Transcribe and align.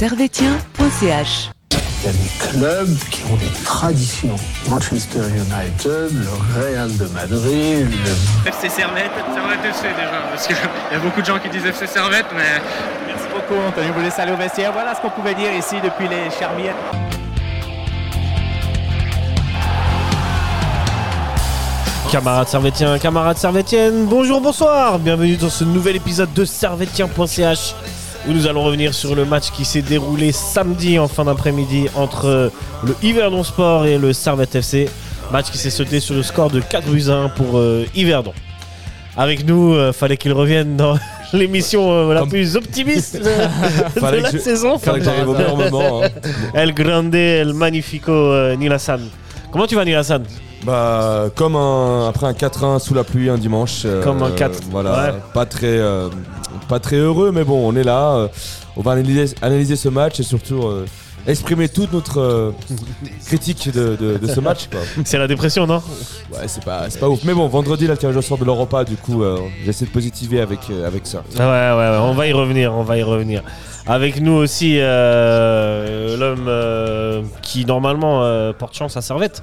servetien.ch. 0.00 1.50
Il 1.72 2.06
y 2.06 2.08
a 2.08 2.12
des 2.12 2.58
clubs 2.58 2.98
qui 3.10 3.22
ont 3.30 3.36
des 3.36 3.62
traditions. 3.64 4.34
Manchester 4.70 5.18
United, 5.18 6.08
le 6.14 6.58
Real 6.58 6.96
de 6.96 7.04
Madrid, 7.08 7.86
le 7.86 8.48
FC 8.48 8.70
Servette, 8.70 9.10
Servette 9.34 9.62
FC 9.62 9.88
déjà, 9.88 10.22
parce 10.30 10.46
qu'il 10.46 10.56
y 10.56 10.94
a 10.94 10.98
beaucoup 11.00 11.20
de 11.20 11.26
gens 11.26 11.38
qui 11.38 11.50
disent 11.50 11.66
FC 11.66 11.86
Servette, 11.86 12.24
mais 12.34 12.62
Merci 13.06 13.26
beaucoup, 13.30 13.60
Anthony. 13.60 13.88
Vous 13.94 14.00
laisse 14.00 14.18
aller 14.18 14.32
au 14.32 14.38
vestiaire. 14.38 14.72
Voilà 14.72 14.94
ce 14.94 15.02
qu'on 15.02 15.10
pouvait 15.10 15.34
dire 15.34 15.52
ici 15.52 15.74
depuis 15.84 16.08
les 16.08 16.30
Charmières. 16.30 16.76
Camarades 22.10 22.48
servétiens, 22.48 22.98
camarades 22.98 23.36
servétiennes, 23.36 24.06
bonjour, 24.06 24.40
bonsoir, 24.40 24.98
bienvenue 24.98 25.36
dans 25.36 25.50
ce 25.50 25.64
nouvel 25.64 25.96
épisode 25.96 26.32
de 26.32 26.46
servetien.ch 26.46 27.74
où 28.28 28.32
nous 28.32 28.46
allons 28.46 28.62
revenir 28.62 28.92
sur 28.94 29.14
le 29.14 29.24
match 29.24 29.50
qui 29.50 29.64
s'est 29.64 29.82
déroulé 29.82 30.32
samedi 30.32 30.98
en 30.98 31.08
fin 31.08 31.24
d'après-midi 31.24 31.86
entre 31.94 32.50
le 32.84 32.96
Yverdon 33.02 33.42
Sport 33.44 33.86
et 33.86 33.98
le 33.98 34.12
Servette 34.12 34.54
FC. 34.54 34.88
Match 35.32 35.50
qui 35.50 35.58
s'est 35.58 35.70
sauté 35.70 36.00
sur 36.00 36.14
le 36.14 36.22
score 36.22 36.50
de 36.50 36.60
4 36.60 36.88
buts 36.88 37.04
à 37.08 37.12
1 37.14 37.28
pour 37.30 37.56
euh, 37.58 37.84
Yverdon. 37.94 38.32
Avec 39.16 39.46
nous, 39.46 39.74
euh, 39.74 39.92
fallait 39.92 40.16
qu'il 40.16 40.32
revienne 40.32 40.76
dans 40.76 40.96
l'émission 41.32 41.90
euh, 41.92 42.12
la 42.14 42.20
Comme- 42.20 42.30
plus 42.30 42.56
optimiste 42.56 43.16
de, 43.20 43.24
la 44.00 44.22
que 44.30 44.36
je- 44.36 44.38
saison. 44.42 44.78
Fallait 44.78 44.98
que 44.98 45.04
j'arrive 45.04 45.28
au 45.28 45.34
meilleur 45.34 45.56
moment. 45.56 46.02
hein. 46.04 46.08
El 46.54 46.74
Grande, 46.74 47.14
El 47.14 47.52
Magnifico, 47.54 48.12
euh, 48.12 48.56
Nilassan. 48.56 49.00
Comment 49.52 49.66
tu 49.66 49.74
vas 49.76 49.84
Nilassan 49.84 50.22
Bah, 50.64 51.26
comme 51.36 51.54
un, 51.56 52.08
après 52.08 52.26
un 52.26 52.32
4-1 52.32 52.78
sous 52.80 52.94
la 52.94 53.04
pluie 53.04 53.30
un 53.30 53.38
dimanche. 53.38 53.82
euh, 53.84 54.02
Comme 54.02 54.22
un 54.22 54.30
4, 54.30 54.60
Voilà, 54.70 54.90
ouais. 54.92 55.14
pas, 55.34 55.46
très, 55.46 55.66
euh, 55.66 56.08
pas 56.68 56.78
très 56.80 56.96
heureux, 56.96 57.30
mais 57.32 57.44
bon, 57.44 57.68
on 57.68 57.76
est 57.76 57.84
là. 57.84 58.14
euh, 58.16 58.28
on 58.76 58.82
va 58.82 58.92
analyser, 58.92 59.34
analyser 59.42 59.76
ce 59.76 59.88
match 59.88 60.20
et 60.20 60.22
surtout 60.22 60.62
euh, 60.62 60.86
exprimer 61.26 61.68
toute 61.68 61.92
notre 61.92 62.20
euh, 62.20 62.52
critique 63.26 63.70
de, 63.72 63.96
de- 63.96 64.16
de 64.18 64.26
ce 64.26 64.40
match. 64.40 64.68
C'est 65.04 65.18
la 65.18 65.26
dépression, 65.26 65.66
non? 65.66 65.82
Ouais, 66.32 66.46
c'est 66.46 66.64
pas, 66.64 66.86
pas 66.98 67.08
ouf. 67.08 67.20
Mais 67.24 67.34
bon, 67.34 67.46
vendredi, 67.48 67.86
le 67.86 68.22
sort 68.22 68.38
de 68.38 68.44
l'Europa, 68.44 68.84
du 68.84 68.96
coup, 68.96 69.22
euh, 69.22 69.38
j'essaie 69.64 69.84
de 69.86 69.90
positiver 69.90 70.40
avec, 70.40 70.60
euh, 70.70 70.86
avec 70.86 71.06
ça. 71.06 71.22
Ouais, 71.36 71.40
ouais, 71.44 71.44
ouais, 71.90 71.98
on 72.00 72.14
va 72.14 72.26
y 72.26 72.32
revenir, 72.32 72.72
on 72.74 72.82
va 72.84 72.96
y 72.96 73.02
revenir. 73.02 73.42
Avec 73.86 74.20
nous 74.20 74.32
aussi 74.32 74.78
l'homme 76.18 77.24
qui 77.42 77.64
normalement 77.64 78.52
porte 78.58 78.74
chance 78.76 78.96
à 78.96 79.00
Servette, 79.02 79.42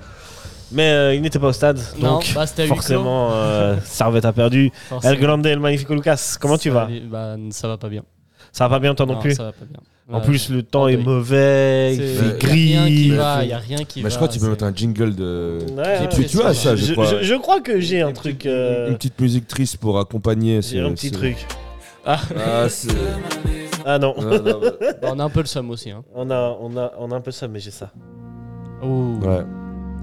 mais 0.72 0.90
euh, 0.92 1.14
il 1.16 1.22
n'était 1.22 1.40
pas 1.40 1.48
au 1.48 1.54
stade, 1.54 1.80
Non, 2.00 2.14
donc 2.16 2.32
bah, 2.36 2.46
c'était 2.46 2.64
à 2.64 2.66
huis 2.66 2.70
clos. 2.72 2.76
forcément 2.78 3.30
euh, 3.34 3.76
Servette 3.84 4.26
a 4.26 4.34
perdu. 4.34 4.72
Forcément. 4.90 5.14
El 5.14 5.20
Grande, 5.20 5.46
El 5.46 5.60
Magnifico 5.60 5.94
Lucas, 5.94 6.38
comment 6.40 6.58
tu 6.58 6.70
Ça 6.70 6.76
vas? 6.76 6.82
allait- 6.84 7.00
bah, 7.02 7.36
Ça 7.52 7.68
va 7.68 7.78
pas 7.78 7.90
bien. 7.90 8.04
Ça 8.52 8.68
va 8.68 8.76
pas 8.76 8.80
bien 8.80 8.96
toi 8.96 9.06
non, 9.06 9.18
plus? 9.20 9.34
Ça 9.36 9.44
va 9.44 9.52
pas 9.52 9.66
bien. 9.66 9.80
En 10.10 10.20
Ouais. 10.20 10.26
plus 10.26 10.50
le 10.50 10.64
temps 10.64 10.88
est 10.88 10.96
mauvais, 10.96 11.94
il 11.96 11.98
C'est- 12.00 12.14
fait 12.40 12.46
rien 12.48 12.86
qui 12.86 13.08
gris. 13.10 13.18
va, 13.18 13.44
y 13.44 13.52
a 13.52 13.58
rien 13.58 13.84
qui 13.84 14.00
Mais 14.00 14.04
va. 14.04 14.10
je 14.10 14.16
crois 14.16 14.28
que 14.30 14.34
tu 14.34 14.40
peux 14.40 14.46
c'est- 14.46 14.52
mettre 14.52 14.64
un 14.64 14.74
jingle 14.74 15.14
de. 15.16 15.60
Ouais, 15.76 15.84
ouais, 15.84 16.08
tu 16.10 16.42
as 16.42 16.54
ça, 16.54 16.76
je, 16.78 16.86
je, 16.86 16.94
crois. 16.94 17.06
je- 17.08 17.24
je 17.24 17.34
crois 17.36 17.60
que 17.60 17.80
j'ai 17.82 18.02
un 18.02 18.14
truc. 18.14 18.46
euh, 18.46 18.88
Une 18.90 18.96
petite 18.96 19.20
musique 19.20 19.48
triste 19.48 19.78
pour 19.78 20.00
accompagner. 20.00 20.62
j'ai 20.62 20.80
un 20.80 20.94
petit 20.94 21.10
ce- 21.10 21.14
truc. 21.14 21.46
Ah, 22.06 22.20
c'est- 22.70 22.88
Ah 23.86 24.00
non, 24.00 24.16
non, 24.18 24.30
non, 24.42 24.60
ouais. 24.62 24.72
Bah, 25.02 25.10
on 25.14 25.20
a 25.20 25.24
un 25.26 25.30
peu 25.30 25.42
le 25.42 25.46
somme 25.46 25.70
aussi. 25.72 25.92
Hein. 25.92 26.04
on, 26.16 26.30
a, 26.32 26.58
on, 26.62 26.76
a, 26.78 26.94
on 27.00 27.12
a 27.12 27.16
un 27.16 27.22
peu 27.22 27.32
ça, 27.32 27.48
mais 27.50 27.60
j'ai 27.60 27.72
ça. 27.72 27.92
Ouh, 28.82 29.20
Ouais. 29.22 29.44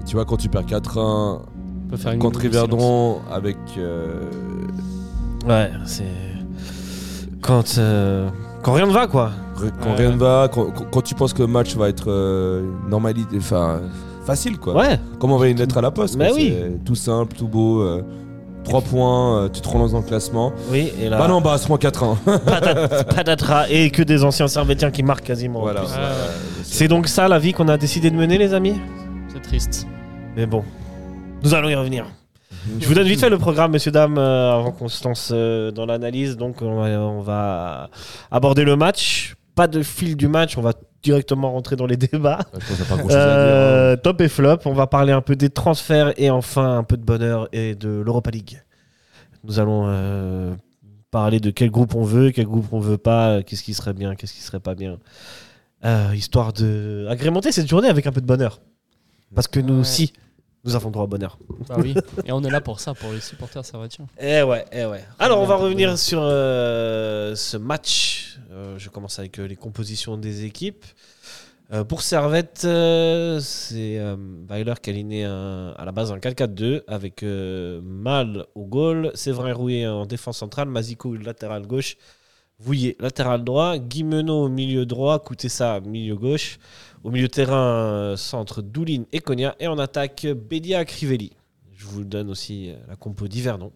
Tu 0.05 0.15
vois, 0.15 0.25
quand 0.25 0.37
tu 0.37 0.49
perds 0.49 0.65
4-1 0.65 1.39
on 1.87 1.89
peut 1.89 1.97
faire 1.97 2.11
une 2.13 2.19
contre. 2.19 2.43
Yverdon 2.45 3.19
avec. 3.31 3.57
euh, 3.77 4.21
Ouais, 5.47 5.69
c'est. 5.85 6.03
Quand, 7.41 7.77
euh, 7.77 8.29
quand 8.63 8.73
rien 8.73 8.87
ne 8.87 8.91
va, 8.91 9.07
quoi. 9.07 9.31
quand 9.81 9.89
Ouais. 9.91 9.95
rien 9.97 10.11
ne 10.11 10.17
va, 10.17 10.49
quand, 10.51 10.67
quand- 10.91 11.01
tu 11.01 11.13
penses 11.15 11.33
que 11.33 11.41
le 11.43 11.47
match 11.47 11.75
va 11.75 11.89
être 11.89 12.09
euh, 12.09 12.63
normalité, 12.89 13.37
enfin 13.37 13.81
facile 14.25 14.57
quoi. 14.57 14.75
Ouais, 14.75 14.99
Comme 15.19 15.31
on 15.31 15.37
va 15.37 15.47
une 15.47 15.57
lettre 15.57 15.77
à 15.77 15.81
la 15.81 15.91
poste. 15.91 16.15
Mais 16.17 16.29
quoi. 16.29 16.35
oui. 16.37 16.55
Tout 16.83 16.95
simple, 16.95 17.35
tout 17.37 17.47
beau. 17.47 17.83
3 18.63 18.81
points, 18.81 19.43
euh, 19.43 19.49
tu 19.49 19.61
te 19.61 19.69
relances 19.69 19.91
dans 19.91 19.99
le 19.99 20.05
classement. 20.05 20.51
oui, 20.71 20.91
et 20.99 21.07
là. 21.07 21.19
Bah 21.19 21.27
non, 21.27 21.39
bah, 21.39 21.55
moins 21.69 21.77
4-1. 21.77 22.15
patat- 22.47 23.03
patatras, 23.15 23.65
et 23.69 23.91
que 23.91 24.01
des 24.01 24.23
anciens 24.23 24.47
servétiens 24.47 24.89
qui 24.89 25.03
marquent 25.03 25.23
quasiment. 25.25 25.59
en 25.59 25.63
voilà. 25.63 25.81
ouais. 25.83 25.87
C'est 26.63 26.87
donc 26.87 27.07
ça 27.07 27.27
la 27.27 27.37
vie 27.37 27.53
qu'on 27.53 27.67
a 27.67 27.77
décidé 27.77 28.09
de 28.09 28.15
mener, 28.15 28.39
les 28.39 28.55
amis? 28.55 28.73
C'est 29.31 29.41
triste. 29.43 29.85
Mais 30.35 30.45
bon, 30.45 30.63
nous 31.43 31.53
allons 31.53 31.69
y 31.69 31.75
revenir. 31.75 32.05
Je 32.79 32.87
vous 32.87 32.93
donne 32.93 33.07
vite 33.07 33.19
fait 33.19 33.29
le 33.29 33.37
programme, 33.37 33.71
messieurs, 33.71 33.91
dames, 33.91 34.17
euh, 34.17 34.53
avant 34.53 34.71
qu'on 34.71 34.87
se 34.87 35.03
lance 35.07 35.29
euh, 35.33 35.71
dans 35.71 35.85
l'analyse. 35.85 36.35
Donc, 36.35 36.61
on 36.61 36.81
va, 36.81 36.89
on 36.99 37.21
va 37.21 37.89
aborder 38.31 38.63
le 38.63 38.75
match. 38.75 39.35
Pas 39.53 39.67
de 39.67 39.81
fil 39.83 40.17
du 40.17 40.27
match, 40.27 40.57
on 40.57 40.61
va 40.61 40.73
directement 41.03 41.51
rentrer 41.51 41.75
dans 41.75 41.85
les 41.85 41.95
débats. 41.95 42.39
Hein. 42.53 42.97
Euh, 43.09 43.95
top 43.95 44.19
et 44.21 44.27
flop, 44.27 44.57
on 44.65 44.73
va 44.73 44.87
parler 44.87 45.13
un 45.13 45.21
peu 45.21 45.35
des 45.35 45.49
transferts 45.49 46.13
et 46.17 46.29
enfin 46.29 46.79
un 46.79 46.83
peu 46.83 46.97
de 46.97 47.03
bonheur 47.03 47.47
et 47.53 47.75
de 47.75 48.01
l'Europa 48.03 48.31
League. 48.31 48.61
Nous 49.43 49.59
allons 49.59 49.85
euh, 49.87 50.53
parler 51.11 51.39
de 51.39 51.51
quel 51.51 51.69
groupe 51.69 51.95
on 51.95 52.03
veut, 52.03 52.31
quel 52.31 52.45
groupe 52.45 52.65
on 52.71 52.79
veut 52.79 52.97
pas, 52.97 53.43
qu'est-ce 53.43 53.63
qui 53.63 53.73
serait 53.75 53.93
bien, 53.93 54.15
qu'est-ce 54.15 54.33
qui 54.33 54.41
serait 54.41 54.59
pas 54.59 54.75
bien. 54.75 54.97
Euh, 55.85 56.09
histoire 56.15 56.51
de 56.51 57.05
agrémenter 57.09 57.51
cette 57.51 57.69
journée 57.69 57.87
avec 57.89 58.07
un 58.07 58.11
peu 58.11 58.21
de 58.21 58.25
bonheur. 58.25 58.59
Parce 59.33 59.47
que 59.47 59.59
nous 59.59 59.79
Ouais. 59.79 60.09
Nous 60.65 60.75
avons 60.75 60.89
droit 60.91 61.03
au 61.03 61.07
bonheur. 61.07 61.37
Bah 61.69 61.75
oui. 61.79 61.93
Et 62.25 62.31
on 62.31 62.43
est 62.43 62.49
là 62.49 62.59
pour 62.61 62.79
ça, 62.79 62.93
pour 62.93 63.11
les 63.11 63.19
supporters 63.21 63.63
servétiens. 63.63 64.07
Eh 64.19 64.41
ouais, 64.41 64.65
eh 64.71 64.85
ouais. 64.85 65.03
Alors, 65.19 65.39
on 65.41 65.45
va 65.45 65.55
revenir 65.55 65.97
sur 65.97 66.19
euh, 66.21 67.35
ce 67.35 67.55
match. 67.57 68.37
Euh, 68.51 68.77
je 68.77 68.89
commence 68.89 69.19
avec 69.19 69.39
euh, 69.39 69.47
les 69.47 69.55
compositions 69.55 70.17
des 70.17 70.45
équipes. 70.45 70.85
Pour 71.89 72.03
Servette, 72.03 72.59
c'est 73.41 73.99
Weiler 74.47 74.73
qui 74.81 74.89
a 74.91 74.93
aligné 74.93 75.23
un- 75.23 75.73
à 75.75 75.83
la 75.83 75.91
base 75.91 76.11
un 76.11 76.19
4-4-2 76.19 76.83
avec 76.87 77.23
Mal 77.23 78.45
au 78.53 78.65
goal, 78.65 79.09
Séverin 79.15 79.51
Rouillet 79.53 79.87
en 79.87 80.05
défense 80.05 80.37
centrale, 80.37 80.67
Mazico 80.69 81.15
latéral 81.15 81.65
gauche, 81.65 81.97
Vouillet 82.59 82.95
latéral 82.99 83.43
droit, 83.43 83.79
Guimeno 83.79 84.43
au 84.45 84.47
milieu 84.47 84.85
droit, 84.85 85.17
Koutessa 85.19 85.79
milieu 85.81 86.15
gauche. 86.15 86.59
Au 87.05 87.11
milieu 87.11 87.27
de 87.27 87.31
terrain, 87.31 87.83
euh, 87.83 88.17
centre 88.17 88.63
Doulin 88.63 89.03
et 89.11 89.19
Konya. 89.19 89.55
Et 89.59 89.67
en 89.67 89.77
attaque, 89.77 90.25
Bédia 90.25 90.83
Crivelli. 90.85 91.33
Je 91.75 91.85
vous 91.85 92.03
donne 92.03 92.31
aussi 92.31 92.71
euh, 92.71 92.77
la 92.87 92.95
compo 92.95 93.27
d'Hivernon. 93.27 93.71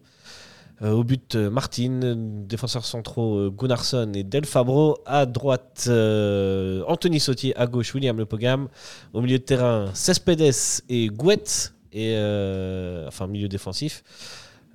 Euh, 0.82 0.90
au 0.90 1.04
but, 1.04 1.36
Martin, 1.36 2.16
défenseurs 2.48 2.84
centraux 2.84 3.48
Gunnarsson 3.52 4.10
et 4.14 4.24
Del 4.24 4.46
Fabro. 4.46 4.98
À 5.06 5.26
droite, 5.26 5.88
Anthony 6.88 7.20
Sautier. 7.20 7.56
À 7.56 7.68
gauche, 7.68 7.94
William 7.94 8.18
Lepogam. 8.18 8.66
Au 9.12 9.20
milieu 9.20 9.38
de 9.38 9.44
terrain, 9.44 9.90
Cespedes 9.94 10.82
et 10.88 11.06
Gouet. 11.06 11.70
Et, 11.92 12.16
enfin, 13.06 13.28
milieu 13.28 13.46
défensif. 13.46 14.02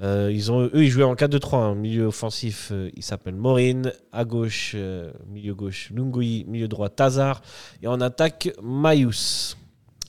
Euh, 0.01 0.29
ils 0.33 0.51
ont, 0.51 0.61
eux, 0.63 0.83
ils 0.83 0.89
jouaient 0.89 1.03
en 1.03 1.15
4-2-3. 1.15 1.55
hein. 1.57 1.75
Milieu 1.75 2.05
offensif, 2.07 2.69
euh, 2.73 2.89
il 2.95 3.03
s'appelle 3.03 3.35
Morin. 3.35 3.83
À 4.11 4.25
gauche, 4.25 4.73
euh, 4.75 5.11
milieu 5.29 5.53
gauche, 5.55 5.89
Lungui. 5.95 6.45
Milieu 6.47 6.67
droit, 6.67 6.89
Tazar. 6.89 7.41
Et 7.81 7.87
en 7.87 8.01
attaque, 8.01 8.51
Mayus. 8.61 9.55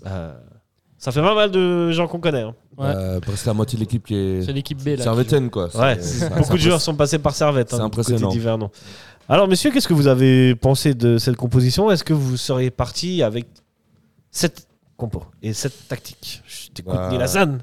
Euh, 0.07 0.35
ça 0.99 1.13
fait 1.13 1.21
pas 1.21 1.35
mal 1.35 1.51
de 1.51 1.91
gens 1.93 2.09
qu'on 2.09 2.19
connaît. 2.21 2.43
hein. 2.43 2.55
Ouais. 2.77 2.87
Euh, 2.87 3.21
presque 3.21 3.47
la 3.47 3.55
moitié 3.55 3.77
de 3.79 3.81
l'équipe 3.85 4.05
qui 4.05 4.15
est. 4.17 4.43
C'est 4.43 4.53
l'équipe 4.53 4.83
B 4.83 4.97
Servétienne 4.97 5.51
quoi. 5.51 5.75
Ouais, 5.77 5.97
C'est- 6.01 6.19
c'est- 6.19 6.29
Beaucoup 6.31 6.53
de 6.55 6.59
c'est 6.59 6.65
joueurs 6.65 6.81
sont 6.81 6.95
passés 6.97 7.19
par 7.19 7.35
Servette. 7.35 7.71
c'est 7.71 7.77
hein, 7.77 7.79
du 7.79 7.85
impressionnant. 7.85 8.29
côté. 8.29 8.69
Alors, 9.29 9.49
messieurs, 9.49 9.71
qu'est-ce 9.71 9.89
que 9.89 9.95
vous 9.95 10.09
avez 10.09 10.55
pensé 10.55 10.95
de 10.95 11.17
cette 11.19 11.37
composition? 11.37 11.91
Est-ce 11.91 12.05
que 12.05 12.13
vous 12.13 12.37
seriez 12.37 12.71
parti 12.71 13.23
avec 13.23 13.47
cette 14.31 14.69
compo 14.97 15.23
et 15.43 15.53
cette 15.53 15.89
tactique? 15.89 16.43
Je 16.47 16.69
t'écoute, 16.71 16.95
Bah, 16.95 17.09
Nilassan. 17.11 17.59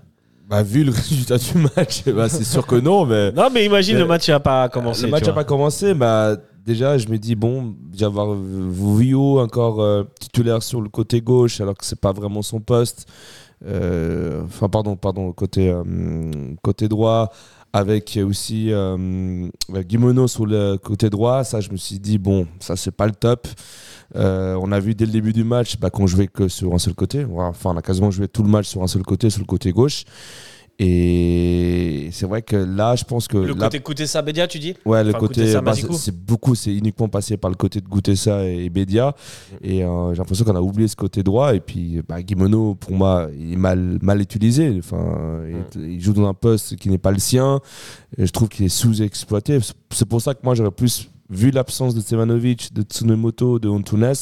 Bah, 0.48 0.62
vu 0.64 0.84
le 0.84 0.92
résultat 0.96 1.38
du 1.38 1.58
match, 1.76 2.04
bah, 2.06 2.30
c'est 2.30 2.44
sûr 2.44 2.66
que 2.68 2.76
non, 2.76 3.06
mais. 3.06 3.32
Non, 3.32 3.50
mais 3.54 3.66
imagine 3.66 3.96
mais- 3.96 4.02
le 4.02 4.08
match 4.08 4.28
n'a 4.30 4.40
pas 4.40 4.68
commencé. 4.70 5.04
Le 5.06 5.10
match 5.12 5.26
n'a 5.26 5.34
pas 5.34 5.44
commencé, 5.46 5.94
bah, 5.94 6.36
déjà 6.66 6.98
je 6.98 7.08
me 7.08 7.18
dis 7.18 7.36
bon, 7.36 7.74
déjà 7.92 8.08
voir 8.10 8.28
Vouillot 8.34 9.40
encore 9.40 9.82
euh, 9.82 10.04
titulaire 10.20 10.62
sur 10.64 10.82
le 10.82 10.90
côté 10.90 11.22
gauche 11.22 11.60
alors 11.62 11.76
que 11.76 11.86
c'est 11.86 12.00
pas 12.00 12.12
vraiment 12.12 12.42
son 12.42 12.60
poste. 12.60 13.06
Euh, 13.66 14.42
Enfin 14.46 14.68
pardon, 14.70 14.96
pardon, 14.98 15.32
côté 15.32 15.70
euh, 15.70 15.84
côté 16.62 16.88
droit 16.90 17.32
avec 17.72 18.20
aussi 18.24 18.72
Guimono 19.72 20.28
sur 20.28 20.46
le 20.46 20.78
côté 20.78 21.10
droit, 21.10 21.44
ça 21.44 21.60
je 21.62 21.72
me 21.72 21.78
suis 21.78 22.00
dit 22.00 22.18
bon, 22.18 22.46
ça 22.60 22.76
c'est 22.76 22.92
pas 22.92 23.06
le 23.08 23.14
top. 23.14 23.48
Euh, 24.16 24.58
on 24.62 24.72
a 24.72 24.80
vu 24.80 24.96
dès 24.96 25.06
le 25.06 25.12
début 25.12 25.34
du 25.34 25.44
match 25.44 25.78
bah, 25.80 25.90
qu'on 25.90 26.08
jouait 26.08 26.28
que 26.28 26.48
sur 26.48 26.74
un 26.74 26.80
seul 26.80 26.94
côté. 26.94 27.26
Enfin, 27.36 27.72
on 27.72 27.78
a 27.78 27.82
quasiment 27.82 28.12
joué 28.12 28.28
tout 28.28 28.44
le 28.44 28.50
match 28.50 28.68
sur 28.68 28.84
un 28.84 28.88
seul 28.88 29.04
côté, 29.04 29.30
sur 29.30 29.42
le 29.42 29.46
côté 29.46 29.72
gauche. 29.72 30.04
Et 30.80 32.10
c'est 32.12 32.26
vrai 32.26 32.42
que 32.42 32.56
là, 32.56 32.96
je 32.96 33.04
pense 33.04 33.28
que 33.28 33.38
Le 33.38 33.54
là, 33.54 33.66
côté 33.66 33.80
côté 33.80 34.08
Sabedia, 34.08 34.48
tu 34.48 34.58
dis? 34.58 34.74
Ouais, 34.86 35.04
le 35.04 35.14
côté, 35.14 35.42
Goutessa, 35.42 35.62
bah, 35.62 35.74
c'est 35.76 36.16
beaucoup, 36.16 36.56
c'est 36.56 36.74
uniquement 36.74 37.08
passé 37.08 37.38
par 37.38 37.52
le 37.52 37.56
côté 37.56 37.80
de 37.80 37.88
Goutessa 37.88 38.44
et 38.46 38.70
Bédia. 38.70 39.16
Et 39.62 39.84
euh, 39.84 40.14
j'ai 40.14 40.18
l'impression 40.18 40.44
qu'on 40.44 40.56
a 40.56 40.62
oublié 40.62 40.88
ce 40.88 40.96
côté 40.96 41.22
droit. 41.22 41.54
Et 41.54 41.60
puis, 41.60 42.02
bah, 42.08 42.24
Guimono, 42.24 42.74
pour 42.74 42.92
moi, 42.92 43.28
il 43.38 43.54
est 43.54 43.58
mal, 43.58 44.00
mal 44.02 44.20
utilisé. 44.20 44.76
Enfin, 44.80 45.44
il, 45.76 45.94
il 45.94 46.02
joue 46.02 46.14
dans 46.14 46.28
un 46.28 46.34
poste 46.34 46.76
qui 46.78 46.90
n'est 46.90 46.98
pas 46.98 47.12
le 47.12 47.20
sien. 47.20 47.60
Et 48.18 48.26
je 48.26 48.32
trouve 48.32 48.50
qu'il 48.50 48.66
est 48.66 48.70
sous-exploité. 48.70 49.60
C'est 49.92 50.08
pour 50.08 50.22
ça 50.22 50.34
que 50.34 50.40
moi, 50.44 50.56
j'aurais 50.56 50.72
plus 50.72 51.08
vu 51.34 51.52
l'absence 51.52 51.96
de 51.96 52.02
Stevanovic, 52.02 52.74
de 52.74 52.82
Tsunemoto, 52.84 53.60
de 53.60 53.70
Antunes, 53.70 54.14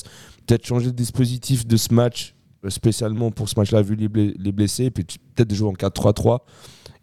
peut-être 0.46 0.66
changer 0.66 0.88
le 0.88 0.92
dispositif 0.94 1.66
de 1.68 1.78
ce 1.78 1.94
match, 1.94 2.36
euh, 2.66 2.70
spécialement 2.70 3.32
pour 3.32 3.50
ce 3.50 3.60
match-là, 3.60 3.82
vu 3.82 3.96
les, 3.96 4.52
blessés, 4.52 4.86
et 4.86 4.92
puis 4.92 5.06
peut-être 5.36 5.50
de 5.50 5.56
jouer 5.56 5.70
en 5.70 5.74
4-3-3 5.74 6.40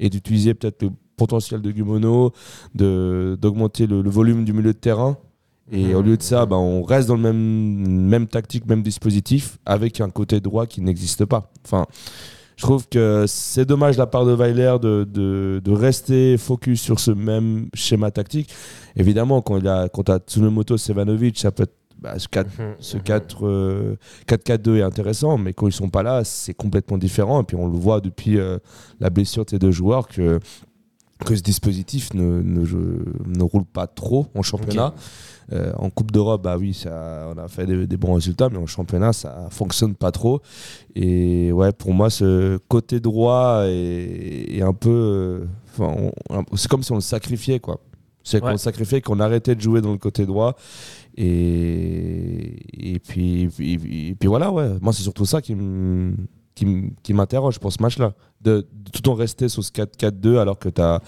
et 0.00 0.10
d'utiliser 0.10 0.54
peut-être 0.54 0.82
le 0.82 0.90
potentiel 1.16 1.60
de 1.60 1.70
Gumono, 1.72 2.32
de- 2.74 3.36
d'augmenter 3.40 3.86
le, 3.86 4.02
le 4.02 4.10
volume 4.10 4.44
du 4.44 4.52
milieu 4.52 4.72
de 4.72 4.78
terrain. 4.78 5.16
Et 5.70 5.94
au 5.94 6.00
lieu 6.00 6.16
de 6.16 6.22
ça, 6.22 6.46
ben, 6.46 6.56
on 6.56 6.82
reste 6.82 7.08
dans 7.08 7.16
le 7.16 7.20
même, 7.20 7.36
même 8.08 8.26
tactique, 8.26 8.64
même 8.66 8.82
dispositif, 8.82 9.58
avec 9.66 10.00
un 10.00 10.08
côté 10.08 10.40
droit 10.40 10.66
qui 10.66 10.80
n'existe 10.80 11.26
pas. 11.26 11.52
Enfin, 11.64 11.84
je 12.58 12.62
trouve 12.64 12.88
que 12.88 13.24
c'est 13.28 13.64
dommage 13.64 13.94
de 13.94 14.00
la 14.00 14.08
part 14.08 14.26
de 14.26 14.32
Weiler 14.32 14.74
de, 14.82 15.06
de, 15.08 15.62
de 15.64 15.70
rester 15.70 16.36
focus 16.36 16.82
sur 16.82 16.98
ce 16.98 17.12
même 17.12 17.68
schéma 17.72 18.10
tactique. 18.10 18.52
Évidemment, 18.96 19.42
quand 19.42 19.58
il 19.58 19.68
a, 19.68 19.88
quand 19.88 20.02
tu 20.02 20.10
as 20.10 20.18
Tsunemoto, 20.18 20.76
Sevanovic, 20.76 21.38
ça 21.38 21.52
peut 21.52 21.62
être, 21.62 21.76
bah, 22.00 22.18
ce 22.18 22.26
4 22.26 22.50
ce 22.80 22.98
4, 22.98 23.46
euh, 23.46 23.96
4-4-2 24.26 24.78
est 24.78 24.82
intéressant, 24.82 25.38
mais 25.38 25.52
quand 25.52 25.68
ils 25.68 25.72
sont 25.72 25.88
pas 25.88 26.02
là, 26.02 26.24
c'est 26.24 26.52
complètement 26.52 26.98
différent. 26.98 27.42
Et 27.42 27.44
puis 27.44 27.56
on 27.56 27.68
le 27.68 27.78
voit 27.78 28.00
depuis 28.00 28.38
euh, 28.38 28.58
la 28.98 29.10
blessure 29.10 29.44
de 29.44 29.50
ces 29.50 29.60
deux 29.60 29.70
joueurs 29.70 30.08
que, 30.08 30.40
que 31.24 31.34
ce 31.34 31.42
dispositif 31.42 32.14
ne, 32.14 32.40
ne, 32.42 33.42
roule 33.42 33.64
pas 33.64 33.86
trop 33.86 34.26
en 34.34 34.42
championnat. 34.42 34.94
Euh, 35.52 35.72
en 35.78 35.88
Coupe 35.90 36.12
d'Europe, 36.12 36.42
bah 36.42 36.56
oui, 36.58 36.74
ça, 36.74 37.28
on 37.34 37.38
a 37.38 37.48
fait 37.48 37.66
des, 37.66 37.86
des 37.86 37.96
bons 37.96 38.14
résultats, 38.14 38.48
mais 38.50 38.58
en 38.58 38.66
championnat, 38.66 39.12
ça 39.14 39.48
fonctionne 39.50 39.94
pas 39.94 40.12
trop. 40.12 40.40
Et 40.94 41.50
ouais, 41.52 41.72
pour 41.72 41.94
moi, 41.94 42.10
ce 42.10 42.58
côté 42.68 43.00
droit 43.00 43.62
est, 43.64 44.56
est 44.58 44.62
un 44.62 44.74
peu. 44.74 45.46
euh, 45.80 46.10
c'est 46.54 46.68
comme 46.68 46.82
si 46.82 46.92
on 46.92 46.96
le 46.96 47.00
sacrifiait, 47.00 47.60
quoi. 47.60 47.80
C'est 48.22 48.40
qu'on 48.40 48.46
Ouais. 48.46 48.52
le 48.52 48.58
sacrifiait, 48.58 49.00
qu'on 49.00 49.20
arrêtait 49.20 49.54
de 49.54 49.60
jouer 49.62 49.80
dans 49.80 49.92
le 49.92 49.96
côté 49.98 50.26
droit. 50.26 50.54
Et, 51.16 52.92
et, 52.94 52.98
puis, 52.98 53.42
et 53.42 53.48
puis, 53.48 54.08
et 54.10 54.14
puis 54.14 54.28
voilà, 54.28 54.50
ouais. 54.52 54.68
Moi, 54.80 54.92
c'est 54.92 55.02
surtout 55.02 55.24
ça 55.26 55.40
me- 56.66 56.90
qui 57.02 57.14
m'interroge 57.14 57.58
pour 57.58 57.72
ce 57.72 57.80
match-là. 57.82 58.14
De, 58.40 58.66
de 58.72 58.90
tout 58.92 59.08
en 59.08 59.14
rester 59.14 59.48
sur 59.48 59.64
ce 59.64 59.72
4-4-2 59.72 60.38
alors 60.38 60.58
que 60.60 60.68
tu 60.68 60.80
as 60.80 61.00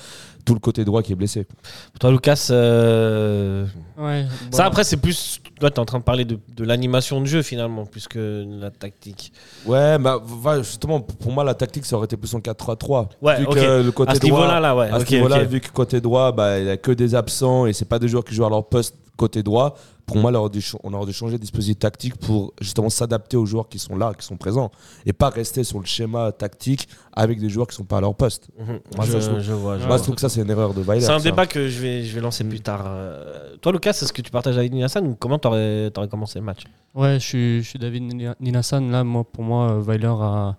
tout 0.45 0.53
le 0.53 0.59
côté 0.59 0.85
droit 0.85 1.01
qui 1.03 1.13
est 1.13 1.15
blessé. 1.15 1.45
Pour 1.45 1.99
toi, 2.01 2.11
Lucas, 2.11 2.49
euh, 2.51 3.67
Ouais. 3.97 4.27
ça 4.51 4.65
après, 4.65 4.83
c'est 4.85 4.97
plus. 4.97 5.41
Toi, 5.61 5.71
tu 5.71 5.77
es 5.77 5.79
en 5.79 5.85
train 5.85 5.99
de 5.99 6.05
parler 6.05 6.25
de, 6.25 6.39
de 6.57 6.65
l'animation 6.65 7.21
de 7.21 7.27
jeu 7.27 7.43
finalement, 7.43 7.85
plus 7.87 8.09
que 8.09 8.43
de 8.45 8.61
la 8.61 8.71
tactique. 8.71 9.33
Ouais, 9.67 9.99
bah, 9.99 10.21
justement, 10.59 11.01
pour 11.01 11.31
moi, 11.33 11.45
la 11.45 11.55
tactique, 11.55 11.85
ça 11.85 11.97
aurait 11.97 12.07
été 12.07 12.17
plus 12.17 12.35
en 12.35 12.41
4-3-3. 12.41 13.09
Ouais, 13.23 13.39
vu 13.39 13.47
que 13.47 13.83
le 13.83 13.93
côté 13.93 14.11
À 14.11 14.15
ce 14.15 14.21
droit, 14.21 14.31
niveau-là, 14.41 14.59
là, 14.61 14.75
ouais. 14.77 14.89
à 14.91 14.99
ce 14.99 15.15
niveau-là, 15.15 15.43
ok. 15.43 15.49
vu 15.49 15.61
que 15.61 15.71
côté 15.71 16.01
droit, 16.01 16.33
bah, 16.33 16.59
il 16.59 16.65
n'y 16.65 16.71
a 16.71 16.77
que 16.79 16.91
des 16.93 17.15
absents 17.15 17.67
et 17.67 17.73
c'est 17.73 17.85
pas 17.85 17.99
des 17.99 18.09
joueurs 18.09 18.25
qui 18.25 18.35
jouent 18.35 18.47
à 18.47 18.51
leur 18.51 18.67
poste 18.67 18.97
côté 19.17 19.43
droit. 19.43 19.77
Pour 20.13 20.23
moi, 20.23 20.31
on 20.31 20.35
aurait 20.35 20.51
dû, 20.51 20.61
ch- 20.61 20.77
on 20.85 20.93
aurait 20.95 21.07
dû 21.07 21.13
changer 21.13 21.37
de 21.37 21.41
dispositif 21.43 21.79
tactique 21.79 22.17
pour 22.17 22.53
justement 22.61 22.91
s'adapter 22.91 23.37
aux 23.37 23.47
joueurs 23.47 23.69
qui 23.69 23.79
sont 23.79 23.97
là, 23.97 24.13
qui 24.19 24.25
sont 24.27 24.37
présents, 24.37 24.71
et 25.07 25.13
pas 25.13 25.31
rester 25.31 25.65
sur 25.65 25.79
le 25.79 25.87
schéma 25.87 26.33
tactique 26.33 26.89
avec 27.13 27.41
des 27.41 27.49
joueurs 27.49 27.67
qui 27.67 27.77
sont 27.77 27.85
pas 27.85 27.99
à 27.99 28.01
leur 28.01 28.15
poste. 28.15 28.49
Mhm. 28.59 28.81
Moi, 28.97 29.05
je, 29.07 29.13
ça, 29.13 29.21
je 29.21 29.27
trouve- 29.29 29.41
je 29.41 29.53
vois. 29.53 29.75
je 29.75 29.79
Moi, 29.81 29.87
vois. 29.89 29.97
je 29.99 30.03
trouve 30.03 30.15
que 30.15 30.21
ça, 30.21 30.29
c'est 30.29 30.41
une 30.43 30.51
erreur 30.51 30.75
de 30.75 30.81
Weiler. 30.83 31.01
C'est 31.01 31.13
un 31.13 31.19
ça. 31.19 31.25
débat 31.25 31.47
que 31.47 31.69
je 31.69 31.81
vais, 31.81 32.05
je 32.05 32.15
vais 32.15 32.21
lancer 32.21 32.45
plus 32.45 32.61
tard. 32.61 32.85
Euh, 32.87 33.57
Toi, 33.61 33.73
Lucas, 33.73 33.91
est-ce 33.91 34.13
que 34.13 34.23
tu 34.23 34.31
partages 34.31 34.59
avec 34.59 34.73
Hassan 34.75 35.07
ou 35.07 35.15
comment 35.19 35.39
t'aurais 35.39 35.91
aurais 35.97 36.09
commencé 36.09 36.39
le 36.39 36.45
match? 36.45 36.65
Ouais, 36.95 37.15
je 37.21 37.25
suis, 37.27 37.63
je 37.63 37.69
suis 37.69 37.79
David 37.79 38.03
Nina- 38.03 38.37
Ninassan. 38.41 38.91
Là, 38.91 39.05
moi, 39.05 39.25
pour 39.25 39.45
moi, 39.45 39.73
euh, 39.73 39.81
Weiler 39.83 40.07
a, 40.09 40.57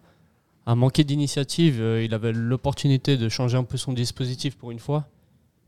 a 0.66 0.76
manqué 0.76 1.04
d'initiative. 1.04 1.78
Euh, 1.82 2.04
Il 2.04 2.14
avait 2.14 2.32
l'opportunité 2.32 3.18
de 3.18 3.28
changer 3.30 3.58
un 3.58 3.64
peu 3.64 3.78
son 3.78 3.94
dispositif 3.94 4.56
pour 4.58 4.72
une 4.72 4.80
fois. 4.80 5.06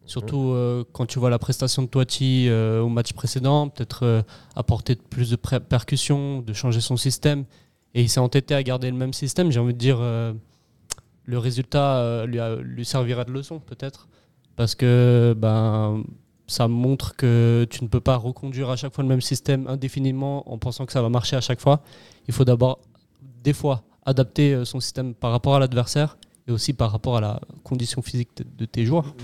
Surtout 0.05 0.51
euh, 0.51 0.83
quand 0.91 1.05
tu 1.05 1.17
vois 1.17 1.29
la 1.29 1.39
prestation 1.39 1.81
de 1.81 1.87
Toiti 1.87 2.47
euh, 2.49 2.81
au 2.81 2.89
match 2.89 3.13
précédent, 3.13 3.69
peut-être 3.69 4.03
euh, 4.03 4.21
apporter 4.55 4.95
plus 4.95 5.29
de 5.29 5.37
pré- 5.37 5.61
percussion, 5.61 6.41
de 6.41 6.53
changer 6.53 6.81
son 6.81 6.97
système. 6.97 7.45
Et 7.95 8.01
il 8.01 8.09
s'est 8.09 8.19
entêté 8.19 8.53
à 8.53 8.61
garder 8.63 8.91
le 8.91 8.97
même 8.97 9.13
système. 9.13 9.51
J'ai 9.51 9.59
envie 9.59 9.73
de 9.73 9.79
dire, 9.79 9.99
euh, 10.01 10.33
le 11.25 11.37
résultat 11.37 12.25
lui, 12.25 12.39
lui 12.63 12.85
servira 12.85 13.23
de 13.23 13.31
leçon, 13.31 13.59
peut-être. 13.59 14.07
Parce 14.55 14.75
que 14.75 15.33
ben, 15.37 16.03
ça 16.47 16.67
montre 16.67 17.15
que 17.15 17.65
tu 17.69 17.83
ne 17.83 17.87
peux 17.87 18.01
pas 18.01 18.17
reconduire 18.17 18.69
à 18.69 18.75
chaque 18.75 18.93
fois 18.93 19.03
le 19.03 19.07
même 19.07 19.21
système 19.21 19.67
indéfiniment 19.67 20.51
en 20.51 20.57
pensant 20.57 20.85
que 20.85 20.91
ça 20.91 21.01
va 21.01 21.09
marcher 21.09 21.37
à 21.37 21.41
chaque 21.41 21.61
fois. 21.61 21.81
Il 22.27 22.33
faut 22.33 22.45
d'abord, 22.45 22.79
des 23.43 23.53
fois, 23.53 23.83
adapter 24.05 24.65
son 24.65 24.81
système 24.81 25.13
par 25.13 25.31
rapport 25.31 25.55
à 25.55 25.59
l'adversaire 25.59 26.17
et 26.47 26.51
aussi 26.51 26.73
par 26.73 26.91
rapport 26.91 27.17
à 27.17 27.21
la 27.21 27.39
condition 27.63 28.01
physique 28.01 28.29
de, 28.57 28.65
tes 28.65 28.85
joueurs. 28.85 29.15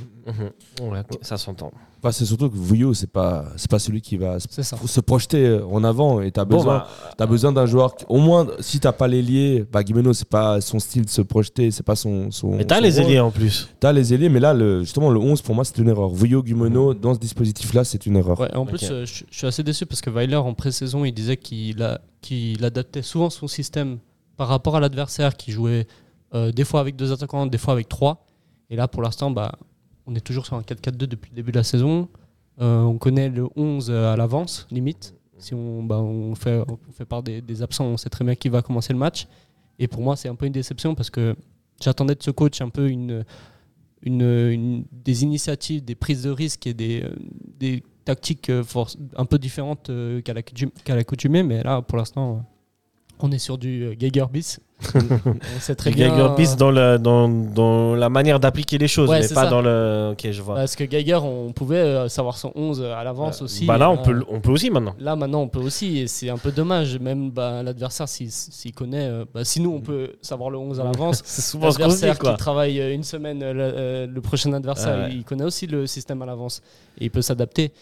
Ouais, 0.82 1.02
ça 1.22 1.38
s'entend. 1.38 1.72
Enfin, 2.02 2.14
c'est 2.14 2.24
surtout 2.24 2.50
que 2.50 2.56
Vouillot, 2.56 2.94
c'est 2.94 3.12
pas, 3.12 3.46
c'est 3.58 3.70
pas 3.70 3.80
celui 3.80 4.00
qui 4.00 4.16
va 4.16 4.40
se- 4.40 4.48
C'est 4.50 4.64
ça. 4.64 4.78
se 4.86 5.02
projeter 5.02 5.60
en 5.70 5.84
avant 5.84 6.22
et 6.22 6.32
tu 6.32 6.40
as 6.40 6.46
Bon, 6.46 6.56
besoin. 6.58 6.78
bah, 6.78 6.88
T'as 7.18 7.26
besoin 7.26 7.52
d'un 7.52 7.66
joueur, 7.66 7.94
qui- 7.96 8.06
au 8.08 8.20
moins, 8.20 8.48
si 8.62 8.80
t'as 8.80 8.94
pas 8.94 9.08
l'ailier, 9.10 9.66
bah 9.70 9.84
Guimeno, 9.84 10.14
c'est 10.14 10.30
pas 10.30 10.62
son 10.62 10.80
style 10.80 11.04
de 11.04 11.10
se 11.10 11.22
projeter, 11.22 11.72
c'est 11.72 11.84
pas 11.84 11.98
son. 11.98 12.32
son 12.32 12.56
mais 12.56 12.64
t'as 12.64 12.80
les 12.80 13.02
ailiers 13.02 13.20
en 13.20 13.32
plus. 13.32 13.68
T'as 13.82 13.92
les 13.92 14.14
ailiers, 14.14 14.30
mais 14.30 14.40
là, 14.40 14.54
le, 14.54 14.80
justement, 14.84 15.10
le 15.10 15.20
11, 15.20 15.42
pour 15.42 15.56
moi, 15.56 15.66
c'est 15.66 15.78
une 15.78 15.90
erreur. 15.90 16.08
Vouillot, 16.08 16.42
Guimeno, 16.42 16.94
dans 16.94 17.14
ce 17.16 17.20
dispositif-là, 17.20 17.84
c'est 17.84 18.06
une 18.06 18.16
erreur. 18.16 18.40
Ouais, 18.40 18.56
en 18.56 18.66
plus, 18.66 18.90
euh, 18.90 19.06
je, 19.06 19.24
je 19.30 19.38
suis 19.38 19.48
assez 19.48 19.64
déçu 19.64 19.86
parce 19.86 20.00
que 20.00 20.10
Weiler, 20.10 20.38
en 20.38 20.54
pré-saison, 20.54 21.04
il 21.04 21.12
disait 21.12 21.36
qu'il 21.36 21.84
a- 21.84 22.00
qu'il 22.22 22.64
adaptait 22.64 23.02
souvent 23.02 23.30
son 23.30 23.48
système 23.50 23.98
par 24.38 24.48
rapport 24.48 24.78
à 24.78 24.80
l'adversaire 24.80 25.36
qui 25.36 25.52
jouait 25.52 25.86
euh, 26.34 26.52
des 26.52 26.64
fois 26.66 26.80
avec 26.82 26.96
deux 26.96 27.12
attaquants, 27.12 27.46
des 27.46 27.58
fois 27.58 27.74
avec 27.74 27.90
trois. 27.90 28.26
Et 28.70 28.76
là, 28.76 28.88
pour 28.88 29.02
l'instant, 29.02 29.32
bah, 29.32 29.54
on 30.06 30.16
est 30.16 30.22
toujours 30.22 30.46
sur 30.46 30.56
un 30.56 30.62
4-4-2 30.62 30.92
depuis 31.06 31.32
le 31.32 31.36
début 31.36 31.52
de 31.52 31.58
la 31.58 31.64
saison. 31.64 32.08
Euh, 32.62 32.82
on 32.82 32.98
connaît 32.98 33.30
le 33.30 33.48
11 33.56 33.90
à 33.92 34.16
l'avance, 34.16 34.68
limite. 34.72 35.16
Si 35.38 35.54
on, 35.54 35.84
bah, 35.84 36.04
fait, 36.36 36.62
on 36.68 37.06
part 37.06 37.24
des, 37.24 37.42
des 37.42 37.62
absents, 37.64 37.86
on 37.86 37.98
sait 37.98 38.10
très 38.10 38.26
bien 38.26 38.36
qui 38.36 38.50
va 38.50 38.62
commencer 38.62 38.92
le 38.94 39.00
match. 39.00 39.28
Et 39.80 39.88
pour 39.88 40.02
moi, 40.02 40.16
c'est 40.18 40.28
un 40.28 40.36
peu 40.36 40.46
une 40.46 40.52
déception 40.52 40.94
parce 40.96 41.10
que 41.10 41.36
j'attendais 41.82 42.16
de 42.16 42.22
ce 42.24 42.32
coach 42.32 42.60
un 42.62 42.70
peu 42.70 42.90
des 44.04 45.24
initiatives, 45.24 45.84
des 45.84 45.96
prises 45.96 46.24
de 46.24 46.30
risques 46.30 46.68
et 46.68 46.74
des, 46.74 47.04
euh, 47.04 47.80
tactiques 48.06 48.50
euh, 48.50 48.64
un 49.16 49.26
peu 49.26 49.38
différentes 49.38 49.90
euh, 49.90 50.22
qu'à 50.22 50.34
l'accoutum- 50.34 50.72
qu'à 50.84 50.96
l'accoutumée. 50.96 51.44
Mais 51.44 51.64
là, 51.64 51.82
pour 51.82 51.98
l'instant, 51.98 52.36
euh, 52.36 52.40
on 53.22 53.32
est 53.32 53.38
sur 53.40 53.58
du 53.58 53.84
euh, 53.84 53.96
Geiger 53.96 54.26
bis. 54.32 54.60
on 54.96 55.60
sait 55.60 55.76
très 55.76 55.92
bien. 55.92 56.08
Geiger 56.10 56.30
Bis 56.38 56.56
dans, 56.56 56.72
le, 56.72 56.98
dans, 56.98 57.28
dans 57.28 57.96
la 57.96 58.08
manière 58.08 58.40
d'appliquer 58.40 58.78
les 58.78 58.88
choses, 58.88 59.10
Ouais, 59.10 59.20
mais 59.20 59.28
pas 59.28 59.44
ça. 59.44 59.50
dans 59.50 59.62
le. 59.62 60.12
Ok, 60.14 60.32
je 60.32 60.42
vois. 60.42 60.56
Parce 60.56 60.78
que 60.78 60.86
Geiger, 60.86 61.20
on 61.22 61.52
pouvait 61.52 61.76
euh, 61.76 62.08
savoir 62.08 62.38
son 62.38 62.54
11 62.56 62.82
à 62.84 63.04
l'avance 63.04 63.42
aussi. 63.42 63.66
bah 63.66 63.78
là, 63.78 63.90
on 63.92 63.98
peut, 63.98 64.24
on 64.30 64.40
peut 64.40 64.52
aussi 64.52 64.70
maintenant. 64.70 64.96
Là, 64.98 65.18
maintenant, 65.18 65.42
on 65.42 65.50
peut 65.50 65.60
aussi, 65.60 65.98
et 66.00 66.08
c'est 66.08 66.30
un 66.30 66.38
peu 66.38 66.52
dommage. 66.54 66.98
Même 66.98 67.30
bah, 67.30 67.62
l'adversaire, 67.62 68.08
s'il 68.08 68.32
s'il 68.32 68.72
connaît, 68.74 69.06
euh, 69.06 69.26
bah, 69.34 69.44
si 69.44 69.60
nous, 69.60 69.72
on 69.72 69.82
peut 69.82 70.14
savoir 70.22 70.50
le 70.50 70.58
11 70.58 70.80
à 70.80 70.86
l'avance, 70.86 71.22
C'est 71.26 71.42
souvent 71.42 71.72
ce 71.72 71.78
qu'on 71.78 71.84
dit, 71.88 71.90
l'adversaire 71.96 72.18
quoi. 72.20 72.32
qui 72.32 72.38
travaille 72.38 72.80
euh, 72.80 72.94
une 72.94 73.04
semaine, 73.04 73.44
euh, 73.44 73.52
le, 73.54 73.62
euh, 73.62 74.08
le 74.08 74.22
prochain 74.22 74.54
adversaire, 74.54 74.96
Ah 74.98 75.08
ouais. 75.08 75.14
il 75.14 75.26
connaît 75.26 75.44
aussi 75.44 75.68
le 75.68 75.88
système 75.88 76.22
à 76.22 76.26
l'avance 76.26 76.62
et 76.98 77.06
il 77.06 77.12
peut 77.12 77.22
s'adapter. 77.22 77.74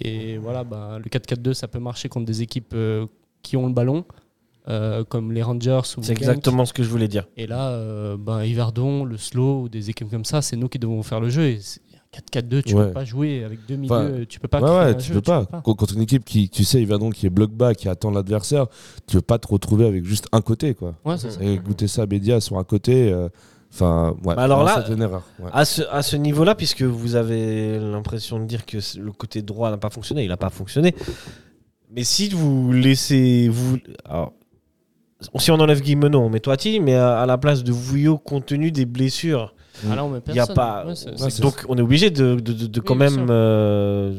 Et 0.00 0.36
voilà, 0.38 0.64
bah, 0.64 0.98
le 0.98 1.08
4-4-2, 1.08 1.52
ça 1.52 1.68
peut 1.68 1.78
marcher 1.78 2.08
contre 2.08 2.26
des 2.26 2.42
équipes 2.42 2.72
euh, 2.74 3.06
qui 3.42 3.56
ont 3.56 3.66
le 3.66 3.72
ballon, 3.72 4.04
euh, 4.70 5.04
comme 5.04 5.32
les 5.32 5.42
Rangers 5.42 5.80
ou 5.98 6.02
C'est 6.02 6.12
exactement 6.12 6.64
ce 6.64 6.72
que 6.72 6.82
je 6.82 6.88
voulais 6.88 7.08
dire. 7.08 7.26
Et 7.36 7.46
là, 7.46 7.68
euh, 7.70 8.16
bah, 8.18 8.46
Yverdon, 8.46 9.04
le 9.04 9.16
slow 9.18 9.62
ou 9.62 9.68
des 9.68 9.90
équipes 9.90 10.08
comme 10.10 10.24
ça, 10.24 10.40
c'est 10.40 10.56
nous 10.56 10.68
qui 10.68 10.78
devons 10.78 11.02
faire 11.02 11.20
le 11.20 11.28
jeu. 11.28 11.42
Et 11.48 11.58
c'est- 11.60 11.80
4-4-2, 12.12 12.62
tu 12.62 12.74
Ouais. 12.74 12.86
peux 12.86 12.92
pas 12.92 13.04
jouer 13.04 13.44
avec 13.44 13.60
deux 13.68 13.76
milieux, 13.76 13.92
Enfin, 13.94 14.10
tu 14.28 14.40
peux 14.40 14.48
pas. 14.48 14.60
Ouais, 14.60 14.86
ouais, 14.86 14.96
tu 14.96 15.08
jeu, 15.08 15.14
peux 15.14 15.20
pas. 15.20 15.46
Quand- 15.62 15.74
Contre 15.74 15.94
une 15.94 16.02
équipe 16.02 16.24
qui, 16.24 16.48
tu 16.48 16.64
sais, 16.64 16.82
Yverdon 16.82 17.10
qui 17.10 17.26
est 17.26 17.30
bloc 17.30 17.52
bas, 17.52 17.72
qui 17.72 17.88
attend 17.88 18.10
l'adversaire, 18.10 18.66
tu 19.06 19.14
veux 19.16 19.22
pas 19.22 19.38
te 19.38 19.46
retrouver 19.46 19.86
avec 19.86 20.04
juste 20.04 20.26
un 20.32 20.40
côté, 20.40 20.74
quoi. 20.74 20.96
Ouais, 21.04 21.16
c'est 21.18 21.30
ça. 21.30 21.40
Et 21.40 21.56
goûter 21.58 21.86
ça 21.86 22.02
à 22.02 22.06
Bédia 22.06 22.40
sur 22.40 22.58
un 22.58 22.64
côté, 22.64 23.12
euh, 23.12 23.28
enfin, 23.72 24.16
ouais. 24.24 24.34
Bah 24.34 24.42
alors 24.42 24.64
là- 24.64 24.82
c'est 24.84 24.92
une 24.92 25.02
erreur. 25.02 25.22
ouais. 25.38 25.50
À 25.52 25.64
ce, 25.64 25.82
à 25.82 26.02
ce 26.02 26.16
niveau-là, 26.16 26.56
puisque 26.56 26.82
vous 26.82 27.14
avez 27.14 27.78
l'impression 27.78 28.40
de 28.40 28.44
dire 28.44 28.66
que 28.66 28.78
le 28.98 29.12
côté 29.12 29.42
droit 29.42 29.70
n'a 29.70 29.78
pas 29.78 29.90
fonctionné, 29.90 30.24
il 30.24 30.28
n'a 30.30 30.36
pas 30.36 30.50
fonctionné. 30.50 30.96
Mais 31.92 32.02
si 32.02 32.28
vous 32.30 32.72
laissez. 32.72 33.48
Vous, 33.48 33.78
alors, 34.04 34.32
si 35.38 35.50
on 35.50 35.54
enlève 35.60 35.80
Guimeno, 35.80 36.20
on 36.20 36.28
met 36.30 36.40
Toiti, 36.40 36.80
mais 36.80 36.94
à, 36.94 37.20
à 37.20 37.26
la 37.26 37.38
place 37.38 37.62
de 37.64 37.72
Vouillot, 37.72 38.18
compte 38.18 38.46
tenu 38.46 38.70
des 38.72 38.86
blessures, 38.86 39.54
Ah 39.90 39.96
là, 39.96 40.04
on 40.04 40.10
met 40.10 40.20
il 40.28 40.34
y 40.34 40.40
a 40.40 40.46
pas. 40.46 40.84
Ouais, 40.86 40.94
c'est- 40.94 41.10
Ouais, 41.10 41.14
c'est- 41.18 41.30
c'est- 41.30 41.42
donc 41.42 41.64
on 41.68 41.76
est 41.76 41.82
obligé 41.82 42.10
de, 42.10 42.34
de, 42.36 42.52
de- 42.52 42.66
de 42.66 42.80
Oui, 42.80 42.84
quand 42.86 42.94
même. 42.94 43.26
euh, 43.30 44.12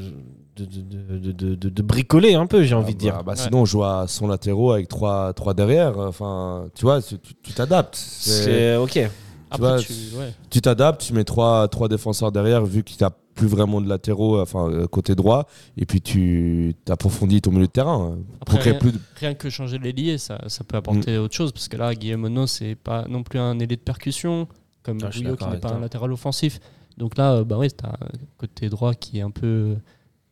de, 0.58 0.66
de- 0.66 1.18
de- 1.18 1.32
de- 1.32 1.56
de- 1.56 1.70
de 1.70 1.82
bricoler 1.82 2.36
un 2.36 2.46
peu, 2.46 2.64
j'ai 2.64 2.76
envie 2.76 2.90
Ah 2.92 2.94
de 2.94 2.98
dire. 2.98 3.14
bah, 3.18 3.24
bah, 3.26 3.32
Ouais. 3.34 3.38
Sinon, 3.38 3.62
on 3.62 3.66
joue 3.66 3.84
à 3.84 4.06
son 4.08 4.28
latéraux 4.28 4.72
avec 4.74 4.88
trois, 4.88 5.34
trois 5.34 5.54
derrière. 5.54 5.98
Enfin, 5.98 6.66
tu 6.76 6.84
vois, 6.86 7.02
tu 7.02 7.18
tu 7.42 7.54
t'adaptes. 7.54 7.96
C'est- 7.96 8.44
C'est 8.44 8.76
ok. 8.76 9.10
Après, 9.50 9.68
vois, 9.68 9.80
tu- 9.80 9.92
ouais. 10.18 10.34
Tu 10.50 10.62
t'adaptes, 10.62 11.02
tu 11.02 11.14
mets 11.14 11.24
trois, 11.24 11.68
trois 11.68 11.88
défenseurs 11.88 12.32
derrière, 12.32 12.64
vu 12.66 12.84
qu'il 12.84 12.98
n'y 13.00 13.06
a 13.06 13.12
plus 13.42 13.48
vraiment 13.48 13.82
de 13.82 13.90
latéraux, 13.90 14.40
enfin, 14.40 14.70
euh, 14.70 14.86
côté 14.86 15.16
droit, 15.16 15.48
et 15.76 15.88
puis 15.88 16.00
tu 16.00 16.76
approfondis 16.88 17.42
ton 17.42 17.50
milieu 17.50 17.66
de 17.66 17.72
terrain. 17.72 18.18
Après, 18.40 18.60
rien- 18.60 18.76
plus 18.76 18.92
de- 18.92 19.00
rien 19.16 19.34
que 19.34 19.50
changer 19.50 19.80
l'ailier, 19.80 20.20
ça, 20.20 20.40
ça 20.48 20.64
peut 20.64 20.78
apporter 20.78 21.18
Mm. 21.18 21.22
autre 21.24 21.34
chose. 21.34 21.52
Parce 21.52 21.68
que 21.68 21.76
là, 21.76 21.96
Guillaume 21.96 22.22
Monod, 22.22 22.48
c'est 22.48 22.76
pas 22.76 23.08
non 23.08 23.24
plus 23.24 23.40
un 23.40 23.58
ailier 23.58 23.78
de 23.78 23.82
percussion, 23.82 24.48
comme 24.84 25.00
Ah, 25.02 25.10
Bouillot 25.10 25.36
qui 25.38 25.46
n'est 25.48 25.58
pas 25.58 25.74
un 25.74 25.80
latéral 25.80 26.14
offensif. 26.14 26.60
Donc 27.00 27.18
là, 27.18 27.34
euh, 27.34 27.44
bah 27.44 27.58
oui, 27.58 27.70
tu 27.72 27.84
as 27.84 27.90
un 27.90 28.10
côté 28.38 28.70
droit 28.70 28.94
qui 28.94 29.18
est 29.18 29.22
un 29.24 29.32
peu 29.32 29.76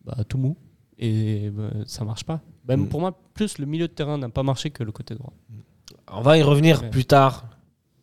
bah, 0.05 0.17
tout 0.27 0.37
mou. 0.37 0.55
Et 0.99 1.49
bah, 1.49 1.63
ça 1.87 2.05
marche 2.05 2.25
pas. 2.25 2.41
Même 2.67 2.81
Mm. 2.81 2.89
pour 2.89 2.99
moi, 2.99 3.17
plus 3.33 3.57
le 3.57 3.65
milieu 3.65 3.87
de 3.87 3.93
terrain 3.93 4.19
n'a 4.19 4.29
pas 4.29 4.43
marché 4.43 4.69
que 4.69 4.83
le 4.83 4.91
côté 4.91 5.15
droit. 5.15 5.33
On 6.11 6.21
va 6.21 6.37
y 6.37 6.43
revenir 6.43 6.83
Ouais. 6.83 6.89
plus 6.91 7.05
tard, 7.05 7.45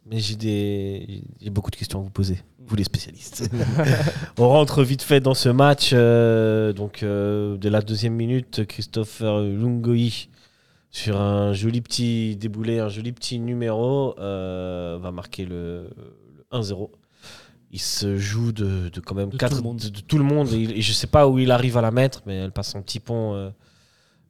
mais 0.04 0.18
j'ai 0.18 0.34
des 0.34 1.22
j'ai 1.40 1.50
beaucoup 1.50 1.70
de 1.70 1.76
questions 1.76 2.00
à 2.00 2.02
vous 2.02 2.10
poser, 2.10 2.38
vous 2.68 2.76
les 2.76 2.84
spécialistes. 2.84 3.48
On 4.38 4.48
rentre 4.48 4.82
vite 4.82 5.02
fait 5.02 5.20
dans 5.20 5.34
ce 5.34 5.48
match. 5.48 5.90
euh, 5.92 6.72
donc, 6.72 7.02
euh, 7.02 7.56
de 7.56 7.68
la 7.68 7.80
deuxième 7.80 8.14
minute, 8.14 8.64
Christopher 8.66 9.40
Lungoi, 9.40 10.28
sur 10.90 11.20
un 11.20 11.52
joli 11.52 11.80
petit 11.80 12.36
déboulé, 12.36 12.78
un 12.78 12.88
joli 12.88 13.12
petit 13.12 13.38
numéro, 13.38 14.14
euh, 14.18 14.98
va 15.00 15.10
marquer 15.10 15.44
le, 15.44 15.88
le 16.52 16.58
1-0. 16.58 16.90
Il 17.72 17.80
se 17.80 18.16
joue 18.16 18.52
de, 18.52 18.88
de 18.88 19.00
quand 19.00 19.14
même 19.14 19.26
De 19.28 19.32
tout 19.32 19.38
quatre, 19.38 19.56
le 19.56 19.62
monde. 19.62 19.78
de, 19.78 19.88
de 19.88 20.00
tout 20.00 20.18
le 20.18 20.24
monde. 20.24 20.48
Et, 20.52 20.56
il- 20.62 20.72
et 20.78 20.80
je 20.82 20.92
sais 20.92 21.06
pas 21.08 21.28
où 21.28 21.38
il 21.38 21.50
arrive 21.50 21.76
à 21.76 21.82
la 21.82 21.90
mettre, 21.90 22.22
mais 22.26 22.36
elle 22.36 22.52
passe 22.52 22.74
en 22.74 22.82
petit 22.82 23.00
pont 23.00 23.34
euh, 23.34 23.50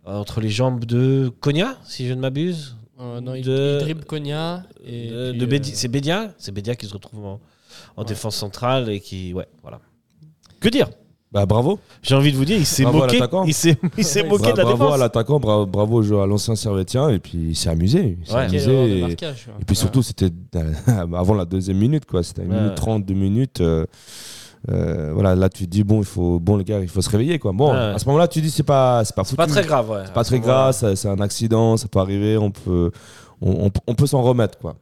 entre 0.04 0.40
les 0.40 0.48
jambes 0.50 0.84
de 0.84 1.30
Konya, 1.40 1.76
si 1.84 2.08
je 2.08 2.14
ne 2.14 2.20
m'abuse. 2.20 2.76
Non, 2.98 3.34
il, 3.34 3.44
De- 3.44 3.76
il 3.78 3.84
dribble 3.84 4.04
Konya. 4.06 4.64
Et 4.84 5.10
De, 5.10 5.30
puis, 5.32 5.38
de 5.40 5.46
Bédi- 5.46 5.70
euh, 5.70 5.74
C'est 5.74 5.88
Bédia 5.88 6.32
C'est 6.38 6.50
Bédia 6.52 6.74
qui 6.74 6.86
se 6.86 6.94
retrouve 6.94 7.26
en, 7.26 7.40
en 7.96 8.02
Ouais. 8.02 8.08
défense 8.08 8.36
centrale 8.36 8.88
et 8.90 9.00
qui. 9.00 9.32
Ouais, 9.34 9.46
voilà. 9.62 9.80
Que 10.60 10.68
dire? 10.68 10.88
Bah 11.32 11.44
bravo. 11.44 11.80
J'ai 12.02 12.14
envie 12.14 12.30
de 12.32 12.36
vous 12.36 12.44
dire, 12.44 12.56
il 12.56 12.64
s'est 12.64 12.84
Bravo 12.84 12.98
à 12.98 13.00
moqué. 13.02 13.18
l'attaquant. 13.18 13.44
Il 13.44 13.52
s'est 13.52 13.76
il 13.98 14.04
s'est 14.04 14.22
Ouais, 14.22 14.28
moqué 14.28 14.42
Bra- 14.44 14.52
de 14.52 14.56
la 14.58 14.62
bravo 14.64 14.78
défense. 14.84 14.94
à 14.94 14.98
l'attaquant, 14.98 15.40
bra- 15.40 15.66
bravo 15.66 16.02
joueur- 16.02 16.22
à 16.22 16.26
l'ancien 16.26 16.54
Servetien, 16.56 17.08
et 17.10 17.18
puis 17.18 17.48
il 17.50 17.56
s'est 17.56 17.68
amusé. 17.68 18.16
Il 18.20 18.26
s'est 18.26 18.34
Ouais. 18.34 18.40
amusé, 18.44 18.98
et- 18.98 19.00
marquage, 19.02 19.46
ouais. 19.48 19.54
Et 19.60 19.64
puis 19.64 19.76
surtout, 19.76 20.02
c'était 20.02 20.30
avant 21.14 21.34
la 21.34 21.44
deuxième 21.44 21.78
minute, 21.78 22.06
quoi. 22.06 22.22
C'était 22.22 22.42
une 22.42 22.52
Ouais. 22.52 22.60
minute 22.60 22.74
30, 22.76 23.04
deux 23.04 23.14
minutes. 23.14 23.60
euh, 23.60 23.84
euh, 24.70 25.10
voilà, 25.12 25.34
là, 25.34 25.48
tu 25.48 25.64
te 25.64 25.70
dis, 25.70 25.84
bon, 25.84 25.98
il 25.98 26.04
faut, 26.06 26.38
bon, 26.40 26.56
les 26.56 26.64
gars, 26.64 26.80
il 26.80 26.88
faut 26.88 27.02
se 27.02 27.10
réveiller, 27.10 27.38
quoi. 27.38 27.52
Bon, 27.52 27.72
Ouais. 27.72 27.76
à 27.78 27.98
ce 27.98 28.06
moment-là, 28.06 28.28
tu 28.28 28.40
dis, 28.40 28.50
c'est 28.50 28.62
pas, 28.62 29.04
c'est 29.04 29.14
pas 29.14 29.22
C'est 29.24 29.30
foutu. 29.30 29.36
pas 29.36 29.46
très 29.46 29.64
grave, 29.64 29.90
ouais. 29.90 30.02
C'est 30.06 30.12
pas 30.14 30.24
très 30.24 30.40
grave, 30.40 30.74
c'est 30.94 31.08
un 31.08 31.20
accident, 31.20 31.76
ça 31.76 31.88
peut 31.88 31.98
arriver, 31.98 32.38
on 32.38 32.50
peut, 32.50 32.90
on, 33.42 33.66
on- 33.66 33.70
on 33.88 33.94
peut 33.94 34.06
s'en 34.06 34.22
remettre, 34.22 34.58
quoi. 34.58 34.76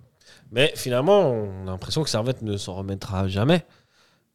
Mais 0.55 0.73
finalement, 0.77 1.21
on 1.33 1.67
a 1.67 1.73
l'impression 1.73 2.03
que 2.03 2.09
Servette 2.11 2.43
ne 2.43 2.57
s'en 2.57 2.75
remettra 2.75 3.27
jamais. 3.29 3.65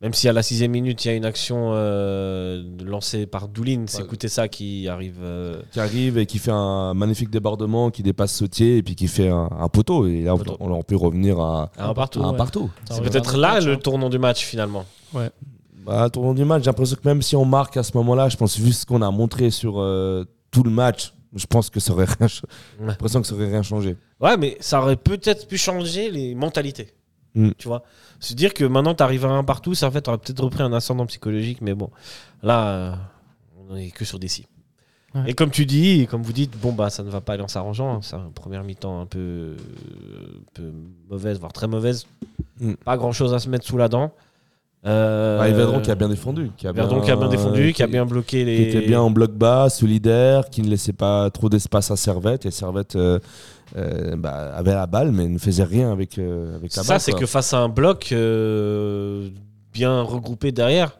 Même 0.01 0.13
si 0.13 0.29
à 0.29 0.33
la 0.33 0.43
sixième 0.43 0.71
minute, 0.71 1.03
il 1.03 1.07
y 1.09 1.11
a 1.11 1.13
une 1.15 1.25
action 1.25 1.71
euh, 1.73 2.63
lancée 2.85 3.25
par 3.25 3.49
Doulin, 3.49 3.83
c'est 3.88 4.01
Ouais. 4.03 4.07
Koutessa 4.07 4.47
qui 4.47 4.88
arrive. 4.88 5.17
euh, 5.21 5.61
Qui 5.73 5.79
arrive 5.81 6.17
et 6.17 6.25
qui 6.25 6.38
fait 6.39 6.51
un 6.53 6.93
magnifique 6.93 7.29
débordement, 7.29 7.89
qui 7.89 8.01
dépasse 8.01 8.33
Sautier 8.33 8.77
et 8.77 8.83
puis 8.83 8.95
qui 8.95 9.07
fait 9.07 9.27
un, 9.27 9.49
un 9.59 9.67
poteau. 9.67 10.07
Et 10.07 10.21
là, 10.23 10.35
on, 10.35 10.38
Poteau. 10.38 10.55
on 10.59 10.83
peut 10.83 10.95
revenir 10.95 11.39
à, 11.41 11.69
à 11.77 11.88
un 11.89 11.93
partout. 11.93 12.21
ouais. 12.21 12.67
Ça 12.88 12.95
C'est 12.95 13.01
peut-être 13.01 13.35
là 13.38 13.55
match, 13.55 13.65
le 13.65 13.73
hein. 13.73 13.79
tournant 13.83 14.09
du 14.09 14.19
match 14.19 14.45
finalement. 14.45 14.85
Bah, 15.85 16.09
tournant 16.09 16.33
du 16.33 16.45
match, 16.45 16.63
j'ai 16.63 16.69
l'impression 16.69 16.95
que 17.01 17.07
même 17.07 17.21
si 17.21 17.35
on 17.35 17.45
marque 17.45 17.75
à 17.77 17.83
ce 17.83 17.95
moment-là, 17.97 18.29
je 18.29 18.38
pense, 18.38 18.57
vu 18.57 18.71
ce 18.71 18.85
qu'on 18.85 19.01
a 19.01 19.11
montré 19.11 19.49
sur 19.49 19.81
euh, 19.81 20.23
tout 20.51 20.63
le 20.63 20.69
match, 20.71 21.13
je 21.36 21.45
pense 21.45 21.69
que 21.69 21.79
ça 21.79 21.93
aurait 21.93 22.05
rien, 22.05 22.27
ch- 22.27 22.41
j'ai 22.77 22.83
Ouais. 22.83 22.89
l'impression 22.91 23.21
que 23.21 23.27
ça 23.27 23.33
aurait 23.36 23.48
rien 23.50 23.63
changé. 23.63 23.95
Ouais, 24.19 24.38
mais 24.38 24.57
ça 24.59 24.81
aurait 24.81 24.95
peut-être 24.95 25.48
pu 25.48 25.57
changer 25.57 26.09
les 26.12 26.36
mentalités. 26.36 26.93
Mm. 27.36 27.51
Tu 27.57 27.67
vois 27.67 27.83
Se 28.19 28.33
dire 28.33 28.53
que 28.53 28.63
maintenant, 28.65 28.95
tu 28.95 29.03
arrives 29.03 29.25
à 29.25 29.29
un 29.29 29.43
partout, 29.43 29.75
ça 29.75 29.88
en 29.88 29.91
fait, 29.91 30.07
aurait 30.07 30.17
peut-être 30.17 30.43
repris 30.43 30.63
un 30.63 30.74
ascendant 30.74 31.05
psychologique, 31.05 31.59
mais 31.62 31.74
bon, 31.75 31.89
là, 32.41 32.67
euh, 32.69 32.95
on 33.69 33.75
est 33.75 33.91
que 33.91 34.03
sur 34.05 34.17
des 34.19 34.27
si. 34.27 34.48
Ouais. 35.15 35.24
Et 35.27 35.33
comme 35.33 35.50
tu 35.51 35.65
dis, 35.65 36.01
et 36.01 36.05
comme 36.07 36.21
vous 36.24 36.33
dites, 36.33 36.55
bon, 36.59 36.71
bah, 36.71 36.89
ça 36.89 37.01
ne 37.03 37.09
va 37.09 37.21
pas 37.21 37.33
aller 37.33 37.43
en 37.43 37.48
s'arrangeant. 37.48 37.95
hein. 37.95 38.00
C'est 38.03 38.15
une 38.15 38.31
première 38.31 38.63
mi-temps 38.63 39.01
un 39.01 39.05
peu, 39.07 39.55
un 39.57 40.43
peu 40.53 40.71
mauvaise, 41.09 41.39
voire 41.39 41.53
très 41.53 41.67
mauvaise. 41.67 42.05
Mm. 42.59 42.74
Pas 42.74 42.98
grand-chose 42.98 43.33
à 43.33 43.39
se 43.39 43.50
mettre 43.50 43.65
sous 43.65 43.77
la 43.77 43.88
dent. 43.88 44.12
Euh, 44.86 45.38
Bah, 45.39 45.50
et 45.50 45.53
Verdon 45.53 45.81
qui 45.81 45.91
a 45.91 45.95
bien 45.95 46.07
défendu. 46.09 46.51
Qui 46.55 46.67
a 46.67 46.71
Verdon 46.71 47.01
qui 47.01 47.12
a 47.12 47.15
bien 47.15 47.27
défendu, 47.27 47.74
qui 47.74 47.83
a 47.83 47.88
bien 47.88 48.05
bloqué 48.05 48.39
qui 48.39 48.45
les. 48.45 48.62
était 48.69 48.88
bien 48.88 49.01
en 49.01 49.12
bloc 49.12 49.31
bas, 49.33 49.69
solidaire, 49.69 50.50
qui 50.50 50.62
ne 50.62 50.69
laissait 50.69 50.93
pas 50.93 51.29
trop 51.31 51.50
d'espace 51.50 51.91
à 51.91 51.98
Servette. 51.98 52.45
Et 52.45 52.51
Servette 52.51 52.95
euh, 52.95 53.19
euh, 53.77 54.15
bah, 54.15 54.53
avait 54.55 54.74
la 54.74 54.88
balle, 54.88 55.12
mais 55.12 55.27
ne 55.27 55.38
faisait 55.38 55.63
rien 55.65 55.91
avec, 55.91 56.17
euh, 56.17 56.55
avec 56.55 56.74
la 56.75 56.83
Ça, 56.83 56.93
balle. 56.93 57.01
c'est 57.01 57.12
que 57.13 57.25
face 57.25 57.53
à 57.53 57.59
un 57.59 57.67
bloc 57.69 58.13
bien 59.74 60.01
regroupé 60.01 60.51
derrière, 60.51 60.98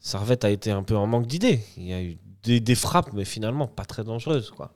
Servette 0.00 0.44
a 0.44 0.50
été 0.50 0.70
un 0.70 0.82
peu 0.82 0.96
en 0.96 1.06
manque 1.06 1.26
d'idées. 1.26 1.60
Il 1.76 1.86
y 1.88 1.92
a 1.94 2.02
eu 2.02 2.18
des, 2.42 2.60
des 2.60 2.74
frappes, 2.74 3.12
mais 3.14 3.24
finalement 3.24 3.66
pas 3.66 3.84
très 3.84 4.04
dangereuses. 4.04 4.50
Quoi. 4.50 4.72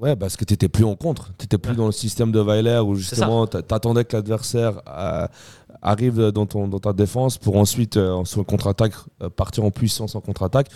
Ouais, 0.00 0.16
parce 0.16 0.36
que 0.36 0.44
tu 0.44 0.52
n'étais 0.52 0.68
plus 0.68 0.84
en 0.84 0.94
contre. 0.96 1.28
Tu 1.38 1.44
n'étais 1.44 1.58
plus 1.58 1.70
Ouais. 1.72 1.76
dans 1.76 1.86
le 1.86 1.92
système 1.92 2.32
de 2.32 2.40
Weiler 2.40 2.78
où 2.84 2.94
justement 2.96 3.46
tu 3.46 3.56
attendais 3.56 4.04
que 4.04 4.16
l'adversaire 4.16 4.80
euh, 4.88 5.26
arrive 5.82 6.28
dans, 6.30 6.46
ton, 6.46 6.68
dans 6.68 6.78
ta 6.78 6.92
défense 6.92 7.38
pour 7.38 7.56
ensuite, 7.56 7.96
euh, 7.96 8.24
sur 8.24 8.44
contre-attaque, 8.46 8.92
euh, 9.22 9.28
partir 9.28 9.64
en 9.64 9.70
puissance 9.70 10.14
en 10.14 10.20
contre-attaque. 10.20 10.68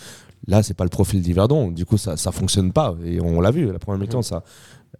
Là, 0.47 0.61
c'est 0.63 0.73
pas 0.75 0.83
le 0.83 0.89
profil 0.89 1.21
d'Yverdon. 1.21 1.69
Du 1.71 1.85
coup, 1.85 1.97
ça 1.97 2.13
ne 2.13 2.31
fonctionne 2.31 2.71
pas. 2.71 2.95
Et 3.03 3.19
on 3.19 3.41
l'a 3.41 3.51
vu, 3.51 3.71
la 3.71 3.79
première 3.79 3.99
mi-temps, 3.99 4.19
Mhm. 4.19 4.23
ça. 4.23 4.43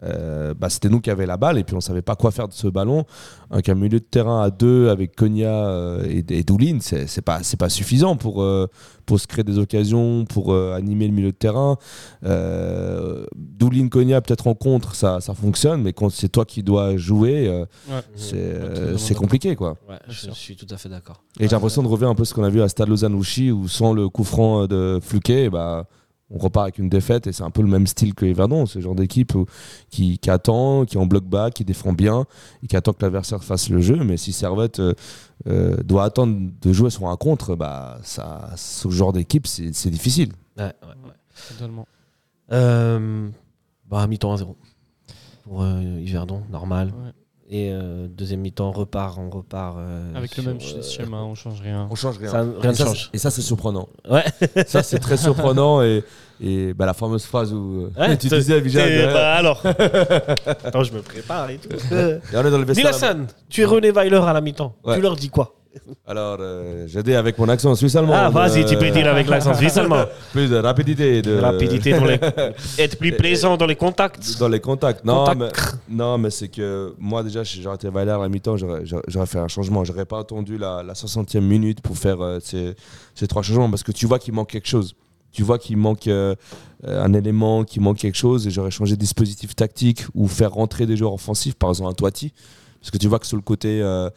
Euh, 0.04 0.54
bah, 0.54 0.68
c'était 0.70 0.88
nous 0.88 1.00
qui 1.00 1.10
avions 1.10 1.26
la 1.26 1.36
balle 1.36 1.58
et 1.58 1.64
puis 1.64 1.74
on 1.74 1.80
savait 1.80 2.02
pas 2.02 2.14
quoi 2.14 2.30
faire 2.30 2.46
de 2.48 2.52
ce 2.52 2.68
ballon. 2.68 3.04
Avec 3.50 3.68
un 3.68 3.74
milieu 3.74 3.98
de 3.98 4.04
terrain 4.04 4.42
à 4.42 4.50
deux 4.50 4.88
avec 4.90 5.16
Konya 5.16 5.48
euh, 5.50 6.04
et, 6.06 6.24
et 6.28 6.42
Doulin, 6.44 6.78
c'est 6.80 7.06
c'est 7.06 7.22
pas, 7.22 7.42
c'est 7.42 7.56
pas 7.56 7.68
suffisant 7.70 8.16
pour, 8.16 8.42
euh, 8.42 8.66
pour 9.06 9.18
se 9.18 9.26
créer 9.26 9.42
des 9.44 9.58
occasions, 9.58 10.24
pour 10.26 10.52
euh, 10.52 10.74
animer 10.76 11.06
le 11.08 11.14
milieu 11.14 11.32
de 11.32 11.36
terrain. 11.36 11.78
Euh, 12.24 13.24
Doulin 13.34 13.88
Konya 13.88 14.20
peut-être 14.20 14.46
en 14.46 14.54
contre, 14.54 14.94
ça, 14.94 15.20
ça 15.20 15.34
fonctionne, 15.34 15.82
mais 15.82 15.92
quand 15.92 16.10
c'est 16.10 16.28
toi 16.28 16.44
qui 16.44 16.62
dois 16.62 16.96
jouer, 16.96 17.48
euh, 17.48 17.64
Ouais. 17.88 18.96
c'est 18.98 19.14
compliqué 19.14 19.56
quoi. 19.56 19.76
Ouais, 19.88 19.98
je 20.08 20.30
suis 20.32 20.56
tout 20.56 20.66
à 20.70 20.76
fait 20.76 20.88
d'accord. 20.88 21.22
Et 21.40 21.44
j'ai 21.44 21.50
l'impression 21.54 21.82
de 21.82 21.88
revenir 21.88 22.10
un 22.10 22.14
peu 22.14 22.24
ce 22.24 22.34
qu'on 22.34 22.44
a 22.44 22.50
vu 22.50 22.60
à 22.62 22.68
Stade 22.68 22.88
Lausanne-Ouchy 22.88 23.50
où 23.50 23.68
sans 23.68 23.92
le 23.92 24.08
coup 24.08 24.24
franc 24.24 24.66
de 24.66 24.98
Fluquet, 25.02 25.48
bah, 25.50 25.86
on 26.30 26.38
repart 26.38 26.64
avec 26.64 26.78
une 26.78 26.88
défaite 26.88 27.26
et 27.26 27.32
c'est 27.32 27.42
un 27.42 27.50
peu 27.50 27.62
le 27.62 27.68
même 27.68 27.86
style 27.86 28.14
que 28.14 28.26
Yverdon, 28.26 28.66
ce 28.66 28.80
genre 28.80 28.94
d'équipe 28.94 29.32
qui, 29.90 30.18
qui 30.18 30.30
attend, 30.30 30.84
qui 30.84 30.96
est 30.96 31.00
en 31.00 31.06
bloc 31.06 31.24
bas, 31.24 31.50
qui 31.50 31.64
défend 31.64 31.92
bien 31.92 32.26
et 32.62 32.66
qui 32.66 32.76
attend 32.76 32.92
que 32.92 33.02
l'adversaire 33.02 33.42
fasse 33.42 33.70
le 33.70 33.80
jeu. 33.80 33.96
Mais 34.04 34.16
si 34.16 34.32
Servette 34.32 34.80
euh, 34.80 34.94
euh, 35.46 35.76
doit 35.82 36.04
attendre 36.04 36.50
de 36.60 36.72
jouer 36.72 36.90
sur 36.90 37.08
un 37.08 37.16
contre, 37.16 37.56
bah, 37.56 37.98
ça, 38.02 38.50
ce 38.56 38.88
genre 38.90 39.12
d'équipe, 39.12 39.46
c'est 39.46 39.74
c'est 39.74 39.90
difficile. 39.90 40.32
Ouais, 40.56 40.64
ouais, 40.64 41.06
ouais. 41.06 41.14
Totalement. 41.48 41.86
Euh, 42.52 43.28
bah, 43.88 44.06
mi-temps 44.06 44.34
1-0 44.34 44.54
pour 45.44 45.62
euh, 45.62 46.00
Yverdon, 46.00 46.42
normal. 46.50 46.88
Ouais. 46.88 47.12
Et 47.50 47.70
euh, 47.72 48.06
deuxième 48.08 48.40
mi-temps, 48.40 48.68
on 48.68 48.72
repart, 48.72 49.16
on 49.18 49.30
repart. 49.30 49.76
euh, 49.78 50.14
Avec 50.14 50.36
le 50.36 50.42
même 50.42 50.58
euh, 50.58 50.82
schéma, 50.82 51.18
on 51.22 51.34
change 51.34 51.62
rien. 51.62 51.88
On 51.90 51.94
change 51.94 52.18
rien. 52.18 52.28
Ça, 52.30 52.40
rien 52.42 52.52
et 52.62 52.66
ne 52.68 52.72
ça, 52.74 52.84
change. 52.84 53.10
Et 53.14 53.18
ça, 53.18 53.30
c'est 53.30 53.40
surprenant. 53.40 53.88
Ouais. 54.08 54.24
Ça, 54.66 54.82
c'est 54.82 54.98
très 54.98 55.16
surprenant. 55.16 55.82
Et, 55.82 56.04
et 56.42 56.74
bah, 56.74 56.84
la 56.84 56.92
fameuse 56.92 57.24
phrase 57.24 57.54
où 57.54 57.90
euh, 57.96 58.00
Ouais, 58.00 58.18
tu 58.18 58.28
disais, 58.28 58.60
Vijay, 58.60 59.06
bah, 59.06 59.34
alors. 59.36 59.62
Attends, 60.46 60.82
je 60.84 60.92
me 60.92 61.00
prépare 61.00 61.48
et 61.48 61.56
tout. 61.56 61.70
et 61.74 62.18
on 62.34 62.44
est 62.44 62.50
dans 62.50 62.58
le 62.58 62.66
tu 63.48 63.62
es 63.62 63.64
René 63.64 63.92
Weiler 63.92 64.20
à 64.22 64.32
la 64.34 64.42
mi-temps. 64.42 64.74
Ouais. 64.84 64.96
Tu 64.96 65.00
leur 65.00 65.16
dis 65.16 65.30
quoi? 65.30 65.54
Alors, 66.06 66.38
euh, 66.40 66.86
j'ai 66.86 67.02
dit 67.02 67.14
avec 67.14 67.38
mon 67.38 67.48
accent 67.48 67.74
suisse-allemand. 67.74 68.12
Ah, 68.14 68.30
vas-y, 68.30 68.62
euh, 68.62 68.66
tu 68.66 68.76
peux 68.76 68.90
dire 68.90 69.08
avec 69.08 69.26
l'accent 69.30 69.54
suisse 69.54 69.72
seulement. 69.72 70.04
Plus 70.32 70.48
de 70.48 70.56
rapidité. 70.56 71.22
De, 71.22 71.38
Rapidité 71.38 71.92
dans 71.92 72.04
les... 72.04 72.18
Être 72.78 72.98
plus 72.98 73.12
plaisant 73.12 73.56
dans 73.56 73.66
les 73.66 73.76
contacts. 73.76 74.38
Dans 74.38 74.48
les 74.48 74.60
contacts. 74.60 75.04
Non, 75.04 75.24
Contact. 75.24 75.78
mais, 75.88 75.96
non, 75.96 76.18
mais 76.18 76.30
c'est 76.30 76.48
que 76.48 76.94
moi, 76.98 77.22
déjà, 77.22 77.44
si 77.44 77.62
j'aurais 77.62 77.76
été 77.76 77.88
Valère 77.90 78.20
à 78.20 78.22
la 78.22 78.28
mi-temps, 78.28 78.56
j'aurais 78.56 79.26
fait 79.26 79.38
un 79.38 79.48
changement. 79.48 79.84
J'aurais 79.84 80.06
pas 80.06 80.20
attendu 80.20 80.58
la, 80.58 80.82
la 80.82 80.94
60e 80.94 81.40
minute 81.40 81.80
pour 81.80 81.96
faire 81.96 82.20
euh, 82.20 82.38
ces, 82.42 82.74
ces 83.14 83.26
trois 83.26 83.42
changements 83.42 83.70
parce 83.70 83.82
que 83.82 83.92
tu 83.92 84.06
vois 84.06 84.18
qu'il 84.18 84.34
manque 84.34 84.50
quelque 84.50 84.68
chose. 84.68 84.94
Tu 85.32 85.42
vois 85.42 85.58
qu'il 85.58 85.76
manque 85.76 86.06
euh, 86.06 86.34
euh, 86.86 87.04
un 87.04 87.12
élément, 87.12 87.64
qu'il 87.64 87.82
manque 87.82 87.98
quelque 87.98 88.16
chose 88.16 88.46
et 88.46 88.50
j'aurais 88.50 88.70
changé 88.70 88.96
de 88.96 89.00
dispositif 89.00 89.54
tactique 89.54 90.04
ou 90.14 90.26
faire 90.26 90.52
rentrer 90.52 90.86
des 90.86 90.96
joueurs 90.96 91.12
offensifs, 91.12 91.54
par 91.54 91.70
exemple 91.70 91.90
un 91.90 91.94
Toiti. 91.94 92.32
Parce 92.80 92.90
que 92.90 92.98
tu 92.98 93.08
vois 93.08 93.18
que 93.18 93.26
sur 93.26 93.36
le 93.36 93.42
côté, 93.42 93.82
euh, 93.82 94.08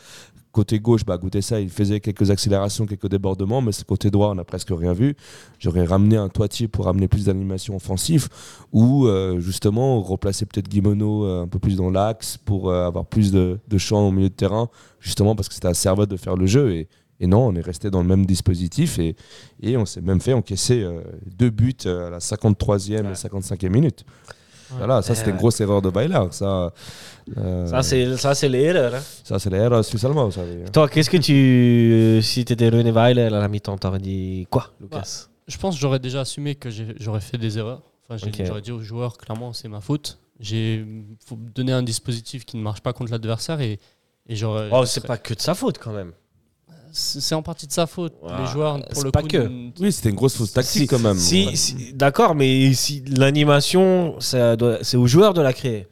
côté 0.52 0.80
gauche, 0.80 1.06
bah, 1.06 1.18
goûter 1.18 1.42
ça, 1.42 1.60
il 1.60 1.70
faisait 1.70 2.00
quelques 2.00 2.30
accélérations, 2.30 2.86
quelques 2.86 3.08
débordements, 3.08 3.62
mais 3.62 3.72
côté 3.88 4.12
droit, 4.12 4.30
on 4.32 4.36
n'a 4.36 4.44
presque 4.44 4.70
rien 4.72 4.94
vu. 4.94 5.16
J'aurais 5.60 5.86
ramené 5.86 6.18
un 6.18 6.30
Toiti 6.30 6.68
pour 6.68 6.88
amener 6.88 7.08
plus 7.08 7.26
d'animation 7.26 7.76
offensive 7.76 8.28
ou 8.72 9.08
euh, 9.08 9.40
justement 9.40 10.02
remplacer 10.02 10.46
peut-être 10.46 10.68
Guimono 10.68 11.26
euh, 11.26 11.44
un 11.44 11.48
peu 11.48 11.60
plus 11.60 11.76
dans 11.76 11.90
l'axe 11.90 12.38
pour 12.38 12.70
euh, 12.70 12.86
avoir 12.86 13.06
plus 13.06 13.32
de, 13.32 13.60
de 13.68 13.78
champ 13.78 14.08
au 14.08 14.12
milieu 14.12 14.30
de 14.30 14.34
terrain, 14.34 14.70
justement 15.00 15.36
parce 15.36 15.48
que 15.48 15.54
c'était 15.54 15.68
à 15.68 15.74
Servette 15.74 16.10
de 16.10 16.18
faire 16.18 16.36
le 16.36 16.46
jeu. 16.46 16.74
Et, 16.74 16.88
et 17.20 17.28
non, 17.28 17.48
on 17.48 17.56
est 17.56 17.62
resté 17.62 17.90
dans 17.90 18.02
le 18.02 18.08
même 18.08 18.26
dispositif 18.26 18.98
et, 19.00 19.16
et 19.62 19.78
on 19.78 19.86
s'est 19.86 20.02
même 20.02 20.20
fait 20.20 20.34
encaisser 20.34 20.84
deux 21.38 21.52
buts 21.52 21.76
à 21.86 22.10
la 22.10 22.18
53e 22.18 23.12
et 23.12 23.14
55e 23.14 23.70
minute. 23.70 24.06
Voilà, 24.78 25.02
ça 25.02 25.16
c'était 25.16 25.32
une 25.32 25.38
grosse 25.38 25.60
erreur 25.62 25.82
de 25.82 25.90
Weiler. 25.90 26.20
Ça, 26.32 26.72
euh, 27.38 27.68
Ça, 27.68 27.84
c'est, 27.84 28.18
ça, 28.18 28.34
c'est 28.36 28.50
l'erreur. 28.50 28.96
hein. 28.96 29.02
ça, 29.24 29.40
c'est 29.40 29.50
l'erreur 29.50 29.84
suisse-allemand, 29.86 30.26
vous 30.26 30.32
savez. 30.32 30.66
Toi, 30.74 30.88
qu'est-ce 30.90 31.10
que 31.10 31.18
tu. 31.18 32.22
Si 32.24 32.46
tu 32.46 32.54
étais 32.54 32.70
René 32.70 32.92
Weiler 32.92 33.24
à 33.24 33.30
la 33.30 33.48
mi-temps, 33.48 33.78
t'aurais 33.78 34.00
dit 34.00 34.48
quoi, 34.50 34.72
Lucas 34.80 35.28
Je 35.48 35.58
pense 35.58 35.76
que 35.76 35.82
j'aurais 35.82 36.00
déjà 36.00 36.22
assumé 36.22 36.56
que 36.56 36.70
j'ai- 36.70 36.96
j'aurais 37.00 37.22
fait 37.22 37.38
des 37.38 37.58
erreurs. 37.58 37.82
Enfin, 38.10 38.18
j'ai-. 38.18 38.46
J'aurais 38.46 38.62
dit 38.62 38.72
aux 38.72 38.82
joueurs, 38.82 39.18
clairement, 39.18 39.54
c'est 39.54 39.68
ma 39.68 39.82
faute. 39.82 40.20
Il 40.40 40.86
faut 41.26 41.36
me 41.36 41.50
donner 41.50 41.72
un 41.72 41.84
dispositif 41.84 42.46
qui 42.46 42.58
ne 42.58 42.62
marche 42.64 42.82
pas 42.82 42.94
contre 42.94 43.12
l'adversaire 43.12 43.62
et, 43.62 43.80
et 44.28 44.36
j'aurais. 44.36 44.70
Oh, 44.72 44.86
c'est 44.86 45.06
pas 45.06 45.18
que 45.18 45.34
de 45.34 45.40
sa 45.42 45.54
faute 45.54 45.78
quand 45.78 45.92
même. 45.94 46.12
C'est 46.92 47.36
en 47.36 47.42
partie 47.42 47.68
de 47.68 47.72
sa 47.72 47.88
faute. 47.88 48.14
Les 48.40 48.46
joueurs, 48.48 48.80
pour 48.94 49.04
le 49.04 49.12
pas 49.12 49.22
coup, 49.22 49.28
que. 49.28 49.50
Oui, 49.80 49.92
c'était 49.92 50.10
une 50.10 50.16
grosse 50.16 50.36
fausse 50.36 50.54
tactique 50.54 50.82
Si- 50.84 50.88
quand 50.88 51.00
même. 51.00 51.18
Si, 51.18 51.46
Ouais. 51.48 51.56
si- 51.56 51.94
d'accord, 51.94 52.36
mais 52.36 52.74
si 52.74 53.04
l'animation, 53.18 54.16
ça 54.20 54.56
doit- 54.56 54.80
c'est 54.82 54.98
aux 54.98 55.08
joueurs 55.08 55.34
de 55.34 55.42
la 55.42 55.54
créer. 55.54 55.88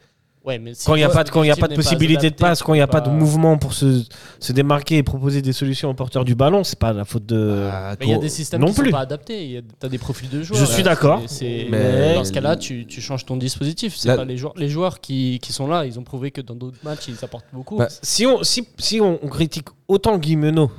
Ouais, 0.45 0.57
mais 0.57 0.73
si 0.73 0.85
Quand 0.85 0.95
il 0.95 0.99
n'y 0.99 1.03
a 1.03 1.09
pas 1.09 1.25
de, 1.25 1.29
quand 1.29 1.43
il 1.43 1.47
y 1.47 1.51
a 1.51 1.55
pas 1.57 1.67
de 1.67 1.75
possibilité 1.75 2.29
de 2.29 2.35
passe, 2.35 2.63
quand 2.63 2.73
il 2.73 2.77
n'y 2.77 2.81
a 2.81 2.87
tu 2.87 2.91
pas 2.91 3.01
de 3.01 3.09
mouvement 3.09 3.57
pour 3.57 3.73
se, 3.73 4.03
se 4.39 4.53
démarquer 4.53 4.95
et 4.97 5.03
proposer 5.03 5.41
des 5.41 5.51
solutions 5.51 5.89
aux 5.89 5.93
porteurs 5.93 6.23
du 6.23 6.33
ballon, 6.33 6.63
c'est 6.63 6.79
pas 6.79 6.93
la 6.93 7.03
faute 7.03 7.25
de. 7.25 7.67
Ah, 7.71 7.95
Mais 7.99 8.07
il 8.07 8.11
y 8.11 8.13
a 8.13 8.17
des 8.17 8.29
systèmes 8.29 8.61
Non 8.61 8.67
qui 8.67 8.75
plus. 8.75 8.85
sont 8.85 8.91
pas 8.95 9.01
adaptés. 9.01 9.43
Il 9.45 9.51
y 9.51 9.57
a- 9.57 9.61
T'as 9.79 9.89
des 9.89 9.97
profils 9.97 10.29
de 10.29 10.41
joueurs. 10.41 10.59
Je 10.59 10.65
suis 10.65 10.81
d'accord. 10.81 11.21
Mais- 11.69 12.15
Dans 12.15 12.23
ce 12.23 12.31
cas-là, 12.31 12.55
tu, 12.55 12.85
tu 12.87 13.01
changes 13.01 13.25
ton 13.25 13.35
dispositif. 13.35 13.95
C'est 13.97 14.07
Là- 14.07 14.15
pas 14.15 14.25
les 14.25 14.37
joueurs, 14.37 14.53
les 14.55 14.69
joueurs 14.69 15.01
qui, 15.01 15.39
qui 15.41 15.51
sont 15.51 15.67
là. 15.67 15.85
Ils 15.85 15.99
ont 15.99 16.03
prouvé 16.03 16.31
que 16.31 16.41
dans 16.41 16.55
d'autres 16.55 16.77
matchs, 16.83 17.09
ils 17.09 17.23
apportent 17.23 17.45
beaucoup. 17.53 17.75
Bah, 17.77 17.89
Si 18.01 18.25
on, 18.25 18.41
si, 18.41 18.65
si 18.77 19.01
on, 19.01 19.19
on 19.21 19.27
critique 19.27 19.67
autant 19.89 20.17
Guimeno 20.17 20.71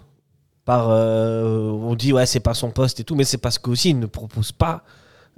euh, 0.79 1.71
on 1.71 1.95
dit, 1.95 2.13
ouais, 2.13 2.27
c'est 2.27 2.41
pas 2.41 2.55
son 2.55 2.71
poste 2.71 3.01
et 3.01 3.05
tout, 3.05 3.15
mais 3.15 3.25
c'est 3.25 3.39
parce 3.39 3.59
qu'aussi, 3.59 3.91
il 3.91 3.99
ne 3.99 4.07
propose 4.07 4.53
pas 4.53 4.85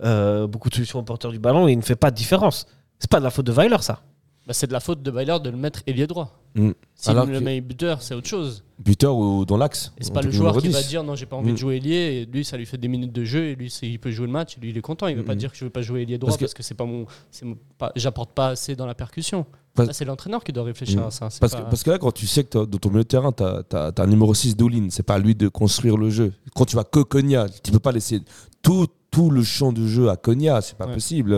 euh, 0.02 0.46
beaucoup 0.46 0.68
de 0.68 0.74
solutions 0.74 0.98
aux 0.98 1.04
porteurs 1.04 1.30
du 1.32 1.38
ballon 1.38 1.68
et 1.68 1.72
il 1.72 1.78
ne 1.78 1.82
fait 1.82 1.96
pas 1.96 2.10
de 2.10 2.16
différence. 2.16 2.66
C'est 2.98 3.10
pas 3.10 3.18
de 3.18 3.24
la 3.24 3.30
faute 3.30 3.46
de 3.46 3.52
Weiler, 3.52 3.80
ça. 3.80 4.00
Bah, 4.46 4.52
c'est 4.52 4.66
de 4.66 4.72
la 4.72 4.80
faute 4.80 5.02
de 5.02 5.10
Weiler 5.12 5.36
de 5.42 5.50
le 5.50 5.56
mettre 5.56 5.82
ailier 5.86 6.06
droit. 6.08 6.36
Mm. 6.56 6.70
S'il 6.96 7.10
Alors 7.12 7.26
le 7.26 7.38
que- 7.38 7.44
met 7.44 7.60
buteur, 7.60 8.02
c'est 8.02 8.14
autre 8.14 8.28
chose. 8.28 8.64
Buteur 8.78 9.16
ou 9.16 9.44
dans 9.44 9.56
l'axe. 9.56 9.92
Et 9.98 10.04
c'est 10.04 10.12
pas 10.12 10.20
le 10.20 10.32
joueur 10.32 10.56
qui 10.58 10.68
va 10.68 10.80
10. 10.82 10.88
dire 10.88 11.04
non, 11.04 11.14
j'ai 11.14 11.26
pas 11.26 11.36
envie 11.36 11.50
Mm. 11.50 11.54
de 11.54 11.58
jouer 11.58 11.76
ailier. 11.76 11.94
Et 11.94 12.26
lui, 12.26 12.44
ça 12.44 12.56
lui 12.56 12.66
fait 12.66 12.76
des 12.76 12.88
minutes 12.88 13.12
de 13.12 13.24
jeu. 13.24 13.44
Et 13.46 13.54
lui, 13.54 13.70
c'est- 13.70 13.88
il 13.88 13.98
peut 14.00 14.10
jouer 14.10 14.26
le 14.26 14.32
match. 14.32 14.56
Et 14.58 14.60
lui, 14.60 14.70
il 14.70 14.76
est 14.76 14.80
content. 14.82 15.06
Il 15.06 15.16
va 15.16 15.22
pas 15.22 15.34
Mm. 15.34 15.38
dire 15.38 15.52
que 15.52 15.56
je 15.56 15.64
veux 15.64 15.70
pas 15.70 15.80
jouer 15.82 16.02
ailier 16.02 16.18
droit 16.18 16.30
Parce 16.30 16.40
parce 16.40 16.52
que- 16.54 16.58
que, 16.58 16.62
c'est 16.64 16.74
pas 16.74 16.84
mon, 16.84 17.06
c'est 17.30 17.44
mon- 17.44 17.56
pas- 17.78 17.92
j'apporte 17.94 18.32
pas 18.32 18.48
assez 18.48 18.74
dans 18.74 18.86
la 18.86 18.94
percussion. 18.96 19.46
Parce- 19.74 19.86
Là, 19.86 19.92
c'est 19.94 20.04
l'entraîneur 20.04 20.42
qui 20.44 20.52
doit 20.52 20.64
réfléchir 20.64 21.00
Mm. 21.00 21.06
à 21.06 21.10
ça. 21.12 21.30
c'est 21.30 21.38
Parce, 21.40 21.52
pas- 21.52 21.60
que, 21.62 21.70
parce 21.70 21.82
que 21.84 21.90
là, 21.90 21.98
quand 21.98 22.12
tu 22.12 22.26
sais 22.26 22.42
que 22.44 22.48
t'as- 22.50 22.66
dans 22.66 22.78
ton 22.78 22.88
milieu 22.90 23.04
de 23.04 23.08
terrain, 23.08 23.30
tu 23.32 23.42
as, 23.44 23.92
un 23.96 24.06
numéro 24.06 24.34
6 24.34 24.56
Doulin, 24.56 24.88
c'est 24.90 25.04
pas 25.04 25.14
à 25.14 25.18
lui 25.20 25.34
de 25.36 25.46
construire 25.48 25.96
le 25.96 26.10
jeu. 26.10 26.32
Quand 26.54 26.64
tu 26.66 26.74
vas 26.76 26.84
que 26.84 27.00
Konya, 27.00 27.46
tu 27.62 27.70
peux 27.70 27.78
pas 27.78 27.92
laisser 27.92 28.20
tout, 28.62 28.86
tout 29.10 29.28
le 29.28 29.42
champ 29.42 29.72
de 29.72 29.86
jeu 29.86 30.08
à 30.08 30.16
Konya, 30.16 30.60
c'est 30.62 30.76
pas 30.76 30.86
Ouais. 30.86 30.94
possible. 30.94 31.32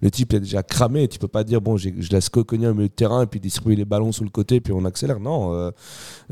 Le 0.00 0.10
type 0.10 0.32
est 0.32 0.40
déjà 0.40 0.62
cramé, 0.62 1.06
tu 1.08 1.18
peux 1.18 1.28
pas 1.28 1.44
dire, 1.44 1.60
bon, 1.60 1.76
je 1.76 1.90
laisse 2.10 2.28
que 2.30 2.40
Konya 2.40 2.70
au 2.70 2.74
milieu 2.74 2.88
de 2.88 2.92
terrain 2.94 3.22
et 3.22 3.26
puis 3.26 3.40
distribuer 3.40 3.76
les 3.76 3.84
ballons 3.84 4.12
sur 4.12 4.24
le 4.24 4.30
côté 4.30 4.60
puis 4.60 4.72
on 4.72 4.84
accélère. 4.86 5.20
Non, 5.20 5.52
euh, 5.52 5.70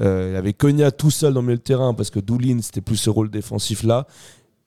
euh, 0.00 0.28
il 0.30 0.35
y 0.35 0.37
avait 0.37 0.52
Konya 0.54 0.90
tout 0.90 1.11
seul 1.11 1.35
dans 1.35 1.40
le 1.40 1.47
milieu 1.49 1.59
de 1.59 1.62
terrain 1.62 1.92
parce 1.92 2.11
que 2.11 2.21
Doulin, 2.21 2.61
c'était 2.62 2.80
plus 2.80 2.97
ce 2.97 3.11
rôle 3.11 3.30
défensif 3.30 3.83
là. 3.83 4.07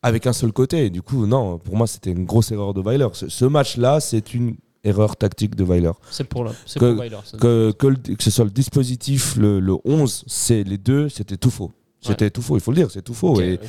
Avec 0.03 0.25
un 0.25 0.33
seul 0.33 0.51
côté. 0.51 0.89
Du 0.89 1.01
coup, 1.03 1.27
non, 1.27 1.59
pour 1.59 1.75
moi, 1.77 1.85
c'était 1.85 2.09
une 2.11 2.25
grosse 2.25 2.51
erreur 2.51 2.73
de 2.73 2.81
Weiler. 2.81 3.07
Ce, 3.13 3.29
ce 3.29 3.45
match-là, 3.45 3.99
c'est 3.99 4.33
une 4.33 4.55
erreur 4.83 5.15
tactique 5.15 5.55
de 5.55 5.63
Weiler 5.63 5.91
C'est 6.09 6.23
pour, 6.23 6.51
c'est 6.65 6.79
Que- 6.79 6.91
pour 6.93 7.03
Weiler. 7.03 7.17
ça. 7.23 7.37
que, 7.37 7.71
que, 7.77 7.85
le- 7.85 7.95
que 8.15 8.23
ce 8.23 8.31
soit 8.31 8.45
le 8.45 8.49
dispositif, 8.49 9.35
le, 9.37 9.59
le 9.59 9.75
11, 9.85 10.23
c'est 10.25 10.63
les 10.63 10.79
deux, 10.79 11.07
c'était 11.07 11.37
tout 11.37 11.51
faux. 11.51 11.71
C'était 12.01 12.29
tout 12.31 12.41
faux, 12.41 12.55
il 12.58 12.62
faut 12.62 12.72
le 12.72 12.77
dire, 12.77 12.89
c'est 12.91 13.01
tout 13.03 13.13
faux. 13.13 13.39
Et, 13.41 13.60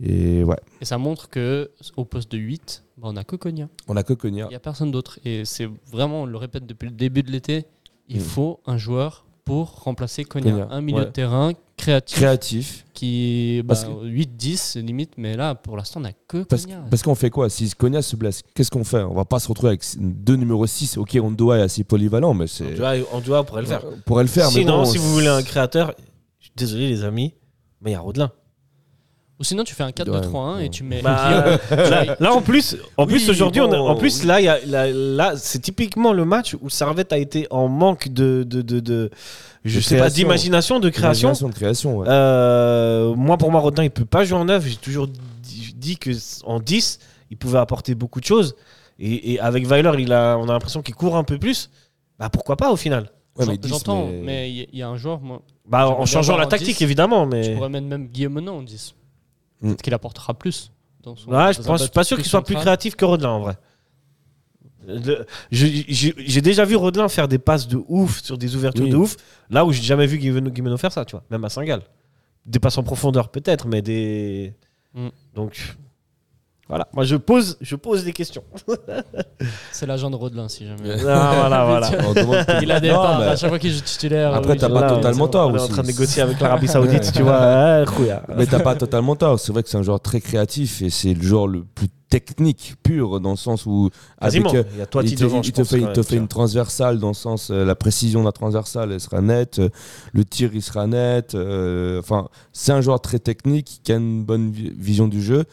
et 0.00 0.42
ouais, 0.44 0.56
Et 0.80 0.84
ça 0.84 0.98
montre 0.98 1.28
que 1.28 1.70
au 1.96 2.04
poste 2.04 2.30
de 2.32 2.38
8, 2.38 2.84
bah, 2.98 3.08
on 3.10 3.16
a 3.16 3.24
que 3.24 3.36
Konya. 3.36 3.68
on 3.88 3.96
a 3.96 4.02
que 4.02 4.12
Konya. 4.14 4.46
Il 4.46 4.50
n'y 4.50 4.54
a 4.54 4.60
personne 4.60 4.90
d'autre. 4.90 5.18
Et 5.24 5.44
c'est 5.44 5.68
vraiment, 5.90 6.22
on 6.22 6.26
le 6.26 6.36
répète 6.36 6.66
depuis 6.66 6.86
le 6.88 6.94
début 6.94 7.22
de 7.22 7.30
l'été, 7.30 7.66
il 8.08 8.18
Mm. 8.18 8.20
faut 8.20 8.60
un 8.66 8.78
joueur 8.78 9.24
pour 9.44 9.82
remplacer 9.82 10.24
Konya. 10.24 10.50
Konya, 10.52 10.68
Un 10.70 10.80
milieu 10.80 10.98
ouais. 11.00 11.04
de 11.06 11.10
terrain 11.10 11.52
créatif 11.76 12.16
Créatif. 12.16 12.84
qui 12.94 13.60
bah, 13.64 13.74
Parce 13.74 13.84
que- 13.84 14.04
8-10 14.06 14.76
limite, 14.76 15.14
mais 15.16 15.36
là 15.36 15.56
pour 15.56 15.76
l'instant 15.76 15.98
on 15.98 16.04
n'a 16.04 16.12
que 16.28 16.44
Parce, 16.44 16.62
Konya. 16.66 16.84
parce 16.88 17.02
qu'on 17.02 17.16
fait 17.16 17.30
quoi? 17.30 17.50
Si 17.50 17.68
Konya 17.70 18.02
se 18.02 18.14
blesse, 18.14 18.42
qu'est-ce 18.54 18.70
qu'on 18.70 18.84
fait? 18.84 19.02
On 19.02 19.14
va 19.14 19.24
pas 19.24 19.40
se 19.40 19.48
retrouver 19.48 19.70
avec 19.70 19.82
deux 19.98 20.36
numéros 20.36 20.66
6. 20.66 20.96
Ok, 20.96 21.18
Ondoa 21.20 21.58
est 21.58 21.62
assez 21.62 21.82
polyvalent, 21.82 22.34
mais 22.34 22.46
c'est. 22.46 22.66
Tu 22.74 22.76
vois, 22.76 22.92
on 23.12 23.18
doit 23.20 23.42
pourrait 23.44 23.62
le 23.62 23.66
faire. 23.68 23.82
On 23.84 23.98
pourrait 24.02 24.22
le 24.22 24.28
faire, 24.28 24.46
mais 24.52 24.60
Sinon, 24.60 24.78
bon, 24.78 24.84
si 24.84 24.98
vous 24.98 25.12
voulez 25.12 25.26
un 25.26 25.42
créateur, 25.42 25.92
je 26.38 26.44
suis 26.44 26.52
désolé 26.56 26.88
les 26.88 27.02
amis, 27.02 27.34
mais 27.82 27.90
il 27.90 27.94
y 27.94 27.96
a 27.96 28.00
Rodelin. 28.00 28.30
Ou 29.40 29.44
sinon 29.44 29.64
tu 29.64 29.74
fais 29.74 29.82
un 29.82 29.90
4-2-3-1 29.90 30.56
Ouais. 30.56 30.66
et 30.66 30.70
tu 30.70 30.84
mets. 30.84 31.02
Bah, 31.02 31.58
là, 31.70 32.16
là, 32.20 32.32
en 32.32 32.42
plus, 32.42 32.76
en 32.96 33.04
Oui, 33.04 33.12
plus 33.14 33.28
aujourd'hui, 33.30 33.60
bon, 33.60 33.74
en 33.88 33.96
plus 33.96 34.20
oui. 34.20 34.26
là, 34.26 34.40
il 34.40 34.44
y 34.44 34.48
a- 34.48 34.64
là, 34.66 34.86
là, 34.92 35.32
c'est 35.36 35.58
typiquement 35.58 36.12
le 36.12 36.24
match 36.24 36.54
où 36.60 36.70
Servette 36.70 37.12
a 37.12 37.18
été 37.18 37.48
en 37.50 37.66
manque 37.66 38.08
de, 38.08 38.44
de, 38.46 38.62
de, 38.62 38.78
de- 38.80 39.10
je 39.64 39.76
De 39.78 39.82
sais 39.82 39.98
pas, 39.98 40.10
d'imagination, 40.10 40.78
de 40.80 40.88
création. 40.90 41.28
Imagination 41.30 41.48
de 41.48 41.54
création, 41.54 41.96
ouais. 41.98 42.06
Euh, 42.08 43.14
moi, 43.16 43.36
pour 43.36 43.50
moi, 43.50 43.60
Rodin, 43.60 43.82
il 43.82 43.90
peut 43.90 44.04
pas 44.04 44.24
jouer 44.24 44.38
en 44.38 44.44
9. 44.44 44.64
J'ai 44.66 44.76
toujours 44.76 45.08
dit, 45.08 45.74
dit 45.76 45.96
que 45.96 46.10
en 46.44 46.60
10, 46.60 47.00
il 47.30 47.36
pouvait 47.36 47.58
apporter 47.58 47.94
beaucoup 47.96 48.20
de 48.20 48.26
choses. 48.26 48.54
Et, 49.00 49.32
et 49.32 49.40
avec 49.40 49.66
Weiler, 49.66 49.92
il 49.98 50.12
a, 50.12 50.36
on 50.38 50.48
a 50.48 50.52
l'impression 50.52 50.82
qu'il 50.82 50.94
court 50.94 51.16
un 51.16 51.24
peu 51.24 51.38
plus. 51.38 51.70
Bah 52.18 52.28
pourquoi 52.28 52.56
pas 52.56 52.70
au 52.70 52.76
final? 52.76 53.10
Ouais, 53.36 53.46
mais 53.46 53.54
J'en- 53.54 53.60
10, 53.60 53.68
J'entends, 53.68 54.06
mais- 54.08 54.50
il 54.52 54.76
y, 54.76 54.82
a 54.82 54.88
un 54.88 54.96
joueur, 54.96 55.20
moi, 55.20 55.40
Bah 55.66 55.88
en 55.88 56.04
changeant 56.04 56.36
la 56.36 56.44
en 56.44 56.48
tactique 56.48 56.76
10. 56.78 56.82
évidemment, 56.82 57.24
je 57.24 57.28
mais 57.30 57.54
pourrais 57.54 57.68
mettre 57.70 57.86
même 57.86 58.06
Guillaume 58.08 58.34
Menon 58.34 58.58
en 58.58 58.62
10. 58.62 58.94
Mm. 59.62 59.68
Peut-être 59.68 59.82
qu'il 59.82 59.94
apportera 59.94 60.34
plus. 60.34 60.70
Dans 61.02 61.16
son, 61.16 61.30
ouais, 61.30 61.52
je 61.54 61.62
je 61.62 61.76
suis 61.78 61.90
pas 61.90 62.04
sûr 62.04 62.16
qu'il 62.18 62.26
soit 62.26 62.44
plus 62.44 62.54
créatif 62.56 62.94
que 62.94 63.04
Rodelin 63.04 63.30
en 63.30 63.40
vrai. 63.40 63.56
Le- 64.86 65.24
je- 65.50 65.66
J'ai 65.88 66.14
j'ai 66.18 66.40
déjà 66.40 66.64
vu 66.64 66.74
Rodelin 66.76 67.08
faire 67.08 67.28
des 67.28 67.38
passes 67.38 67.68
de 67.68 67.80
ouf 67.88 68.22
sur 68.22 68.36
des 68.36 68.54
ouvertures 68.56 68.84
Oui. 68.84 68.90
de 68.90 68.96
ouf, 68.96 69.16
là 69.48 69.64
où 69.64 69.72
j'ai 69.72 69.82
jamais 69.82 70.06
vu 70.06 70.18
Guimeno, 70.18 70.50
Guimeno 70.50 70.76
faire 70.76 70.92
ça, 70.92 71.04
tu 71.04 71.12
vois, 71.12 71.22
même 71.30 71.44
à 71.44 71.48
Saint-Gall. 71.48 71.82
Des 72.46 72.58
passes 72.58 72.76
en 72.78 72.82
profondeur 72.82 73.28
peut-être, 73.30 73.66
mais 73.68 73.80
des. 73.80 74.52
Mm. 74.94 75.08
Donc 75.34 75.76
voilà, 76.68 76.88
moi 76.94 77.04
je 77.04 77.16
pose, 77.16 77.58
je 77.60 77.76
pose 77.76 78.04
des 78.04 78.12
questions. 78.12 78.44
C'est 79.72 79.86
l'agent 79.86 80.10
de 80.10 80.16
Rodelin, 80.16 80.48
si 80.48 80.66
jamais. 80.66 80.96
Non, 80.96 81.02
voilà, 81.02 81.64
voilà. 81.64 81.90
On 82.08 82.12
demande- 82.14 82.44
Il 82.62 82.70
a 82.70 82.80
des 82.80 82.88
Non, 82.90 82.94
parts 82.96 83.18
mais- 83.20 83.26
à 83.26 83.36
chaque 83.36 83.50
fois 83.50 83.58
qu'il 83.58 83.72
joue 83.72 83.80
titulaire. 83.80 84.34
Après, 84.34 84.52
oui, 84.52 84.58
t'as 84.58 84.68
je- 84.68 84.72
pas 84.72 84.80
Là, 84.80 84.90
totalement 84.94 85.28
tort 85.28 85.48
On 85.50 85.56
est 85.56 85.60
en 85.60 85.64
aussi. 85.64 85.72
train 85.72 85.82
de 85.82 85.86
négocier 85.88 86.22
avec 86.22 86.40
l'Arabie 86.40 86.68
Saoudite, 86.68 87.12
tu 87.12 87.22
vois. 87.22 87.38
ah. 87.40 87.84
Mais 88.36 88.46
t'as 88.46 88.60
pas 88.60 88.74
totalement 88.76 89.16
tort. 89.16 89.38
C'est 89.40 89.52
vrai 89.52 89.62
que 89.62 89.68
c'est 89.68 89.78
un 89.78 89.82
joueur 89.82 90.00
très 90.00 90.20
créatif 90.20 90.82
et 90.82 90.90
c'est 90.90 91.14
le 91.14 91.22
joueur 91.22 91.46
le 91.46 91.64
plus 91.64 91.88
technique 92.08 92.74
pur 92.82 93.20
dans 93.20 93.30
le 93.30 93.36
sens 93.36 93.64
où 93.64 93.88
Quasiment. 94.20 94.50
avec, 94.50 94.66
euh, 94.66 94.68
Il 94.74 94.78
y 94.78 94.82
a 94.82 94.86
toi 94.86 95.02
il 95.02 95.14
te, 95.14 95.22
devant, 95.24 95.38
il 95.40 95.44
je 95.44 95.50
te 95.50 95.56
pense, 95.62 95.70
fait, 95.70 95.80
quand 95.80 95.86
il 95.88 95.92
te 95.92 96.00
même, 96.00 96.04
fait 96.04 96.16
une 96.16 96.28
transversale 96.28 96.98
dans 96.98 97.08
le 97.08 97.14
sens 97.14 97.50
euh, 97.50 97.64
la 97.64 97.74
précision 97.74 98.20
de 98.20 98.26
la 98.26 98.32
transversale 98.32 98.92
elle 98.92 99.00
sera 99.00 99.22
nette, 99.22 99.60
euh, 99.60 99.70
le 100.12 100.22
tir 100.26 100.50
il 100.52 100.60
sera 100.60 100.86
net. 100.86 101.34
euh, 101.34 101.98
Enfin, 102.00 102.28
c'est 102.52 102.72
un 102.72 102.82
joueur 102.82 103.00
très 103.00 103.18
technique 103.18 103.80
qui 103.82 103.92
a 103.92 103.96
une 103.96 104.24
bonne 104.24 104.50
vi- 104.52 104.72
vision 104.76 105.08
du 105.08 105.22
jeu. 105.22 105.44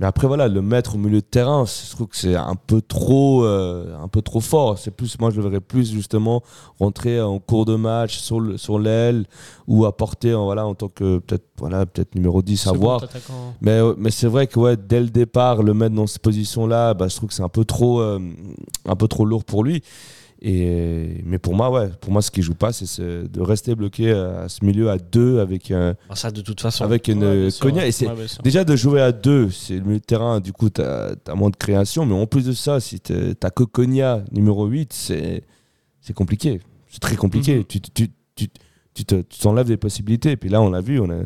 Mais 0.00 0.06
après 0.06 0.26
voilà, 0.26 0.48
le 0.48 0.62
mettre 0.62 0.94
au 0.94 0.98
milieu 0.98 1.20
de 1.20 1.26
terrain, 1.26 1.66
je 1.66 1.90
trouve 1.94 2.06
que 2.08 2.16
c'est 2.16 2.34
un 2.34 2.54
peu 2.56 2.80
trop, 2.80 3.44
euh, 3.44 3.94
un 4.02 4.08
peu 4.08 4.22
trop 4.22 4.40
fort. 4.40 4.78
C'est 4.78 4.90
plus, 4.90 5.18
moi 5.20 5.30
je 5.30 5.36
le 5.36 5.42
verrais 5.46 5.60
plus 5.60 5.92
justement 5.92 6.42
rentrer 6.80 7.20
en 7.20 7.38
cours 7.38 7.66
de 7.66 7.76
match 7.76 8.18
sur 8.18 8.40
le- 8.40 8.56
sur 8.56 8.78
l'aile 8.78 9.26
ou 9.68 9.84
apporter 9.84 10.32
en 10.34 10.44
voilà 10.44 10.66
en 10.66 10.74
tant 10.74 10.88
que 10.88 11.18
peut-être 11.18 11.44
voilà 11.58 11.84
peut-être 11.84 12.14
numéro 12.14 12.40
10 12.40 12.66
à 12.66 12.70
voir. 12.78 13.00
Mais, 13.60 13.72
euh, 13.72 13.94
mais 13.98 14.10
c'est 14.10 14.26
vrai 14.26 14.46
que 14.46 14.58
ouais, 14.58 14.76
dès 14.78 15.00
le 15.00 15.10
départ, 15.10 15.62
le 15.62 15.74
mettre 15.74 15.94
dans 15.94 16.06
cette 16.06 16.22
position-là, 16.22 16.94
bah, 16.94 17.06
je 17.08 17.16
trouve 17.16 17.28
que 17.28 17.34
c'est 17.34 17.42
un 17.42 17.48
peu 17.50 17.66
trop, 17.66 18.00
euh, 18.00 18.18
un 18.88 18.96
peu 18.96 19.06
trop 19.06 19.26
lourd 19.26 19.44
pour 19.44 19.64
lui. 19.64 19.82
Et, 20.42 21.22
mais 21.26 21.38
pour 21.38 21.54
moi, 21.54 21.70
ouais, 21.70 21.90
pour 22.00 22.12
moi, 22.12 22.22
ce 22.22 22.30
qui 22.30 22.40
joue 22.40 22.54
pas, 22.54 22.72
c'est 22.72 22.86
ce- 22.86 23.26
de 23.26 23.40
rester 23.42 23.74
bloqué 23.74 24.10
à 24.10 24.48
ce 24.48 24.64
milieu 24.64 24.88
à 24.88 24.96
deux 24.96 25.38
avec, 25.38 25.70
un, 25.70 25.94
Ah, 26.08 26.16
ça, 26.16 26.30
de 26.30 26.40
toute 26.40 26.60
façon. 26.62 26.82
avec 26.82 27.08
une 27.08 27.22
Ouais. 27.24 27.48
Et 27.88 27.92
c'est 27.92 28.06
Ouais, 28.08 28.14
déjà 28.42 28.64
de 28.64 28.74
jouer 28.74 29.02
à 29.02 29.12
deux, 29.12 29.50
c'est 29.50 29.74
le 29.74 29.82
milieu 29.82 29.98
de 29.98 30.04
terrain, 30.04 30.40
du 30.40 30.52
coup, 30.54 30.70
tu 30.70 30.80
as, 30.80 31.14
moins 31.34 31.50
de 31.50 31.56
création. 31.56 32.06
Mais 32.06 32.14
en 32.14 32.26
plus 32.26 32.46
de 32.46 32.52
ça, 32.52 32.80
si 32.80 33.00
tu 33.00 33.12
as 33.42 33.50
que 33.50 33.64
Konya 33.64 34.24
numéro 34.32 34.64
8, 34.66 34.92
c'est 34.94 35.42
c'est 36.00 36.14
compliqué. 36.14 36.60
C'est 36.88 37.00
très 37.00 37.16
compliqué. 37.16 37.56
Mhm. 37.58 37.64
Tu, 37.64 37.80
tu, 37.82 38.08
tu, 38.34 38.48
tu 38.94 39.04
te- 39.04 39.20
tu 39.20 39.38
t'enlèves 39.40 39.66
des 39.66 39.76
possibilités. 39.76 40.30
Et 40.32 40.36
puis 40.38 40.48
là, 40.48 40.62
on 40.62 40.70
l'a 40.70 40.80
vu, 40.80 40.98
on 41.00 41.10
a, 41.10 41.16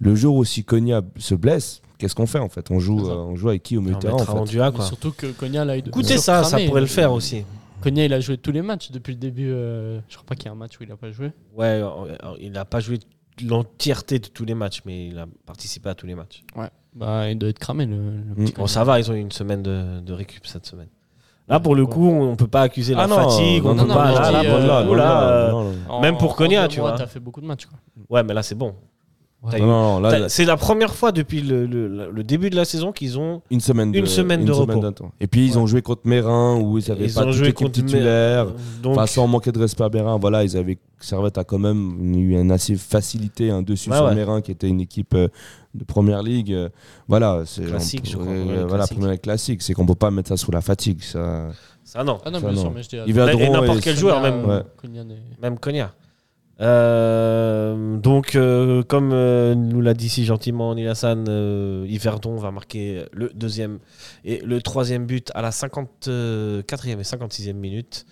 le 0.00 0.14
jour 0.16 0.34
où 0.34 0.44
si 0.44 0.64
Konya 0.64 1.00
se 1.16 1.36
blesse, 1.36 1.80
qu'est-ce 1.98 2.16
qu'on 2.16 2.26
fait 2.26 2.40
en 2.40 2.48
fait? 2.48 2.68
On 2.72 2.80
joue, 2.80 2.98
euh, 3.08 3.14
on 3.14 3.36
joue 3.36 3.50
avec 3.50 3.62
qui 3.62 3.76
au 3.76 3.80
milieu 3.80 3.94
de 3.94 4.00
terrain 4.00 4.14
en 4.14 4.18
fait? 4.18 4.32
En 4.32 4.44
duo, 4.44 4.62
Mais 4.64 4.72
quoi. 4.72 4.84
Surtout 4.84 5.12
que 5.12 5.28
Konya, 5.28 5.64
là, 5.64 5.76
il 5.76 5.86
Écoutez 5.86 6.18
ça, 6.18 6.42
ça 6.42 6.58
pourrait 6.66 6.80
le 6.80 6.88
faire 6.88 7.12
aussi. 7.12 7.44
Konya, 7.84 8.04
il 8.06 8.12
a 8.12 8.20
joué 8.20 8.38
tous 8.38 8.50
les 8.52 8.62
matchs 8.62 8.90
depuis 8.90 9.12
le 9.12 9.18
début. 9.18 9.50
euh, 9.50 10.00
je 10.08 10.14
crois 10.16 10.26
pas 10.26 10.34
qu'il 10.34 10.46
y 10.46 10.48
a 10.48 10.52
un 10.52 10.56
match 10.56 10.78
où 10.80 10.82
il 10.82 10.90
a 10.90 10.96
pas 10.96 11.10
joué. 11.12 11.32
Ouais, 11.54 11.80
euh, 11.82 12.16
il 12.40 12.50
n'a 12.52 12.64
pas 12.64 12.80
joué 12.80 12.98
l'entièreté 13.46 14.18
de 14.18 14.26
tous 14.28 14.44
les 14.44 14.54
matchs, 14.54 14.80
mais 14.86 15.08
il 15.08 15.18
a 15.18 15.26
participé 15.46 15.88
à 15.90 15.94
tous 15.94 16.06
les 16.06 16.14
matchs. 16.14 16.42
Bah, 16.94 17.28
il 17.30 17.38
doit 17.38 17.48
être 17.50 17.58
cramé, 17.58 17.86
le, 17.86 17.96
le 17.96 18.44
Mm. 18.44 18.50
Bon, 18.56 18.66
ça 18.66 18.84
va, 18.84 18.98
ils 19.00 19.10
ont 19.10 19.14
eu 19.14 19.20
une 19.20 19.32
semaine 19.32 19.62
de, 19.62 20.00
de 20.00 20.12
récup 20.12 20.46
cette 20.46 20.64
semaine. 20.66 20.88
Là, 21.48 21.60
pour 21.60 21.74
le 21.74 21.84
coup, 21.84 22.08
on 22.08 22.36
peut 22.36 22.46
pas 22.46 22.62
accuser 22.62 22.94
la 22.94 23.02
Ah 23.02 23.06
non, 23.06 23.16
fatigue. 23.16 23.64
non, 23.64 23.70
on 23.70 23.74
non, 23.74 23.82
peut 23.82 23.88
non, 23.88 23.94
pas. 23.94 24.08
mais 24.08 24.14
je 24.14 24.32
là, 24.32 24.40
dis, 24.40 24.46
euh, 24.46 24.86
oh 24.88 24.94
là, 24.94 25.54
euh, 25.54 26.00
même 26.00 26.16
pour 26.16 26.36
Konya, 26.36 26.68
tu 26.68 26.80
vois. 26.80 26.92
T'as 26.92 27.06
fait 27.06 27.20
beaucoup 27.20 27.40
de 27.42 27.46
matchs. 27.46 27.66
Quoi. 27.66 27.78
Ouais, 28.08 28.22
mais 28.22 28.32
là, 28.32 28.42
c'est 28.42 28.54
bon. 28.54 28.74
Non, 29.58 29.66
non, 29.66 30.00
là, 30.00 30.28
C'est 30.28 30.44
la 30.44 30.56
première 30.56 30.94
fois 30.94 31.12
depuis 31.12 31.40
le, 31.42 31.66
le- 31.66 32.10
le 32.10 32.24
début 32.24 32.50
de 32.50 32.56
la 32.56 32.64
saison 32.64 32.92
qu'ils 32.92 33.18
ont. 33.18 33.42
une 33.50 33.60
semaine 33.60 33.92
de, 33.92 33.98
Une 33.98 34.06
semaine 34.06 34.44
de 34.44 34.52
repos. 34.52 34.82
Et 35.20 35.26
puis 35.26 35.44
ils 35.46 35.58
ont 35.58 35.66
joué 35.66 35.82
contre 35.82 36.02
Mérin 36.04 36.56
où 36.60 36.78
ils 36.78 36.90
avaient 36.90 37.06
Ils 37.06 37.12
pas 37.14 37.22
ont 37.22 37.26
toute 37.26 37.34
joué 37.34 37.46
l'équipe 37.48 37.66
contre 37.66 37.80
titulaire. 37.80 38.46
Donc, 38.82 38.92
Enfin, 38.96 39.06
sans 39.06 39.26
manquer 39.26 39.52
de 39.52 39.58
respect 39.58 39.84
à 39.84 39.88
Mérin, 39.88 40.16
voilà, 40.18 40.44
ils 40.44 40.56
avaient 40.56 40.78
Servette 41.00 41.36
a 41.36 41.44
quand 41.44 41.58
même 41.58 42.14
eu 42.14 42.40
une 42.40 42.50
assez 42.50 42.76
facilité, 42.76 43.50
un 43.50 43.60
dessus 43.60 43.90
Ouais, 43.90 43.96
sur 43.96 44.06
ouais. 44.06 44.14
Mérin 44.14 44.40
qui 44.40 44.50
était 44.52 44.68
une 44.68 44.80
équipe 44.80 45.12
euh, 45.14 45.28
de 45.74 45.84
première 45.84 46.22
ligue. 46.22 46.50
Euh, 46.52 46.70
Voilà, 47.08 47.42
c'est 47.44 47.64
Classique, 47.66 48.08
je 48.10 48.16
crois, 48.16 48.26
euh, 48.32 48.64
voilà, 48.66 48.84
classique. 48.84 48.98
première 48.98 49.20
classique, 49.20 49.60
c'est 49.62 49.74
qu'on 49.74 49.84
peut 49.84 49.94
pas 49.94 50.10
mettre 50.10 50.28
ça 50.30 50.38
sous 50.38 50.50
la 50.50 50.62
fatigue. 50.62 51.02
Ça. 51.02 51.48
ça, 51.84 52.02
non. 52.04 52.18
Ah 52.24 52.30
non, 52.30 52.38
Ça, 52.40 52.46
bien 52.46 52.54
non. 52.56 52.60
sûr, 52.62 52.70
mais 52.74 52.82
je 52.82 52.88
dis. 52.88 52.96
Ils 53.06 53.12
viendront 53.12 53.38
Et 53.38 53.50
n'importe 53.50 53.80
quel 53.82 53.96
joueur, 53.96 54.22
même. 54.22 54.62
Même 55.42 55.58
Konya. 55.58 55.92
Euh, 56.60 57.96
donc, 57.96 58.34
euh, 58.36 58.82
comme 58.82 59.10
euh, 59.12 59.54
nous 59.54 59.80
l'a 59.80 59.94
dit 59.94 60.08
si 60.08 60.24
gentiment 60.24 60.74
Nilassan, 60.74 61.24
Yverdon 61.88 62.36
va 62.36 62.50
marquer 62.50 63.04
le 63.12 63.30
deuxième 63.34 63.78
et 64.24 64.38
le 64.40 64.62
troisième 64.62 65.06
but 65.06 65.30
à 65.34 65.42
la 65.42 65.50
54e 65.50 66.62
et 66.98 67.02
56e 67.02 67.52
minute. 67.54 68.06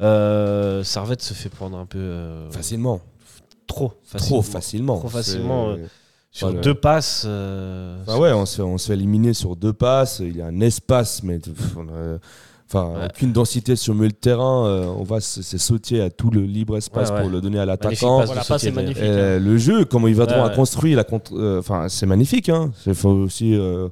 Servette 0.00 1.22
se 1.22 1.34
fait 1.34 1.48
prendre 1.48 1.78
un 1.78 1.86
peu 1.86 2.46
Facilement. 2.50 3.00
trop 3.66 3.92
facilement. 4.04 4.40
Trop 4.40 4.42
facilement. 4.42 4.98
Trop 4.98 5.08
facilement, 5.08 5.74
C'est- 5.76 5.82
Sur 6.30 6.48
Voilà. 6.48 6.60
deux 6.62 6.74
passes. 6.74 7.24
Enfin, 7.24 8.18
ouais, 8.18 8.32
on 8.32 8.44
se, 8.46 8.56
fait, 8.56 8.62
on 8.62 8.76
se 8.78 8.86
fait 8.88 8.92
éliminer 8.94 9.32
sur 9.34 9.56
deux 9.56 9.72
passes. 9.72 10.18
Il 10.20 10.36
y 10.36 10.42
a 10.42 10.46
un 10.46 10.60
espace, 10.60 11.22
mais 11.22 11.38
pff, 11.38 11.76
on 11.76 11.88
a- 11.88 12.18
enfin, 12.68 12.92
Ouais. 12.94 13.06
aucune 13.06 13.32
densité 13.32 13.76
sur 13.76 13.94
le 13.94 14.12
terrain. 14.12 14.66
euh, 14.66 14.84
on 14.98 15.02
va 15.02 15.20
se- 15.20 15.42
c'est 15.42 15.58
sauter 15.58 16.00
à 16.00 16.10
tout 16.10 16.30
le 16.30 16.42
libre 16.42 16.76
espace 16.76 17.08
Ouais, 17.10 17.14
ouais. 17.16 17.20
pour 17.22 17.30
le 17.30 17.40
donner 17.40 17.58
à 17.58 17.64
l'attaquant. 17.66 18.24
Voilà. 18.24 18.42
Euh, 19.00 19.38
le 19.38 19.56
jeu, 19.58 19.84
comment 19.84 20.06
Ouais, 20.06 20.20
a 20.20 20.48
construit, 20.50 20.94
la 20.94 21.04
contre- 21.04 21.34
euh, 21.34 21.58
enfin, 21.60 21.86
c'est 21.88 22.06
magnifique. 22.06 22.48
Hein. 22.48 22.70
Il 22.86 22.94
faut 22.94 23.10
aussi 23.10 23.54
euh, 23.54 23.88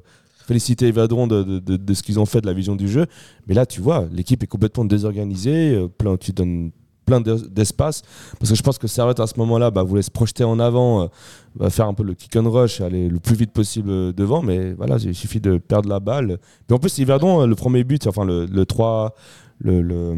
féliciter 0.47 0.87
Yverdon 0.87 1.27
de, 1.27 1.43
de- 1.43 1.59
de- 1.59 1.77
de 1.77 1.93
ce 1.93 2.01
qu'ils 2.03 2.19
ont 2.19 2.25
fait, 2.25 2.39
de 2.41 2.45
la 2.47 2.53
vision 2.53 2.75
du 2.75 2.87
jeu. 2.87 3.05
Mais 3.47 3.53
là, 3.53 3.65
tu 3.65 3.81
vois, 3.81 4.05
l'équipe 4.13 4.41
est 4.43 4.47
complètement 4.47 4.85
désorganisée. 4.85 5.73
euh, 5.75 5.87
plein, 5.87 6.15
tu 6.17 6.31
donnes 6.31 6.71
plein 7.07 7.21
d'es- 7.21 7.49
d'espace. 7.49 8.03
Parce 8.39 8.51
que 8.51 8.55
je 8.55 8.61
pense 8.61 8.77
que 8.77 8.85
Servette, 8.85 9.19
à 9.19 9.25
ce 9.25 9.33
moment-là, 9.39 9.71
bah, 9.71 9.81
voulait 9.81 10.03
se 10.03 10.11
projeter 10.11 10.43
en 10.43 10.59
avant, 10.59 11.01
euh, 11.01 11.07
va 11.55 11.71
faire 11.71 11.87
un 11.87 11.95
peu 11.95 12.03
le 12.03 12.13
kick 12.13 12.35
and 12.35 12.47
rush, 12.51 12.81
aller 12.81 13.07
le 13.09 13.17
plus 13.19 13.35
vite 13.35 13.51
possible 13.51 13.89
euh, 13.89 14.13
devant. 14.13 14.43
Mais 14.43 14.73
voilà, 14.73 14.97
il 14.97 15.15
suffit 15.15 15.39
de 15.39 15.57
perdre 15.57 15.89
la 15.89 15.99
balle. 15.99 16.37
Puis 16.67 16.75
en 16.75 16.79
plus, 16.79 16.95
Yverdon, 16.99 17.41
euh, 17.41 17.47
le 17.47 17.55
premier 17.55 17.83
but, 17.83 18.05
enfin 18.05 18.23
le, 18.25 18.45
le 18.45 18.65
3. 18.67 19.15
Le, 19.59 19.81
le, 19.81 20.13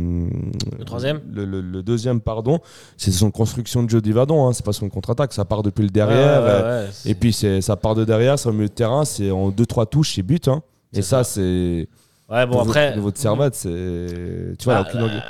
Le 0.78 0.84
troisième 0.84 1.22
le, 1.32 1.46
le- 1.46 1.82
deuxième, 1.82 2.20
pardon, 2.20 2.60
c'est 2.98 3.12
son 3.12 3.32
construction 3.32 3.84
de 3.84 3.90
jeu 3.90 4.02
d'Yverdon, 4.02 4.46
hein, 4.46 4.52
c'est 4.52 4.66
pas 4.66 4.74
son 4.74 4.90
contre-attaque, 4.90 5.32
ça 5.32 5.46
part 5.46 5.64
depuis 5.64 5.84
le 5.84 5.90
derrière. 5.90 6.44
Ouais, 6.44 6.50
ouais, 6.50 6.62
ouais, 6.82 6.88
c'est- 6.92 7.10
et 7.10 7.16
puis 7.16 7.32
c'est- 7.32 7.62
ça 7.62 7.78
part 7.78 7.96
de 7.96 8.04
derrière, 8.04 8.38
c'est 8.38 8.50
au 8.50 8.52
milieu 8.52 8.68
de 8.68 8.74
terrain, 8.74 9.06
c'est 9.06 9.32
en 9.32 9.50
2-3 9.50 9.86
touches, 9.86 10.16
c'est 10.16 10.24
but. 10.24 10.50
Hein. 10.50 10.62
Et 10.92 11.02
ça, 11.02 11.24
c'est. 11.24 11.88
Ouais, 12.30 12.46
bon, 12.48 12.60
après. 12.60 12.88
votre- 12.88 12.96
niveau 12.98 13.12
de 13.12 13.18
Servette, 13.18 13.56
c'est. 13.56 14.58
Tu 14.60 14.66
vois, 14.66 14.74
Ah, 14.74 14.82
là, 14.82 14.86
aucune 14.90 15.02
orga- 15.04 15.24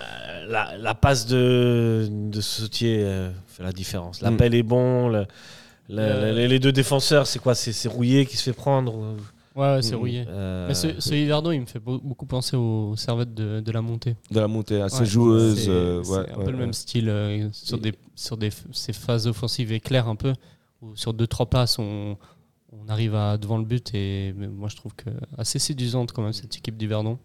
la, 0.50 0.78
la 0.78 0.96
passe 0.96 1.26
de, 1.28 2.08
de 2.10 2.42
Sautier 2.42 3.04
euh, 3.04 3.32
fait 3.48 3.64
la 3.64 3.72
différence. 3.72 4.22
Mm. 4.22 4.26
L'appel 4.26 4.56
est 4.56 4.64
bon. 4.64 5.08
le- 5.10 5.26
le- 5.90 6.00
Euh, 6.00 6.34
les, 6.34 6.48
les 6.48 6.60
deux 6.60 6.72
défenseurs, 6.72 7.26
c'est 7.28 7.40
quoi 7.40 7.56
C'est 7.56 7.88
Rouillé 7.88 8.26
qui 8.26 8.38
se 8.38 8.44
fait 8.44 8.54
prendre 8.54 8.94
ou- 8.96 9.16
Ouais, 9.56 9.74
ouais, 9.76 9.82
c'est 9.82 9.96
Mm. 9.96 10.00
rouillé. 10.00 10.26
euh, 10.30 10.68
Mais 10.68 10.74
ce, 10.76 11.00
ce 11.00 11.14
Yverdon, 11.16 11.52
il 11.52 11.62
me 11.62 11.66
fait 11.66 11.80
beau- 11.80 12.00
beaucoup 12.00 12.26
penser 12.28 12.56
aux 12.56 12.96
servettes 12.96 13.34
de, 13.34 13.60
de 13.60 13.72
la 13.72 13.82
montée. 13.82 14.16
de 14.32 14.40
la 14.40 14.48
montée 14.48 14.80
assez 14.82 15.00
Ouais, 15.02 15.06
joueuse. 15.06 15.64
C'est 15.64 15.70
euh, 15.70 16.04
c'est 16.04 16.12
ouais, 16.12 16.32
un 16.34 16.38
ouais, 16.38 16.46
peu 16.46 16.52
le 16.52 16.58
même 16.58 16.74
style 16.74 17.10
euh, 17.10 17.50
sur, 17.52 17.78
Et- 17.78 17.82
des, 17.82 17.94
sur 18.16 18.38
des, 18.38 18.52
ces 18.72 18.94
phases 18.94 19.28
offensives 19.28 19.72
éclairs 19.74 20.08
un 20.08 20.16
peu. 20.16 20.34
Où 20.82 20.96
sur 20.96 21.14
deux 21.14 21.28
trois 21.28 21.48
passes, 21.48 21.78
on, 21.80 22.16
on 22.72 22.88
arrive 22.88 23.16
à, 23.16 23.38
devant 23.38 23.58
le 23.58 23.66
but. 23.66 23.90
Et 23.96 24.34
moi, 24.34 24.70
je 24.70 24.76
trouve 24.78 24.94
que 24.96 25.10
assez 25.38 25.60
séduisante 25.60 26.12
quand 26.14 26.22
même 26.22 26.32
cette 26.34 26.56
équipe 26.56 26.78
d'Yverdon. 26.78 27.18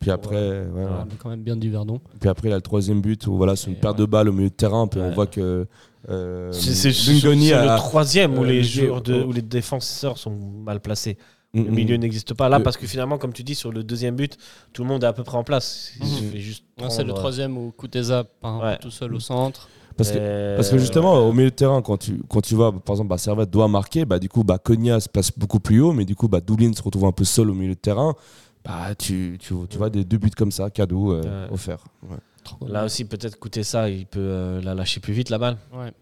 Puis 0.00 0.10
après, 0.10 0.66
On 0.72 0.78
ouais. 0.78 0.86
parle 0.86 1.08
quand 1.18 1.28
même 1.28 1.42
bien 1.42 1.56
d'Yverdon. 1.56 2.00
Puis 2.20 2.28
après, 2.30 2.48
il 2.48 2.50
y 2.50 2.54
a 2.54 2.56
le 2.56 2.62
troisième 2.62 3.02
but 3.02 3.26
où 3.26 3.36
voilà, 3.36 3.54
c'est 3.54 3.70
une 3.70 3.76
ouais. 3.84 3.94
de 3.94 4.04
balle 4.06 4.28
au 4.30 4.32
milieu 4.32 4.48
de 4.48 4.54
terrain. 4.54 4.86
Puis 4.86 4.98
on 5.00 5.10
voit 5.10 5.26
que. 5.26 5.66
euh, 6.08 6.52
c'est 6.52 6.88
le 6.88 7.76
troisième 7.76 8.38
où 8.38 8.42
euh, 8.42 8.46
les 8.46 8.64
joueurs 8.64 9.02
de, 9.02 9.22
où 9.22 9.32
les 9.32 9.42
défenseurs 9.42 10.16
sont 10.16 10.34
mal 10.64 10.80
placés. 10.80 11.18
Mm, 11.52 11.64
Le 11.64 11.70
mm. 11.70 11.74
milieu 11.74 11.96
n'existe 11.96 12.32
pas 12.32 12.48
là 12.48 12.58
Le- 12.58 12.64
parce 12.64 12.76
que 12.76 12.86
finalement, 12.86 13.18
comme 13.18 13.32
tu 13.32 13.42
dis, 13.42 13.54
sur 13.54 13.72
le 13.72 13.82
deuxième 13.82 14.16
but, 14.16 14.38
tout 14.72 14.82
le 14.82 14.88
monde 14.88 15.04
est 15.04 15.06
à 15.06 15.12
peu 15.12 15.24
près 15.24 15.36
en 15.36 15.44
place. 15.44 15.92
Juste 16.34 16.64
Ouais, 16.80 16.88
c'est 16.88 17.02
le 17.02 17.08
prendre, 17.08 17.18
troisième 17.20 17.58
où 17.58 17.72
Kuteza 17.76 18.24
part 18.40 18.62
Ouais. 18.62 18.78
tout 18.78 18.90
seul 18.90 19.14
au 19.14 19.20
centre. 19.20 19.68
Parce 19.96 20.12
que, 20.12 20.16
euh, 20.18 20.56
Parce 20.56 20.70
que 20.70 20.78
justement, 20.78 21.28
au 21.28 21.32
milieu 21.32 21.50
de 21.50 21.54
terrain, 21.54 21.82
quand 21.82 21.98
tu, 21.98 22.22
quand 22.28 22.40
tu 22.40 22.54
vois, 22.54 22.72
par 22.72 22.94
exemple, 22.94 23.08
bah, 23.10 23.18
Servette 23.18 23.50
doit 23.50 23.68
marquer, 23.68 24.06
bah, 24.06 24.18
du 24.18 24.30
coup, 24.30 24.44
bah, 24.44 24.56
Konya 24.56 24.98
se 25.00 25.08
place 25.10 25.30
beaucoup 25.36 25.60
plus 25.60 25.80
haut, 25.80 25.92
mais 25.92 26.06
du 26.06 26.14
coup, 26.14 26.26
bah, 26.28 26.40
Doulin 26.40 26.72
se 26.72 26.82
retrouve 26.82 27.04
un 27.04 27.12
peu 27.12 27.24
seul 27.24 27.50
au 27.50 27.54
milieu 27.54 27.74
de 27.74 27.80
terrain. 27.80 28.14
Bah, 28.64 28.94
tu, 28.94 29.38
tu, 29.40 29.54
tu 29.68 29.78
vois 29.78 29.90
des 29.90 30.04
deux 30.04 30.18
buts 30.18 30.30
comme 30.36 30.52
ça, 30.52 30.70
cadeau 30.70 31.12
euh, 31.14 31.46
Ouais. 31.46 31.52
offert. 31.52 31.84
Ouais. 32.02 32.16
Là 32.68 32.84
aussi, 32.84 33.04
peut-être 33.04 33.38
coûter 33.38 33.62
ça, 33.62 33.88
il 33.88 34.06
peut 34.06 34.18
euh, 34.20 34.60
la 34.62 34.74
lâcher 34.74 35.00
plus 35.00 35.12
vite 35.12 35.30
la 35.30 35.38
balle. 35.38 35.56
Ouais. 35.72 35.92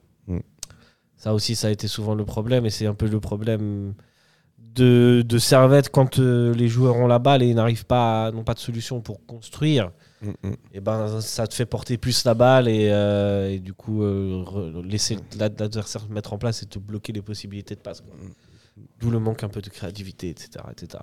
Ça 1.17 1.35
aussi, 1.35 1.57
ça 1.57 1.67
a 1.67 1.71
été 1.71 1.89
souvent 1.89 2.15
le 2.15 2.25
problème, 2.25 2.65
et 2.65 2.71
c'est 2.71 2.87
un 2.87 2.95
peu 2.95 3.09
le 3.09 3.19
problème 3.19 3.93
de, 4.59 5.25
de 5.27 5.39
Servette 5.39 5.91
quand 5.91 6.21
euh, 6.21 6.55
les 6.55 6.69
joueurs 6.69 6.95
ont 6.97 7.09
la 7.09 7.19
balle 7.19 7.43
et 7.43 7.53
n'arrivent 7.55 7.87
pas, 7.87 8.31
n'ont 8.31 8.45
pas 8.45 8.55
de 8.55 8.61
solution 8.61 9.01
pour 9.01 9.27
construire. 9.27 9.91
Mm, 10.23 10.29
mm. 10.45 10.53
Et 10.75 10.81
ben, 10.81 11.21
ça 11.21 11.47
te 11.49 11.55
fait 11.55 11.67
porter 11.67 11.97
plus 11.99 12.25
la 12.25 12.35
balle 12.35 12.69
et, 12.69 12.89
euh, 12.93 13.51
et 13.51 13.59
du 13.59 13.73
coup 13.75 14.03
euh, 14.05 14.81
laisser 14.85 15.19
l'ad- 15.39 15.59
l'adversaire 15.59 16.03
se 16.03 16.13
mettre 16.13 16.33
en 16.33 16.39
place 16.39 16.63
et 16.63 16.67
te 16.67 16.79
bloquer 16.79 17.13
les 17.13 17.23
possibilités 17.23 17.75
de 17.75 17.81
passe. 17.81 18.03
D'où 19.01 19.11
le 19.11 19.19
manque 19.19 19.43
un 19.43 19.49
peu 19.49 19.61
de 19.61 19.69
créativité, 19.71 20.29
etc. 20.29 20.65
etc. 20.71 21.03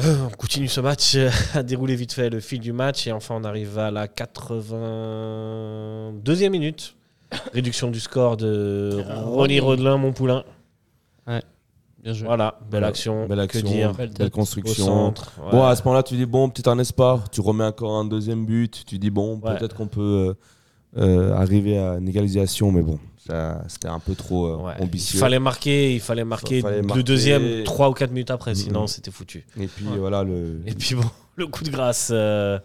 Euh, 0.00 0.26
on 0.26 0.30
continue 0.36 0.66
ce 0.68 0.80
match 0.80 1.16
à 1.54 1.62
dérouler 1.62 1.94
vite 1.94 2.12
fait 2.12 2.28
le 2.30 2.40
fil 2.40 2.58
du 2.60 2.72
match 2.72 3.06
et 3.06 3.12
enfin 3.12 3.36
on 3.40 3.44
arrive 3.44 3.78
à 3.78 3.90
la 3.92 4.06
82e 4.08 6.50
minute. 6.50 6.96
Réduction 7.54 7.90
du 7.90 8.00
score 8.00 8.36
de 8.36 9.02
Ronny 9.24 9.60
Rodelin, 9.60 9.96
mon 9.96 10.12
poulain. 10.12 10.44
Bien 12.02 12.12
joué. 12.12 12.26
Voilà, 12.26 12.58
belle 12.70 12.84
action. 12.84 13.26
Belle 13.26 13.40
action, 13.40 13.62
Que 13.62 13.66
dire 13.66 13.94
Belle 13.94 14.08
belle, 14.08 14.14
tête. 14.14 14.26
Au 14.26 14.30
construction. 14.30 14.84
centre. 14.84 15.32
ouais. 15.42 15.50
Bon, 15.52 15.64
à 15.64 15.74
ce 15.74 15.82
moment-là, 15.84 16.02
tu 16.02 16.16
dis, 16.16 16.26
bon, 16.26 16.50
peut-être 16.50 16.68
un 16.68 16.78
espoir. 16.78 17.30
Tu 17.30 17.40
remets 17.40 17.64
encore 17.64 17.96
un 17.96 18.04
deuxième 18.04 18.44
but. 18.44 18.84
Tu 18.86 18.98
dis, 18.98 19.08
bon, 19.08 19.40
Ouais. 19.42 19.56
peut-être 19.56 19.74
qu'on 19.74 19.86
peut 19.86 20.26
euh, 20.28 20.34
euh, 20.96 21.32
arriver 21.34 21.78
à 21.78 21.94
une 21.94 22.08
égalisation, 22.08 22.70
mais 22.72 22.82
bon, 22.82 22.98
ça, 23.16 23.64
c'était 23.68 23.88
un 23.88 23.98
peu 23.98 24.14
trop 24.14 24.46
euh, 24.46 24.56
Ouais. 24.56 24.74
ambitieux. 24.80 25.16
Il 25.16 25.20
fallait 25.20 25.38
marquer, 25.38 25.94
il 25.94 26.00
fallait 26.00 26.24
marquer 26.24 26.60
fallait 26.60 26.80
le 26.80 26.86
marquer. 26.86 27.02
deuxième 27.02 27.64
3 27.64 27.90
ou 27.90 27.92
4 27.92 28.10
minutes 28.10 28.30
après, 28.30 28.54
sinon 28.54 28.86
c'était 28.86 29.10
foutu. 29.10 29.46
Et 29.58 29.66
puis, 29.66 29.86
Ouais. 29.86 29.96
voilà, 29.98 30.22
le. 30.22 30.60
Et 30.66 30.74
puis 30.74 30.94
bon, 30.94 31.02
le 31.36 31.46
coup 31.46 31.64
de 31.64 31.70
grâce 31.70 32.10
euh, 32.12 32.58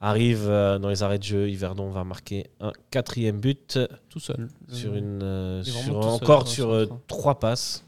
arrive 0.00 0.46
euh, 0.48 0.78
dans 0.78 0.88
les 0.88 1.02
arrêts 1.02 1.18
de 1.18 1.24
jeu. 1.24 1.48
Yverdon 1.48 1.90
va 1.90 2.04
marquer 2.04 2.46
un 2.60 2.72
quatrième 2.90 3.40
but 3.40 3.78
Tout 4.08 4.20
seul. 4.20 4.48
sur 4.68 4.94
une, 4.94 5.20
euh, 5.22 5.62
sur- 5.64 5.80
seul 5.82 5.94
encore 5.94 6.46
sur 6.48 6.70
euh, 6.70 6.86
trois 7.08 7.38
passes. 7.38 7.84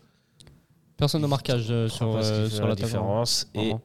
Personne 0.97 1.23
de 1.23 1.27
marquage 1.27 1.67
euh, 1.71 1.89
Trois 1.89 1.99
sur, 1.99 2.15
passes 2.17 2.61
euh, 2.61 2.69
la 2.69 2.75
différence. 2.75 3.49
Et 3.55 3.59
Vraiment. 3.59 3.81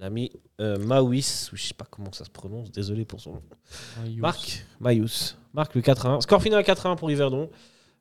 L'ami 0.00 0.30
euh, 0.60 0.78
Maouis, 0.78 1.48
ou 1.52 1.56
je 1.56 1.62
sais 1.62 1.74
pas 1.74 1.86
comment 1.90 2.12
ça 2.12 2.24
se 2.24 2.30
prononce, 2.30 2.70
désolé 2.70 3.04
pour 3.04 3.20
son 3.20 3.32
nom. 3.32 3.42
Marc 4.18 4.64
Maïus. 4.80 5.36
Marc 5.54 5.74
le 5.74 5.80
4-1. 5.80 6.20
Score 6.20 6.42
final 6.42 6.62
4-1 6.62 6.96
pour 6.96 7.10
Yverdon. 7.10 7.50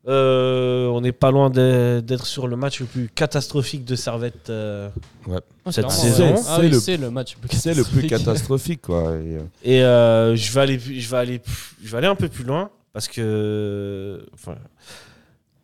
Euh, 0.08 0.88
on 0.88 1.02
n'est 1.02 1.12
pas 1.12 1.32
loin 1.32 1.50
d'être 1.50 2.26
sur 2.26 2.48
le 2.48 2.56
match 2.56 2.80
le 2.80 2.86
plus 2.86 3.10
catastrophique 3.10 3.84
de 3.84 3.96
Servette. 3.96 4.50
euh, 4.50 4.90
Ouais, 5.26 5.40
cette 5.70 5.92
saison, 5.92 6.36
c'est 6.38 6.44
Ah 6.48 6.58
oui, 6.62 6.70
le- 6.70 6.80
c'est 6.80 6.96
le 6.98 7.10
match 7.12 7.36
le 7.36 7.48
plus 7.48 7.58
C'est 7.58 7.74
le 7.74 7.84
plus 7.84 8.08
catastrophique. 8.08 8.84
quoi. 8.84 9.16
Et, 9.18 9.36
euh, 9.36 9.40
Et 9.64 9.84
euh, 9.84 10.36
je 10.36 10.52
vais 10.54 10.62
aller, 10.62 10.80
je 10.80 11.10
vais 11.10 11.18
aller, 11.18 11.42
je 11.84 11.90
vais 11.92 11.98
aller 11.98 12.08
un 12.08 12.16
peu 12.16 12.30
plus 12.30 12.46
loin 12.46 12.70
parce 12.94 13.08
que, 13.10 14.26
enfin, 14.34 14.56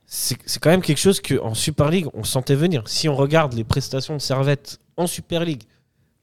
c'est 0.05 0.37
c'est 0.45 0.61
quand 0.61 0.69
même 0.71 0.81
quelque 0.81 0.99
chose 0.99 1.21
que 1.21 1.39
en 1.39 1.53
Super 1.53 1.89
League 1.89 2.07
on 2.13 2.23
sentait 2.23 2.55
venir. 2.55 2.83
Si 2.87 3.07
on 3.07 3.15
regarde 3.15 3.53
les 3.53 3.63
prestations 3.63 4.15
de 4.15 4.21
Servette 4.21 4.79
en 4.97 5.07
Super 5.07 5.45
League 5.45 5.63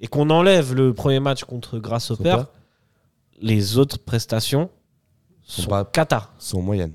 et 0.00 0.06
qu'on 0.06 0.30
enlève 0.30 0.74
le 0.74 0.92
premier 0.94 1.20
match 1.20 1.44
contre 1.44 1.78
Grasshopper, 1.78 2.30
Super. 2.30 2.46
les 3.42 3.78
autres 3.78 3.98
prestations 3.98 4.70
Sont 5.42 5.62
sont 5.62 5.68
pas- 5.70 5.84
Qatar. 5.84 6.32
sont 6.38 6.62
moyennes. 6.62 6.92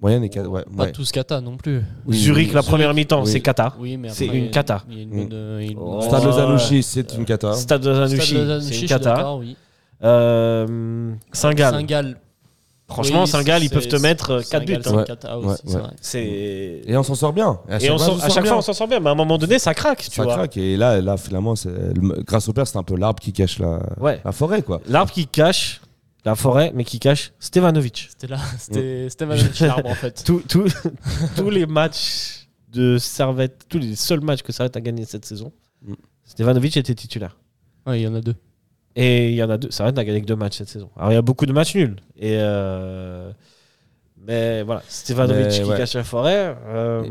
Moyenne 0.00 0.22
et 0.22 0.28
quatre- 0.28 0.48
ouais, 0.48 0.64
Pas 0.76 0.84
ouais. 0.84 0.92
tous 0.92 1.10
kata 1.10 1.40
non 1.40 1.56
plus. 1.56 1.82
Oui, 2.06 2.16
Zurich 2.16 2.48
oui, 2.50 2.54
la 2.54 2.62
première 2.62 2.94
mi-temps, 2.94 3.22
Oui. 3.24 3.30
c'est 3.30 3.40
Qatar. 3.40 3.76
Oui, 3.80 3.96
mais 3.96 4.10
C'est 4.10 4.26
après, 4.26 4.38
une 4.38 4.50
cata. 4.50 4.84
Euh, 4.88 5.68
Oh. 5.76 6.00
Stade. 6.02 6.22
Lozanouchi, 6.24 6.82
c'est 6.84 7.14
une 7.16 7.24
cata. 7.24 7.52
Stade 7.54 7.82
de 7.82 7.92
Stade 7.92 8.08
Zanouchi, 8.08 8.34
Lausanne-Uchi, 8.34 8.88
c'est 8.88 8.94
une. 8.94 9.56
Euh, 10.04 11.12
Saint-Gall. 11.32 12.16
Franchement, 12.88 13.22
Oui, 13.24 13.28
Saint-Gall, 13.28 13.62
ils 13.62 13.68
peuvent 13.70 13.86
te 13.86 13.96
mettre 13.96 14.40
4 14.50 14.64
buts. 14.64 14.78
Saint-Gall, 14.82 15.18
hein. 15.24 15.38
Ouais. 15.38 15.46
Ouais, 15.46 15.74
ouais. 15.76 15.80
C'est 16.00 16.82
Et 16.86 16.96
on 16.96 17.02
s'en 17.02 17.14
sort 17.14 17.34
bien. 17.34 17.60
à 17.68 17.76
et 17.76 17.80
chaque 17.80 17.90
on 17.92 17.98
fois, 17.98 18.06
s'en- 18.06 18.12
on 18.14 18.16
s'en 18.18 18.18
à 18.18 18.20
sort 18.26 18.34
chaque 18.34 18.42
bien. 18.44 18.50
fois, 18.52 18.58
on 18.58 18.62
s'en 18.62 18.72
sort 18.72 18.88
bien. 18.88 19.00
Mais 19.00 19.08
à 19.08 19.12
un 19.12 19.14
moment 19.14 19.36
donné, 19.38 19.58
ça 19.58 19.74
craque, 19.74 20.04
tu 20.08 20.10
Ça 20.16 20.22
vois. 20.24 20.34
craque. 20.34 20.56
Et 20.56 20.76
là, 20.78 21.00
là 21.02 21.16
finalement, 21.18 21.52
grâce 22.26 22.48
au 22.48 22.52
père, 22.54 22.66
c'est 22.66 22.78
un 22.78 22.82
peu 22.82 22.96
l'arbre 22.96 23.20
qui 23.20 23.32
cache 23.34 23.58
la, 23.58 23.80
Ouais. 23.98 24.20
la 24.24 24.32
forêt, 24.32 24.62
quoi. 24.62 24.80
L'arbre 24.88 25.12
qui 25.12 25.26
cache 25.26 25.82
la 26.24 26.34
forêt, 26.34 26.72
mais 26.74 26.84
qui 26.84 26.98
cache 26.98 27.32
Stevanovic. 27.38 28.08
C'était 28.10 28.26
là, 28.26 28.38
c'était 28.58 29.06
c'était 29.10 29.26
Manovic 29.26 29.60
l'arbre 29.60 29.88
en 29.90 29.94
fait. 29.94 30.22
Tous- 30.26 30.42
tous- 30.48 30.72
tous 31.36 31.50
les 31.50 31.66
matchs 31.66 32.48
de 32.72 32.96
Servette, 32.98 33.66
tous 33.68 33.78
les 33.78 33.96
seuls 33.96 34.20
matchs 34.20 34.42
que 34.42 34.52
Servette 34.52 34.76
a 34.76 34.80
gagné 34.80 35.04
cette 35.04 35.24
saison, 35.26 35.52
Mm. 35.82 35.92
Stevanovic 36.24 36.76
était 36.76 36.94
titulaire. 36.94 37.36
Ouais, 37.86 38.00
il 38.00 38.02
y 38.02 38.08
en 38.08 38.14
a 38.14 38.20
deux. 38.20 38.34
Et 39.00 39.28
il 39.30 39.36
y 39.36 39.42
en 39.44 39.50
a 39.50 39.56
deux. 39.58 39.70
Servette 39.70 39.94
n'a 39.96 40.04
gagné 40.04 40.20
que 40.20 40.26
deux 40.26 40.34
matchs 40.36 40.58
cette 40.58 40.68
saison. 40.68 40.90
Alors 40.96 41.12
il 41.12 41.14
y 41.14 41.18
a 41.18 41.22
beaucoup 41.22 41.46
de 41.46 41.52
matchs 41.52 41.74
nuls. 41.76 41.96
Et 42.16 42.36
euh, 42.38 43.30
mais 44.26 44.62
voilà, 44.64 44.82
Stevanovic 44.88 45.48
qui 45.48 45.62
ouais. 45.62 45.76
cache 45.76 45.94
la 45.94 46.02
forêt. 46.04 46.56
euh, 46.66 47.02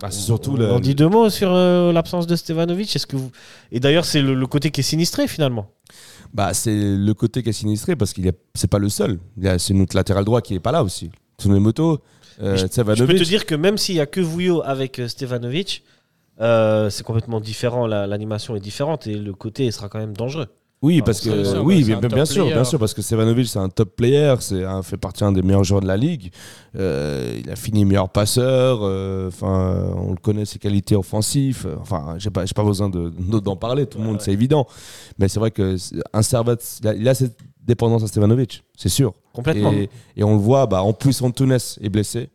Bah, 0.00 0.08
c'est 0.10 0.20
surtout 0.20 0.52
on, 0.52 0.56
le- 0.56 0.70
on 0.72 0.78
dit 0.80 0.94
deux 0.94 1.08
mots 1.08 1.30
sur 1.30 1.50
euh, 1.52 1.92
l'absence 1.92 2.26
de 2.26 2.36
Stevanovic. 2.36 2.94
Est-ce 2.94 3.06
que 3.06 3.16
vous... 3.16 3.30
Et 3.72 3.80
d'ailleurs, 3.80 4.04
c'est 4.04 4.20
le, 4.22 4.34
le 4.34 4.46
côté 4.46 4.70
qui 4.70 4.80
est 4.80 4.84
sinistré 4.84 5.26
finalement. 5.26 5.66
Bah, 6.34 6.52
c'est 6.54 6.74
le 6.76 7.12
côté 7.14 7.42
qui 7.42 7.48
est 7.48 7.52
sinistré 7.54 7.96
parce 7.96 8.12
qu'il 8.12 8.26
est, 8.26 8.38
c'est 8.54 8.70
pas 8.70 8.78
le 8.78 8.88
seul. 8.88 9.18
C'est 9.58 9.74
notre 9.74 9.96
latéral 9.96 10.24
droit 10.24 10.42
qui 10.42 10.54
est 10.54 10.60
pas 10.60 10.72
là 10.72 10.84
aussi. 10.84 11.10
Tsunemoto, 11.40 12.00
euh, 12.42 12.56
Je- 12.56 12.66
Je 12.94 13.04
peux 13.04 13.14
te 13.14 13.24
dire 13.24 13.46
que 13.46 13.54
même 13.54 13.78
s'il 13.78 13.96
y 13.96 14.00
a 14.00 14.06
que 14.06 14.20
Vouillot 14.20 14.62
avec 14.62 15.00
Stevanovic, 15.08 15.82
c'est 16.38 17.02
complètement 17.02 17.40
différent. 17.40 17.86
la- 17.86 18.06
L'animation 18.06 18.54
est 18.54 18.60
différente 18.60 19.06
et 19.06 19.14
le 19.14 19.32
côté 19.32 19.70
sera 19.72 19.88
quand 19.88 19.98
même 19.98 20.14
dangereux. 20.16 20.46
Oui, 20.82 21.02
parce 21.02 21.20
que 21.20 21.28
oui, 21.60 21.84
bien, 22.08 22.24
sûr, 22.24 22.44
bien 22.54 22.64
sûr, 22.64 22.78
parce 22.78 22.94
que 22.94 23.02
Stevanovic 23.02 23.46
c'est 23.48 23.58
un 23.58 23.68
top 23.68 23.96
player, 23.96 24.34
c'est 24.40 24.64
un 24.64 24.82
fait 24.82 24.96
partie 24.96 25.22
un 25.24 25.30
des 25.32 25.42
meilleurs 25.42 25.62
joueurs 25.62 25.82
de 25.82 25.86
la 25.86 25.96
ligue. 25.98 26.32
Euh, 26.74 27.38
il 27.44 27.50
a 27.50 27.56
fini 27.56 27.84
meilleur 27.84 28.08
passeur. 28.08 28.78
euh, 28.82 29.28
Enfin, 29.28 29.92
on 29.96 30.12
le 30.12 30.16
connaît 30.16 30.46
ses 30.46 30.58
qualités 30.58 30.96
offensives. 30.96 31.64
euh, 31.66 31.76
Enfin, 31.80 32.14
j'ai 32.16 32.30
pas, 32.30 32.46
j'ai 32.46 32.54
pas 32.54 32.64
besoin 32.64 32.88
de- 32.88 33.10
de- 33.10 33.38
d'en 33.40 33.56
parler. 33.56 33.84
Tout 33.86 33.98
le 33.98 34.04
monde, 34.04 34.22
c'est 34.22 34.32
évident. 34.32 34.66
Mais 35.18 35.28
c'est 35.28 35.38
vrai 35.38 35.50
que 35.50 35.76
un 36.14 36.20
il 36.22 36.88
a, 36.88 36.94
il 36.94 37.08
a 37.08 37.14
cette 37.14 37.36
dépendance 37.62 38.02
à 38.02 38.06
Stevanovic, 38.06 38.64
c'est 38.74 38.88
sûr. 38.88 39.12
Complètement. 39.34 39.72
Et, 39.72 39.90
et 40.16 40.24
on 40.24 40.32
le 40.32 40.40
voit. 40.40 40.64
Bah, 40.66 40.82
en 40.82 40.94
plus, 40.94 41.20
Antunes 41.20 41.52
est 41.82 41.88
blessé. 41.90 42.30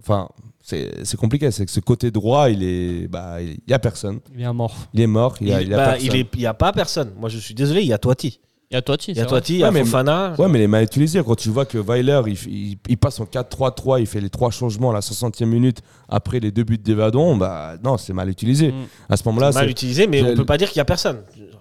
Enfin, 0.00 0.28
c'est 0.66 1.04
c'est 1.04 1.18
compliqué. 1.18 1.50
C'est 1.50 1.66
que 1.66 1.70
ce 1.70 1.80
côté 1.80 2.10
droit, 2.10 2.48
il 2.48 2.62
est, 2.62 3.06
bah, 3.06 3.36
il 3.42 3.58
y 3.68 3.74
a 3.74 3.78
personne. 3.78 4.20
Il 4.34 4.40
est 4.40 4.44
amorphe. 4.46 4.88
Il 4.94 5.00
est 5.02 5.06
mort. 5.06 5.36
Il 5.42 5.48
y 5.48 5.52
a, 5.52 5.60
il 5.60 5.66
il 5.66 5.70
y 5.70 5.74
a 5.74 5.76
bah, 5.76 5.84
personne. 5.92 6.06
il 6.06 6.16
est- 6.16 6.28
il 6.34 6.40
y 6.40 6.46
a 6.46 6.54
pas 6.54 6.72
personne. 6.72 7.12
Moi, 7.20 7.28
je 7.28 7.38
suis 7.38 7.54
désolé, 7.54 7.82
il 7.82 7.86
y 7.88 7.92
a 7.92 7.98
Toiti. 7.98 8.40
Il 8.70 8.74
y 8.74 8.76
a 8.78 8.82
Toiti. 8.82 9.12
Il 9.12 9.18
y 9.18 9.20
a. 9.20 9.26
Toiti, 9.26 9.52
il 9.54 9.58
y 9.60 9.62
a 9.62 9.66
Ouais, 9.66 9.72
mais- 9.72 9.84
Fofana. 9.84 10.34
Ouais, 10.38 10.48
mais 10.48 10.58
les 10.58 10.66
mal 10.66 10.82
utilisés. 10.82 11.22
Quand 11.22 11.36
tu 11.36 11.50
vois 11.50 11.66
que 11.66 11.76
Weiler, 11.76 12.20
il, 12.26 12.32
il- 12.50 12.78
il 12.88 12.96
passe 12.96 13.20
en 13.20 13.26
4-3-3, 13.26 14.00
il 14.00 14.06
fait 14.06 14.22
les 14.22 14.30
trois 14.30 14.50
changements 14.50 14.90
à 14.90 14.94
la 14.94 15.00
60e 15.02 15.44
minute 15.50 15.80
après 16.08 16.40
les 16.40 16.50
deux 16.50 16.64
buts 16.64 16.78
d'Evadon, 16.78 17.36
bah 17.36 17.74
non, 17.84 17.98
c'est 17.98 18.14
mal 18.14 18.30
utilisé. 18.30 18.72
Mm. 18.72 18.86
À 19.10 19.16
ce 19.18 19.22
moment-là, 19.26 19.52
mal 19.52 19.68
utilisé, 19.70 20.06
mais 20.06 20.22
on 20.22 20.34
peut 20.34 20.46
pas 20.46 20.56
dire 20.58 20.68
qu'il 20.70 20.78
y 20.78 20.80
a 20.80 20.84
personne. 20.86 21.18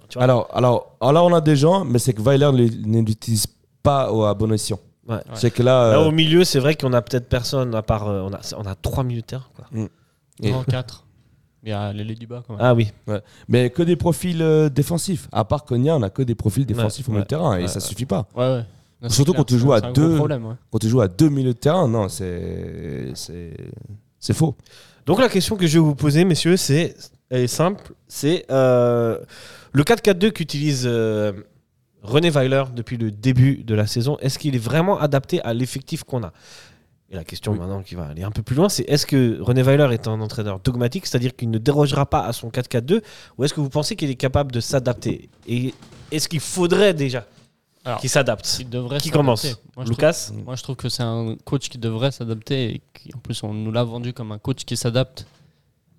Tu 0.09 0.15
vois 0.15 0.23
Alors, 0.23 0.47
alors, 0.53 0.95
alors, 1.01 1.25
on 1.25 1.33
a 1.33 1.41
des 1.41 1.55
gens, 1.57 1.83
mais 1.83 1.99
c'est 1.99 2.13
que 2.13 2.21
Weiler 2.21 2.49
ne 2.85 3.01
l'utilise 3.01 3.47
pas 3.83 4.11
au- 4.11 4.23
à 4.23 4.33
bon 4.33 4.51
escient. 4.53 4.79
Ouais. 5.07 5.17
C'est 5.33 5.51
que 5.51 5.61
là. 5.63 5.91
Là, 5.91 5.97
euh, 5.99 6.05
au 6.07 6.11
milieu, 6.11 6.43
c'est 6.43 6.59
vrai 6.59 6.75
qu'on 6.75 6.93
a 6.93 7.01
peut-être 7.01 7.27
personne 7.27 7.75
à 7.75 7.81
part. 7.81 8.07
euh, 8.07 8.21
on, 8.21 8.33
a, 8.33 8.39
on 8.57 8.65
a 8.65 8.75
trois 8.75 9.03
minutes 9.03 9.25
de 9.25 9.29
terrain. 9.31 9.45
Quoi. 9.55 9.65
et- 10.41 10.51
Non, 10.51 10.63
4. 10.63 11.05
Il 11.65 11.69
y 11.69 11.71
a 11.71 11.93
Lélé 11.93 12.15
du 12.15 12.27
bas 12.27 12.43
quand 12.45 12.53
même. 12.57 12.61
Ah 12.65 12.73
oui. 12.75 12.89
mais 13.47 13.69
que 13.69 13.83
des 13.83 13.95
profils 13.95 14.41
euh, 14.41 14.67
défensifs. 14.69 15.27
À 15.31 15.45
part 15.45 15.63
Konya, 15.63 15.95
on 15.95 16.01
a 16.01 16.09
que 16.09 16.21
des 16.21 16.35
profils 16.35 16.65
défensifs 16.65 17.07
au 17.07 17.11
milieu 17.11 17.19
ouais, 17.21 17.23
de 17.25 17.29
terrain 17.29 17.57
et 17.57 17.61
ouais, 17.63 17.67
ça 17.69 17.75
ouais. 17.75 17.79
suffit 17.85 18.05
pas. 18.05 18.27
Ouais, 18.35 18.41
ouais. 18.43 18.57
Non, 19.01 19.09
c'est 19.09 19.15
Surtout 19.15 19.31
clair, 19.31 19.39
quand 19.41 19.45
tu 19.45 19.53
c'est- 19.55 19.59
joues 19.61 19.73
à 19.73 19.79
c'est 19.79 19.85
un 19.85 19.91
gros 19.91 20.01
deux. 20.01 20.15
problème, 20.15 20.45
ouais. 20.45 20.55
Quand 20.71 20.79
tu 20.79 20.89
joues 20.89 21.01
à 21.01 21.07
deux 21.07 21.29
milieux 21.29 21.53
de 21.53 21.57
terrain, 21.59 21.87
non, 21.87 22.07
c'est. 22.09 23.11
C'est 23.15 23.53
c'est 24.19 24.33
faux. 24.33 24.55
Donc 25.05 25.19
la 25.19 25.27
question 25.29 25.55
que 25.57 25.67
je 25.67 25.73
vais 25.79 25.83
vous 25.83 25.95
poser, 25.95 26.23
messieurs, 26.25 26.55
c'est 26.57 26.95
elle 27.29 27.41
est 27.43 27.47
simple. 27.47 27.93
C'est 28.07 28.45
euh, 28.51 29.19
le 29.73 29.83
4-4-2 29.83 30.31
qu'utilise 30.31 30.83
euh, 30.85 31.33
René 32.03 32.29
Weiler 32.29 32.63
depuis 32.75 32.97
le 32.97 33.11
début 33.11 33.63
de 33.63 33.73
la 33.75 33.87
saison. 33.87 34.17
Est-ce 34.19 34.37
qu'il 34.37 34.55
est 34.55 34.59
vraiment 34.59 34.99
adapté 34.99 35.41
à 35.41 35.53
l'effectif 35.53 36.03
qu'on 36.03 36.23
a? 36.23 36.31
Et 37.09 37.15
la 37.15 37.23
question 37.23 37.51
Oui. 37.53 37.59
maintenant 37.59 37.81
qui 37.81 37.95
va 37.95 38.05
aller 38.07 38.23
un 38.23 38.31
peu 38.31 38.41
plus 38.43 38.55
loin, 38.55 38.69
c'est 38.69 38.83
est-ce 38.89 39.05
que 39.05 39.39
René 39.41 39.61
Weiler 39.63 39.87
est 39.93 40.07
un 40.07 40.19
entraîneur 40.19 40.59
dogmatique, 40.59 41.05
c'est-à-dire 41.05 41.35
qu'il 41.35 41.49
ne 41.49 41.57
dérogera 41.57 42.05
pas 42.05 42.25
à 42.25 42.33
son 42.33 42.49
4-4-2, 42.49 43.01
ou 43.37 43.43
est-ce 43.43 43.53
que 43.53 43.61
vous 43.61 43.69
pensez 43.69 43.95
qu'il 43.95 44.09
est 44.09 44.15
capable 44.15 44.51
de 44.51 44.59
s'adapter? 44.59 45.29
Et 45.47 45.73
est-ce 46.11 46.27
qu'il 46.27 46.39
faudrait 46.39 46.93
déjà 46.93 47.25
qu'il 47.99 48.09
s'adapte? 48.09 48.63
Qui 49.01 49.09
commence? 49.09 49.45
Moi, 49.75 49.85
Lucas? 49.85 50.13
trouve, 50.31 50.43
moi, 50.43 50.55
je 50.55 50.63
trouve 50.63 50.75
que 50.75 50.89
c'est 50.89 51.03
un 51.03 51.35
coach 51.45 51.69
qui 51.69 51.77
devrait 51.77 52.11
s'adapter 52.11 52.75
et 52.75 52.81
qui, 52.93 53.13
en 53.15 53.19
plus, 53.19 53.43
on 53.43 53.53
nous 53.53 53.71
l'a 53.71 53.83
vendu 53.83 54.13
comme 54.13 54.31
un 54.31 54.39
coach 54.39 54.63
qui 54.65 54.75
s'adapte. 54.77 55.25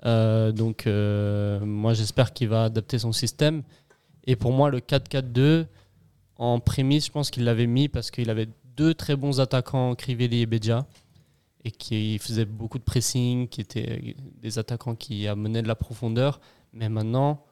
Euh, 0.07 0.53
donc, 0.53 0.87
euh, 0.87 1.61
moi, 1.61 1.95
j'espère 1.95 2.33
qu'il 2.33 2.49
va 2.49 2.64
adapter 2.64 2.99
son 2.99 3.12
système. 3.12 3.62
Et 4.27 4.37
pour 4.37 4.53
moi, 4.53 4.71
le 4.71 4.81
4-4-2, 4.81 5.67
en 6.37 6.61
prémisse, 6.61 7.07
je 7.07 7.12
pense 7.12 7.31
qu'il 7.31 7.44
l'avait 7.44 7.66
mis 7.66 7.88
parce 7.88 8.11
qu'il 8.11 8.31
avait 8.31 8.49
deux 8.77 8.94
très 8.94 9.16
bons 9.16 9.40
attaquants, 9.40 9.94
Crivelli 9.94 10.42
et 10.42 10.47
Bedia, 10.47 10.87
et 11.64 11.70
qui 11.70 12.18
faisaient 12.18 12.44
beaucoup 12.44 12.79
de 12.79 12.85
pressing, 12.85 13.49
qui 13.49 13.61
étaient 13.61 14.16
des 14.42 14.59
attaquants 14.59 14.94
qui 14.94 15.27
amenaient 15.29 15.62
de 15.62 15.68
la 15.68 15.77
profondeur. 15.77 16.40
Mais 16.73 16.88
maintenant, 16.88 17.44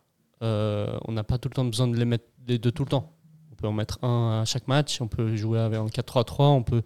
euh, 0.42 0.99
on 1.07 1.12
n'a 1.12 1.25
pas 1.25 1.38
tout 1.38 1.49
le 1.49 1.55
temps 1.55 1.64
besoin 1.64 1.88
de 1.88 1.97
les 1.97 2.05
mettre 2.05 2.27
les 2.47 2.59
deux 2.59 2.73
tout 2.73 2.85
le 2.85 2.90
temps. 2.90 3.12
On 3.53 3.55
peut 3.55 3.68
en 3.68 3.73
mettre 3.73 4.03
un 4.03 4.40
à 4.42 4.45
chaque 4.45 4.66
match, 4.66 5.01
on 5.01 5.09
peut 5.09 5.37
jouer 5.37 5.61
avec 5.61 5.79
en 5.79 5.87
4-3-3, 5.87 6.42
on 6.47 6.62
peut, 6.62 6.83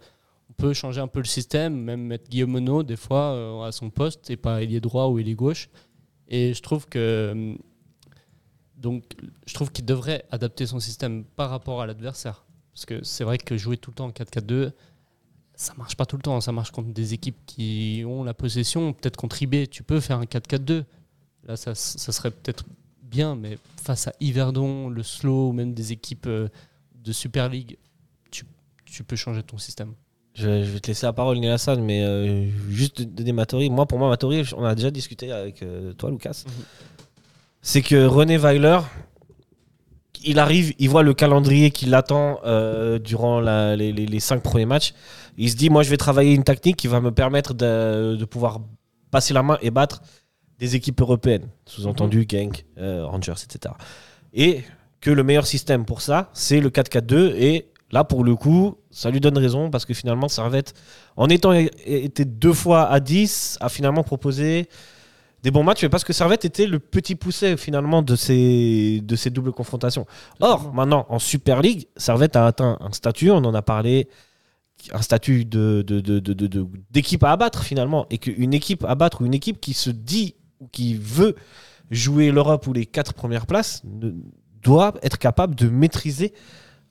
on 0.49 0.53
peut 0.53 0.73
changer 0.73 1.01
un 1.01 1.07
peu 1.07 1.19
le 1.19 1.25
système, 1.25 1.75
même 1.75 2.01
mettre 2.01 2.29
Guillaume 2.29 2.51
Monod 2.51 2.85
des 2.85 2.95
fois 2.95 3.31
euh, 3.33 3.61
à 3.63 3.71
son 3.71 3.89
poste 3.89 4.29
et 4.29 4.37
pas 4.37 4.61
ailier 4.61 4.79
droit 4.79 5.07
ou 5.07 5.17
ailier 5.17 5.33
gauche. 5.33 5.69
Et 6.27 6.53
je 6.53 6.61
trouve 6.61 6.87
que 6.87 7.29
hum, 7.31 7.57
donc 8.77 9.03
je 9.45 9.53
trouve 9.53 9.71
qu'il 9.71 9.85
devrait 9.85 10.25
adapter 10.31 10.65
son 10.65 10.79
système 10.79 11.23
par 11.23 11.49
rapport 11.49 11.81
à 11.81 11.85
l'adversaire. 11.87 12.45
Parce 12.73 12.85
que 12.85 13.03
c'est 13.03 13.23
vrai 13.23 13.39
que 13.39 13.57
jouer 13.57 13.77
tout 13.77 13.89
le 13.91 13.95
temps 13.95 14.05
en 14.05 14.11
4-4-2, 14.11 14.71
ça 15.55 15.73
marche 15.77 15.97
pas 15.97 16.05
tout 16.05 16.15
le 16.15 16.21
temps. 16.21 16.39
Ça 16.41 16.51
marche 16.51 16.71
contre 16.71 16.93
des 16.93 17.13
équipes 17.13 17.37
qui 17.47 18.03
ont 18.05 18.23
la 18.23 18.35
possession. 18.35 18.93
Peut-être 18.93 19.17
contre 19.17 19.41
IB, 19.41 19.67
tu 19.69 19.81
peux 19.81 19.99
faire 19.99 20.19
un 20.19 20.25
4-4-2. 20.25 20.83
Là, 21.45 21.57
ça, 21.57 21.73
ça 21.73 22.11
serait 22.11 22.29
peut-être 22.29 22.65
bien, 23.01 23.35
mais 23.35 23.57
face 23.81 24.07
à 24.07 24.13
Yverdon, 24.19 24.89
le 24.89 25.01
slow, 25.01 25.49
ou 25.49 25.53
même 25.53 25.73
des 25.73 25.91
équipes 25.91 26.27
euh, 26.27 26.49
de 27.03 27.11
Super 27.11 27.49
League, 27.49 27.77
tu, 28.29 28.45
tu 28.85 29.03
peux 29.03 29.15
changer 29.15 29.41
ton 29.41 29.57
système. 29.57 29.93
Je, 30.35 30.63
je 30.63 30.69
vais 30.69 30.79
te 30.79 30.87
laisser 30.87 31.07
la 31.07 31.13
parole, 31.13 31.39
Neil 31.39 31.49
Hassan, 31.49 31.83
mais 31.83 32.03
euh, 32.03 32.47
juste 32.69 33.01
donner 33.01 33.31
ma 33.31 33.47
théorie. 33.47 33.71
Moi, 33.71 33.87
pour 33.87 33.97
moi, 33.97 34.09
ma 34.09 34.17
théorie, 34.17 34.43
on 34.55 34.63
a 34.63 34.75
déjà 34.75 34.91
discuté 34.91 35.31
avec 35.31 35.63
euh, 35.63 35.93
toi, 35.93 36.11
Lucas. 36.11 36.43
Mhm. 36.45 36.63
C'est 37.61 37.81
que 37.81 38.05
René 38.05 38.37
Weiler, 38.37 38.79
il 40.23 40.39
arrive, 40.39 40.73
il 40.79 40.89
voit 40.89 41.03
le 41.03 41.13
calendrier 41.13 41.71
qui 41.71 41.85
l'attend 41.85 42.39
euh, 42.45 42.99
durant 42.99 43.39
la- 43.39 43.75
les, 43.75 43.91
les- 43.91 44.05
les 44.05 44.19
cinq 44.19 44.41
premiers 44.41 44.65
matchs. 44.65 44.93
Il 45.37 45.49
se 45.49 45.55
dit, 45.55 45.69
moi, 45.69 45.83
je 45.83 45.89
vais 45.89 45.97
travailler 45.97 46.33
une 46.33 46.43
technique 46.43 46.77
qui 46.77 46.87
va 46.87 47.01
me 47.01 47.11
permettre 47.11 47.53
de, 47.53 48.15
de 48.15 48.25
pouvoir 48.25 48.59
passer 49.11 49.33
la 49.33 49.43
main 49.43 49.57
et 49.61 49.69
battre 49.71 50.01
des 50.59 50.75
équipes 50.75 50.99
européennes, 51.01 51.47
sous-entendu 51.65 52.25
Genk, 52.29 52.65
euh, 52.79 53.05
Rangers, 53.05 53.33
etc. 53.43 53.75
Et 54.33 54.63
que 55.01 55.11
le 55.11 55.23
meilleur 55.23 55.45
système 55.45 55.85
pour 55.85 56.01
ça, 56.01 56.29
c'est 56.33 56.59
le 56.59 56.69
4-4-2. 56.69 57.35
Et 57.35 57.67
là, 57.91 58.03
pour 58.03 58.23
le 58.23 58.35
coup, 58.35 58.75
ça 58.89 59.11
lui 59.11 59.19
donne 59.19 59.37
raison 59.37 59.69
parce 59.69 59.85
que 59.85 59.93
finalement, 59.93 60.27
Servette, 60.27 60.73
en 61.15 61.29
étant 61.29 61.51
été 61.53 62.25
deux 62.25 62.53
fois 62.53 62.89
à 62.89 62.99
10, 62.99 63.59
a 63.61 63.69
finalement 63.69 64.03
proposé 64.03 64.67
des 65.47 65.51
bons 65.51 65.63
matchs, 65.63 65.81
mais 65.83 65.87
parce 65.87 66.03
que 66.03 66.11
Servette 66.11 66.43
était 66.43 66.67
le 66.67 66.77
petit 66.77 67.15
poussé 67.15 67.55
finalement 67.55 68.01
de 68.01 68.17
ces, 68.17 68.99
de 69.01 69.15
ces 69.15 69.29
doubles 69.29 69.53
confrontations. 69.53 70.05
Or, 70.41 70.73
maintenant, 70.73 71.05
en 71.07 71.19
Super 71.19 71.61
League, 71.61 71.87
Servette 71.95 72.35
a 72.35 72.45
atteint 72.47 72.77
un 72.81 72.91
statut, 72.91 73.31
on 73.31 73.37
en 73.37 73.53
a 73.53 73.61
parlé, 73.61 74.09
un 74.91 75.01
statut 75.01 75.45
de, 75.45 75.85
de- 75.87 76.01
de- 76.01 76.19
de- 76.19 76.33
de- 76.33 76.47
de- 76.47 76.67
d'équipe 76.91 77.23
à 77.23 77.31
abattre 77.31 77.63
finalement. 77.63 78.05
Et 78.09 78.17
qu'une 78.17 78.53
équipe 78.53 78.83
à 78.83 78.95
battre 78.95 79.21
ou 79.21 79.25
une 79.25 79.33
équipe 79.33 79.61
qui 79.61 79.73
se 79.73 79.89
dit 79.89 80.35
ou 80.59 80.67
qui 80.67 80.95
veut 80.95 81.35
jouer 81.91 82.29
l'Europe 82.31 82.67
ou 82.67 82.73
les 82.73 82.85
quatre 82.85 83.13
premières 83.13 83.45
places 83.45 83.81
ne- 83.85 84.11
doit 84.61 84.95
être 85.01 85.17
capable 85.17 85.55
de 85.55 85.69
maîtriser 85.69 86.33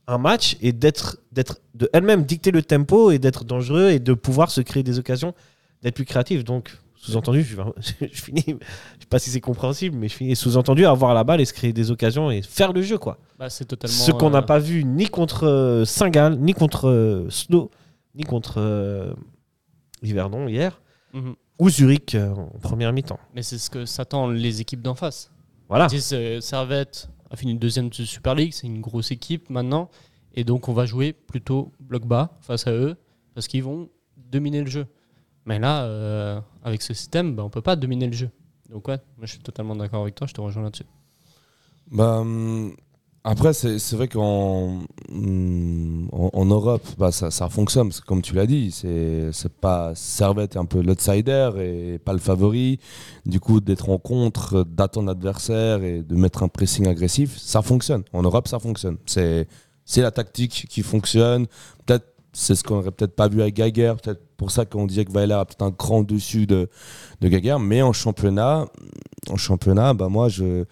un 0.06 0.16
match 0.16 0.56
et 0.62 0.72
d'être, 0.72 1.18
d'être 1.30 1.58
de 1.74 1.90
elle-même 1.92 2.24
dicter 2.24 2.52
le 2.52 2.62
tempo 2.62 3.10
et 3.10 3.18
d'être 3.18 3.44
dangereux 3.44 3.90
et 3.90 3.98
de 3.98 4.14
pouvoir 4.14 4.50
se 4.50 4.62
créer 4.62 4.82
des 4.82 4.98
occasions 4.98 5.34
d'être 5.82 5.94
plus 5.96 6.06
créatif. 6.06 6.42
Donc, 6.42 6.74
sous-entendu, 7.06 7.42
je, 7.42 7.56
je 8.12 8.22
finis, 8.22 8.44
je 8.46 8.52
sais 8.52 9.06
pas 9.08 9.18
si 9.18 9.30
c'est 9.30 9.40
compréhensible, 9.40 9.96
mais 9.96 10.08
je 10.08 10.14
finis 10.14 10.36
sous-entendu 10.36 10.84
avoir 10.86 11.14
la 11.14 11.24
balle 11.24 11.40
et 11.40 11.44
se 11.44 11.52
créer 11.52 11.72
des 11.72 11.90
occasions 11.90 12.30
et 12.30 12.42
faire 12.42 12.72
le 12.72 12.82
jeu, 12.82 12.98
quoi. 12.98 13.18
Bah, 13.38 13.48
c'est 13.48 13.64
totalement. 13.64 13.96
Ce 13.96 14.10
qu'on 14.10 14.30
n'a 14.30 14.38
euh, 14.38 14.42
pas 14.42 14.58
vu 14.58 14.84
ni 14.84 15.08
contre 15.08 15.46
euh, 15.46 15.84
Saint-Gall, 15.84 16.38
ni 16.38 16.52
contre 16.52 16.88
euh, 16.88 17.30
Snow, 17.30 17.70
ni 18.14 18.24
contre 18.24 19.14
Yverdon 20.02 20.48
hier, 20.48 20.80
mhm. 21.12 21.34
ou 21.58 21.70
Zurich 21.70 22.14
en 22.16 22.58
première 22.60 22.92
mi-temps. 22.92 23.20
Mais 23.34 23.42
c'est 23.42 23.58
ce 23.58 23.70
que 23.70 23.84
s'attendent 23.84 24.34
les 24.34 24.60
équipes 24.60 24.82
d'en 24.82 24.94
face. 24.94 25.30
Voilà. 25.68 25.86
Ils 25.90 25.96
disent, 25.96 26.40
Servette 26.40 27.08
a 27.30 27.36
fini 27.36 27.54
deuxième 27.54 27.88
de 27.88 27.94
Super 27.94 28.34
League, 28.34 28.52
c'est 28.52 28.66
une 28.66 28.80
grosse 28.80 29.10
équipe 29.10 29.50
maintenant. 29.50 29.90
Et 30.34 30.44
donc 30.44 30.68
on 30.68 30.72
va 30.72 30.86
jouer 30.86 31.12
plutôt 31.12 31.72
bloc 31.80 32.06
bas 32.06 32.38
face 32.40 32.66
à 32.66 32.72
eux 32.72 32.96
parce 33.34 33.48
qu'ils 33.48 33.62
vont 33.62 33.88
dominer 34.16 34.62
le 34.62 34.70
jeu. 34.70 34.86
Mais 35.46 35.58
là, 35.58 35.84
euh, 35.84 36.40
avec 36.64 36.82
ce 36.82 36.92
système, 36.92 37.34
bah, 37.34 37.44
on 37.44 37.50
peut 37.50 37.62
pas 37.62 37.76
dominer 37.76 38.06
le 38.06 38.12
jeu. 38.12 38.30
Donc 38.70 38.88
ouais, 38.88 38.98
moi 39.16 39.26
je 39.26 39.32
suis 39.32 39.40
totalement 39.40 39.76
d'accord 39.76 40.02
avec 40.02 40.16
toi, 40.16 40.26
je 40.26 40.34
te 40.34 40.40
rejoins 40.40 40.64
là-dessus. 40.64 40.86
Bah, 41.90 42.18
hum, 42.18 42.74
après, 43.28 43.52
c'est 43.54 43.92
vrai 43.94 44.06
qu'en 44.06 44.80
hum, 45.08 46.08
en, 46.12 46.44
Europe, 46.44 46.86
bah, 46.96 47.10
ça, 47.10 47.32
ça 47.32 47.48
fonctionne. 47.48 47.88
Parce 47.88 48.00
que 48.00 48.06
comme 48.06 48.22
tu 48.22 48.34
l'as 48.34 48.46
dit, 48.46 48.70
c'est 48.70 49.52
pas 49.60 49.92
Servette 49.96 50.54
est 50.54 50.58
un 50.58 50.64
peu 50.64 50.80
l'outsider 50.80 51.50
et 51.58 51.98
pas 51.98 52.12
le 52.12 52.20
favori. 52.20 52.78
Du 53.24 53.40
coup, 53.40 53.60
d'être 53.60 53.90
en 53.90 53.98
contre, 53.98 54.64
d'attendre 54.64 55.08
l'adversaire 55.08 55.82
et 55.82 56.02
de 56.02 56.14
mettre 56.14 56.44
un 56.44 56.48
pressing 56.48 56.86
agressif, 56.86 57.36
ça 57.36 57.62
fonctionne. 57.62 58.04
En 58.12 58.22
Europe, 58.22 58.46
ça 58.46 58.60
fonctionne. 58.60 58.96
C'est 59.06 59.46
la 59.96 60.10
tactique 60.12 60.66
qui 60.68 60.82
fonctionne. 60.82 61.46
C'est 62.38 62.54
ce 62.54 62.62
qu'on 62.62 62.76
aurait 62.76 62.90
peut-être 62.90 63.16
pas 63.16 63.28
vu 63.28 63.40
avec 63.40 63.54
Gaguerre. 63.54 63.96
Peut-être 63.96 64.20
pour 64.36 64.50
ça 64.50 64.66
qu'on 64.66 64.84
disait 64.84 65.06
que 65.06 65.12
Weiler 65.12 65.32
a 65.32 65.46
peut-être 65.46 65.62
un 65.62 65.72
cran 65.72 66.02
dessus 66.02 66.46
de, 66.46 66.68
de 67.22 67.28
Gaguerre. 67.28 67.58
Mais 67.58 67.80
en 67.80 67.94
championnat, 67.94 68.66
en 69.30 69.36
championnat, 69.36 69.94
bah 69.94 70.10
moi 70.10 70.28
je 70.28 70.64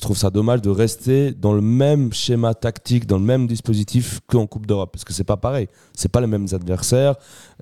trouve 0.00 0.16
ça 0.16 0.30
dommage 0.30 0.62
de 0.62 0.70
rester 0.70 1.32
dans 1.32 1.52
le 1.52 1.60
même 1.60 2.12
schéma 2.12 2.54
tactique, 2.54 3.06
dans 3.06 3.18
le 3.18 3.24
même 3.24 3.48
dispositif 3.48 4.20
qu'en 4.28 4.46
Coupe 4.46 4.66
d'Europe, 4.66 4.90
parce 4.92 5.04
que 5.04 5.12
c'est 5.12 5.24
pas 5.24 5.36
pareil. 5.36 5.66
C'est 5.94 6.12
pas 6.12 6.20
les 6.20 6.28
mêmes 6.28 6.46
adversaires. 6.52 7.16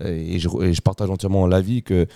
Et 0.04 0.38
je, 0.38 0.80
partage 0.82 1.08
entièrement 1.08 1.46
l'avis 1.46 1.82
que 1.82 2.06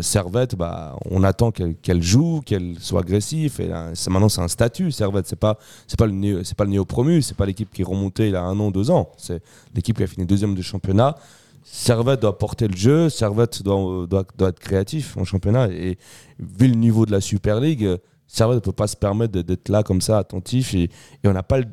Servette, 0.00 0.54
bah, 0.54 0.96
on 1.10 1.22
attend 1.24 1.50
qu'elle 1.50 2.02
joue, 2.02 2.40
qu'elle 2.46 2.76
soit 2.78 3.00
agressive. 3.00 3.60
Et 3.60 3.70
c'est- 3.94 4.10
maintenant, 4.10 4.28
c'est 4.28 4.40
un 4.40 4.48
statut. 4.48 4.92
Servette, 4.92 5.26
c'est 5.26 5.36
pas, 5.36 5.58
pas 5.98 6.06
le 6.06 6.12
néo, 6.12 6.40
pas 6.56 6.64
le 6.64 6.70
néo-promu, 6.70 7.22
c'est 7.22 7.36
pas 7.36 7.46
l'équipe 7.46 7.70
qui 7.72 7.82
est 7.82 7.84
remontée 7.84 8.26
il 8.28 8.32
y 8.32 8.36
a 8.36 8.42
un 8.42 8.58
an, 8.60 8.70
deux 8.70 8.90
ans. 8.90 9.10
C'est 9.16 9.42
l'équipe 9.74 9.96
qui 9.96 10.02
a 10.02 10.06
fini 10.06 10.26
deuxième 10.26 10.54
du 10.54 10.62
championnat. 10.62 11.16
Servette 11.64 12.20
doit 12.22 12.38
porter 12.38 12.68
le 12.68 12.76
jeu, 12.76 13.08
Servette 13.10 13.62
doit, 13.62 14.06
doit, 14.06 14.24
doit 14.38 14.48
être 14.48 14.60
créatif 14.60 15.16
en 15.16 15.24
championnat. 15.24 15.68
Et 15.68 15.98
vu 16.38 16.68
le 16.68 16.74
niveau 16.74 17.04
de 17.04 17.10
la 17.12 17.20
Super 17.20 17.60
League, 17.60 17.84
euh, 17.84 17.98
Servette 18.26 18.56
ne 18.56 18.60
peut 18.60 18.72
pas 18.72 18.86
se 18.86 18.96
permettre 18.96 19.32
de- 19.32 19.42
d'être 19.42 19.68
là 19.68 19.82
comme 19.82 20.00
ça, 20.00 20.18
attentif. 20.18 20.72
Et, 20.74 20.88
on 21.24 21.32
n'a 21.32 21.42
pas 21.42 21.58
le- 21.58 21.66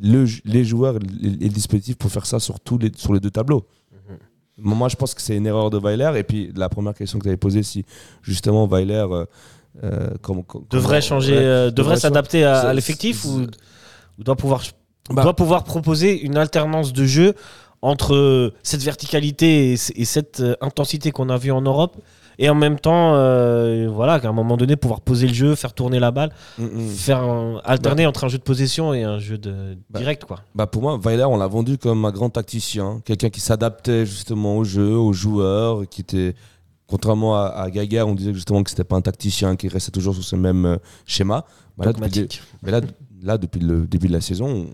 le- 0.00 0.26
les 0.44 0.64
joueurs 0.64 0.96
et 0.96 1.28
les 1.28 1.48
dispositifs 1.48 1.96
pour 1.96 2.10
faire 2.10 2.24
ça 2.26 2.38
sur, 2.40 2.58
tous 2.60 2.78
les, 2.78 2.90
sur 2.96 3.12
les 3.12 3.20
deux 3.20 3.30
tableaux. 3.30 3.66
Moi, 4.58 4.88
je 4.88 4.96
pense 4.96 5.14
que 5.14 5.20
c'est 5.22 5.36
une 5.36 5.46
erreur 5.46 5.70
de 5.70 5.78
Weiler. 5.78 6.12
Et 6.16 6.22
puis, 6.22 6.52
la 6.54 6.68
première 6.68 6.94
question 6.94 7.18
que 7.18 7.24
tu 7.24 7.28
avais 7.28 7.36
posée, 7.36 7.62
si 7.62 7.84
justement 8.22 8.66
Weiler 8.66 9.04
euh, 9.10 9.24
euh, 9.82 10.10
comment- 10.22 10.44
Devrait 10.70 11.00
changer, 11.02 11.36
euh, 11.36 11.70
devrait 11.70 11.96
s'adapter 11.96 12.44
à, 12.44 12.72
l'effectif 12.72 13.24
ou, 13.24 13.46
ou 14.18 14.22
doit 14.22 14.36
pouvoir 14.36 14.62
Bah. 15.10 15.22
doit 15.22 15.34
pouvoir 15.34 15.64
proposer 15.64 16.22
une 16.22 16.36
alternance 16.36 16.92
de 16.92 17.04
jeu 17.04 17.34
entre 17.82 18.14
euh, 18.14 18.54
cette 18.62 18.82
verticalité 18.82 19.72
et, 19.72 19.76
et 19.96 20.04
cette 20.04 20.40
euh, 20.40 20.54
intensité 20.60 21.10
qu'on 21.10 21.28
a 21.28 21.36
vue 21.36 21.50
en 21.50 21.60
Europe 21.60 21.96
et 22.38 22.48
en 22.48 22.54
même 22.54 22.78
temps 22.78 23.14
euh, 23.14 23.88
voilà 23.92 24.20
qu'à 24.20 24.28
un 24.28 24.32
moment 24.32 24.56
donné 24.56 24.76
pouvoir 24.76 25.00
poser 25.00 25.26
le 25.28 25.34
jeu 25.34 25.54
faire 25.54 25.72
tourner 25.72 25.98
la 25.98 26.10
balle 26.10 26.30
Mm, 26.58 26.64
mm. 26.64 26.88
faire 26.88 27.20
un- 27.22 27.60
alterner 27.64 28.06
entre 28.06 28.24
un 28.24 28.28
jeu 28.28 28.38
de 28.38 28.42
possession 28.42 28.92
et 28.94 29.02
un 29.02 29.18
jeu 29.18 29.38
de 29.38 29.76
Bah. 29.90 29.98
direct 29.98 30.24
quoi 30.24 30.40
Bah 30.54 30.66
pour 30.66 30.82
moi, 30.82 30.98
Weiler, 31.02 31.24
on 31.24 31.36
l'a 31.36 31.46
vendu 31.46 31.78
comme 31.78 32.04
un 32.04 32.10
grand 32.10 32.30
tacticien, 32.30 33.00
quelqu'un 33.04 33.30
qui 33.30 33.40
s'adaptait 33.40 34.04
justement 34.06 34.56
au 34.56 34.64
jeu, 34.64 34.96
aux 34.96 35.12
joueurs, 35.12 35.88
qui 35.88 36.00
était, 36.02 36.34
contrairement 36.86 37.36
à, 37.36 37.46
à 37.46 38.04
on 38.06 38.14
disait 38.14 38.34
justement 38.34 38.62
que 38.62 38.70
c'était 38.70 38.84
pas 38.84 38.96
un 38.96 39.00
tacticien, 39.02 39.56
qui 39.56 39.68
restait 39.68 39.90
toujours 39.92 40.14
sur 40.14 40.24
ce 40.24 40.36
même 40.36 40.64
euh, 40.66 40.76
schéma. 41.06 41.44
Bah 41.76 41.86
là, 41.86 41.92
depuis, 41.92 42.00
dogmatique 42.10 42.42
mais 42.62 42.70
là, 42.70 42.80
là, 43.24 43.38
depuis 43.38 43.60
le 43.60 43.86
début 43.86 44.06
de 44.08 44.12
la 44.12 44.20
saison, 44.20 44.66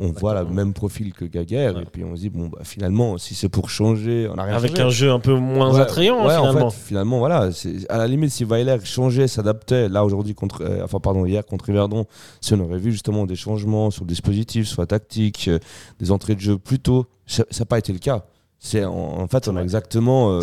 on, 0.00 0.06
on 0.08 0.12
voit 0.12 0.40
le 0.42 0.48
même 0.50 0.72
profil 0.72 1.12
que 1.12 1.24
Gaguerre, 1.24 1.74
Ouais. 1.76 1.82
et 1.82 1.86
puis 1.86 2.04
on 2.04 2.14
se 2.16 2.20
dit, 2.22 2.30
bon, 2.30 2.46
bah, 2.48 2.60
finalement, 2.62 3.18
si 3.18 3.34
c'est 3.34 3.48
pour 3.48 3.68
changer, 3.68 4.28
on 4.32 4.38
a 4.38 4.44
rien 4.44 4.54
avec 4.54 4.70
changé. 4.70 4.82
un 4.82 4.90
jeu 4.90 5.10
un 5.10 5.18
peu 5.20 5.34
moins 5.34 5.74
Ouais, 5.74 5.80
attrayant 5.80 6.18
en 6.18 6.28
finalement 6.28 6.70
fait, 6.70 6.86
finalement, 6.86 7.18
voilà. 7.18 7.50
À 7.88 7.98
la 7.98 8.06
limite, 8.06 8.30
si 8.30 8.44
Weiler 8.44 8.76
changeait, 8.84 9.26
s'adaptait, 9.28 9.88
là 9.88 10.04
aujourd'hui, 10.04 10.34
contre, 10.34 10.62
euh, 10.62 10.84
enfin, 10.84 11.00
pardon, 11.00 11.26
hier 11.26 11.44
contre 11.44 11.68
Yverdon, 11.68 12.06
si 12.40 12.54
on 12.54 12.60
aurait 12.60 12.78
vu 12.78 12.92
justement 12.92 13.26
des 13.26 13.36
changements 13.36 13.90
sur 13.90 14.04
le 14.04 14.08
dispositif, 14.08 14.66
sur 14.68 14.80
la 14.82 14.86
tactique, 14.86 15.48
euh, 15.48 15.58
des 15.98 16.10
entrées 16.12 16.34
de 16.36 16.40
jeu 16.40 16.58
plus 16.58 16.78
tôt, 16.78 17.06
ça 17.26 17.44
n'a 17.58 17.66
pas 17.66 17.78
été 17.78 17.92
le 17.92 17.98
cas. 17.98 18.24
C'est 18.58 18.84
en, 18.84 18.92
en 19.20 19.26
fait, 19.28 19.48
on 19.48 19.56
a 19.56 19.62
exactement, 19.62 20.32
euh, 20.32 20.40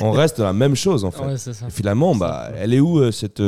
on 0.00 0.10
reste 0.10 0.38
dans 0.38 0.44
la 0.44 0.52
même 0.52 0.74
chose 0.74 1.04
en 1.04 1.10
fait. 1.12 1.22
Et 1.34 1.70
finalement, 1.70 2.14
bah, 2.14 2.50
elle 2.58 2.74
est 2.74 2.80
où 2.80 2.98
euh, 2.98 3.12
cette, 3.12 3.40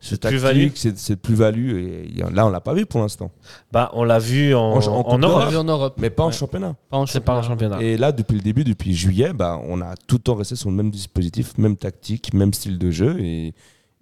cette 0.00 0.26
plus-value 0.26 0.58
tactique, 0.68 0.76
cette, 0.78 0.98
cette 0.98 1.20
plus-value 1.20 1.76
Et 1.76 2.22
là, 2.32 2.46
on 2.46 2.50
l'a 2.50 2.60
pas 2.60 2.74
vu 2.74 2.86
pour 2.86 3.00
l'instant, 3.00 3.30
bah 3.72 3.90
on 3.94 4.04
l'a 4.04 4.18
vu 4.18 4.54
en, 4.54 4.60
En- 4.60 5.18
Europe 5.18 5.50
vu 5.50 5.56
en 5.56 5.64
Europe. 5.64 5.94
mais 5.98 6.10
pas 6.10 6.24
en 6.24 6.30
championnat. 6.30 6.76
Pas 6.90 6.98
en 6.98 7.06
c'est 7.06 7.20
pas 7.20 7.34
un 7.36 7.42
championnat 7.42 7.82
Et 7.82 7.96
là, 7.96 8.12
depuis 8.12 8.34
le 8.34 8.40
début, 8.42 8.64
depuis 8.64 8.94
juillet, 8.94 9.32
bah, 9.32 9.60
on 9.66 9.80
a 9.80 9.94
tout 10.06 10.16
le 10.16 10.22
temps 10.22 10.34
resté 10.36 10.54
sur 10.56 10.70
le 10.70 10.76
même 10.76 10.90
dispositif, 10.90 11.58
même 11.58 11.76
tactique, 11.76 12.32
même 12.32 12.52
style 12.54 12.78
de 12.78 12.90
jeu. 12.90 13.18
Et, 13.20 13.54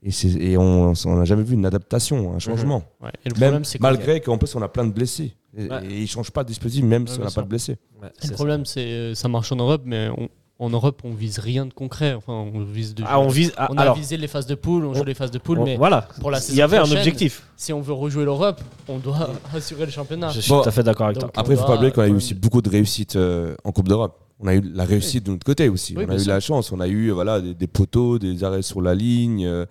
et, 0.02 0.10
c'est- 0.10 0.28
et 0.40 0.56
on 0.58 0.92
n'a 0.92 1.24
jamais 1.24 1.42
vu 1.44 1.54
une 1.54 1.64
adaptation, 1.66 2.34
un 2.34 2.38
changement. 2.38 2.82
Ouais. 3.02 3.10
Et 3.24 3.30
le 3.30 3.34
Même 3.34 3.40
problème, 3.40 3.64
c'est 3.64 3.78
que- 3.78 3.82
malgré 3.82 4.20
qu'en 4.20 4.36
plus, 4.38 4.54
on 4.54 4.62
a 4.62 4.68
plein 4.68 4.84
de 4.84 4.92
blessés. 4.92 5.34
Et, 5.56 5.68
Ouais. 5.70 5.86
et 5.86 5.96
ils 5.96 6.02
ne 6.02 6.06
changent 6.06 6.30
pas 6.30 6.42
de 6.44 6.48
dispositif, 6.48 6.84
même 6.84 7.04
Ouais, 7.04 7.08
si 7.08 7.18
on 7.20 7.24
n'a 7.24 7.30
pas 7.30 7.40
de 7.42 7.48
blessés. 7.48 7.78
Le 8.02 8.34
problème, 8.34 8.66
c'est 8.66 8.84
euh, 8.84 9.14
ça 9.14 9.28
marche 9.28 9.50
en 9.52 9.56
Europe, 9.56 9.82
mais 9.86 10.10
on- 10.16 10.28
en 10.58 10.70
Europe, 10.70 11.02
on 11.04 11.12
vise 11.12 11.38
rien 11.38 11.66
de 11.66 11.72
concret. 11.74 12.14
Enfin, 12.14 12.32
on 12.32 12.64
vise 12.64 12.94
de 12.94 13.04
ah 13.06 13.20
on 13.20 13.28
vise 13.28 13.52
ah, 13.58 13.68
on 13.70 13.76
a 13.76 13.82
alors 13.82 13.94
visé 13.96 14.16
les 14.16 14.26
phases 14.28 14.46
de 14.46 14.54
poule, 14.54 14.86
on 14.86 14.90
on- 14.90 14.94
joue 14.94 15.04
les 15.04 15.14
phases 15.14 15.30
de 15.30 15.38
poule, 15.38 15.58
on- 15.58 15.64
mais 15.64 15.76
voilà 15.76 16.08
pour 16.20 16.30
la 16.30 16.38
il 16.38 16.42
y 16.42 16.44
saison 16.46 16.62
avait 16.62 16.78
un 16.78 16.90
objectif 16.90 17.42
si 17.56 17.72
on 17.72 17.80
veut 17.80 17.92
rejouer 17.92 18.24
l'Europe, 18.24 18.60
on 18.88 18.98
doit 18.98 19.28
assurer 19.54 19.84
le 19.84 19.90
championnat. 19.92 20.30
je 20.30 20.40
suis 20.40 20.50
Bon. 20.50 20.62
tout 20.62 20.68
à 20.68 20.72
fait 20.72 20.82
d'accord 20.82 21.06
avec 21.06 21.18
toi 21.18 21.30
Après, 21.36 21.52
il 21.54 21.56
ne 21.56 21.60
faut 21.60 21.66
pas 21.66 21.76
oublier 21.76 21.92
qu'on 21.92 22.02
a 22.02 22.08
eu 22.08 22.14
aussi 22.14 22.34
beaucoup 22.34 22.62
de 22.62 22.70
réussites 22.70 23.16
euh, 23.16 23.54
en 23.64 23.72
Coupe 23.72 23.88
d'Europe. 23.88 24.18
On 24.38 24.48
a 24.48 24.54
eu 24.54 24.60
la 24.74 24.84
réussite 24.84 25.24
de 25.24 25.30
notre 25.30 25.46
côté 25.46 25.70
aussi. 25.70 25.94
Oui, 25.96 26.04
on 26.06 26.12
a 26.12 26.16
eu 26.22 26.26
la 26.26 26.40
chance. 26.40 26.70
On 26.70 26.78
a 26.80 26.86
eu 26.88 27.10
voilà, 27.10 27.40
des, 27.40 27.54
des 27.54 27.66
poteaux, 27.66 28.18
des 28.18 28.44
arrêts 28.44 28.60
sur 28.60 28.82
la 28.82 28.94
ligne. 28.94 29.46
euh, 29.46 29.64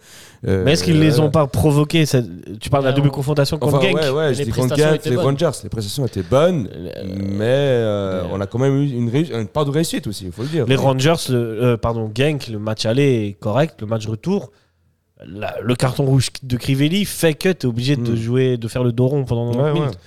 euh, 0.47 0.63
mais 0.65 0.71
est-ce 0.71 0.83
qu'ils 0.83 0.99
les 0.99 1.19
ont 1.19 1.27
euh, 1.27 1.29
pas 1.29 1.45
provoqués 1.45 2.03
tu 2.59 2.69
parles 2.71 2.83
de 2.83 2.89
la 2.89 2.93
double 2.95 3.09
on- 3.09 3.11
confrontation 3.11 3.59
contre 3.59 3.75
Enfin, 3.75 3.85
Genk 3.87 3.95
ouais, 3.95 4.09
ouais, 4.09 4.33
je 4.33 4.39
Les 4.39 4.45
dis 4.45 4.51
contre 4.51 4.69
prestations 4.69 4.87
Genk, 4.91 4.95
étaient 4.95 5.09
les. 5.11 5.15
Rangers, 5.17 5.51
les 5.63 5.69
prestations 5.69 6.05
étaient 6.07 6.23
bonnes, 6.23 6.67
Euh, 6.73 6.89
mais 7.05 7.43
euh, 7.43 8.23
mais- 8.23 8.29
on 8.33 8.41
a 8.41 8.47
quand 8.47 8.57
même 8.57 8.75
eu 8.81 8.89
une, 8.89 9.47
part 9.47 9.65
de 9.65 9.71
réussite 9.71 10.07
aussi, 10.07 10.25
il 10.25 10.31
faut 10.31 10.41
le 10.41 10.47
dire. 10.47 10.65
Les 10.65 10.75
Rangers, 10.75 11.13
le, 11.29 11.35
euh, 11.35 11.77
pardon, 11.77 12.09
Genk, 12.15 12.47
le 12.47 12.57
match 12.57 12.87
aller 12.87 13.27
est 13.27 13.33
correct, 13.39 13.75
le 13.81 13.87
match 13.87 14.07
retour. 14.07 14.51
la- 15.25 15.55
le 15.61 15.75
carton 15.75 16.03
rouge 16.05 16.27
de 16.43 16.57
Crivelli 16.57 17.05
fait 17.05 17.35
que 17.35 17.49
tu 17.49 17.65
es 17.65 17.69
obligé 17.69 17.95
de 17.95 18.11
Mm. 18.11 18.15
jouer, 18.17 18.57
de 18.57 18.67
faire 18.67 18.83
le 18.83 18.91
dos 18.91 19.07
rond 19.07 19.23
pendant 19.23 19.51
90 19.51 19.63
Ouais, 19.63 19.71
ouais. 19.71 19.79
minutes. 19.85 19.99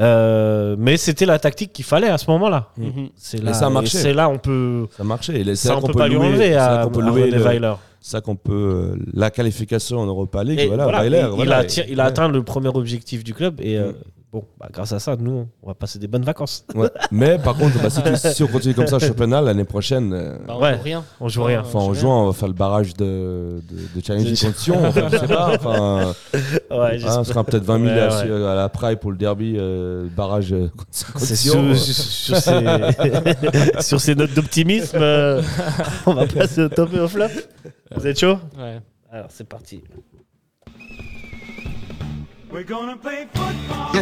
Euh, 0.00 0.74
mais 0.78 0.96
c'était 0.96 1.26
la 1.26 1.38
tactique 1.38 1.72
qu'il 1.72 1.84
fallait 1.84 2.08
à 2.08 2.18
ce 2.18 2.28
moment-là. 2.30 2.68
Mhm. 2.76 3.08
C'est 3.16 3.38
Et 3.38 3.42
là, 3.42 3.52
ça 3.54 3.66
a 3.66 3.70
marché. 3.70 3.96
et 3.96 4.00
c'est 4.00 4.12
là 4.12 4.28
on 4.28 4.38
peut, 4.38 4.86
Ça 4.96 5.04
marchait. 5.04 5.40
Et 5.40 5.44
c'est 5.44 5.54
ça 5.54 5.68
là 5.70 5.76
on 5.78 5.80
qu'on 5.82 5.86
peut 5.88 5.92
pas 5.94 6.08
lui 6.08 6.16
enlever 6.16 6.56
à, 6.56 6.82
qu'on 6.84 6.90
peut 6.90 7.02
à 7.02 7.06
louer 7.08 7.22
René 7.30 7.58
le- 7.60 7.74
ça 8.00 8.20
qu'on 8.20 8.36
peut 8.36 8.52
euh, 8.52 8.96
la 9.14 9.30
qualification 9.30 9.98
en 9.98 10.06
Europa 10.06 10.42
League. 10.44 10.60
Et 10.60 10.66
voilà, 10.66 10.84
voilà, 10.84 11.02
Weiler, 11.02 11.22
il, 11.30 11.36
voilà. 11.36 11.58
a, 11.58 11.62
atti- 11.62 11.84
il 11.88 12.00
a 12.00 12.04
Ouais. 12.04 12.08
atteint 12.10 12.28
le 12.28 12.42
premier 12.42 12.68
objectif 12.68 13.24
du 13.24 13.32
club 13.34 13.60
et 13.62 13.78
euh, 13.78 13.92
Mm. 13.92 13.94
Bon, 14.34 14.44
bah, 14.58 14.68
grâce 14.72 14.90
à 14.92 14.98
ça, 14.98 15.14
nous, 15.16 15.46
on 15.62 15.68
va 15.68 15.74
passer 15.74 16.00
des 16.00 16.08
bonnes 16.08 16.24
vacances. 16.24 16.66
Ouais. 16.74 16.88
Mais 17.12 17.38
par 17.38 17.56
contre, 17.56 17.80
bah, 17.80 17.88
si, 17.88 18.02
tu- 18.02 18.16
si 18.34 18.42
on 18.42 18.48
continue 18.48 18.74
comme 18.74 18.88
ça 18.88 18.98
championnat 18.98 19.40
l'année 19.40 19.62
prochaine, 19.64 20.12
euh, 20.12 20.36
Bah, 20.46 20.54
on 20.58 20.62
Ouais. 20.62 20.74
joue 20.76 20.82
rien. 20.82 21.04
On 21.20 21.28
joue 21.28 21.42
rien. 21.44 21.60
enfin, 21.60 21.78
en 21.78 21.94
juin, 21.94 22.22
on 22.22 22.26
va 22.26 22.32
faire 22.32 22.48
le 22.48 22.54
barrage 22.54 22.94
de, 22.94 23.62
de, 23.70 24.00
de 24.00 24.04
Challenge 24.04 24.26
Je- 24.26 24.72
enfin, 24.72 25.08
je 25.12 25.16
sais 25.18 25.26
pas. 25.28 25.52
Enfin, 25.54 26.14
Ouais, 26.34 26.76
hein, 26.78 26.88
j'espère. 26.94 27.18
on 27.20 27.24
sera 27.24 27.44
peut-être 27.44 27.64
20 27.64 27.78
000 27.78 27.90
Ouais, 27.94 28.00
à, 28.00 28.24
ouais. 28.26 28.46
à 28.48 28.54
la 28.56 28.68
Praille 28.68 28.96
pour 28.96 29.12
le 29.12 29.16
derby, 29.16 29.54
euh, 29.56 30.08
barrage 30.16 30.52
euh, 30.52 30.68
C'est 30.90 31.36
sur, 31.36 31.54
sur- 31.76 31.94
sur 31.94 32.36
ces, 32.36 32.64
sur 33.80 34.00
ces 34.00 34.14
notes 34.16 34.34
d'optimisme, 34.34 34.98
euh, 35.00 35.40
on 36.06 36.14
va 36.14 36.26
passer 36.26 36.62
au 36.62 36.68
top 36.68 36.92
et 36.94 36.98
au 37.00 37.06
flop. 37.08 37.26
Vous 37.94 38.06
êtes 38.06 38.18
chaud? 38.18 38.38
Ouais. 38.58 38.80
Alors 39.12 39.28
c'est 39.30 39.48
parti. 39.48 39.80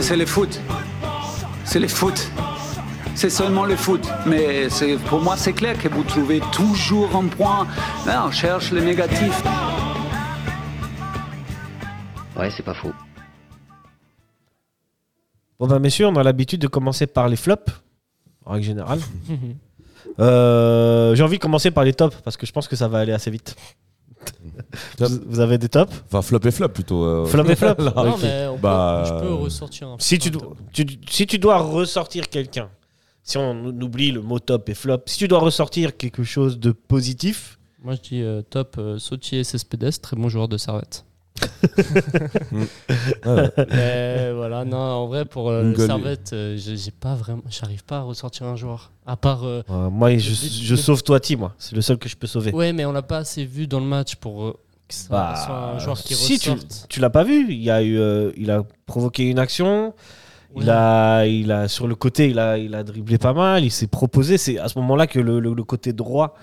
C'est 0.02 0.16
le 0.16 0.26
foot. 0.26 0.60
C'est 1.64 1.78
le 1.80 1.88
foot. 1.88 2.30
C'est 3.14 3.30
seulement 3.30 3.64
le 3.64 3.76
foot. 3.76 4.06
Mais 4.26 4.68
c'est- 4.68 4.98
pour 5.08 5.20
moi, 5.22 5.38
c'est 5.38 5.54
clair 5.54 5.78
que 5.78 5.88
vous 5.88 6.02
trouvez 6.04 6.40
toujours 6.52 7.16
un 7.16 7.28
point. 7.28 7.66
Là, 8.04 8.26
on 8.26 8.30
cherche 8.30 8.70
le 8.72 8.82
négatif. 8.82 9.42
Ouais, 12.36 12.50
c'est 12.50 12.62
pas 12.62 12.74
faux. 12.74 12.92
Bon 15.58 15.66
bah 15.66 15.78
messieurs, 15.78 16.08
on 16.08 16.16
a 16.16 16.22
l'habitude 16.22 16.60
de 16.60 16.66
commencer 16.66 17.06
par 17.06 17.28
les 17.30 17.36
flops, 17.36 17.72
en 18.44 18.52
règle 18.52 18.66
générale. 18.66 19.00
Euh, 20.18 21.14
J'ai 21.14 21.22
envie 21.22 21.38
de 21.38 21.42
commencer 21.42 21.70
par 21.70 21.84
les 21.84 21.94
tops 21.94 22.16
parce 22.22 22.36
que 22.36 22.44
je 22.44 22.52
pense 22.52 22.68
que 22.68 22.76
ça 22.76 22.86
va 22.86 22.98
aller 22.98 23.12
assez 23.12 23.30
vite. 23.30 23.56
Top. 24.96 25.10
Vous, 25.26 25.40
avez 25.40 25.58
des 25.58 25.68
tops? 25.68 25.92
Enfin, 26.06 26.22
flop 26.22 26.40
et 26.44 26.50
flop 26.50 26.68
plutôt. 26.68 27.04
euh. 27.04 27.24
Flop 27.26 27.44
et 27.44 27.56
flop 27.56 27.74
Là. 27.78 27.92
non, 27.96 28.16
mais 28.22 28.46
on 28.46 28.54
peut- 28.54 28.60
Bah, 28.62 29.04
je 29.06 29.12
peux 29.12 29.32
euh, 29.32 29.34
ressortir 29.34 29.88
un 29.88 29.96
Si 29.98 30.14
un 30.14 30.18
tu, 30.18 30.30
top. 30.30 30.42
dois, 30.42 30.56
tu- 30.72 30.86
si 31.08 31.26
tu 31.26 31.38
dois 31.38 31.58
ressortir 31.58 32.28
quelqu'un, 32.28 32.68
si 33.22 33.38
on 33.38 33.64
oublie 33.66 34.10
le 34.10 34.20
mot 34.20 34.38
top 34.38 34.68
et 34.68 34.74
flop, 34.74 34.98
si 35.06 35.18
tu 35.18 35.28
dois 35.28 35.38
ressortir 35.40 35.96
quelque 35.96 36.22
chose 36.24 36.58
de 36.58 36.72
positif, 36.72 37.58
Moi, 37.84 37.94
je 37.94 38.00
dis 38.08 38.22
euh, 38.22 38.42
top 38.42 38.76
euh, 38.78 38.98
Sautier 38.98 39.44
Cespedes, 39.44 40.00
très 40.00 40.16
bon 40.16 40.28
joueur 40.28 40.48
de 40.48 40.56
servette. 40.56 41.04
Ouais. 42.52 42.66
Mais 43.70 44.32
voilà, 44.32 44.64
non, 44.64 44.76
en 44.78 45.06
vrai, 45.06 45.24
pour 45.24 45.50
euh, 45.50 45.62
le 45.62 45.76
servette, 45.76 46.32
euh, 46.32 46.56
j'ai 46.56 46.76
j'ai 46.76 46.90
pas 46.90 47.14
vraiment, 47.14 47.42
j'arrive 47.48 47.84
pas 47.84 47.98
à 47.98 48.02
ressortir 48.02 48.46
un 48.46 48.56
joueur. 48.56 48.92
À 49.06 49.16
part. 49.16 49.44
euh, 49.44 49.62
euh, 49.70 49.90
moi 49.90 50.16
je, 50.16 50.32
je 50.34 50.76
sauve 50.76 51.02
Toiti, 51.02 51.36
moi. 51.36 51.54
C'est 51.58 51.74
le 51.74 51.82
seul 51.82 51.98
que 51.98 52.08
je 52.08 52.16
peux 52.16 52.26
sauver. 52.26 52.52
ouais, 52.52 52.72
mais 52.72 52.84
on 52.84 52.92
l'a 52.92 53.02
pas 53.02 53.18
assez 53.18 53.44
vu 53.44 53.66
dans 53.66 53.80
le 53.80 53.86
match 53.86 54.16
pour 54.16 54.44
euh, 54.44 54.52
que 54.88 54.94
ça 54.94 55.08
Bah, 55.10 55.34
soit 55.44 55.56
un 55.56 55.78
joueur 55.78 55.98
qui 56.00 56.14
si, 56.14 56.38
tu, 56.38 56.50
ressorte. 56.50 56.86
tu 56.88 57.00
l'as 57.00 57.10
pas 57.10 57.24
vu. 57.24 57.52
Il, 57.52 57.70
a 57.70 57.82
eu, 57.82 57.98
euh, 57.98 58.30
il 58.36 58.50
a 58.50 58.62
provoqué 58.86 59.28
une 59.28 59.38
action. 59.38 59.94
Il, 60.54 60.68
a, 60.68 61.24
il 61.26 61.50
a, 61.50 61.66
sur 61.66 61.86
le 61.88 61.94
côté, 61.94 62.28
il 62.28 62.38
a, 62.38 62.58
il 62.58 62.74
a 62.74 62.84
dribblé 62.84 63.16
pas 63.16 63.32
mal. 63.32 63.64
Il 63.64 63.70
s'est 63.70 63.86
proposé. 63.86 64.36
C'est 64.36 64.58
à 64.58 64.68
ce 64.68 64.78
moment-là 64.80 65.06
que 65.06 65.18
le, 65.18 65.40
le- 65.40 65.54
le 65.54 65.64
côté 65.64 65.94
droit 65.94 66.34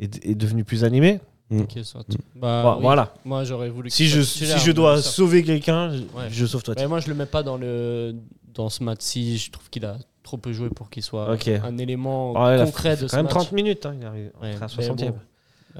est, 0.00 0.26
est 0.26 0.34
devenu 0.34 0.64
plus 0.64 0.82
animé. 0.82 1.20
Ok, 1.62 1.78
soit. 1.84 2.04
Bah, 2.36 2.62
Voilà, 2.62 2.76
oui. 2.76 2.82
Voilà. 2.82 3.14
Moi, 3.24 3.44
j'aurais 3.44 3.70
voulu. 3.70 3.90
Si 3.90 4.06
je, 4.08 4.20
soit 4.20 4.24
si 4.24 4.32
titulaire, 4.40 4.58
je 4.58 4.66
mais 4.68 4.74
dois 4.74 5.02
sauver 5.02 5.42
quelqu'un, 5.42 5.90
je- 5.90 5.98
Ouais. 6.16 6.28
je 6.30 6.46
sauve 6.46 6.62
Toiti. 6.62 6.82
Mais 6.82 6.88
moi, 6.88 7.00
je 7.00 7.08
le 7.08 7.14
mets 7.14 7.26
pas 7.26 7.42
dans 7.42 7.56
le 7.56 8.14
dans 8.54 8.68
ce 8.68 8.82
match-ci. 8.84 9.38
Je 9.38 9.50
trouve 9.50 9.68
qu'il 9.70 9.84
a 9.84 9.96
trop 10.22 10.36
peu 10.36 10.52
joué 10.52 10.68
pour 10.70 10.88
qu'il 10.90 11.02
soit 11.02 11.32
Ok. 11.32 11.48
un 11.48 11.76
élément 11.78 12.32
Ah, 12.36 12.54
il 12.56 12.60
a 12.60 12.64
concret 12.64 12.96
de 12.96 13.02
quand 13.02 13.08
ce 13.08 13.16
même 13.16 13.24
match. 13.24 13.34
30 13.34 13.52
minutes. 13.52 13.84
hein, 13.86 13.94
il 14.00 14.06
arrive 14.06 14.30
Ouais, 14.40 14.50
à 14.54 14.60
mais 14.60 14.68
60e. 14.68 15.10
bon. 15.12 15.18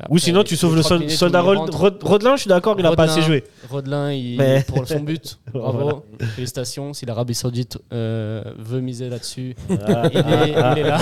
Ou 0.09 0.19
sinon, 0.19 0.43
tu 0.43 0.57
sauves 0.57 0.75
le 0.75 0.83
sol- 0.83 1.09
soldat 1.09 1.41
Rod- 1.41 1.71
Rod- 1.73 2.03
Rodelin, 2.03 2.35
je 2.35 2.41
suis 2.43 2.49
d'accord, 2.49 2.75
il 2.79 2.85
a 2.87 2.97
pas 2.97 3.05
assez 3.05 3.23
joué. 3.23 3.45
Rodelin, 3.71 4.13
il, 4.13 4.37
Mais- 4.39 4.65
pour 4.67 4.87
son 4.89 5.01
but, 5.01 5.39
bravo, 5.53 5.79
Voilà. 5.79 5.95
félicitations. 6.35 6.93
Si 6.95 7.07
l'Arabie 7.07 7.35
Saoudite 7.35 7.79
euh, 7.93 8.43
veut 8.59 8.81
miser 8.81 9.09
là-dessus, 9.09 9.55
Ah, 9.87 10.09
il, 10.13 10.19
est, 10.19 10.49
il 10.51 10.79
est 10.79 10.83
là. 10.83 10.99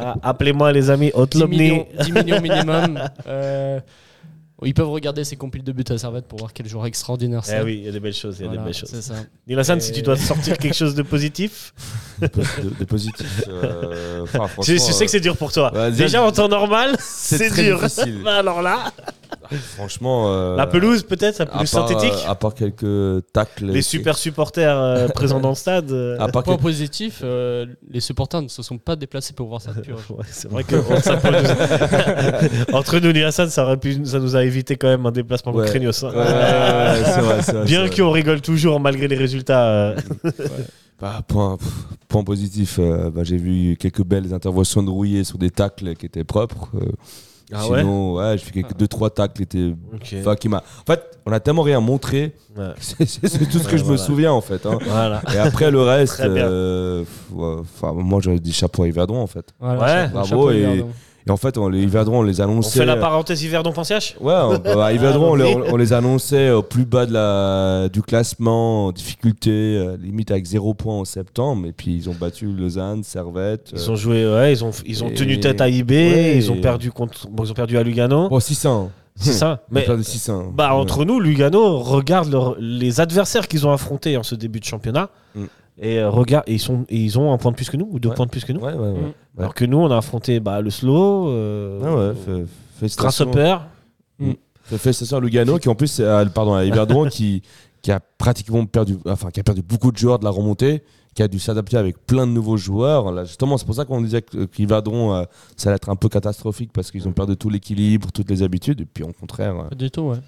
ah, 0.00 0.14
Appelez-moi 0.22 0.72
les 0.72 0.88
amis, 0.90 1.06
10 1.14 1.20
Hotlobny. 1.20 1.58
millions, 1.58 1.86
10 2.02 2.12
millions 2.12 2.40
minimum. 2.40 2.98
Euh, 3.26 3.80
ils 4.66 4.74
peuvent 4.74 4.88
regarder 4.90 5.22
ses 5.24 5.36
compiles 5.36 5.62
de 5.62 5.70
buts 5.72 5.84
à 5.88 5.98
Servette 5.98 6.26
pour 6.26 6.38
voir 6.40 6.52
quel 6.52 6.66
joueur 6.68 6.86
extraordinaire 6.86 7.44
c'est. 7.44 7.58
Eh 7.60 7.62
oui, 7.64 7.76
il 7.80 7.84
y 7.84 7.88
a 7.88 7.92
des 7.92 8.00
belles 8.00 8.12
choses, 8.12 8.36
il 8.38 8.42
y 8.42 8.44
a 8.44 8.48
Voilà, 8.48 8.62
des 8.62 8.64
belles 8.66 8.74
choses. 8.74 8.90
c'est 8.90 9.02
ça. 9.02 9.14
Nilassan, 9.46 9.78
Et- 9.78 9.80
si 9.80 9.92
tu 9.92 10.02
dois 10.02 10.16
sortir 10.16 10.58
quelque 10.58 10.74
chose 10.74 10.94
de 10.94 11.02
positif, 11.02 11.72
de, 12.20 12.28
de 12.80 12.84
positif. 12.84 13.44
euh, 13.48 14.22
enfin, 14.24 14.48
je, 14.62 14.72
je 14.74 14.78
sais 14.78 15.04
que 15.04 15.10
c'est 15.10 15.20
dur 15.20 15.36
pour 15.36 15.52
toi. 15.52 15.72
ouais, 15.72 15.90
déjà- 15.92 16.04
Déjà 16.04 16.22
en 16.24 16.32
temps 16.32 16.48
normal, 16.48 16.96
c'est 16.98 17.48
très 17.50 17.62
dur. 17.64 17.80
difficile. 17.80 18.22
Alors 18.26 18.62
là, 18.62 18.92
Franchement. 19.76 20.26
euh, 20.32 20.56
la 20.56 20.66
pelouse 20.66 21.02
peut-être, 21.02 21.38
la 21.38 21.44
à 21.44 21.48
pelouse 21.48 21.70
part, 21.70 21.88
synthétique. 21.88 22.12
euh, 22.26 22.30
à 22.30 22.34
part 22.34 22.54
quelques 22.54 23.24
tacles. 23.32 23.66
les 23.66 23.82
super 23.82 24.16
supporters 24.18 24.76
euh, 24.78 25.08
présents 25.14 25.40
dans 25.40 25.48
le 25.50 25.54
stade. 25.54 25.90
À 26.18 26.28
part 26.28 26.42
Point 26.42 26.54
quelques- 26.54 26.62
positif, 26.62 27.20
euh, 27.24 27.66
les 27.90 28.00
supporters 28.00 28.42
ne 28.42 28.48
se 28.48 28.62
sont 28.62 28.78
pas 28.78 28.96
déplacés 28.96 29.32
pour 29.32 29.48
voir 29.48 29.60
ça 29.62 29.72
purge. 29.72 30.02
ouais, 30.10 30.24
c'est 30.30 30.50
vrai 30.50 30.64
que 30.64 30.76
ça 31.00 31.16
peut 31.16 31.28
nous- 31.30 32.74
entre 32.76 32.98
nous, 32.98 33.12
Nilassan, 33.12 33.48
ça, 33.48 33.64
aurait 33.64 33.76
pu, 33.78 34.04
ça 34.04 34.18
nous 34.18 34.36
a 34.36 34.44
évité 34.44 34.76
quand 34.76 34.88
même 34.88 35.06
un 35.06 35.12
déplacement 35.12 35.52
Ouais. 35.52 35.66
craignos. 35.66 36.02
hein. 36.04 36.12
Ouais, 36.14 37.64
Bien 37.64 37.88
qu'on 37.88 38.10
rigole 38.10 38.40
toujours 38.40 38.80
malgré 38.80 39.08
les 39.08 39.16
résultats. 39.16 39.66
euh, 39.68 39.96
Bah, 41.00 41.22
point, 41.26 41.56
point 42.08 42.24
positif, 42.24 42.78
euh, 42.80 43.08
bah, 43.10 43.22
j'ai 43.22 43.36
vu 43.36 43.76
quelques 43.78 44.02
belles 44.04 44.34
interventions 44.34 44.82
de 44.82 44.90
Rouillet 44.90 45.22
sur 45.22 45.38
des 45.38 45.50
tacles 45.50 45.94
qui 45.94 46.06
étaient 46.06 46.24
propres. 46.24 46.70
Ah 47.52 47.66
ouais 47.68 47.78
sinon, 47.80 48.14
ouais, 48.14 48.36
j'ai 48.36 48.44
fait 48.44 48.52
quelques 48.52 48.76
deux 48.76 48.88
trois 48.88 49.10
tacles. 49.10 49.42
Ok. 49.94 50.14
Enfin, 50.20 50.36
qui 50.36 50.48
m'a. 50.48 50.58
En 50.58 50.92
fait, 50.92 51.02
on 51.24 51.32
a 51.32 51.40
tellement 51.40 51.62
rien 51.62 51.80
montré. 51.80 52.34
Ouais. 52.56 52.72
C'est 52.80 53.48
tout 53.48 53.58
ce 53.58 53.66
que 53.66 53.72
Ouais, 53.72 53.78
je 53.78 53.84
me 53.84 53.96
souviens 53.96 54.32
en 54.32 54.40
fait. 54.40 54.64
hein. 54.66 54.78
Voilà. 54.86 55.22
Et 55.34 55.38
après 55.38 55.70
le 55.70 55.80
reste, 55.80 56.20
euh, 56.24 57.04
ouais, 57.32 57.56
moi 57.94 58.20
j'aurais 58.22 58.38
dit 58.38 58.52
chapeau 58.52 58.82
à 58.82 58.88
Yverdon 58.88 59.16
en 59.20 59.26
fait. 59.26 59.46
Voilà, 59.60 59.80
Ouais, 60.04 60.08
bravo, 60.08 60.50
et-. 60.50 60.84
Et 61.28 61.30
en 61.30 61.36
fait, 61.36 61.58
on, 61.58 61.68
les 61.68 61.82
Yverdon, 61.82 62.20
on 62.20 62.22
les 62.22 62.40
On 62.40 62.44
annonçait. 62.44 62.78
fait 62.80 62.86
la 62.86 62.96
parenthèse 62.96 63.42
Yverdon.ch 63.42 64.16
Ouais, 64.20 64.32
on- 64.34 64.58
bah, 64.64 64.86
à 64.86 64.92
Yverdon, 64.94 65.36
Ah, 65.38 65.44
on, 65.68 65.74
on 65.74 65.76
les 65.76 65.92
annonçait 65.92 66.50
au 66.50 66.62
plus 66.62 66.86
bas 66.86 67.04
de 67.04 67.12
la, 67.12 67.88
du 67.90 68.00
classement, 68.02 68.86
en 68.86 68.92
difficulté, 68.92 69.50
euh, 69.50 69.96
limite 70.00 70.30
avec 70.30 70.46
0 70.46 70.72
points 70.74 70.94
en 71.00 71.04
septembre. 71.04 71.66
Et 71.66 71.72
puis 71.72 71.94
ils 71.94 72.08
ont 72.08 72.14
battu 72.18 72.46
Lausanne, 72.46 73.02
Servette. 73.02 73.72
Ils 73.74 73.78
euh, 73.78 73.92
ont 73.92 73.96
joué, 73.96 74.26
ouais, 74.26 74.52
ils 74.52 74.64
ont, 74.64 74.70
ils 74.86 75.04
ont 75.04 75.08
et- 75.08 75.14
tenu 75.14 75.38
tête 75.38 75.60
à 75.60 75.68
IB, 75.68 75.90
Ouais, 75.90 76.36
ils 76.36 76.50
ont 76.50 76.60
perdu 76.60 76.90
contre, 76.90 77.28
bon, 77.28 77.44
ils 77.44 77.50
ont 77.50 77.54
perdu 77.54 77.76
à 77.76 77.82
Lugano. 77.82 78.28
Bon, 78.30 78.40
600. 78.40 78.90
C'est 79.20 79.32
ça. 79.32 79.62
Mais... 79.70 79.84
Mais 79.86 79.96
de 79.96 80.02
600. 80.02 80.52
bah, 80.54 80.72
entre 80.74 81.04
nous, 81.04 81.18
Lugano, 81.20 81.78
regarde 81.80 82.30
leur- 82.30 82.56
les 82.58 83.00
adversaires 83.00 83.48
qu'ils 83.48 83.66
ont 83.66 83.72
affrontés 83.72 84.16
en 84.16 84.22
ce 84.22 84.34
début 84.34 84.60
de 84.60 84.64
championnat. 84.64 85.10
Mm. 85.34 85.44
Et 85.80 85.98
euh, 85.98 86.08
regarde, 86.10 86.44
et 86.48 86.54
ils, 86.54 86.58
sont, 86.60 86.84
et 86.88 86.96
ils 86.96 87.18
ont 87.18 87.32
un 87.32 87.36
point 87.38 87.50
de 87.52 87.56
plus 87.56 87.68
que 87.70 87.76
nous, 87.76 87.88
ou 87.90 87.98
deux 88.00 88.08
Ouais. 88.08 88.14
points 88.14 88.26
de 88.26 88.30
plus 88.30 88.44
que 88.44 88.52
nous. 88.52 88.60
Ouais, 88.60 88.72
ouais, 88.74 88.78
ouais. 88.88 89.00
Mm. 89.00 89.12
Alors 89.38 89.54
que 89.54 89.64
nous, 89.64 89.78
on 89.78 89.90
a 89.90 89.96
affronté 89.98 90.40
bah, 90.40 90.60
le 90.60 90.70
Slow, 90.70 91.28
euh, 91.28 92.12
Ah. 92.80 92.86
Grasshopper. 92.96 93.56
Fait- 94.64 94.78
Félicitations 94.78 95.16
à 95.16 95.20
Lugano, 95.20 95.58
qui 95.58 95.68
en 95.68 95.74
plus, 95.74 95.98
euh, 96.00 96.24
pardon, 96.26 96.54
à 96.54 96.64
Yverdon, 96.64 97.08
qui, 97.08 97.42
qui 97.80 97.90
a 97.90 98.00
pratiquement 98.00 98.66
perdu, 98.66 98.98
enfin, 99.06 99.30
qui 99.30 99.40
a 99.40 99.42
perdu 99.42 99.62
beaucoup 99.62 99.90
de 99.92 99.96
joueurs 99.96 100.18
de 100.18 100.24
la 100.24 100.30
remontée, 100.30 100.82
qui 101.18 101.22
a 101.24 101.26
dû 101.26 101.40
s'adapter 101.40 101.76
avec 101.76 101.96
plein 102.06 102.28
de 102.28 102.32
nouveaux 102.32 102.56
joueurs. 102.56 103.10
Là, 103.10 103.24
justement, 103.24 103.58
c'est 103.58 103.64
pour 103.66 103.74
ça 103.74 103.84
qu'on 103.84 104.00
disait 104.00 104.22
qu'Yverdon, 104.22 105.14
euh, 105.14 105.24
ça 105.56 105.68
allait 105.68 105.74
être 105.74 105.88
un 105.88 105.96
peu 105.96 106.08
catastrophique 106.08 106.70
parce 106.72 106.92
qu'ils 106.92 107.08
ont 107.08 107.12
perdu 107.12 107.36
tout 107.36 107.50
l'équilibre, 107.50 108.12
toutes 108.12 108.30
les 108.30 108.44
habitudes, 108.44 108.82
et 108.82 108.84
puis 108.84 109.02
au 109.02 109.10
contraire, 109.12 109.56
euh, 109.58 109.68
Pas 109.68 109.74
du 109.74 109.90
tout, 109.90 110.02
ouais. 110.02 110.18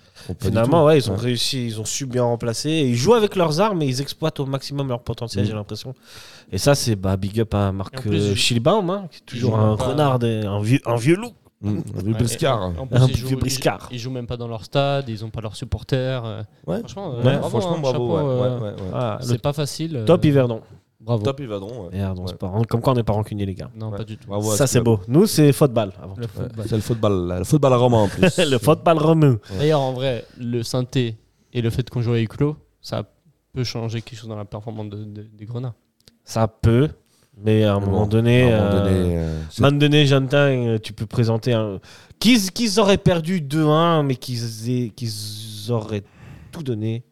Finalement, 0.40 0.80
tout. 0.80 0.86
ouais, 0.88 0.98
ils 0.98 1.08
ont 1.08 1.14
Ouais. 1.14 1.20
réussi, 1.20 1.64
ils 1.64 1.80
ont 1.80 1.84
su 1.84 2.06
bien 2.06 2.24
remplacer. 2.24 2.70
Et 2.70 2.88
ils 2.88 2.96
jouent 2.96 3.14
avec 3.14 3.36
leurs 3.36 3.60
armes 3.60 3.80
et 3.82 3.86
ils 3.86 4.00
exploitent 4.00 4.40
au 4.40 4.46
maximum 4.46 4.88
leur 4.88 5.02
potentiel, 5.02 5.44
Mm. 5.44 5.46
j'ai 5.46 5.54
l'impression. 5.54 5.94
Et 6.50 6.58
ça, 6.58 6.74
c'est 6.74 6.96
bah, 6.96 7.16
big 7.16 7.38
up 7.38 7.54
à 7.54 7.70
Marc 7.70 8.04
euh, 8.08 8.34
Schilbaum, 8.34 8.90
hein, 8.90 9.06
qui 9.12 9.18
est 9.18 9.26
toujours 9.26 9.56
un 9.60 9.76
renard, 9.76 10.18
un 10.24 10.60
vieux, 10.60 10.80
un 10.86 10.96
vieux 10.96 11.14
loup. 11.14 11.30
Mm, 11.62 11.78
le 11.94 12.02
Ouais, 12.06 12.12
Briscard. 12.14 12.72
en 12.78 12.86
plus, 12.86 12.98
ils 13.08 13.14
vieux 13.16 13.28
jouent, 13.28 13.36
briscard. 13.38 13.88
Ils, 13.90 13.96
ils 13.96 13.98
jouent 13.98 14.10
même 14.10 14.26
pas 14.26 14.36
dans 14.36 14.48
leur 14.48 14.64
stade, 14.64 15.08
ils 15.08 15.24
ont 15.24 15.30
pas 15.30 15.40
leurs 15.42 15.56
supporters. 15.56 16.24
euh, 16.24 16.42
Ouais. 16.66 16.78
Franchement, 16.80 17.12
euh, 17.14 17.22
Ouais, 17.22 17.36
bravo, 17.38 17.48
Franchement, 17.60 17.76
hein, 17.76 17.80
bravo. 17.80 17.92
chapeau, 17.92 18.16
ouais, 18.16 18.22
euh, 18.22 18.58
ouais, 18.58 18.62
ouais, 18.62 18.80
ouais. 18.82 18.90
Ah, 18.94 19.18
C'est 19.20 19.40
pas 19.42 19.52
facile. 19.52 20.04
top 20.06 20.24
Yverdon. 20.24 20.62
Bravo. 21.00 21.22
Top 21.22 21.40
Yverdon. 21.40 21.84
ouais. 21.84 21.88
Merde, 21.96 22.18
on 22.18 22.22
Ouais. 22.24 22.28
se 22.28 22.34
part- 22.34 22.52
Comme 22.68 22.80
quoi, 22.82 22.92
on 22.92 22.96
n'est 22.96 23.02
pas 23.02 23.12
rancunier, 23.14 23.46
les 23.46 23.54
gars. 23.54 23.70
Non, 23.74 23.90
Ouais. 23.90 23.98
pas 23.98 24.04
du 24.04 24.16
tout. 24.18 24.28
Bravo 24.28 24.50
ça, 24.52 24.66
ce 24.66 24.74
c'est 24.74 24.80
beau. 24.80 25.00
Nous, 25.08 25.26
c'est 25.26 25.52
football. 25.52 25.92
Avant 26.02 26.14
Le 26.16 26.26
tout. 26.26 26.32
football. 26.34 26.64
C'est 26.68 26.76
le 26.76 26.82
football, 26.82 27.34
le 27.38 27.44
football 27.44 27.72
romain 27.74 27.98
en 27.98 28.08
plus. 28.08 28.20
le 28.38 28.58
football 28.58 28.98
romain. 28.98 29.38
D'ailleurs, 29.58 29.80
en 29.80 29.92
vrai, 29.92 30.24
le 30.38 30.62
synthé 30.62 31.16
et 31.52 31.62
le 31.62 31.70
fait 31.70 31.88
qu'on 31.88 32.00
joue 32.02 32.12
à 32.12 32.18
huis 32.18 32.26
clos, 32.28 32.56
ça 32.82 33.02
peut 33.54 33.64
changer 33.64 34.00
quelque 34.02 34.18
chose 34.18 34.28
dans 34.28 34.36
la 34.36 34.44
performance 34.44 34.90
de- 34.90 35.04
de- 35.04 35.22
des 35.22 35.44
Grenats. 35.46 35.74
Ça 36.24 36.46
peut, 36.48 36.88
mais 37.44 37.64
à 37.64 37.74
un 37.74 37.80
moment 37.80 38.06
donné, 38.06 38.52
À 38.52 38.62
un 38.62 38.64
moment 38.70 38.76
euh, 38.76 38.84
donné, 38.84 39.16
euh, 39.18 39.38
moment 39.60 39.78
donné, 39.78 40.06
Jantin, 40.06 40.36
euh, 40.38 40.78
tu 40.82 40.92
peux 40.92 41.06
présenter 41.06 41.52
un. 41.52 41.78
Qu'ils 42.18 42.78
auraient 42.78 42.98
perdu 42.98 43.40
2-1, 43.40 44.02
mais 44.04 44.16
qu'ils 44.16 44.70
aient- 44.70 44.88
qu'ils 44.90 45.70
auraient 45.70 46.02
tout 46.52 46.62
donné, 46.62 47.02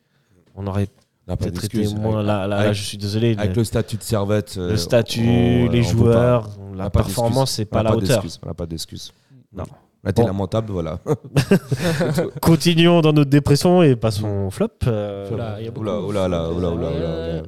on 0.55 0.67
aurait 0.67 0.89
pas 1.27 1.37
peut-être 1.37 1.65
été 1.65 1.89
moins. 1.95 2.17
Avec- 2.17 2.27
Là, 2.27 2.47
là, 2.47 2.65
là, 2.65 2.73
je 2.73 2.83
suis 2.83 2.99
désolé. 2.99 3.35
Avec 3.39 3.51
le, 3.55 3.61
le 3.61 3.65
statut 3.65 3.97
de 3.97 4.03
servette. 4.03 4.55
euh, 4.59 4.71
le 4.71 4.77
statut, 4.77 5.21
on- 5.27 5.69
les 5.71 5.81
on 5.81 5.83
joueurs, 5.91 6.43
pas- 6.49 6.57
la 6.77 6.91
pas 6.91 7.03
performance, 7.03 7.53
c'est 7.53 7.65
pas 7.65 7.83
n'a 7.83 7.91
la 7.91 7.97
hauteur. 7.97 8.25
On 8.43 8.47
n'a 8.49 8.55
pas 8.55 8.67
d'excuse. 8.67 9.13
Non. 9.55 9.65
Été 10.07 10.23
Bon. 10.23 10.29
lamentable, 10.29 10.73
voilà. 10.73 11.01
Continuons 12.41 13.01
dans 13.01 13.13
notre 13.13 13.31
dépression 13.31 13.83
et 13.83 13.97
passons 13.97 14.47
au 14.47 14.51
flop. 14.51 14.69
euh, 14.87 15.29
Oula, 15.31 15.57
il 15.59 15.65
y 15.65 15.69
a 15.69 15.71
beaucoup. 15.71 15.87
Oula, 15.87 16.01
oula, 16.01 16.29
oula, 16.29 16.51
oula, 16.53 16.71
oula, 16.71 16.89
oula, 16.91 17.41
oula. 17.41 17.43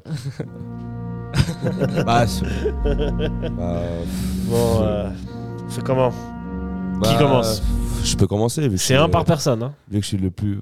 Bah, 2.04 2.26
c'est- 2.26 2.44
bah, 3.56 3.82
Bon, 4.48 4.82
euh, 4.82 5.08
c'est 5.68 5.82
comment 5.84 6.12
bah, 7.00 7.14
commence 7.18 7.62
Je 8.04 8.16
peux 8.16 8.26
commencer. 8.26 8.62
vu 8.62 8.70
que 8.70 8.76
C'est 8.76 8.96
je 8.96 9.00
un 9.00 9.08
par 9.08 9.24
personne. 9.24 9.62
Hein. 9.62 9.72
Vu 9.90 9.98
que 9.98 10.02
je 10.04 10.08
suis 10.08 10.16
le 10.18 10.30
plus. 10.30 10.60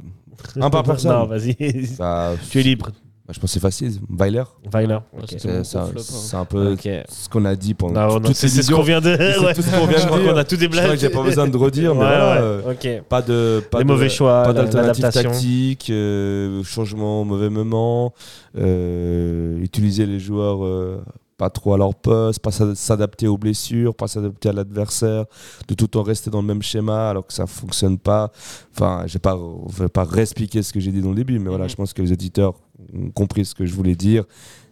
Un 0.61 0.71
par 0.71 0.83
personne. 0.85 1.13
non, 1.13 1.27
vas-y. 1.27 1.57
Bah, 1.99 2.33
tu 2.51 2.61
es 2.61 2.63
libre. 2.63 2.91
Bah, 3.29 3.35
je 3.35 3.41
pense 3.41 3.51
que 3.51 3.55
c'est 3.55 3.61
facile. 3.61 3.93
Weiler. 4.09 4.43
Weiler. 4.73 4.95
Ouais, 5.13 5.21
C'est 5.27 5.51
un, 5.51 5.59
hein. 5.61 5.63
c'est 5.99 6.35
un 6.37 6.45
peu 6.47 6.75
ce 6.77 7.29
qu'on 7.29 7.45
a 7.45 7.55
dit 7.55 7.75
pendant 7.75 8.01
Non, 8.09 8.15
non, 8.15 8.21
toute 8.21 8.35
c'est 8.37 8.49
ce 8.49 8.73
qu'on 8.73 8.81
vient 8.83 9.03
de. 9.03 9.15
C'est 9.19 9.39
ouais. 9.39 9.53
tout 9.55 9.61
ce 9.61 9.71
qu'on 9.71 9.87
vient 9.87 9.99
Je 9.99 10.03
de 10.05 10.07
crois 10.09 10.19
dire. 10.21 10.33
qu'on 10.33 10.39
a 10.39 10.45
tout 10.45 10.57
Je 10.59 10.67
crois 10.67 10.69
déblaté. 10.81 10.95
que 10.95 10.97
j'ai 11.01 11.11
pas 11.11 11.23
besoin 11.23 11.47
de 11.47 11.57
redire, 11.57 11.95
mais 11.95 12.01
Ouais, 12.01 12.07
voilà, 12.07 12.33
ouais, 12.33 12.41
euh, 12.41 12.73
ok. 12.73 13.03
Pas 13.07 13.21
de 13.21 13.63
pas 13.71 13.79
Les 13.79 13.85
de- 13.85 13.89
mauvais 13.89 14.09
choix, 14.09 14.43
pas 14.45 14.53
d'alternative 14.55 15.11
tactique, 15.11 15.91
euh, 15.91 16.63
changement 16.65 17.21
au 17.21 17.25
mauvais 17.25 17.51
moment, 17.51 18.15
euh, 18.57 19.59
utiliser 19.61 20.07
les 20.07 20.19
joueurs 20.21 20.65
euh, 20.65 21.03
pas 21.37 21.51
trop 21.51 21.73
à 21.75 21.79
leur 21.79 21.95
poste, 21.95 22.41
pas 22.41 22.51
s'a- 22.51 22.75
s'adapter 22.75 23.29
aux 23.29 23.39
blessures, 23.39 23.95
pas 23.95 24.09
s'adapter 24.09 24.49
à 24.49 24.53
l'adversaire, 24.53 25.25
de 25.69 25.75
tout 25.75 25.85
le 25.85 25.89
temps 25.89 26.03
rester 26.03 26.31
dans 26.31 26.41
le 26.41 26.47
même 26.49 26.63
schéma 26.63 27.11
alors 27.11 27.25
que 27.27 27.33
ça 27.33 27.47
fonctionne 27.47 27.97
pas. 27.99 28.33
Enfin, 28.75 29.05
j'ai 29.07 29.21
pas, 29.21 29.39
je 29.77 29.83
vais 29.85 29.89
pas 29.89 30.03
réexpliquer 30.03 30.63
ce 30.65 30.73
que 30.73 30.81
j'ai 30.81 30.91
dit 30.91 31.01
dans 31.01 31.11
le 31.11 31.15
début, 31.15 31.39
mais 31.39 31.49
voilà, 31.49 31.65
Mhm. 31.65 31.71
je 31.71 31.77
pense 31.77 31.93
que 31.93 32.03
les 32.03 32.11
auditeurs 32.11 32.55
ont 32.55 32.68
compris 33.15 33.45
ce 33.45 33.55
que 33.55 33.67
je 33.67 33.75
voulais 33.75 33.95
dire. 33.95 34.25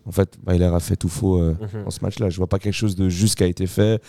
En 0.07 0.13
fait, 0.13 0.37
Weiler 0.47 0.67
a 0.73 0.79
fait 0.81 0.95
tout 0.97 1.09
faux 1.09 1.39
euh, 1.41 1.55
Mhm. 1.61 1.85
dans 1.85 1.91
ce 1.91 1.99
match-là. 2.03 2.31
Je 2.31 2.37
vois 2.37 2.47
pas 2.47 2.59
quelque 2.61 2.73
chose 2.75 2.95
de 2.95 3.09
juste 3.09 3.35
qui 3.37 3.43
a 3.45 3.47
été 3.47 3.67
fait. 3.67 4.01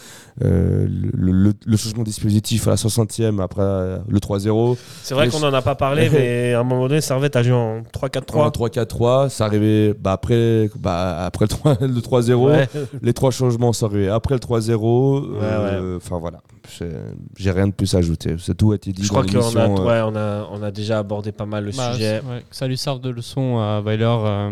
Euh, 0.43 0.85
le, 0.87 1.31
le- 1.31 1.53
le 1.65 1.77
changement 1.77 2.01
de 2.03 2.07
dispositif 2.07 2.67
à 2.67 2.71
la 2.71 2.75
60e 2.77 3.39
après 3.41 3.61
euh, 3.63 3.97
le 4.07 4.19
3-0. 4.19 4.77
C'est 5.03 5.15
vrai 5.15 5.25
Les- 5.25 5.31
qu'on 5.31 5.41
en 5.43 5.53
a 5.53 5.61
pas 5.61 5.75
parlé, 5.75 6.09
mais 6.13 6.53
à 6.53 6.59
un 6.59 6.63
moment 6.63 6.87
donné, 6.87 7.01
Servette 7.01 7.35
a 7.35 7.41
joué 7.43 7.53
en 7.53 7.81
3-4-3. 7.81 8.41
En 8.43 8.49
3-4-3, 8.49 9.29
ça 9.29 9.45
arrivait 9.45 9.93
bah, 9.99 10.11
après, 10.11 10.69
bah, 10.79 11.25
après 11.25 11.45
le 11.45 11.49
3 11.49 11.77
le 11.81 11.99
3-0. 12.01 12.45
Ouais. 12.47 12.69
Les 13.01 13.13
trois 13.13 13.31
changements 13.31 13.73
sont 13.73 13.87
arrivés 13.87 14.09
après 14.09 14.35
le 14.35 14.39
3-0. 14.39 15.25
euh, 15.41 15.97
Enfin 15.97 16.19
voilà, 16.19 16.39
J'ai- 16.77 16.91
j'ai 17.37 17.51
rien 17.51 17.67
de 17.67 17.73
plus 17.73 17.95
à 17.95 17.97
ajouter. 17.99 18.35
C'est 18.39 18.55
tout 18.55 18.71
a 18.71 18.75
été 18.75 18.91
dit 18.91 19.03
Je 19.03 19.07
crois 19.09 19.23
qu'on 19.23 19.39
a, 19.57 19.67
euh, 19.67 19.85
ouais, 19.85 20.01
on 20.05 20.15
a, 20.15 20.47
on 20.51 20.61
a 20.61 20.69
déjà 20.71 20.99
abordé 20.99 21.31
pas 21.31 21.45
mal 21.45 21.65
le 21.65 21.71
Bah, 21.71 21.93
sujet. 21.93 22.21
ouais, 22.29 22.41
que 22.49 22.55
ça 22.55 22.67
lui 22.67 22.77
serve 22.77 22.99
de 23.01 23.09
leçon 23.09 23.57
à 23.57 23.81
Weiler 23.81 24.05
euh, 24.05 24.51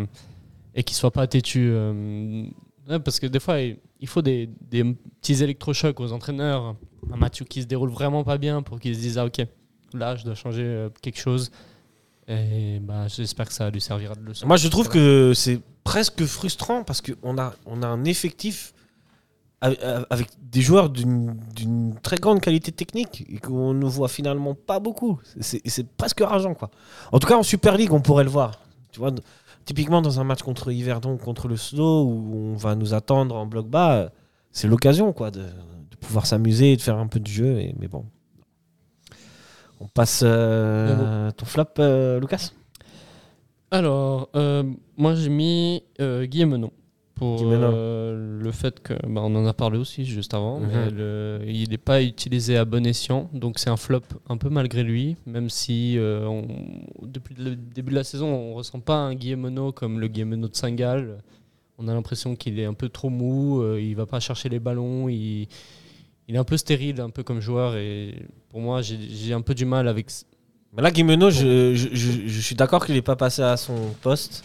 et 0.75 0.83
qu'il 0.83 0.95
soit 0.95 1.11
pas 1.11 1.25
têtu. 1.25 1.69
euh, 1.71 2.43
ouais, 2.89 2.99
parce 2.99 3.19
que 3.19 3.25
des 3.27 3.39
fois, 3.39 3.59
il, 3.59 4.07
faut 4.07 4.21
des, 4.21 4.49
des 4.61 4.83
petits 4.83 5.41
électrochocs 5.41 5.99
aux 5.99 6.11
entraîneurs. 6.11 6.75
Un 7.11 7.17
match 7.17 7.43
qui 7.43 7.61
se 7.61 7.67
déroule 7.67 7.89
vraiment 7.89 8.23
pas 8.23 8.37
bien 8.37 8.61
pour 8.61 8.79
qu'ils 8.79 8.95
se 8.95 8.99
disent 8.99 9.17
Ah, 9.17 9.25
ok, 9.25 9.45
là, 9.93 10.15
je 10.15 10.25
dois 10.25 10.35
changer 10.35 10.63
euh, 10.63 10.89
quelque 11.01 11.19
chose. 11.19 11.49
Et 12.27 12.79
bah, 12.81 13.07
j'espère 13.07 13.47
que 13.47 13.53
ça 13.53 13.69
lui 13.69 13.81
servira 13.81 14.15
de 14.15 14.21
leçon. 14.21 14.47
Moi, 14.47 14.57
je 14.57 14.67
trouve 14.67 14.89
que 14.89 15.33
c'est 15.35 15.61
presque 15.83 16.25
frustrant 16.25 16.83
parce 16.83 17.01
qu'on 17.01 17.37
a, 17.37 17.53
on 17.67 17.83
a 17.83 17.87
un 17.87 18.03
effectif 18.03 18.73
avec, 19.61 20.29
des 20.41 20.61
joueurs 20.61 20.89
d'une 20.89 21.95
très 22.01 22.17
grande 22.17 22.41
qualité 22.41 22.71
technique 22.71 23.25
et 23.29 23.37
qu'on 23.37 23.73
ne 23.73 23.85
voit 23.85 24.07
finalement 24.07 24.53
pas 24.53 24.79
beaucoup. 24.79 25.19
C'est 25.39 25.61
c'est 25.65 25.87
presque 25.87 26.21
rageant, 26.21 26.53
quoi. 26.53 26.69
En 27.11 27.19
tout 27.19 27.27
cas, 27.27 27.35
en 27.35 27.43
Super 27.43 27.77
League, 27.77 27.93
on 27.93 28.01
pourrait 28.01 28.23
le 28.23 28.29
voir. 28.29 28.59
Tu 28.91 28.99
vois, 28.99 29.11
typiquement 29.65 30.01
dans 30.01 30.19
un 30.19 30.23
match 30.23 30.41
contre 30.41 30.71
Yverdon 30.71 31.13
ou 31.13 31.17
contre 31.17 31.47
le 31.47 31.57
Slow 31.57 32.03
où 32.03 32.51
on 32.53 32.55
va 32.55 32.75
nous 32.75 32.93
attendre 32.93 33.35
en 33.35 33.45
bloc 33.45 33.67
bas, 33.67 34.11
c'est 34.51 34.67
l'occasion, 34.67 35.11
quoi, 35.11 35.31
de, 35.31 35.41
de 35.41 35.95
pouvoir 35.99 36.25
s'amuser 36.25 36.73
et 36.73 36.77
de 36.77 36.81
faire 36.81 36.97
un 36.97 37.07
peu 37.07 37.19
de 37.19 37.27
jeu. 37.27 37.59
Et, 37.59 37.75
mais 37.79 37.87
bon. 37.87 38.05
On 39.81 39.87
passe 39.87 40.21
euh, 40.23 41.31
ton 41.31 41.45
flop, 41.45 41.65
euh, 41.79 42.19
Lucas? 42.19 42.51
Alors, 43.71 44.29
euh, 44.35 44.63
moi 44.95 45.15
j'ai 45.15 45.29
mis 45.29 45.83
euh, 45.99 46.25
Guillemeno 46.25 46.71
pour 47.15 47.37
Guillemeno. 47.37 47.67
euh, 47.71 48.39
le 48.41 48.51
fait 48.51 48.79
que, 48.81 48.93
bah, 48.93 49.21
on 49.23 49.33
en 49.35 49.45
a 49.45 49.53
parlé 49.53 49.77
aussi 49.77 50.05
juste 50.05 50.33
avant, 50.33 50.59
Mhm. 50.59 50.67
mais 50.71 50.89
le- 50.91 51.39
il 51.47 51.69
n'est 51.69 51.77
pas 51.77 52.03
utilisé 52.03 52.57
à 52.57 52.65
bon 52.65 52.85
escient, 52.85 53.29
donc 53.33 53.57
c'est 53.57 53.69
un 53.69 53.77
flop 53.77 54.01
un 54.29 54.37
peu 54.37 54.49
malgré 54.49 54.83
lui, 54.83 55.15
même 55.25 55.49
si 55.49 55.97
euh, 55.97 56.25
on- 56.27 56.45
depuis 57.07 57.33
le 57.37 57.55
début 57.55 57.91
de 57.91 57.95
la 57.95 58.03
saison 58.03 58.27
on 58.27 58.53
ressent 58.53 58.79
pas 58.81 58.97
un 58.97 59.15
Guillemeno 59.15 59.71
comme 59.71 59.99
le 59.99 60.07
Guillemeno 60.07 60.47
de 60.49 60.55
Saint-Gall. 60.55 61.17
On 61.77 61.87
a 61.87 61.93
l'impression 61.93 62.35
qu'il 62.35 62.59
est 62.59 62.65
un 62.65 62.73
peu 62.73 62.89
trop 62.89 63.09
mou, 63.09 63.61
euh, 63.61 63.81
il 63.81 63.95
va 63.95 64.05
pas 64.05 64.19
chercher 64.19 64.47
les 64.49 64.59
ballons, 64.59 65.09
il, 65.09 65.47
il 66.27 66.35
est 66.35 66.37
un 66.37 66.43
peu 66.43 66.57
stérile, 66.57 66.99
un 67.01 67.09
peu 67.09 67.23
comme 67.23 67.39
joueur, 67.39 67.75
et 67.75 68.15
pour 68.49 68.59
moi 68.61 68.81
j'ai 68.81 69.33
un 69.33 69.41
peu 69.41 69.53
du 69.53 69.65
mal 69.65 69.87
avec 69.87 70.07
Mais 70.75 70.81
là, 70.81 70.91
Guimeno, 70.91 71.29
je, 71.29 71.73
je, 71.75 71.87
je- 71.93 72.27
je 72.27 72.41
suis 72.41 72.55
d'accord 72.55 72.85
qu'il 72.85 72.95
n'est 72.95 73.01
pas 73.01 73.15
passé 73.15 73.41
à 73.41 73.55
son 73.55 73.75
poste. 74.01 74.43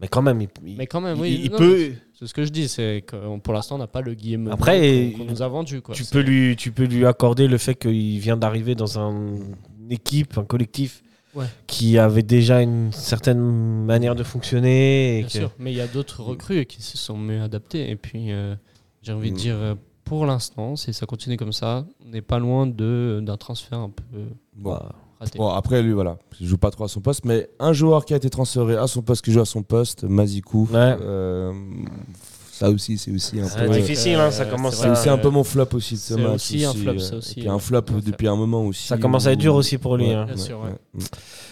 Mais 0.00 0.08
quand 0.08 0.22
même, 0.22 0.40
il, 0.40 0.48
il- 0.66 0.76
Mais 0.76 0.86
quand 0.86 1.00
même, 1.00 1.16
il- 1.18 1.20
oui. 1.20 1.40
il 1.44 1.50
non, 1.50 1.58
peut. 1.58 1.92
C'est 2.14 2.26
ce 2.26 2.34
que 2.34 2.44
je 2.44 2.50
dis, 2.50 2.68
c'est 2.68 3.02
que 3.06 3.38
pour 3.38 3.52
l'instant, 3.54 3.74
on 3.74 3.78
n'a 3.78 3.86
pas 3.86 4.00
le 4.00 4.14
Guillaume 4.14 4.48
Après, 4.48 5.12
qu'on 5.16 5.24
nous 5.24 5.42
a 5.42 5.48
vendu. 5.48 5.80
Quoi. 5.82 5.94
Tu 5.94 6.04
peux, 6.04 6.20
lui, 6.20 6.56
tu 6.56 6.72
peux 6.72 6.84
lui 6.84 7.04
accorder 7.06 7.48
le 7.48 7.58
fait 7.58 7.74
qu'il 7.74 8.18
vient 8.18 8.36
d'arriver 8.36 8.74
dans 8.74 8.98
un- 8.98 9.36
une 9.78 9.92
équipe, 9.92 10.38
un 10.38 10.44
collectif 10.44 11.02
Ouais. 11.34 11.46
qui 11.66 11.96
avait 11.98 12.22
déjà 12.22 12.60
une 12.62 12.92
certaine 12.92 13.38
manière 13.84 14.14
de 14.14 14.22
fonctionner. 14.24 15.18
Et 15.18 15.20
Bien 15.20 15.26
que- 15.28 15.32
sûr, 15.32 15.52
mais 15.58 15.72
il 15.72 15.76
y 15.76 15.80
a 15.80 15.86
d'autres 15.86 16.22
recrues 16.22 16.64
qui 16.66 16.82
se 16.82 16.96
sont 16.98 17.16
mieux 17.16 17.40
adaptés. 17.42 17.90
Et 17.90 17.96
puis, 17.96 18.32
euh, 18.32 18.54
j'ai 19.02 19.12
envie 19.12 19.30
de 19.30 19.36
Mm. 19.36 19.38
dire, 19.38 19.76
pour 20.04 20.26
l'instant, 20.26 20.76
si 20.76 20.92
ça 20.92 21.06
continue 21.06 21.36
comme 21.36 21.52
ça, 21.52 21.86
on 22.04 22.08
n'est 22.10 22.22
pas 22.22 22.38
loin 22.38 22.66
de- 22.66 23.20
d'un 23.22 23.36
transfert 23.36 23.78
un 23.78 23.90
peu 23.90 24.02
Bon. 24.56 24.72
Bah, 24.72 24.92
raté. 25.20 25.38
Bon, 25.38 25.48
après, 25.48 25.82
lui, 25.82 25.92
voilà, 25.92 26.18
il 26.40 26.46
joue 26.46 26.58
pas 26.58 26.70
trop 26.70 26.84
à 26.84 26.88
son 26.88 27.00
poste, 27.00 27.24
mais 27.24 27.48
un 27.58 27.72
joueur 27.72 28.04
qui 28.04 28.14
a 28.14 28.16
été 28.16 28.30
transféré 28.30 28.76
à 28.76 28.86
son 28.86 29.02
poste, 29.02 29.24
qui 29.24 29.32
joue 29.32 29.40
à 29.40 29.44
son 29.46 29.62
poste, 29.62 30.04
Mazikou, 30.04 30.68
Ouais. 30.72 30.96
euh, 31.00 31.52
ça 32.52 32.68
aussi, 32.68 32.98
c'est 32.98 33.10
aussi 33.10 33.40
un 33.40 33.48
peu. 33.48 33.70
difficile, 33.70 34.16
hein, 34.16 34.30
ça 34.30 34.42
euh, 34.42 34.50
commence 34.50 34.76
c'est 34.76 34.88
à. 34.88 34.92
aussi 34.92 35.08
un 35.08 35.16
peu 35.16 35.30
mon 35.30 35.44
flop 35.44 35.68
aussi 35.72 35.94
de 35.94 35.98
ce 35.98 36.14
c'est 36.14 36.20
match. 36.20 36.34
aussi 36.34 36.64
un 36.66 36.74
flop, 36.74 36.92
euh, 36.92 36.98
ça 36.98 37.16
aussi, 37.16 37.34
qui 37.36 37.46
est 37.46 37.48
un 37.48 37.54
hein. 37.54 37.58
flop 37.58 37.80
depuis 38.04 38.28
un 38.28 38.36
moment 38.36 38.64
aussi. 38.66 38.86
Ça 38.86 38.98
commence 38.98 39.26
à 39.26 39.32
être 39.32 39.38
dur 39.38 39.54
aussi 39.54 39.78
pour 39.78 39.96
lui. 39.96 40.08
Ouais, 40.08 40.12
hein. 40.14 40.26
Bien 40.26 40.36
sûr, 40.36 40.58
ouais. 40.60 40.68
ouais. 40.94 41.04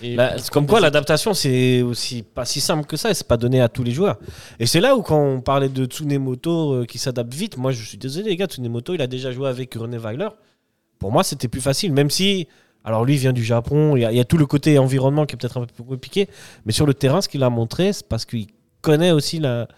Et 0.02 0.16
Bah, 0.16 0.32
comme 0.52 0.66
quoi 0.66 0.80
l'adaptation 0.80 1.32
c'est 1.32 1.80
aussi 1.80 2.22
pas 2.22 2.44
si 2.44 2.60
simple 2.60 2.84
que 2.84 2.98
ça 2.98 3.10
et 3.10 3.14
c'est 3.14 3.26
pas 3.26 3.38
donné 3.38 3.62
à 3.62 3.70
tous 3.70 3.84
les 3.84 3.90
joueurs. 3.92 4.18
Et 4.60 4.66
c'est 4.66 4.80
là 4.80 4.94
où 4.96 5.00
quand 5.02 5.18
on 5.18 5.40
parlait 5.40 5.70
de 5.70 5.86
Tsunemoto 5.86 6.74
euh, 6.74 6.84
qui 6.84 6.98
s'adapte 6.98 7.32
vite, 7.32 7.56
moi 7.56 7.72
je 7.72 7.82
suis 7.82 7.96
désolé 7.96 8.28
les 8.28 8.36
gars, 8.36 8.44
Tsunemoto 8.46 8.92
il 8.92 9.00
a 9.00 9.06
déjà 9.06 9.32
joué 9.32 9.48
avec 9.48 9.72
René 9.74 9.96
Weiler. 9.96 10.28
Pour 10.98 11.10
moi 11.10 11.24
c'était 11.24 11.48
plus 11.48 11.62
facile, 11.62 11.92
même 11.94 12.10
si 12.10 12.48
alors 12.89 13.05
lui 13.05 13.14
il 13.14 13.18
vient 13.18 13.32
du 13.32 13.45
Japon, 13.45 13.95
il 13.97 14.01
y, 14.03 14.05
a, 14.05 14.11
il 14.12 14.16
y 14.16 14.20
a 14.20 14.24
tout 14.24 14.39
le 14.39 14.47
côté 14.47 14.78
environnement 14.78 15.26
qui 15.26 15.34
est 15.34 15.39
peut-être 15.39 15.59
un 15.59 15.66
peu 15.66 15.72
plus 15.72 15.84
compliqué, 15.84 16.28
mais 16.64 16.72
sur 16.72 16.86
le 16.86 16.95
terrain 16.95 17.20
ce 17.20 17.28
qu'il 17.28 17.43
a 17.43 17.51
montré 17.51 17.93
c'est 17.93 18.07
parce 18.09 18.24
qu'il 18.24 18.47
connaît 18.80 19.11
aussi 19.12 19.39
la, 19.39 19.68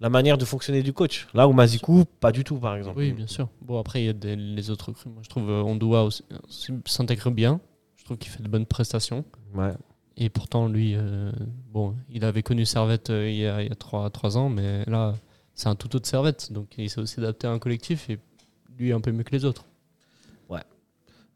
la 0.00 0.08
manière 0.10 0.38
de 0.38 0.44
fonctionner 0.44 0.82
du 0.82 0.92
coach. 0.92 1.26
Là 1.34 1.46
où 1.48 1.52
Mazikou 1.52 2.04
pas 2.20 2.32
du 2.32 2.44
tout 2.44 2.56
par 2.58 2.76
exemple. 2.76 2.98
Oui, 2.98 3.12
bien 3.12 3.26
sûr. 3.26 3.48
Bon, 3.62 3.78
après, 3.78 4.02
il 4.02 4.06
y 4.06 4.08
a 4.08 4.12
des- 4.12 4.36
les 4.36 4.70
autres 4.70 4.86
recrues. 4.88 5.10
Moi, 5.10 5.22
je 5.22 5.28
trouve 5.28 5.50
euh, 5.50 6.02
aussi, 6.02 6.22
aussi 6.48 6.72
s'intègre 6.86 7.30
bien. 7.30 7.60
Je 7.96 8.04
trouve 8.04 8.16
qu'il 8.16 8.30
fait 8.30 8.42
de 8.42 8.48
bonnes 8.48 8.64
prestations. 8.66 9.24
Ouais. 9.54 9.72
Et 10.16 10.30
pourtant, 10.30 10.66
lui, 10.68 10.94
euh, 10.96 11.30
bon, 11.72 11.94
il 12.10 12.24
avait 12.24 12.42
connu 12.42 12.64
Servette 12.64 13.10
euh, 13.10 13.28
il 13.30 13.36
y 13.36 13.46
a, 13.46 13.62
il 13.62 13.68
y 13.68 13.72
a 13.72 13.74
trois, 13.74 14.08
trois 14.10 14.36
ans, 14.38 14.48
mais 14.48 14.84
là, 14.86 15.14
c'est 15.54 15.68
un 15.68 15.74
tout 15.74 15.94
autre 15.94 16.06
Servette. 16.08 16.52
Donc, 16.52 16.66
il 16.78 16.88
s'est 16.88 17.00
aussi 17.00 17.20
adapté 17.20 17.46
à 17.46 17.50
un 17.50 17.58
collectif 17.58 18.08
et 18.08 18.18
lui, 18.78 18.92
un 18.92 19.00
peu 19.00 19.12
mieux 19.12 19.24
que 19.24 19.32
les 19.32 19.44
autres. 19.44 19.64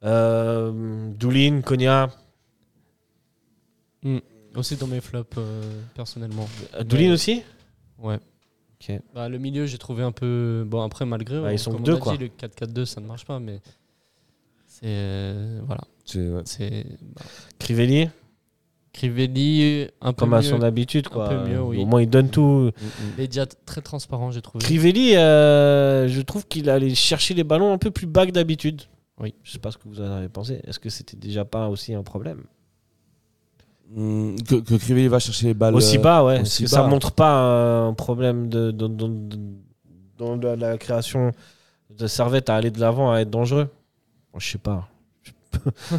Euh, 0.04 1.10
Doulin, 1.14 1.60
Konya, 1.62 2.10
Aussi 4.54 4.76
dans 4.76 4.86
mes 4.86 5.00
flops, 5.00 5.38
euh, 5.38 5.62
personnellement. 5.94 6.46
euh, 6.74 6.82
Doulin 6.84 7.04
Mais- 7.06 7.12
aussi 7.12 7.42
Ouais. 7.98 8.18
Bah, 9.14 9.28
le 9.28 9.38
milieu, 9.38 9.64
j'ai 9.66 9.78
trouvé 9.78 10.02
un 10.02 10.10
peu. 10.10 10.64
Bon, 10.66 10.82
après, 10.82 11.06
malgré. 11.06 11.40
Bah, 11.40 11.52
ils 11.52 11.58
sont 11.58 11.70
comme 11.70 11.84
deux, 11.84 11.92
on 11.92 11.96
a 11.96 12.00
quoi. 12.00 12.12
dit, 12.16 12.18
le 12.24 12.28
4-4-2, 12.28 12.84
ça 12.84 13.00
ne 13.00 13.06
marche 13.06 13.24
pas, 13.24 13.38
mais. 13.38 13.60
C'est. 14.66 14.80
euh, 14.86 15.60
voilà. 15.64 15.82
C'est- 16.04 16.18
ouais. 16.28 16.84
Bah, 17.14 17.22
Crivelli 17.60 18.08
Crivelli, 18.92 19.86
un 20.02 20.12
peu 20.12 20.20
comme 20.26 20.34
à 20.34 20.42
son 20.42 20.60
habitude 20.60 21.08
quoi. 21.08 21.28
peu 21.28 21.48
mieux, 21.48 21.62
oui. 21.62 21.78
Au 21.78 21.86
moins 21.86 22.02
il 22.02 22.10
donne 22.10 22.28
tout. 22.28 22.70
Il 23.16 23.24
est 23.24 23.28
déjà 23.28 23.46
très 23.46 23.80
transparent, 23.80 24.30
j'ai 24.32 24.42
trouvé. 24.42 24.62
Crivelli, 24.62 25.16
euh, 25.16 26.08
je 26.08 26.20
trouve 26.20 26.46
qu'il 26.46 26.68
allait 26.68 26.94
chercher 26.94 27.32
les 27.32 27.44
ballons 27.44 27.72
un 27.72 27.78
peu 27.78 27.90
plus 27.90 28.06
bas 28.06 28.26
que 28.26 28.32
d'habitude. 28.32 28.82
Oui. 29.20 29.34
Je 29.42 29.52
sais 29.52 29.58
pas 29.58 29.70
ce 29.70 29.78
que 29.78 29.86
vous 29.88 30.00
en 30.00 30.04
avez 30.10 30.28
pensé. 30.28 30.60
Est-ce 30.64 30.78
que 30.80 30.88
c'était 30.90 31.16
déjà 31.16 31.44
pas 31.44 31.68
aussi 31.68 31.94
un 31.94 32.02
problème 32.02 32.44
Hum, 33.94 34.36
Que, 34.42 34.56
que 34.56 34.74
Crivelli 34.76 35.08
va 35.08 35.18
chercher 35.18 35.46
les 35.48 35.54
balles. 35.54 35.74
Aussi 35.74 35.98
euh, 35.98 36.00
bas, 36.00 36.24
ouais. 36.24 36.40
Est-ce 36.40 36.60
que 36.62 36.66
ça 36.68 36.82
montre 36.86 37.12
pas 37.12 37.84
un 37.86 37.92
problème 37.94 38.48
de, 38.48 38.70
dans, 38.70 38.88
dans- 38.88 39.18
dans 40.18 40.36
la, 40.36 40.56
la 40.56 40.78
création 40.78 41.32
de 41.90 42.06
Servette 42.06 42.48
à 42.48 42.56
aller 42.56 42.70
de 42.70 42.80
l'avant, 42.80 43.12
à 43.12 43.20
être 43.20 43.30
dangereux 43.30 43.68
Je 44.38 44.50
sais 44.52 44.58
pas. 44.58 44.88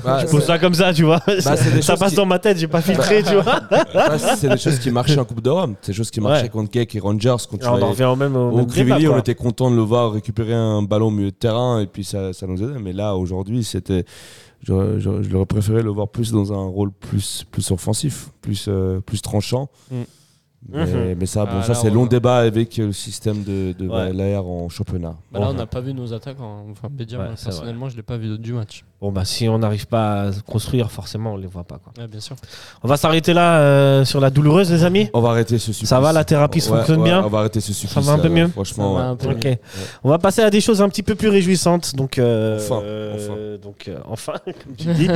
Bah, 0.04 0.20
Je 0.20 0.28
pose 0.28 0.44
ça 0.44 0.58
comme 0.60 0.74
ça, 0.74 0.94
tu 0.94 1.04
vois. 1.04 1.20
des 1.28 1.42
ça 1.82 1.98
passe 1.98 2.12
qui- 2.12 2.16
dans 2.16 2.26
ma 2.26 2.40
tête, 2.40 2.58
j'ai 2.58 2.68
pas 2.68 2.82
filtré, 2.82 3.24
tu 3.24 3.34
vois. 3.36 3.62
bah, 3.70 4.18
c'est 4.38 4.50
des 4.50 4.58
choses 4.58 4.80
qui 4.80 4.92
marchaient 4.92 5.20
en 5.20 5.26
Coupe 5.26 5.42
d'Europe. 5.42 5.72
C'est 5.82 5.92
des 5.92 5.98
choses 5.98 6.12
qui 6.12 6.22
marchaient 6.22 6.44
Ouais. 6.44 6.50
contre 6.50 6.72
Keck 6.72 6.96
et 6.96 7.00
Rangers. 7.00 7.36
Alors, 7.62 7.76
on 7.80 7.82
en 7.82 7.90
revient 7.90 8.04
au 8.06 8.16
même 8.16 8.36
au, 8.36 8.50
Au 8.52 8.58
même 8.58 8.68
Crivelli, 8.68 9.04
débat, 9.04 9.16
on 9.16 9.20
était 9.20 9.36
content 9.36 9.70
de 9.72 9.76
le 9.76 9.82
voir 9.82 10.12
récupérer 10.14 10.54
un 10.54 10.82
ballon 10.82 11.08
au 11.08 11.12
milieu 11.12 11.32
de 11.32 11.36
terrain 11.36 11.80
et 11.80 11.88
puis 11.88 12.04
ça, 12.04 12.34
ça 12.34 12.48
nous 12.48 12.62
aidait. 12.64 12.80
Mais 12.80 12.94
là, 12.94 13.16
aujourd'hui, 13.16 13.64
c'était. 13.64 14.06
Je 14.66 14.72
l'aurais 15.30 15.46
préféré 15.46 15.82
le 15.84 15.90
voir 15.90 16.08
plus 16.08 16.32
dans 16.32 16.54
un 16.54 16.66
rôle 16.68 16.92
plus, 16.92 17.46
plus 17.52 17.70
offensif, 17.72 18.30
plus, 18.42 18.66
euh, 18.70 19.02
plus 19.02 19.22
tranchant. 19.22 19.70
Mm. 19.92 19.96
Mais, 20.70 20.86
Mhm. 20.86 21.16
mais 21.20 21.26
ça, 21.26 21.44
bon, 21.46 21.52
Ah, 21.60 21.64
ça 21.64 21.74
c'est 21.74 21.90
on- 21.90 21.94
long 21.94 22.06
débat 22.06 22.38
avec 22.38 22.78
le 22.78 22.94
système 22.94 23.44
de, 23.44 23.74
de 23.78 23.88
Ouais. 23.88 24.08
Valère 24.08 24.46
en 24.46 24.70
championnat. 24.70 25.16
Bah 25.32 25.40
là, 25.42 25.48
on 25.50 25.54
n'a 25.54 25.66
pas 25.66 25.82
vu 25.82 25.94
nos 25.94 26.14
attaquants. 26.14 26.64
Enfin, 26.72 26.88
Bédia, 26.90 27.18
Ouais, 27.18 27.26
moi, 27.26 27.34
vrai. 27.34 27.44
personnellement, 27.44 27.90
je 27.90 27.98
l'ai 27.98 28.02
pas 28.02 28.16
vu 28.18 28.38
du 28.40 28.54
match. 28.54 28.86
Bon, 29.02 29.12
bah, 29.12 29.26
si 29.26 29.50
on 29.50 29.60
n'arrive 29.60 29.88
pas 29.88 30.30
à 30.30 30.32
construire, 30.48 30.90
forcément, 30.90 31.34
on 31.34 31.38
les 31.38 31.48
voit 31.48 31.66
pas. 31.66 31.80
Quoi. 31.84 31.92
Ouais, 32.02 32.08
bien 32.08 32.22
sûr. 32.22 32.38
On 32.82 32.88
va 32.88 32.96
s'arrêter 32.96 33.34
là 33.34 33.58
euh, 33.60 34.06
sur 34.06 34.22
la 34.22 34.30
douloureuse, 34.30 34.72
les 34.72 34.86
amis. 34.86 35.10
On 35.14 35.20
va 35.20 35.32
arrêter 35.32 35.58
ce 35.58 35.74
supplice. 35.74 35.90
Ça 35.90 36.00
va, 36.00 36.14
la 36.14 36.24
thérapie 36.24 36.60
Ouais, 36.62 36.66
fonctionne 36.78 37.00
ouais, 37.02 37.10
bien 37.10 37.22
On 37.26 37.30
va 37.30 37.40
arrêter 37.40 37.60
ce 37.60 37.74
supplice. 37.74 37.94
Ça 37.94 38.00
va 38.00 38.14
un 38.14 38.20
peu 38.20 38.30
mieux 38.30 38.48
Franchement, 38.48 38.94
Ça 38.96 39.00
va 39.02 39.06
ouais. 39.06 39.12
un 39.12 39.16
peu 39.18 39.30
Ok. 39.32 39.46
mieux. 39.46 39.58
On 40.06 40.10
va 40.10 40.18
passer 40.20 40.42
à 40.44 40.50
des 40.50 40.62
choses 40.62 40.82
un 40.82 40.88
petit 40.88 41.04
peu 41.04 41.16
plus 41.16 41.28
réjouissantes. 41.28 41.94
Donc, 41.96 42.18
euh, 42.18 42.58
Enfin, 42.58 42.82
euh, 42.84 43.58
donc 43.58 43.90
euh, 43.90 43.98
enfin, 44.10 44.34
comme 44.46 44.76
tu 44.78 44.88
dis. 44.94 45.10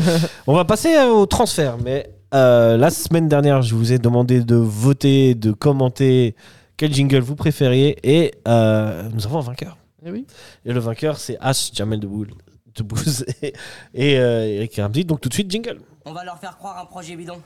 on 0.46 0.54
va 0.54 0.66
passer 0.66 0.94
euh, 0.96 1.08
au 1.10 1.26
transfert. 1.26 1.78
Mais 1.82 2.10
euh, 2.34 2.78
la 2.78 2.90
semaine 2.90 3.28
dernière, 3.28 3.62
je 3.62 3.76
vous 3.76 3.94
ai 3.94 4.00
demandé 4.00 4.42
de 4.42 4.56
voter, 4.56 5.36
de 5.36 5.52
commenter 5.52 6.36
quel 6.76 6.94
jingle 6.94 7.20
vous 7.20 7.36
préfériez. 7.36 7.98
Et 8.04 8.34
euh, 8.48 9.10
nous 9.14 9.26
avons 9.26 9.40
un 9.40 9.42
vainqueur. 9.42 9.78
Eh 10.06 10.12
oui. 10.12 10.26
Et 10.66 10.74
le 10.74 10.80
vainqueur, 10.80 11.18
c'est 11.18 11.38
H. 11.40 11.74
Jamel 11.74 12.00
Debbouze 12.00 13.26
et, 13.42 13.54
et 13.94 14.20
euh, 14.20 14.46
Eric 14.48 14.76
Ramsey. 14.78 15.04
Donc, 15.04 15.22
tout 15.22 15.30
de 15.30 15.34
suite, 15.34 15.50
jingle. 15.50 15.80
On 16.06 16.14
va 16.14 16.24
leur 16.24 16.40
faire 16.40 16.58
croire 16.58 16.78
un 16.78 16.86
projet 16.86 17.16
bidon. 17.16 17.42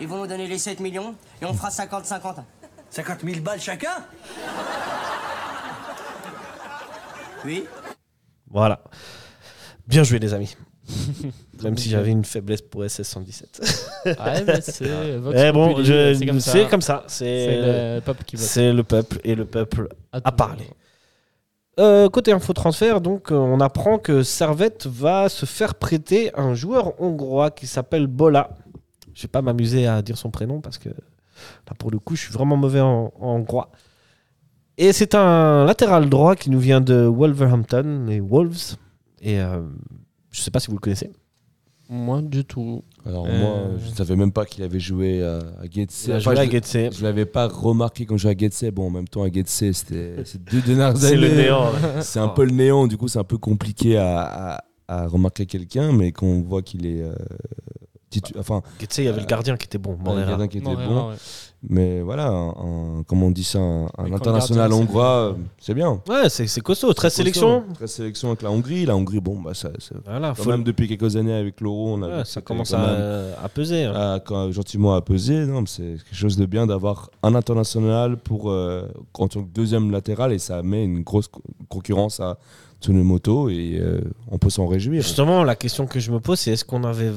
Ils 0.00 0.08
vont 0.08 0.18
nous 0.18 0.26
donner 0.26 0.46
les 0.46 0.58
7 0.58 0.80
millions 0.80 1.14
et 1.42 1.44
on 1.44 1.52
fera 1.52 1.68
50-50. 1.68 2.36
50 2.90 3.20
000 3.22 3.40
balles 3.40 3.60
chacun? 3.60 4.04
Oui 7.44 7.64
Voilà. 8.50 8.80
Bien 9.86 10.02
joué, 10.02 10.18
les 10.18 10.32
amis. 10.34 10.56
Même 11.62 11.76
si 11.76 11.88
j'avais 11.90 12.10
une 12.10 12.24
faiblesse 12.24 12.62
pour 12.62 12.84
SS 12.88 13.02
117. 13.08 13.60
Ouais, 14.06 14.14
mais 14.46 14.60
c'est 14.60 15.16
Vox 15.18 15.34
Mais 15.36 15.52
bon, 15.52 15.68
Populi, 15.70 15.86
je- 15.86 16.14
c'est 16.14 16.26
comme 16.26 16.40
ça. 16.40 16.52
c'est 16.52 16.68
comme 16.68 16.80
ça. 16.82 17.04
C'est 17.06 17.24
C'est 17.46 17.94
le 17.96 18.00
peuple 18.00 18.24
qui 18.24 18.36
vote. 18.36 18.44
c'est 18.44 18.72
le 18.72 18.82
peuple 18.82 19.20
et 19.24 19.34
le 19.34 19.44
peuple 19.44 19.88
À 20.12 20.20
a 20.24 20.32
parlé. 20.32 20.64
Euh, 21.78 22.08
côté 22.10 22.32
info 22.32 22.52
transfert, 22.52 23.00
donc, 23.00 23.30
euh, 23.32 23.36
on 23.36 23.60
apprend 23.60 23.98
que 23.98 24.22
Servette 24.22 24.86
va 24.86 25.28
se 25.28 25.46
faire 25.46 25.74
prêter 25.76 26.30
un 26.38 26.54
joueur 26.54 27.00
hongrois 27.00 27.50
qui 27.50 27.66
s'appelle 27.66 28.06
Bola. 28.06 28.50
Je 29.14 29.22
vais 29.22 29.28
pas 29.28 29.40
m'amuser 29.42 29.86
à 29.86 30.02
dire 30.02 30.18
son 30.18 30.30
prénom 30.30 30.60
parce 30.60 30.78
que 30.78 30.88
là, 30.90 31.74
pour 31.78 31.90
le 31.90 31.98
coup, 31.98 32.16
je 32.16 32.22
suis 32.22 32.32
vraiment 32.32 32.56
mauvais 32.56 32.80
en, 32.80 33.12
en 33.18 33.36
hongrois. 33.36 33.70
Et 34.76 34.92
c'est 34.92 35.14
un 35.14 35.64
latéral 35.64 36.08
droit 36.08 36.36
qui 36.36 36.50
nous 36.50 36.58
vient 36.60 36.80
de 36.80 37.04
Wolverhampton, 37.04 38.04
les 38.08 38.20
Wolves. 38.20 38.76
Et 39.22 39.40
euh, 39.40 39.60
je 40.30 40.40
sais 40.40 40.50
pas 40.50 40.60
si 40.60 40.68
vous 40.68 40.74
le 40.74 40.80
connaissez. 40.80 41.10
Moi, 41.92 42.22
du 42.22 42.44
tout. 42.44 42.84
Alors 43.04 43.26
Euh, 43.26 43.40
moi, 43.40 43.78
je 43.84 43.90
savais 43.96 44.14
même 44.14 44.30
pas 44.30 44.44
qu'il 44.46 44.62
avait 44.62 44.78
joué 44.78 45.24
à, 45.24 45.38
à 45.60 45.64
Getse. 45.68 46.04
Il 46.06 46.12
a 46.12 46.16
Enfin, 46.18 46.34
joué 46.34 46.40
à 46.40 46.44
je- 46.46 46.50
Getse. 46.52 46.96
Je 46.98 47.02
l'avais 47.02 47.26
pas 47.26 47.48
remarqué 47.48 48.06
quand 48.06 48.16
je 48.16 48.22
jouais 48.22 48.30
à 48.32 48.38
Getse. 48.38 48.64
Bon, 48.72 48.86
en 48.86 48.90
même 48.90 49.08
temps, 49.08 49.24
à 49.24 49.28
Getse, 49.30 49.72
c'était 49.72 50.14
deux 50.52 50.60
dernières 50.60 50.96
C'est 50.96 51.16
le 51.16 51.28
néant. 51.34 51.72
C'est 52.00 52.20
un 52.20 52.28
peu 52.28 52.44
le 52.44 52.52
néant. 52.52 52.86
Du 52.86 52.96
coup, 52.96 53.08
c'est 53.08 53.18
un 53.18 53.24
peu 53.24 53.38
compliqué 53.38 53.96
à, 53.96 54.20
à- 54.56 54.64
à 54.86 55.06
remarquer 55.08 55.46
quelqu'un, 55.46 55.90
mais 55.92 56.12
quand 56.12 56.26
on 56.26 56.42
voit 56.42 56.62
qu'il 56.62 56.86
est. 56.86 57.02
euh, 57.02 57.12
titu- 58.10 58.34
enfin, 58.38 58.62
Getse, 58.80 58.98
il 58.98 59.04
y 59.04 59.08
avait 59.08 59.20
le 59.20 59.26
gardien 59.26 59.56
qui 59.56 59.66
était 59.66 59.78
bon, 59.78 59.96
un 60.00 60.04
Morera. 60.04 60.24
gardien 60.26 60.48
qui 60.48 60.58
était 60.58 60.66
Morera, 60.68 60.86
bon. 60.86 61.08
ouais. 61.10 61.16
Mais 61.68 62.00
voilà, 62.00 62.28
un, 62.28 62.48
un- 62.48 63.02
comment 63.06 63.26
on 63.26 63.30
dit 63.30 63.44
ça, 63.44 63.58
un, 63.58 63.86
international 64.14 64.72
hongrois, 64.72 65.06
euh, 65.06 65.32
c'est 65.58 65.74
bien. 65.74 66.00
Ouais, 66.08 66.30
c'est 66.30 66.46
c'est 66.46 66.62
costaud. 66.62 66.94
13 66.94 67.12
C'est 67.12 67.16
sélections. 67.18 67.60
costaud. 67.60 67.74
13 67.74 67.90
sélections 67.90 68.28
avec 68.28 68.40
la 68.42 68.50
Hongrie. 68.50 68.86
La 68.86 68.96
Hongrie, 68.96 69.20
bon, 69.20 69.38
bah, 69.42 69.52
ça, 69.52 69.68
ça- 69.78 69.94
Voilà, 70.06 70.28
quand 70.28 70.42
faut- 70.44 70.50
même 70.50 70.64
depuis 70.64 70.88
quelques 70.88 71.16
années 71.16 71.34
avec 71.34 71.60
l'euro, 71.60 71.92
on 71.96 72.02
a 72.02 72.08
Ouais, 72.18 72.24
ça 72.24 72.40
commence 72.40 72.70
quand 72.70 72.78
à, 72.78 72.86
même- 72.96 73.34
à 73.44 73.48
peser. 73.50 73.84
hein. 73.84 73.92
à- 74.14 74.20
quand- 74.20 74.50
gentiment 74.52 74.94
à 74.94 75.02
peser. 75.02 75.44
Non, 75.44 75.60
mais 75.60 75.66
c'est 75.66 75.82
quelque 75.82 76.14
chose 76.16 76.38
de 76.38 76.46
bien 76.46 76.66
d'avoir 76.66 77.10
un 77.22 77.34
international 77.34 78.16
pour 78.16 78.50
euh, 78.50 78.88
en 79.12 79.28
tant 79.28 79.42
que 79.42 79.48
deuxième 79.52 79.90
latéral 79.90 80.32
et 80.32 80.38
ça 80.38 80.62
met 80.62 80.82
une 80.82 81.02
grosse 81.02 81.28
co- 81.28 81.42
concurrence 81.68 82.20
à 82.20 82.38
Tsunemoto 82.80 83.48
et 83.50 83.78
euh, 83.78 84.00
on 84.30 84.38
peut 84.38 84.48
s'en 84.50 84.66
réjouir. 84.66 85.02
Justement, 85.02 85.44
la 85.44 85.54
question 85.54 85.86
que 85.86 86.00
je 86.00 86.10
me 86.10 86.18
pose, 86.20 86.38
c'est 86.40 86.52
est-ce 86.52 86.64
qu'on 86.64 86.82
avait. 86.84 87.12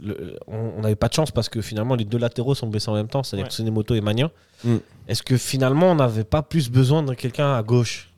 le- 0.00 0.38
on 0.46 0.80
n'avait 0.80 0.96
pas 0.96 1.08
de 1.08 1.14
chance 1.14 1.30
parce 1.30 1.48
que 1.48 1.60
finalement, 1.60 1.94
les 1.96 2.04
deux 2.04 2.18
latéraux 2.18 2.54
sont 2.54 2.66
blessés 2.66 2.88
en 2.90 2.94
même 2.94 3.08
temps, 3.08 3.22
c'est-à-dire 3.22 3.46
Ouais. 3.46 3.50
Tsunemoto 3.52 3.94
et 3.94 4.00
Magnan. 4.00 4.30
Mm. 4.64 4.76
Est-ce 5.08 5.22
que 5.22 5.36
finalement, 5.36 5.90
on 5.90 5.96
n'avait 5.96 6.24
pas 6.24 6.42
plus 6.42 6.70
besoin 6.70 7.02
de 7.02 7.12
quelqu'un 7.14 7.54
à 7.54 7.62
gauche? 7.62 8.08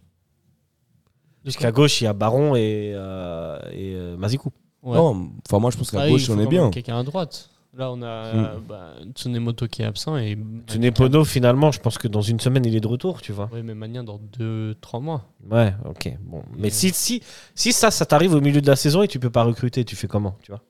Puisqu'à 1.43 1.73
gauche, 1.73 2.01
il 2.01 2.05
y 2.05 2.07
a 2.07 2.13
Baron 2.13 2.55
et, 2.57 2.93
euh, 2.95 3.59
et 3.73 3.95
euh, 3.95 4.17
Mazikou. 4.17 4.51
Ouais. 4.83 4.97
Non, 4.97 5.31
enfin 5.49 5.59
moi 5.59 5.71
je 5.71 5.77
pense 5.79 5.91
qu'à 5.91 6.01
Ah, 6.03 6.09
gauche 6.09 6.23
il 6.23 6.27
faut 6.27 6.35
on 6.35 6.41
est 6.41 6.47
bien. 6.47 6.71
Quelqu'un 6.71 6.99
à 6.99 7.03
droite. 7.03 7.51
Là, 7.77 7.91
on 7.91 8.03
a 8.03 8.33
Mm. 8.33 8.37
euh, 8.39 8.47
bah, 8.69 8.91
Tsunemoto 9.15 9.67
qui 9.67 9.83
est 9.83 9.85
absent 9.85 10.17
et. 10.17 10.39
Tsunepono, 10.69 11.25
finalement, 11.25 11.73
je 11.73 11.81
pense 11.81 11.99
que 11.99 12.07
dans 12.07 12.21
une 12.23 12.39
semaine, 12.39 12.65
il 12.65 12.77
est 12.77 12.81
de 12.81 12.87
retour, 12.87 13.21
tu 13.21 13.33
vois. 13.33 13.51
Oui, 13.53 13.63
mais 13.65 13.75
Magnin 13.75 14.05
dans 14.05 14.21
2-3 14.39 15.01
mois. 15.01 15.25
Ouais, 15.51 15.75
ok. 15.85 16.13
Bon. 16.21 16.43
Mais 16.57 16.71
si, 16.71 16.91
si, 16.91 17.21
si 17.55 17.73
ça, 17.73 17.91
ça 17.91 18.07
t'arrive 18.07 18.33
au 18.35 18.41
milieu 18.41 18.61
de 18.61 18.67
la 18.69 18.77
saison 18.77 19.03
et 19.03 19.09
tu 19.09 19.19
peux 19.19 19.31
pas 19.31 19.43
recruter, 19.43 19.85
tu 19.85 19.97
fais 19.97 20.07
comment 20.07 20.37
tu 20.43 20.53
vois? 20.53 20.61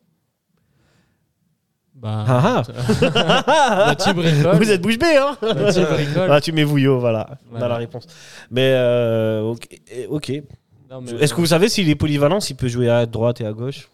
Bah. 1.95 2.25
Ah 2.27 2.63
ah 2.67 3.95
bricole. 4.15 4.57
Vous 4.57 4.71
êtes 4.71 4.83
bouche 4.83 4.99
bée, 4.99 5.17
hein? 5.17 5.37
Ah, 6.29 6.41
tu 6.41 6.53
mets 6.53 6.65
Vouillot, 6.65 6.99
voilà, 6.99 7.39
Voilà. 7.51 7.61
dans 7.67 7.69
la 7.73 7.77
réponse. 7.77 8.07
Mais, 8.51 8.73
euh, 8.75 9.55
ok. 10.09 10.31
Est-ce 11.21 11.33
que 11.35 11.41
vous 11.41 11.47
savez 11.47 11.69
s'il 11.69 11.89
est 11.89 11.95
polyvalent, 11.95 12.41
s'il 12.41 12.57
peut 12.57 12.69
jouer 12.69 12.89
à 12.91 13.07
droite 13.07 13.41
et 13.41 13.47
à 13.47 13.53
gauche? 13.53 13.89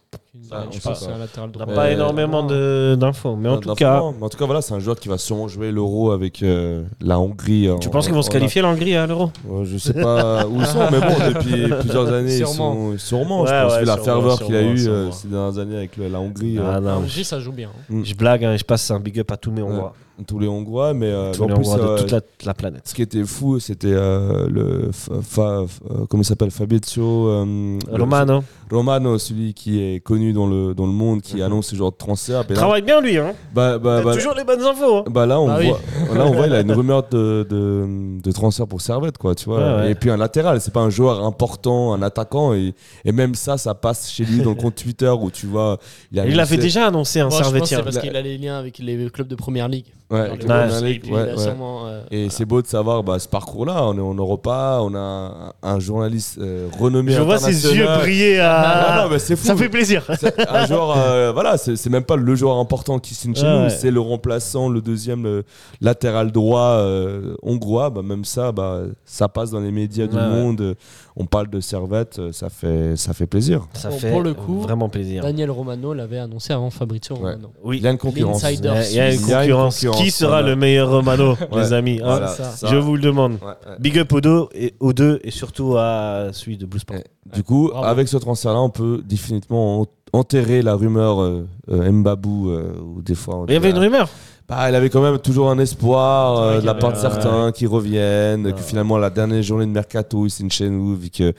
Ah, 0.53 0.65
je 0.71 0.77
on 0.79 0.81
pense 0.81 1.05
pas. 1.07 1.13
On 1.43 1.59
n'a 1.59 1.67
pas 1.67 1.87
Euh, 1.87 1.93
énormément 1.93 2.45
de- 2.45 2.95
d'infos. 2.99 3.35
Mais 3.35 3.49
en 3.49 3.59
tout 3.59 3.75
cas, 3.75 4.01
en 4.01 4.29
tout 4.29 4.39
cas 4.39 4.45
voilà, 4.47 4.63
c'est 4.63 4.73
un 4.75 4.79
joueur 4.79 4.99
qui 4.99 5.09
va 5.09 5.19
sûrement 5.19 5.49
jouer 5.49 5.73
l'Euro 5.73 6.13
avec 6.13 6.45
euh, 6.45 6.85
la 7.01 7.19
Hongrie. 7.19 7.69
tu 7.81 7.89
en- 7.89 7.91
penses 7.91 8.07
qu'ils 8.07 8.15
vont 8.15 8.23
se 8.23 8.31
qualifier 8.31 8.63
l'Hongrie 8.63 8.95
à 8.95 9.09
l'Euro? 9.09 9.31
Ouais, 9.45 9.65
Je 9.65 9.77
sais 9.77 9.93
pas 9.93 10.47
où 10.47 10.61
ils 10.61 10.67
sont, 10.67 10.79
mais 10.93 11.01
bon, 11.01 11.07
depuis 11.35 11.69
plusieurs 11.81 12.13
années, 12.13 12.33
ils 12.39 12.47
Sûrement. 12.47 12.75
sont 12.93 12.99
sûrement. 12.99 13.45
je 13.47 13.51
pense 13.53 13.73
ouais, 13.73 13.81
vu 13.81 13.87
la 13.87 13.97
ferveur 13.97 14.39
qu'il 14.41 14.55
a 14.55 14.61
sûrement, 14.61 14.73
eu 14.75 14.79
sûrement. 14.79 14.97
euh, 14.97 15.11
ces 15.11 15.29
dernières 15.29 15.59
années 15.59 15.77
avec 15.77 15.97
le- 15.97 16.09
la 16.09 16.21
Hongrie, 16.21 16.59
euh, 16.59 16.63
Ah, 16.65 16.73
La 16.75 16.81
non, 16.81 16.97
Hongrie, 16.99 17.25
ça 17.25 17.41
joue 17.41 17.53
bien. 17.53 17.71
hein. 17.91 18.01
Je 18.05 18.15
blague, 18.15 18.45
hein, 18.45 18.57
je 18.57 18.65
passe 18.65 18.89
un 18.93 19.01
big 19.01 19.19
up 19.19 19.33
à 19.33 19.37
tous 19.37 19.51
mes 19.51 19.63
Hongrois. 19.63 19.95
tous 20.27 20.39
les 20.39 20.49
Hongrois, 20.49 20.93
mais 20.95 21.07
euh, 21.07 21.33
Tous 21.33 21.43
en 21.43 21.47
les 21.49 21.55
plus, 21.55 21.67
Hongrois 21.67 21.79
de 21.79 21.83
euh, 21.93 21.97
toute 21.99 22.11
la, 22.13 22.21
la 22.45 22.53
planète. 22.55 22.83
ce 22.85 22.95
qui 22.95 23.01
était 23.03 23.25
fou, 23.25 23.59
c'était 23.59 23.89
euh, 23.91 24.47
le 24.49 24.91
fa- 24.93 25.15
fa- 25.23 25.65
fa- 25.67 25.95
comment 26.11 26.23
il 26.23 26.27
s'appelle 26.27 26.51
Fabrizio 26.51 27.27
euh, 27.29 27.79
le- 27.91 28.01
Romano. 28.01 28.45
Romano, 28.71 29.19
celui 29.19 29.55
qui 29.55 29.81
est 29.83 30.01
connu 30.01 30.33
dans 30.33 30.47
le 30.47 30.75
dans 30.75 30.87
le 30.87 30.93
monde, 30.93 31.21
qui 31.23 31.37
Mhm. 31.37 31.43
annonce 31.43 31.67
ce 31.69 31.77
genre 31.77 31.91
de 31.93 31.97
transfert. 31.97 32.45
Et 32.49 32.51
là, 32.51 32.55
Travaille 32.55 32.83
bien 32.83 33.01
lui, 33.01 33.17
hein. 33.19 33.33
bah, 33.55 33.79
bah, 33.79 33.97
T'as 33.99 34.05
bah, 34.05 34.15
toujours 34.15 34.35
les 34.35 34.45
bonnes 34.45 34.63
infos. 34.63 34.97
hein. 34.99 35.05
Bah 35.11 35.27
là 35.27 35.41
on 35.41 35.47
Bah 35.49 35.57
oui. 35.61 35.69
voit 35.69 36.17
là 36.17 36.27
on 36.27 36.33
voit 36.33 36.47
il 36.47 36.55
a 36.55 36.61
une 36.61 36.73
rumeur 36.81 37.05
de, 37.11 37.47
de, 37.49 38.21
de 38.23 38.33
transfert 38.33 38.67
pour 38.67 38.81
Servette 38.81 39.19
quoi 39.19 39.35
tu 39.35 39.47
vois 39.47 39.59
Ouais, 39.59 39.75
ouais. 39.83 39.91
et 39.93 39.95
puis 39.95 40.11
un 40.11 40.17
latéral 40.17 40.61
c'est 40.61 40.73
pas 40.73 40.81
un 40.81 40.91
joueur 40.91 41.25
important 41.25 41.93
un 41.95 42.03
attaquant 42.03 42.55
et, 42.55 42.75
et 43.05 43.13
même 43.13 43.35
ça 43.35 43.59
ça 43.59 43.75
passe 43.75 44.11
chez 44.11 44.25
lui 44.25 44.41
dans 44.43 44.51
le 44.51 44.57
compte 44.57 44.75
Twitter 44.77 45.09
où 45.11 45.31
tu 45.31 45.47
vois 45.47 45.79
Il 46.13 46.19
annoncé- 46.21 46.35
l'avait 46.37 46.57
déjà 46.57 46.87
annoncé 46.87 47.21
un 47.21 47.29
Moi, 47.29 47.31
je 47.33 47.37
pense 47.43 47.47
que 47.53 47.53
Servetien. 47.67 47.79
c'est 47.79 47.85
parce 47.85 47.99
qu'il 47.99 48.17
a 48.17 48.23
les 48.23 48.39
liens 48.39 48.59
avec 48.59 48.79
les 48.79 49.11
clubs 49.11 49.29
de 49.29 49.35
première 49.35 49.69
ligue. 49.69 49.87
ouais, 50.11 50.31
les. 50.37 50.45
Premier 50.45 50.83
League, 50.93 51.05
ouais, 51.13 51.23
il 51.25 51.31
a 51.31 51.35
ouais. 51.37 51.39
sûrement, 51.43 51.87
euh, 51.87 52.03
et 52.11 52.17
voilà. 52.17 52.31
c'est 52.31 52.45
beau 52.45 52.63
de 52.63 52.67
savoir 52.67 53.03
bah, 53.05 53.19
ce 53.19 53.29
parcours 53.29 53.65
là 53.67 53.85
on 53.87 53.97
est 53.97 54.01
en 54.01 54.15
Europa 54.15 54.79
on 54.83 54.95
a 54.95 54.99
un, 54.99 55.53
un 55.63 55.79
journaliste 55.79 56.39
euh, 56.41 56.69
renommé 56.79 57.13
Je 57.13 57.21
vois 57.23 57.39
ses 57.39 57.53
yeux 57.53 57.83
international. 57.85 57.99
briller 58.01 58.39
à. 58.41 58.60
Ah, 58.63 59.03
non, 59.05 59.11
mais 59.11 59.19
c'est 59.19 59.37
fou. 59.37 59.47
Ça 59.47 59.57
fait 59.57 59.69
plaisir. 59.69 60.05
C'est 60.19 60.49
un 60.49 60.67
joueur, 60.67 60.95
euh, 60.97 61.33
voilà, 61.33 61.57
c'est 61.57 61.77
c'est 61.77 61.91
même 61.91 62.05
pas 62.05 62.17
le 62.17 62.35
joueur 62.35 62.57
important 62.59 62.99
qui 62.99 63.15
signe 63.15 63.35
chez 63.35 63.43
Ouais, 63.43 63.57
nous, 63.57 63.63
ouais. 63.65 63.71
c'est 63.71 63.91
le 63.91 64.01
remplaçant, 64.01 64.69
le 64.69 64.81
deuxième 64.81 65.23
le 65.25 65.45
latéral 65.81 66.33
droit 66.33 66.77
euh, 66.79 67.35
hongrois. 67.43 67.91
Bah, 67.91 68.03
même 68.03 68.25
ça, 68.25 68.53
bah, 68.53 68.83
ça 69.05 69.29
passe 69.29 69.51
dans 69.51 69.61
les 69.61 69.71
médias 69.73 70.07
du 70.07 70.17
Ouais, 70.17 70.23
ouais. 70.23 70.29
monde. 70.29 70.77
On 71.17 71.27
parle 71.27 71.49
de 71.51 71.61
Servette, 71.61 72.19
euh, 72.19 72.33
ça 72.33 72.49
fait, 72.49 72.97
ça 72.97 73.13
fait 73.13 73.27
plaisir. 73.27 73.67
Ça 73.75 73.91
Bon, 73.91 73.99
fait 73.99 74.11
pour 74.11 74.23
le 74.23 74.33
coup, 74.33 74.61
vraiment 74.61 74.89
plaisir. 74.89 75.23
Daniel 75.23 75.51
Romano 75.51 75.93
l'avait 75.93 76.19
annoncé 76.19 76.53
avant 76.53 76.71
Fabrizio 76.71 77.15
Ouais. 77.17 77.33
Romano. 77.33 77.51
Oui. 77.63 77.79
Il 77.79 77.83
y 77.83 77.87
a 77.87 77.91
une 77.91 77.99
concurrence. 77.99 78.43
L'insider. 78.43 78.73
Il 78.91 78.97
y 78.97 79.01
a, 79.01 79.11
il 79.11 79.11
y 79.11 79.11
a 79.11 79.13
une 79.15 79.21
Il 79.21 79.29
y 79.29 79.33
a 79.35 79.45
une 79.45 79.51
concurrence. 79.51 79.75
concurrence, 79.77 80.03
Qui 80.03 80.11
sera 80.11 80.31
voilà. 80.31 80.49
le 80.49 80.57
meilleur 80.57 80.91
Romano, 80.91 81.33
Ouais. 81.53 81.61
les 81.63 81.73
amis 81.73 81.99
hein 82.03 82.07
Voilà, 82.07 82.29
ça. 82.29 82.45
ça. 82.53 82.67
Je 82.69 82.77
vous 82.77 82.95
le 82.97 83.03
demande. 83.03 83.33
Ouais, 83.33 83.39
ouais. 83.49 83.77
Big 83.81 83.99
up 83.99 84.13
aux 84.13 84.21
deux, 84.21 84.47
et, 84.55 84.75
aux 84.81 84.93
deux 84.93 85.21
et 85.23 85.31
surtout 85.31 85.77
à 85.77 86.29
celui 86.33 86.57
de 86.57 86.65
Blue 86.65 86.79
Sport. 86.81 86.97
Ouais. 86.97 87.05
Du 87.35 87.43
coup, 87.43 87.69
Bravo. 87.71 87.87
avec 87.87 88.09
ce 88.09 88.17
transfert-là, 88.53 88.61
on 88.61 88.71
peut 88.71 89.03
définitivement 89.05 89.81
en- 89.83 89.87
enterrer 90.13 90.63
la 90.63 90.75
rumeur 90.75 91.21
euh, 91.23 91.47
euh, 91.71 91.93
Mbabou, 91.93 92.51
euh, 92.51 92.73
ou 92.81 93.03
des 93.03 93.15
fois. 93.15 93.45
Il 93.49 93.55
y 93.55 93.57
avait 93.57 93.71
une 93.71 93.79
rumeur. 93.79 94.09
Bah, 94.49 94.69
il 94.69 94.75
avait 94.75 94.91
quand 94.91 95.01
même 95.03 95.19
toujours 95.21 95.49
un 95.51 95.59
espoir 95.61 96.39
euh, 96.41 96.61
de 96.61 96.67
la 96.67 96.75
part 96.75 96.93
de 96.93 96.97
certains 96.99 97.53
qui 97.53 97.67
reviennent, 97.67 98.47
Ouais. 98.47 98.53
que 98.53 98.59
finalement 98.61 98.99
la 98.99 99.09
dernière 99.11 99.43
journée 99.43 99.67
de 99.67 99.71
mercato, 99.71 100.27
il 100.27 100.31
signe 100.31 100.51
chez 100.51 100.69
nous, 100.69 100.97
vu 100.97 101.09
que 101.11 101.33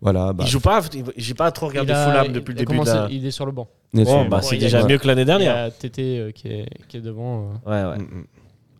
voilà. 0.00 0.32
Bah, 0.32 0.42
Il 0.44 0.50
joue 0.50 0.58
pas. 0.60 0.80
J'ai 1.16 1.34
pas 1.34 1.50
trop 1.52 1.68
regardé 1.68 1.92
a- 1.92 2.04
Fulham 2.10 2.32
depuis 2.32 2.52
le 2.54 2.58
début 2.58 2.72
de 2.72 2.78
commencé- 2.78 2.92
la. 2.94 3.08
Il 3.10 3.24
est 3.24 3.30
sur 3.30 3.46
le 3.46 3.52
banc. 3.52 3.68
Bon, 3.94 4.26
bah, 4.28 4.42
c'est 4.42 4.56
déjà 4.58 4.84
mieux 4.84 4.98
que 4.98 5.06
l'année 5.06 5.22
Il 5.22 5.24
y 5.24 5.26
dernière. 5.26 5.56
a 5.66 5.70
Tété 5.70 6.18
euh, 6.18 6.30
qui, 6.32 6.48
est, 6.48 6.66
qui 6.88 6.96
est 6.96 7.00
devant, 7.00 7.52
euh, 7.66 7.70
Ouais, 7.92 7.96
ouais. 7.96 7.98
Mm, 8.02 8.02
mm. 8.20 8.24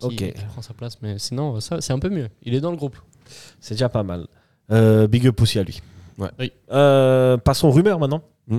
qui, 0.01 0.07
Ok. 0.07 0.35
qui 0.35 0.45
prend 0.53 0.63
sa 0.63 0.75
place. 0.75 0.99
Mais 1.01 1.15
sinon, 1.19 1.61
ça, 1.61 1.81
c'est 1.81 1.93
un 1.93 1.99
peu 2.01 2.09
mieux. 2.11 2.29
Il 2.43 2.55
est 2.55 2.61
dans 2.61 2.71
le 2.73 2.77
groupe. 2.77 2.97
C'est 3.61 3.75
déjà 3.75 3.89
pas 3.89 4.03
mal. 4.03 4.27
Euh, 4.73 5.07
big 5.07 5.27
up 5.29 5.41
aussi 5.41 5.59
à 5.59 5.63
lui. 5.63 5.81
Ouais. 6.19 6.29
Oui. 6.39 6.53
Euh, 6.73 7.37
passons 7.37 7.69
aux 7.69 7.73
rumeurs 7.73 7.99
maintenant. 7.99 8.23
Mm. 8.49 8.59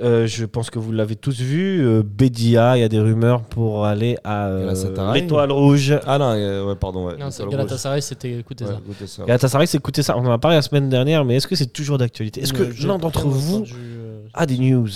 Euh, 0.00 0.26
je 0.28 0.44
pense 0.44 0.70
que 0.70 0.78
vous 0.78 0.92
l'avez 0.92 1.16
tous 1.16 1.40
vu. 1.40 1.84
Euh, 1.84 2.02
Bédia, 2.04 2.76
il 2.76 2.80
y 2.80 2.84
a 2.84 2.88
des 2.88 3.00
rumeurs 3.00 3.42
pour 3.42 3.84
aller 3.84 4.16
à 4.22 4.46
euh, 4.46 4.66
Galatasaray. 4.66 5.20
l'Étoile 5.20 5.50
Rouge. 5.50 5.98
Ah 6.06 6.18
non, 6.18 6.30
euh, 6.36 6.66
ouais, 6.68 6.76
pardon. 6.76 7.06
Ouais, 7.06 7.16
Non, 7.18 7.30
Galatasaray, 7.50 8.00
c'était 8.00 8.38
écoutez 8.38 8.64
rouge. 8.64 8.74
ça. 8.74 8.80
Écoutez 8.84 9.06
ça. 9.08 9.24
Galatasaray, 9.24 9.66
c'est 9.66 9.78
écoutez 9.78 10.02
ça. 10.04 10.16
On 10.16 10.24
en 10.24 10.30
a 10.30 10.38
parlé 10.38 10.56
la 10.56 10.62
semaine 10.62 10.88
dernière, 10.88 11.24
mais 11.24 11.34
est-ce 11.36 11.48
que 11.48 11.56
c'est 11.56 11.72
toujours 11.72 11.98
d'actualité? 11.98 12.42
Est-ce 12.42 12.52
que 12.52 12.62
l'un 12.86 12.98
d'entre 12.98 13.26
entendu, 13.26 13.34
vous 13.38 13.64
euh, 13.74 14.26
a 14.34 14.46
des 14.46 14.58
news? 14.58 14.88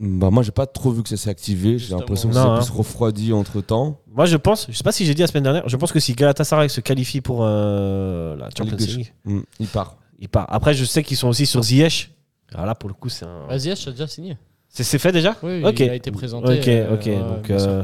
Bah, 0.00 0.30
moi, 0.30 0.42
j'ai 0.42 0.52
pas 0.52 0.66
trop 0.66 0.90
vu 0.90 1.02
que 1.02 1.08
ça 1.10 1.16
s'est 1.18 1.30
activé. 1.30 1.78
J'ai 1.78 1.94
l'impression 1.94 2.28
que 2.30 2.34
ça 2.34 2.44
hein. 2.44 2.58
plus 2.58 2.70
refroidi 2.70 3.34
entre 3.34 3.60
temps. 3.60 3.98
Moi, 4.14 4.24
je 4.24 4.36
pense, 4.38 4.66
je 4.70 4.76
sais 4.76 4.84
pas 4.84 4.92
si 4.92 5.04
j'ai 5.04 5.12
dit 5.14 5.20
la 5.20 5.26
semaine 5.26 5.44
dernière, 5.44 5.68
je 5.68 5.76
pense 5.76 5.92
que 5.92 6.00
si 6.00 6.14
Galatasaray 6.14 6.70
se 6.70 6.80
qualifie 6.80 7.20
pour 7.20 7.40
euh, 7.42 8.36
la 8.36 8.48
Champions 8.56 8.76
League, 8.78 9.12
Mm, 9.26 9.40
il 9.60 9.66
part. 9.66 9.96
Il 10.18 10.28
part. 10.28 10.46
Après, 10.48 10.74
je 10.74 10.84
sais 10.84 11.02
qu'ils 11.02 11.16
sont 11.16 11.28
aussi 11.28 11.46
sur 11.46 11.62
Ziyech. 11.62 12.10
Alors 12.54 12.66
là, 12.66 12.74
pour 12.74 12.88
le 12.88 12.94
coup, 12.94 13.08
c'est 13.08 13.24
un. 13.24 13.46
Vas-y, 13.48 13.74
je 13.76 13.90
déjà 13.90 14.06
signé. 14.06 14.36
C'est 14.68 14.84
c'est 14.84 14.98
fait 14.98 15.12
déjà 15.12 15.34
Oui, 15.42 15.62
il 15.78 15.90
a 15.90 15.94
été 15.94 16.10
présenté. 16.10 16.58
Ok, 16.58 16.68
euh, 16.68 16.94
ok. 16.94 17.08
donc, 17.36 17.50
euh, 17.50 17.82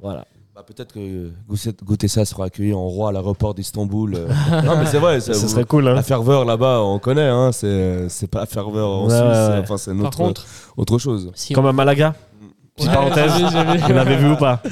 voilà. 0.00 0.24
Bah, 0.54 0.64
peut-être 0.66 0.92
que 0.92 1.30
Gousset- 1.48 1.76
Goutessa 1.84 2.24
sera 2.24 2.46
accueilli 2.46 2.74
en 2.74 2.82
roi 2.88 3.10
à 3.10 3.12
l'aéroport 3.12 3.54
d'Istanbul. 3.54 4.14
euh. 4.16 4.28
non, 4.64 4.76
mais 4.76 4.86
c'est 4.86 4.98
vrai. 4.98 5.20
ça- 5.20 5.32
serait 5.34 5.64
cool, 5.64 5.86
hein. 5.86 5.94
La 5.94 6.02
ferveur 6.02 6.44
là-bas, 6.44 6.80
on 6.82 6.98
connaît. 6.98 7.28
Hein, 7.28 7.52
c'est 7.52 8.08
c'est 8.08 8.26
pas 8.26 8.40
la 8.40 8.46
ferveur 8.46 8.88
en 8.88 9.04
Ouais, 9.04 9.10
Suisse. 9.10 9.22
ouais. 9.22 9.58
Enfin, 9.62 9.76
c'est 9.76 9.92
autre, 9.92 10.16
contre, 10.18 10.46
autre 10.76 10.98
chose. 10.98 11.30
si 11.36 11.52
Comme 11.54 11.66
on- 11.66 11.68
à 11.68 11.72
Malaga. 11.72 12.14
Petite 12.78 12.88
Ouais, 12.90 12.94
parenthèse. 12.94 13.32
j'ai 13.36 13.44
vu, 13.44 13.50
j'ai 13.52 13.64
vu. 13.64 13.78
Vous 13.86 13.92
l'avez 13.92 14.16
vu 14.16 14.30
ou 14.30 14.36
pas 14.36 14.62
oui, 14.64 14.70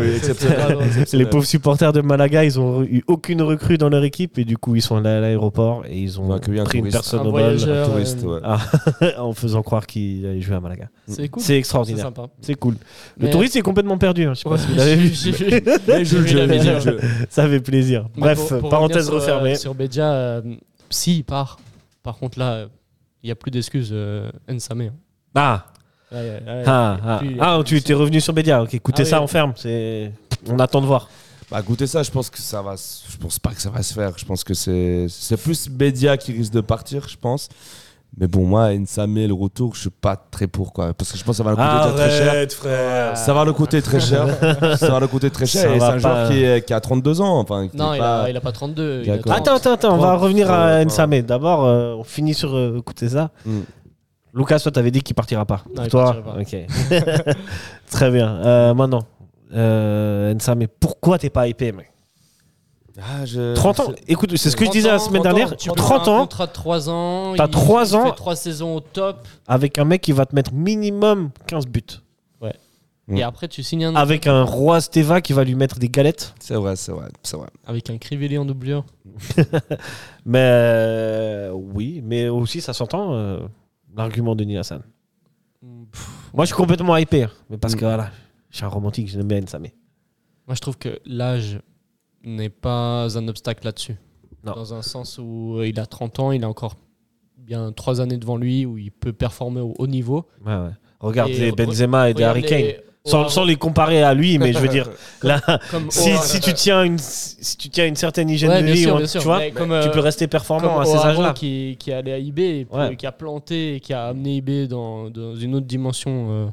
oui, 0.00 0.10
exceptionnel. 0.16 0.78
Les 1.12 1.26
pauvres 1.26 1.44
supporters 1.44 1.92
de 1.92 2.00
Malaga, 2.00 2.44
ils 2.44 2.58
ont 2.60 2.82
eu 2.84 3.02
aucune 3.08 3.42
recrue 3.42 3.76
dans 3.78 3.88
leur 3.88 4.04
équipe 4.04 4.38
et 4.38 4.44
du 4.44 4.56
coup, 4.56 4.76
ils 4.76 4.80
sont 4.82 4.96
allés 4.96 5.08
à 5.08 5.20
l'aéroport 5.20 5.84
et 5.86 5.98
ils 5.98 6.20
ont 6.20 6.32
accueilli 6.32 6.60
un 6.60 6.64
pris 6.64 6.78
une 6.78 6.84
touriste. 6.84 6.96
personne 6.96 7.20
Un 7.20 7.24
au 7.24 7.30
vol 7.32 7.40
voyageur. 7.42 7.86
Un 7.88 7.90
touriste, 7.90 8.24
euh, 8.24 8.34
ouais. 8.36 8.40
Ah, 8.44 8.58
en 9.22 9.32
faisant 9.32 9.62
croire 9.62 9.86
qu'il 9.86 10.24
allait 10.24 10.40
jouer 10.40 10.56
à 10.56 10.60
Malaga. 10.60 10.88
C'est 11.06 11.28
cool. 11.28 11.42
C'est 11.42 11.48
C'est 11.48 11.58
extraordinaire. 11.58 12.04
sympa. 12.06 12.26
C'est 12.40 12.54
cool. 12.54 12.74
Le 13.18 13.26
Mais- 13.26 13.30
touriste 13.30 13.56
est 13.56 13.60
complètement 13.62 13.98
perdu. 13.98 14.24
hein. 14.24 14.34
Je 14.34 14.38
sais 14.40 14.44
pas 14.44 14.50
Ouais, 14.52 14.58
si 14.58 14.66
vous 14.68 14.76
l'avez 14.76 14.96
vu. 14.96 15.14
Ça 17.28 17.48
fait 17.48 17.60
plaisir. 17.60 18.06
Mais 18.16 18.20
Bref, 18.22 18.48
pour- 18.48 18.58
pour 18.60 18.68
parenthèse 18.70 19.08
euh, 19.10 19.14
refermée. 19.14 19.54
Sur 19.56 19.74
Bedia, 19.74 20.10
euh, 20.12 20.42
s'il 20.90 21.24
part, 21.24 21.58
par 22.02 22.16
contre 22.18 22.38
là, 22.38 22.66
il 23.22 23.26
n'y 23.26 23.32
a 23.32 23.34
plus 23.34 23.50
d'excuses, 23.50 23.90
euh, 23.92 24.30
Nsame. 24.48 24.80
hein. 24.82 24.90
Ah, 25.34 25.66
Ouais, 26.10 26.18
ouais, 26.18 26.42
ouais, 26.46 26.62
ah, 26.66 26.96
ah. 27.04 27.20
Ah, 27.40 27.60
tu 27.64 27.76
étais 27.76 27.94
revenu 27.94 28.20
sur 28.20 28.32
Bédia. 28.32 28.62
Ok, 28.62 28.74
écoutez 28.74 29.02
Ah 29.02 29.04
oui. 29.04 29.10
ça, 29.10 29.22
on 29.22 29.26
ferme. 29.26 29.52
C'est... 29.56 30.12
On 30.48 30.58
attend 30.58 30.80
de 30.80 30.86
voir. 30.86 31.08
Bah, 31.50 31.62
goûter 31.62 31.86
ça, 31.86 32.02
je 32.02 32.10
pense 32.10 32.28
que 32.30 32.38
ça 32.38 32.60
va. 32.62 32.74
Je 32.76 33.16
pense 33.16 33.38
pas 33.38 33.50
que 33.50 33.60
ça 33.60 33.70
va 33.70 33.82
se 33.82 33.94
faire. 33.94 34.12
Je 34.16 34.24
pense 34.24 34.44
que 34.44 34.52
c'est 34.54 35.06
c'est 35.08 35.36
plus 35.38 35.68
Bédia 35.68 36.16
qui 36.16 36.32
risque 36.32 36.52
de 36.52 36.60
partir, 36.60 37.08
je 37.08 37.16
pense. 37.16 37.48
Mais 38.18 38.26
bon, 38.26 38.44
moi, 38.46 38.72
Nsame, 38.74 39.26
le 39.26 39.32
retour, 39.34 39.74
je 39.74 39.80
suis 39.82 39.90
pas 39.90 40.16
très 40.16 40.46
pour 40.46 40.72
quoi. 40.72 40.92
Parce 40.94 41.12
que 41.12 41.18
je 41.18 41.24
pense 41.24 41.36
que 41.38 41.42
ça 41.42 41.44
va 41.44 41.50
le 41.50 41.56
coûter 41.56 41.94
très 41.96 42.10
cher. 42.10 42.50
frère. 42.52 43.16
Ça 43.16 43.32
va 43.34 43.44
le 43.44 43.52
coûter 43.52 43.82
très 43.82 44.00
cher. 44.00 44.26
ça 44.78 44.90
va 44.90 45.00
le 45.00 45.06
coûter 45.06 45.30
très 45.30 45.46
cher. 45.46 45.62
Ça 45.62 45.74
et 45.76 45.78
c'est 45.78 45.84
un 45.86 45.98
joueur 45.98 46.28
qui, 46.30 46.42
est- 46.42 46.66
qui 46.66 46.72
a 46.74 46.80
32 46.80 47.20
ans. 47.20 47.38
Enfin, 47.38 47.68
qui 47.68 47.76
Non, 47.76 47.92
il, 47.94 47.98
pas- 47.98 48.22
a, 48.22 48.30
il 48.30 48.36
a 48.36 48.40
pas 48.40 48.52
32. 48.52 49.02
il 49.04 49.10
a 49.10 49.16
D'accord. 49.16 49.32
30. 49.34 49.40
Attends, 49.48 49.56
attends, 49.56 49.72
attends, 49.72 49.94
on 49.94 49.98
va 49.98 50.16
revenir 50.16 50.50
à 50.50 50.84
Nsame. 50.84 51.20
D'abord, 51.22 51.64
euh, 51.66 51.94
on 51.98 52.04
finit 52.04 52.34
sur 52.34 52.54
euh, 52.56 52.78
écoutez 52.78 53.10
ça. 53.10 53.30
Mm. 53.44 53.60
Lucas, 54.38 54.58
toi, 54.60 54.72
t'avais 54.72 54.90
dit 54.90 55.02
qu'il 55.02 55.14
partira 55.14 55.44
pas. 55.44 55.64
Non, 55.76 55.82
il 55.84 55.90
toi, 55.90 56.16
ok. 56.40 56.56
Très 57.90 58.10
bien. 58.10 58.28
Euh, 58.44 58.72
maintenant, 58.74 59.02
Euh, 59.54 60.34
Ensa, 60.34 60.54
mais 60.54 60.66
pourquoi 60.68 61.18
t'es 61.18 61.30
pas 61.30 61.48
hypé, 61.48 61.72
mec? 61.72 61.90
Ah, 63.00 63.24
je- 63.24 63.54
30 63.54 63.80
ans 63.80 63.92
Écoute, 64.08 64.36
c'est 64.36 64.50
ce 64.50 64.56
que 64.56 64.64
je 64.64 64.70
30 64.70 64.76
disais 64.76 64.88
la 64.90 64.98
semaine 64.98 65.22
30 65.22 65.34
dernière. 65.34 65.56
Tu 65.56 65.68
30 65.70 65.76
prends 65.78 65.94
un 66.12 66.16
ans 66.16 66.20
contrat 66.20 66.46
de 66.48 66.52
3 66.52 66.90
ans. 66.90 67.34
T'as 67.36 67.44
il- 67.46 67.50
3 67.50 67.90
il 67.90 67.96
ans. 67.96 68.04
fait 68.06 68.12
3 68.16 68.36
saisons 68.36 68.76
au 68.76 68.80
top. 68.80 69.26
avec 69.46 69.78
un 69.78 69.84
mec 69.84 70.00
qui 70.02 70.12
va 70.12 70.26
te 70.26 70.34
mettre 70.34 70.52
minimum 70.52 71.30
15 71.46 71.66
buts. 71.66 71.82
Et 73.10 73.22
après, 73.22 73.48
tu 73.48 73.62
signes 73.62 73.86
un 73.86 73.94
Avec 73.94 74.26
un 74.26 74.42
roi 74.42 74.82
Steva 74.82 75.22
qui 75.22 75.32
va 75.32 75.42
lui 75.42 75.54
mettre 75.54 75.78
des 75.78 75.88
galettes. 75.88 76.34
C'est 76.40 76.56
vrai, 76.56 76.76
c'est 76.76 76.92
vrai, 76.92 77.06
c'est 77.22 77.38
vrai. 77.38 77.48
avec 77.66 77.88
un 77.88 77.96
Crivelli 77.96 78.36
en 78.36 78.44
doublure. 78.44 78.84
Mais 80.26 80.42
euh, 80.42 81.50
oui, 81.54 82.02
mais 82.04 82.28
aussi 82.28 82.60
ça 82.60 82.74
s'entend 82.74 83.14
euh, 83.14 83.38
l'argument 83.98 84.34
de 84.34 84.44
Nilassan. 84.44 84.82
Moi 85.62 86.44
je 86.44 86.46
suis 86.46 86.54
complètement 86.54 86.96
hypé, 86.96 87.24
hein, 87.24 87.30
mais 87.50 87.58
parce 87.58 87.74
que 87.74 87.84
voilà, 87.84 88.10
je 88.50 88.56
suis 88.56 88.64
un 88.64 88.68
romantique, 88.68 89.08
je 89.08 89.18
l'aime 89.18 89.28
bien 89.28 89.40
Nsame. 89.40 89.66
Moi, 90.46 90.54
je 90.54 90.60
trouve 90.62 90.78
que 90.78 90.98
l'âge 91.04 91.60
n'est 92.24 92.48
pas 92.48 93.18
un 93.18 93.28
obstacle 93.28 93.66
là-dessus. 93.66 93.96
Non. 94.44 94.54
Dans 94.54 94.72
un 94.72 94.80
sens 94.80 95.18
où 95.18 95.60
il 95.62 95.78
a 95.78 95.84
30 95.84 96.20
ans, 96.20 96.32
il 96.32 96.42
a 96.42 96.48
encore 96.48 96.76
bien 97.36 97.70
3 97.70 98.00
années 98.00 98.16
devant 98.16 98.38
lui 98.38 98.64
où 98.64 98.78
il 98.78 98.90
peut 98.90 99.12
performer 99.12 99.60
au 99.60 99.74
haut 99.78 99.86
niveau. 99.86 100.26
Ouais, 100.46 100.56
ouais. 100.56 100.70
Regarde 101.00 101.30
Et 101.30 101.38
les 101.38 101.52
Benzema 101.52 102.08
et 102.08 102.14
des 102.14 102.24
regarde 102.24 102.38
Harry 102.38 102.48
Kane. 102.48 102.58
les- 102.62 102.80
Sans, 103.08 103.44
les 103.44 103.56
comparer 103.56 104.02
à 104.02 104.14
lui, 104.14 104.38
mais 104.38 104.52
je 104.52 104.58
veux 104.58 104.68
dire, 104.68 104.88
là, 105.22 105.40
Comme 105.70 105.90
si, 105.90 106.40
tu 106.40 106.52
tiens 106.52 106.82
une, 106.84 106.98
si 106.98 107.56
tu 107.56 107.68
tiens 107.70 107.86
une 107.86 107.96
certaine 107.96 108.28
hygiène 108.30 108.50
Ouais, 108.50 108.62
de 108.62 108.66
vie, 108.72 108.82
sûr, 108.82 108.94
on- 108.94 108.98
bien 108.98 109.06
tu 109.06 109.18
vois, 109.18 109.50
comme, 109.50 109.68
tu 109.68 109.74
euh, 109.74 109.90
peux 109.90 110.00
rester 110.00 110.26
performant 110.26 110.68
comme 110.74 110.82
à 110.82 110.84
ces 110.84 110.96
âges-là. 110.96 111.32
Qui, 111.32 111.76
qui 111.78 111.90
est 111.90 111.94
allé 111.94 112.12
à 112.12 112.18
IB, 112.18 112.38
et 112.40 112.64
puis 112.64 112.76
Ouais. 112.78 112.96
qui 112.96 113.06
a 113.06 113.12
planté, 113.12 113.76
et 113.76 113.80
qui 113.80 113.92
a 113.92 114.06
amené 114.06 114.36
IB 114.36 114.66
dans, 114.68 115.10
dans 115.10 115.34
une 115.34 115.54
autre 115.54 115.66
dimension 115.66 116.28
euh, 116.30 116.46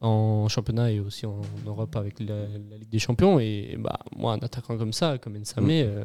en 0.00 0.48
championnat 0.48 0.90
et 0.90 0.98
aussi 1.00 1.26
en 1.26 1.40
Europe 1.66 1.94
avec 1.96 2.18
la, 2.20 2.34
la 2.34 2.76
Ligue 2.78 2.90
des 2.90 2.98
Champions. 2.98 3.38
Et 3.38 3.76
bah, 3.78 3.98
moi, 4.16 4.32
un 4.32 4.38
attaquant 4.38 4.76
comme 4.76 4.92
ça, 4.92 5.18
comme 5.18 5.34
Nsame, 5.38 5.64
Mm. 5.66 5.70
euh, 5.70 6.04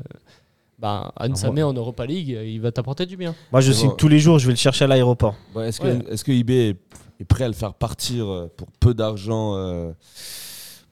bah, 0.80 1.12
Nsame 1.28 1.60
en 1.64 1.74
Europa 1.74 2.06
League, 2.06 2.34
euh, 2.36 2.46
il 2.46 2.62
va 2.62 2.72
t'apporter 2.72 3.06
du 3.06 3.18
bien. 3.18 3.34
Moi, 3.52 3.62
je 3.62 3.72
signe 3.72 3.90
bon. 3.90 3.96
tous 3.96 4.08
les 4.08 4.20
jours, 4.20 4.38
je 4.40 4.46
vais 4.48 4.54
le 4.54 4.58
chercher 4.58 4.86
à 4.86 4.88
l'aéroport. 4.88 5.36
Bon, 5.54 5.62
est-ce 5.62 5.80
que, 5.80 5.88
Ouais. 5.88 6.00
est-ce 6.12 6.24
que 6.24 6.32
eBay 6.32 6.70
est, 6.70 6.78
est 7.22 7.26
prêt 7.26 7.46
à 7.46 7.48
le 7.48 7.54
faire 7.54 7.74
partir 7.74 8.26
euh, 8.28 8.52
pour 8.56 8.68
peu 8.80 8.94
d'argent 8.94 9.54
euh, 9.56 9.92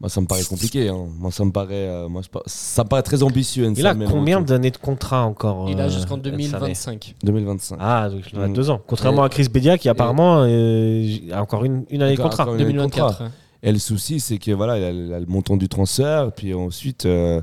Moi, 0.02 0.10
ça 0.10 0.22
me 0.22 0.26
paraît 0.26 0.44
compliqué. 0.44 0.90
hein. 0.90 1.06
Moi, 1.20 1.32
ça 1.32 1.46
me 1.46 1.52
paraît, 1.52 1.88
euh, 1.88 2.08
moi, 2.10 2.22
je 2.24 2.30
ça 2.48 2.84
me 2.84 2.90
paraît 2.90 3.04
très 3.04 3.22
ambitieux. 3.22 3.72
Il 3.78 3.86
a 3.86 3.94
Nsame, 3.94 4.10
combien 4.10 4.42
d'années 4.42 4.72
de 4.72 4.78
contrat 4.78 5.24
encore 5.24 5.70
Il 5.70 5.80
a 5.80 5.84
euh, 5.86 5.90
jusqu'en 5.90 6.18
Nsame 6.18 6.22
2025. 6.32 7.16
2025. 7.24 7.78
Ah, 7.80 8.10
donc 8.10 8.22
il 8.34 8.40
en 8.40 8.42
a 8.42 8.48
Mm. 8.48 8.54
deux 8.54 8.70
ans. 8.72 8.82
Contrairement 8.88 9.22
Et- 9.24 9.28
à 9.28 9.30
Chris 9.30 9.48
Bedia 9.50 9.78
qui 9.78 9.88
apparemment 9.88 10.42
euh, 10.48 11.06
a 11.32 11.42
encore 11.42 11.64
une, 11.64 11.86
une 11.92 12.02
année 12.02 12.16
de 12.16 12.20
Encore- 12.22 12.32
contrat. 12.32 12.44
encore 12.44 12.56
une 12.56 12.62
année 12.62 12.74
de 12.74 12.78
2024. 12.78 13.08
contrat. 13.10 13.26
hein. 13.26 13.32
Et 13.62 13.72
le 13.72 13.80
souci, 13.80 14.20
c'est 14.20 14.38
que 14.40 14.52
voilà, 14.52 14.78
il 14.80 14.84
a, 14.84 14.90
il 14.92 15.14
a 15.14 15.20
le 15.20 15.26
montant 15.28 15.58
du 15.58 15.70
transfert, 15.70 16.32
puis 16.36 16.54
ensuite, 16.54 17.06
euh, 17.06 17.42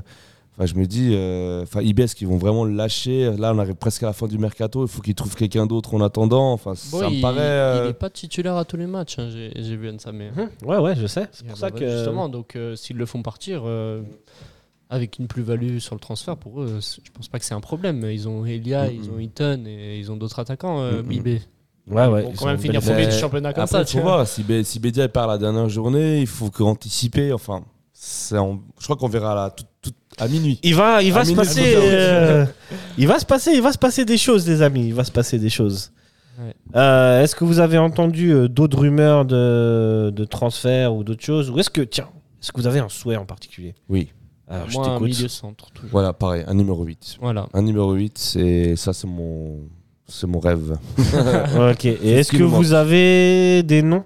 enfin, 0.55 0.65
je 0.65 0.75
me 0.75 0.85
dis, 0.85 1.11
euh, 1.13 1.63
enfin, 1.63 1.81
IB, 1.81 1.99
est-ce 2.01 2.15
qu'ils 2.15 2.27
vont 2.27 2.37
vraiment 2.37 2.63
le 2.65 2.73
lâcher 2.73 3.31
Là, 3.37 3.53
on 3.53 3.59
arrive 3.59 3.75
presque 3.75 4.03
à 4.03 4.07
la 4.07 4.13
fin 4.13 4.27
du 4.27 4.37
mercato. 4.37 4.83
Il 4.85 4.87
faut 4.89 5.01
qu'ils 5.01 5.15
trouvent 5.15 5.35
quelqu'un 5.35 5.65
d'autre 5.65 5.93
en 5.93 6.01
attendant. 6.01 6.51
Enfin, 6.53 6.73
Bon, 6.91 6.99
ça 6.99 7.07
il, 7.09 7.17
me 7.17 7.21
paraît. 7.21 7.39
euh, 7.41 7.81
il 7.85 7.89
est 7.89 7.93
pas 7.93 8.09
titulaire 8.09 8.55
à 8.57 8.65
tous 8.65 8.77
les 8.77 8.87
matchs, 8.87 9.19
hein, 9.19 9.29
j'ai 9.31 9.51
j'ai 9.55 9.75
vu 9.75 9.91
Nsame. 9.91 10.17
Mhm. 10.35 10.49
Ouais, 10.65 10.77
ouais, 10.77 10.95
je 10.95 11.07
sais. 11.07 11.27
C'est 11.31 11.45
pour 11.45 11.55
bah 11.55 11.59
ça 11.59 11.73
ouais, 11.73 11.79
que. 11.79 11.89
Justement, 11.89 12.29
donc 12.29 12.55
euh, 12.55 12.75
s'ils 12.75 12.97
le 12.97 13.05
font 13.05 13.21
partir 13.21 13.63
euh, 13.65 14.01
avec 14.89 15.17
une 15.19 15.27
plus-value 15.27 15.79
sur 15.79 15.95
le 15.95 15.99
transfert, 15.99 16.37
pour 16.37 16.61
eux, 16.61 16.79
je 16.79 17.11
pense 17.11 17.27
pas 17.27 17.39
que 17.39 17.45
c'est 17.45 17.55
un 17.55 17.61
problème. 17.61 18.03
Ils 18.11 18.27
ont 18.27 18.45
Elia, 18.45 18.91
ils 18.91 19.09
ont 19.09 19.19
Eaton 19.19 19.63
et 19.65 19.97
ils 19.97 20.11
ont 20.11 20.17
d'autres 20.17 20.39
attaquants, 20.39 20.81
euh, 20.81 21.01
Mhm. 21.01 21.07
Bibé. 21.07 21.41
Ouais, 21.87 22.07
ouais. 22.07 22.21
Ils 22.21 22.25
vont 22.27 22.33
quand 22.37 22.45
même 22.45 22.59
finir 22.59 22.79
premier 22.81 22.95
Mais 22.97 23.05
du 23.07 23.11
championnat 23.17 23.51
comme 23.53 23.63
Après, 23.63 23.79
ça. 23.79 23.83
tu 23.85 23.97
vois. 23.99 24.17
voir. 24.17 24.27
Si, 24.27 24.41
Bé- 24.43 24.63
si 24.63 24.79
Bédia 24.79 25.09
part 25.09 25.27
la 25.27 25.37
dernière 25.37 25.67
journée, 25.67 26.21
il 26.21 26.27
faut 26.27 26.49
que 26.49 26.63
anticiper. 26.63 27.33
Enfin, 27.33 27.63
c'est 27.91 28.37
en- 28.37 28.61
je 28.79 28.83
crois 28.85 28.95
qu'on 28.95 29.09
verra 29.09 29.35
là, 29.35 29.49
tout, 29.49 29.65
tout- 29.83 29.91
à 30.17 30.27
minuit. 30.27 30.59
Il 30.63 30.73
va, 30.75 31.03
il 31.03 31.11
va 31.13 31.25
se 31.25 31.33
passer. 31.33 31.73
euh, 31.75 32.45
il 32.97 33.07
va 33.07 33.19
se 33.19 33.25
passer, 33.25 33.51
il 33.53 33.61
va 33.61 33.71
se 33.71 33.77
passer 33.77 34.05
des 34.05 34.17
choses, 34.17 34.47
les 34.47 34.61
amis. 34.63 34.87
Il 34.87 34.93
va 34.93 35.03
se 35.03 35.11
passer 35.11 35.37
des 35.37 35.49
choses. 35.49 35.91
Ouais. 36.39 36.53
Euh, 36.75 37.21
est-ce 37.21 37.35
que 37.35 37.43
vous 37.43 37.59
avez 37.59 37.77
entendu 37.77 38.31
euh, 38.31 38.47
d'autres 38.47 38.79
rumeurs 38.79 39.25
de, 39.25 40.11
de 40.15 40.25
transfert 40.25 40.95
ou 40.95 41.03
d'autres 41.03 41.23
choses? 41.23 41.49
Ou 41.51 41.59
est-ce 41.59 41.69
que, 41.69 41.81
tiens, 41.81 42.09
est-ce 42.41 42.51
que 42.51 42.59
vous 42.59 42.65
avez 42.67 42.79
un 42.79 42.89
souhait 42.89 43.17
en 43.17 43.25
particulier? 43.25 43.75
Oui. 43.89 44.09
Alors, 44.47 44.69
je 44.69 44.73
Moi, 44.77 44.87
un 44.87 44.93
t'écoute. 44.95 45.07
milieu 45.09 45.27
centre. 45.27 45.71
toujours. 45.71 45.89
Voilà, 45.91 46.11
pareil, 46.13 46.43
un 46.47 46.53
numéro 46.53 46.83
8. 46.83 47.17
Voilà. 47.21 47.47
Un 47.53 47.61
numéro 47.61 47.93
8, 47.93 48.17
c'est 48.17 48.75
ça, 48.75 48.93
c'est 48.93 49.07
mon, 49.07 49.59
c'est 50.07 50.27
mon 50.27 50.39
rêve. 50.39 50.77
ok. 51.71 51.85
Et 51.85 52.11
est-ce 52.13 52.31
que 52.31 52.43
vous 52.43 52.73
avez 52.73 53.63
des 53.63 53.81
noms? 53.81 54.03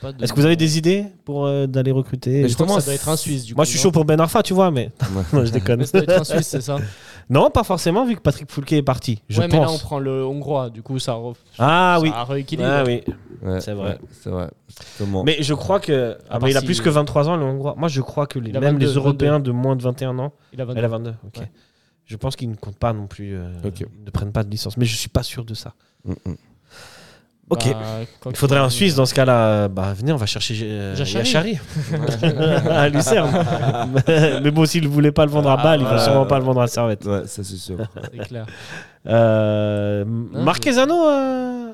Pas 0.00 0.12
de- 0.12 0.22
Est-ce 0.22 0.32
que 0.32 0.40
vous 0.40 0.46
avez 0.46 0.56
des 0.56 0.78
idées 0.78 1.06
pour 1.24 1.46
euh, 1.46 1.66
d'aller 1.66 1.90
recruter? 1.92 2.42
Mais 2.42 2.48
Je 2.48 2.54
crois 2.54 2.66
que 2.66 2.72
ça 2.74 2.80
doit 2.86 2.94
être 2.94 3.08
un 3.08 3.16
Suisse 3.16 3.44
du 3.44 3.54
Moi, 3.54 3.64
coup, 3.64 3.66
je 3.66 3.70
suis 3.70 3.78
non? 3.78 3.82
chaud 3.84 3.92
pour 3.92 4.04
Ben 4.04 4.20
Arfa, 4.20 4.42
tu 4.42 4.54
vois, 4.54 4.70
mais 4.70 4.90
non, 5.32 5.44
je 5.44 5.50
déconne. 5.52 5.80
Mais 5.80 5.86
ça 5.86 6.00
doit 6.00 6.14
être 6.14 6.20
un 6.20 6.24
Suisse, 6.24 6.48
c'est 6.48 6.60
ça? 6.60 6.76
Non, 7.30 7.50
pas 7.50 7.62
forcément, 7.62 8.04
vu 8.04 8.16
que 8.16 8.20
Patrick 8.20 8.50
Foulquet 8.50 8.78
est 8.78 8.82
parti. 8.82 9.22
Je 9.28 9.40
Ouais, 9.40 9.46
mais 9.48 9.60
là, 9.60 9.70
on 9.70 9.78
prend 9.78 10.00
le 10.00 10.24
hongrois, 10.26 10.70
du 10.70 10.82
coup, 10.82 10.98
ça, 10.98 11.12
re- 11.12 11.34
Ah 11.58 11.94
ça 11.96 12.02
oui. 12.02 12.10
rééquilibre. 12.28 12.68
Ah 12.68 12.82
oui. 12.84 13.00
Ouais, 13.42 13.60
C'est 13.60 13.72
vrai. 13.72 13.90
ouais, 13.92 13.98
c'est 14.20 14.28
vrai. 14.28 14.48
Exactement. 14.68 15.22
Mais 15.22 15.36
je 15.40 15.54
crois 15.54 15.78
que. 15.78 16.18
Ah, 16.28 16.38
mais 16.42 16.50
il 16.50 16.56
a 16.56 16.62
plus 16.62 16.80
que 16.80 16.90
23 16.90 17.28
ans, 17.28 17.36
le 17.36 17.44
Hongrois. 17.44 17.74
Moi, 17.78 17.88
je 17.88 18.00
crois 18.00 18.26
que 18.26 18.38
les- 18.40 18.52
même 18.52 18.74
22, 18.74 18.86
les 18.86 18.92
Européens 18.94 19.38
de 19.40 19.52
moins 19.52 19.76
de 19.76 19.82
21 19.82 20.18
ans. 20.18 20.32
Il 20.52 20.60
a 20.60 20.64
22. 20.64 20.78
Elle 20.78 20.84
a 20.84 20.88
22, 20.88 21.10
ok. 21.26 21.38
Ouais. 21.38 21.50
Je 22.06 22.16
pense 22.16 22.34
qu'ils 22.36 22.50
ne 22.50 22.56
comptent 22.56 22.76
pas 22.78 22.92
non 22.92 23.06
plus. 23.06 23.34
euh, 23.36 23.50
ils 23.64 24.04
ne 24.04 24.10
prennent 24.10 24.32
pas 24.32 24.42
de 24.42 24.50
licence. 24.50 24.76
Mais 24.76 24.84
je 24.84 24.96
suis 24.96 25.08
pas 25.08 25.22
sûr 25.22 25.44
de 25.44 25.54
ça. 25.54 25.74
Mm, 26.04 26.12
mm. 26.26 26.34
Ok. 27.52 27.68
Bah, 27.70 28.30
Il 28.30 28.36
faudrait 28.36 28.60
un 28.60 28.70
Suisse 28.70 28.94
dans 28.94 29.04
ce 29.04 29.12
cas-là. 29.12 29.68
Bah, 29.68 29.92
venez, 29.94 30.10
on 30.12 30.16
va 30.16 30.24
chercher 30.26 30.58
euh. 30.62 30.94
Yachari. 30.96 31.58
à 32.70 32.88
Lucerne. 32.88 33.44
mais 34.42 34.50
bon, 34.50 34.64
s'il 34.64 34.84
ne 34.84 34.88
voulait 34.88 35.12
pas 35.12 35.26
le 35.26 35.30
vendre 35.30 35.50
à 35.50 35.56
Ah, 35.60 35.62
Bâle, 35.62 35.80
il 35.80 35.86
va 35.86 35.96
ouais. 35.96 36.00
sûrement 36.00 36.24
pas 36.24 36.38
le 36.38 36.44
vendre 36.44 36.62
à 36.62 36.66
Servette. 36.66 37.04
Ouais, 37.04 37.26
ça 37.26 37.44
c'est 37.44 37.56
sûr. 37.56 37.76
C'est 38.10 38.26
clair. 38.26 38.46
Euh, 39.06 40.04
Ah, 40.34 40.38
Marquezano 40.38 41.08
euh, 41.08 41.68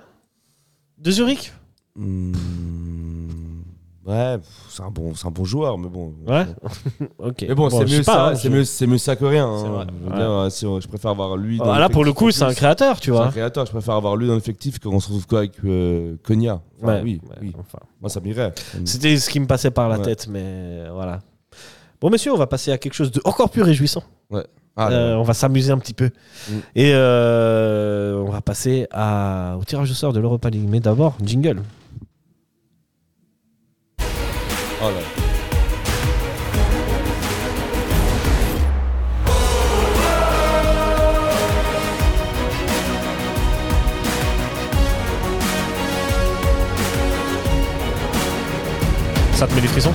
de 0.98 1.10
Zurich? 1.12 1.52
Hmm, 1.94 2.32
ouais, 4.08 4.36
c'est 4.68 4.82
un 4.82 4.90
bon, 4.90 5.12
un 5.24 5.30
bon 5.30 5.44
joueur, 5.44 5.78
mais 5.78 5.88
bon. 5.88 6.12
Ouais. 6.26 6.46
Ok. 7.18 7.44
Mais 7.48 7.54
bon, 7.54 7.70
c'est 7.70 7.84
mieux 7.84 8.02
ça, 8.02 8.28
hein, 8.28 8.34
c'est 8.34 8.48
mieux, 8.48 8.64
mieux 8.86 8.98
ça 8.98 9.14
que 9.16 9.24
rien. 9.24 9.46
hein. 9.46 9.86
Je, 10.06 10.10
Ouais. 10.10 10.20
euh, 10.20 10.80
je 10.80 10.88
préfère 10.88 11.10
avoir 11.12 11.36
lui. 11.36 11.58
dans 11.58 11.70
Ah, 11.70 11.78
là, 11.78 11.88
pour 11.88 12.04
le 12.04 12.12
coup, 12.12 12.30
c'est 12.30 12.44
un 12.44 12.52
créateur, 12.54 12.98
tu 13.00 13.10
C'est 13.10 13.16
un 13.16 13.20
vois. 13.22 13.28
créateur. 13.30 13.66
Je 13.66 13.70
préfère 13.70 13.94
avoir 13.94 14.16
lui 14.16 14.26
dans 14.26 14.34
l'effectif 14.34 14.78
qu'on 14.78 14.98
se 15.00 15.06
retrouve 15.08 15.26
quoi 15.26 15.38
avec 15.40 15.52
euh, 15.64 16.16
Konya. 16.24 16.60
Ouais, 16.82 17.00
oui, 17.04 17.20
ouais, 17.28 17.36
oui. 17.42 17.52
enfin. 17.58 17.78
Moi, 18.00 18.08
ça 18.10 18.20
m'irait. 18.20 18.52
C'était 18.84 19.16
ce 19.16 19.28
qui 19.30 19.40
me 19.40 19.46
passait 19.46 19.70
par 19.70 19.88
la 19.88 19.98
Ouais. 19.98 20.04
tête, 20.04 20.26
mais 20.28 20.42
euh, 20.42 20.90
voilà. 20.92 21.20
Bon, 22.00 22.10
messieurs, 22.10 22.32
on 22.32 22.36
va 22.38 22.46
passer 22.46 22.70
à 22.72 22.78
quelque 22.78 22.94
chose 22.94 23.10
de 23.10 23.20
encore 23.24 23.50
plus 23.50 23.62
réjouissant. 23.62 24.02
Ah, 24.80 24.90
Euh, 24.92 25.14
on 25.16 25.24
va 25.24 25.34
s'amuser 25.34 25.72
un 25.72 25.78
petit 25.78 25.92
peu. 25.92 26.10
Mm. 26.48 26.52
Et 26.76 26.92
euh, 26.94 28.22
on 28.24 28.30
va 28.30 28.40
passer 28.40 28.86
à, 28.92 29.56
au 29.58 29.64
tirage 29.64 29.90
au 29.90 29.94
sort 29.94 30.12
de 30.12 30.20
l'Europa 30.20 30.50
League. 30.50 30.68
Mais 30.68 30.78
d'abord, 30.78 31.16
jingle. 31.20 31.62
Ça 49.38 49.46
te 49.46 49.54
met 49.54 49.60
des 49.60 49.68
frissons 49.68 49.94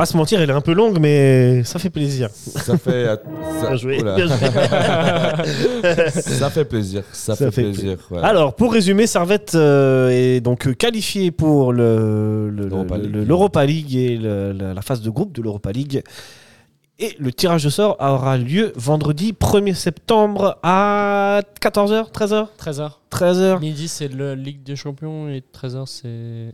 pas 0.00 0.06
se 0.06 0.16
mentir, 0.16 0.40
elle 0.40 0.48
est 0.50 0.52
un 0.54 0.60
peu 0.62 0.72
longue, 0.72 0.98
mais 0.98 1.62
ça 1.64 1.78
fait 1.78 1.90
plaisir. 1.90 2.30
Ça 2.32 2.76
fait. 2.78 3.04
ça, 3.04 3.18
Bien 3.68 3.76
joué, 3.76 4.00
Oula. 4.00 4.14
bien 4.16 4.26
joué. 4.26 4.36
ça 6.10 6.50
fait 6.50 6.64
plaisir. 6.64 7.02
Ça, 7.12 7.36
Ça 7.36 7.50
fait, 7.50 7.50
fait 7.50 7.62
plaisir. 7.64 7.98
ouais. 8.10 8.18
Alors, 8.22 8.54
pour 8.54 8.72
résumer, 8.72 9.06
Servette 9.06 9.54
euh, 9.54 10.08
est 10.10 10.40
donc 10.40 10.74
qualifié 10.76 11.30
pour 11.30 11.72
le- 11.72 12.48
le- 12.50 12.66
L'Europa 13.24 13.66
le- 13.66 13.72
League. 13.72 13.94
et 13.94 14.16
le- 14.16 14.52
la, 14.52 14.74
la 14.74 14.82
phase 14.82 15.02
de 15.02 15.10
groupe 15.10 15.32
de 15.32 15.42
l'Europa 15.42 15.70
League. 15.72 16.02
Et 16.98 17.14
le 17.18 17.32
tirage 17.32 17.64
au 17.66 17.70
sort 17.70 17.96
aura 18.00 18.36
lieu 18.36 18.72
vendredi 18.76 19.32
1er 19.32 19.74
septembre 19.74 20.58
à 20.62 21.40
14h, 21.60 22.10
13h 22.12 22.46
13h. 22.58 22.90
13h 23.10 23.60
Midi, 23.60 23.88
c'est 23.88 24.08
la 24.08 24.34
Ligue 24.34 24.62
des 24.62 24.76
Champions 24.76 25.28
et 25.28 25.42
13h, 25.52 25.84
c'est 25.86 26.52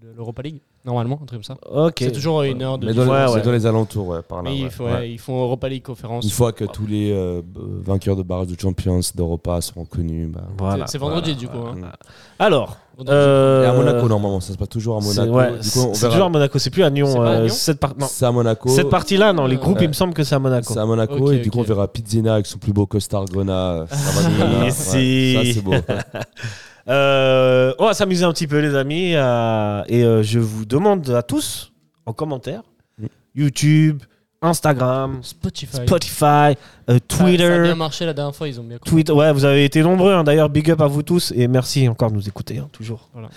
de 0.00 0.08
l'Europa 0.14 0.42
League, 0.42 0.60
normalement, 0.84 1.16
un 1.22 1.26
truc 1.26 1.40
comme 1.40 1.42
ça. 1.42 1.56
Ok. 1.70 1.94
C'est 1.98 2.12
toujours 2.12 2.42
une 2.42 2.62
heure 2.62 2.78
de 2.78 2.86
Mais 2.86 2.94
dans, 2.94 3.04
les- 3.04 3.10
Ouais, 3.10 3.24
c'est 3.28 3.34
ouais. 3.34 3.42
dans 3.42 3.52
les 3.52 3.66
alentours, 3.66 4.06
ouais, 4.08 4.22
par 4.22 4.38
là. 4.42 4.50
Mais 4.50 4.56
ouais. 4.56 4.56
il 4.66 4.70
faut- 4.70 4.84
Ouais. 4.84 4.92
ouais, 4.92 5.10
ils 5.12 5.18
font 5.18 5.40
Europa 5.42 5.68
League 5.68 5.82
conférence. 5.82 6.24
Une 6.24 6.30
fois 6.30 6.52
que 6.52 6.64
tous 6.64 6.86
les 6.86 7.12
euh, 7.12 7.42
vainqueurs 7.84 8.16
de 8.16 8.22
barrage 8.22 8.46
de 8.48 8.58
Champions 8.58 9.00
d'Europa 9.14 9.60
seront 9.60 9.84
connus. 9.84 10.26
Bah, 10.26 10.42
Voilà. 10.56 10.86
C'est- 10.86 10.98
vendredi, 10.98 11.32
voilà, 11.34 11.38
du 11.38 11.48
coup, 11.48 11.66
hein. 11.68 11.72
voilà. 11.78 11.92
Alors. 12.38 12.76
Vendredi. 12.96 13.16
euh, 13.16 13.62
Et 13.62 13.66
à 13.68 13.72
Monaco, 13.74 14.08
normalement, 14.08 14.40
ça 14.40 14.52
se 14.52 14.58
passe 14.58 14.70
toujours 14.70 14.96
à 14.96 15.00
c'est- 15.02 15.20
Monaco. 15.20 15.36
ouais, 15.36 15.60
du 15.60 15.70
coup, 15.70 15.78
on 15.88 15.94
c'est 15.94 16.00
verra. 16.00 16.12
toujours 16.14 16.26
à 16.26 16.30
Monaco, 16.30 16.58
c'est 16.58 16.70
plus 16.70 16.82
à 16.82 16.90
Nyon. 16.90 17.06
C'est 17.06 17.18
pas 17.18 17.28
à 17.30 17.34
euh, 17.34 17.42
Nyon 17.44 17.54
cette, 17.54 17.78
par- 17.78 17.94
non. 17.96 18.06
C'est 18.10 18.24
à 18.26 18.32
Monaco. 18.32 18.68
cette 18.70 18.90
partie-là, 18.90 19.32
non, 19.32 19.46
les 19.46 19.54
Ouais. 19.54 19.62
groupes, 19.62 19.78
il 19.82 19.86
me 19.88 19.92
semble 19.92 20.14
que 20.14 20.24
c'est 20.24 20.34
à 20.34 20.40
Monaco. 20.40 20.74
C'est 20.74 20.80
à 20.80 20.84
Monaco 20.84 21.14
Ok, 21.14 21.32
et 21.32 21.38
du 21.38 21.48
coup 21.52 21.58
ok. 21.60 21.64
on 21.64 21.68
verra 21.68 21.86
Pizzina 21.86 22.34
avec 22.34 22.46
son 22.46 22.58
plus 22.58 22.72
beau 22.72 22.86
costard 22.86 23.26
Grenat. 23.26 23.84
Ça 23.88 23.96
va 23.96 24.28
ouais, 24.64 24.70
Si. 24.72 25.34
Ça 25.34 25.40
c'est 25.54 25.60
beau. 25.62 25.74
Euh, 26.88 27.74
on 27.78 27.86
va 27.86 27.94
s'amuser 27.94 28.24
un 28.24 28.32
petit 28.32 28.46
peu, 28.46 28.58
les 28.60 28.74
amis. 28.74 29.12
euh, 29.14 29.82
et 29.88 30.04
euh, 30.04 30.22
je 30.22 30.38
vous 30.38 30.64
demande 30.64 31.08
à 31.10 31.22
tous, 31.22 31.72
en 32.06 32.12
commentaire, 32.12 32.62
Mm. 32.98 33.06
YouTube, 33.34 34.02
Instagram, 34.40 35.18
Spotify. 35.22 35.76
Spotify, 35.86 36.24
euh, 36.24 36.54
Ça- 36.54 36.54
Ça, 36.86 36.94
a 36.94 37.00
Twitter. 37.00 37.60
bien 37.62 37.74
marché 37.74 38.06
la 38.06 38.12
dernière 38.14 38.34
fois, 38.34 38.48
ils 38.48 38.58
ont 38.60 38.64
bien 38.64 38.78
compris. 38.78 38.90
Twitter, 38.90 39.12
ouais, 39.12 39.32
vous 39.32 39.44
avez 39.44 39.64
été 39.64 39.82
nombreux. 39.82 40.12
hein. 40.14 40.24
D'ailleurs, 40.24 40.48
big 40.48 40.70
up 40.70 40.80
à 40.80 40.86
vous 40.86 41.02
tous 41.02 41.32
et 41.36 41.46
merci 41.48 41.88
encore 41.88 42.10
de 42.10 42.16
nous 42.16 42.28
écouter, 42.28 42.58
hein, 42.58 42.68
toujours. 42.72 43.08
Voilà. 43.12 43.28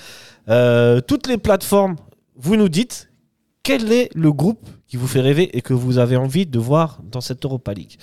Euh, 0.49 1.01
toutes 1.01 1.27
les 1.27 1.37
plateformes, 1.37 1.95
vous 2.35 2.55
nous 2.55 2.69
dites 2.69 3.09
quel 3.63 3.91
est 3.91 4.09
le 4.15 4.31
groupe 4.31 4.67
qui 4.87 4.97
vous 4.97 5.07
fait 5.07 5.21
rêver 5.21 5.55
et 5.57 5.61
que 5.61 5.73
vous 5.73 5.97
avez 5.97 6.17
envie 6.17 6.45
de 6.45 6.57
voir 6.59 6.99
dans 7.11 7.21
cette 7.21 7.43
Europa 7.45 7.73
League? 7.73 7.97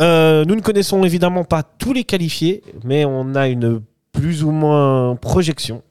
Euh, 0.00 0.44
nous 0.44 0.56
ne 0.56 0.60
connaissons 0.60 1.04
évidemment 1.04 1.44
pas 1.44 1.62
tous 1.62 1.92
les 1.92 2.02
qualifiés, 2.04 2.62
mais 2.84 3.04
on 3.04 3.34
a 3.36 3.46
une 3.48 3.80
plus 4.14 4.42
ou 4.44 4.50
moins 4.50 5.16
projection. 5.16 5.82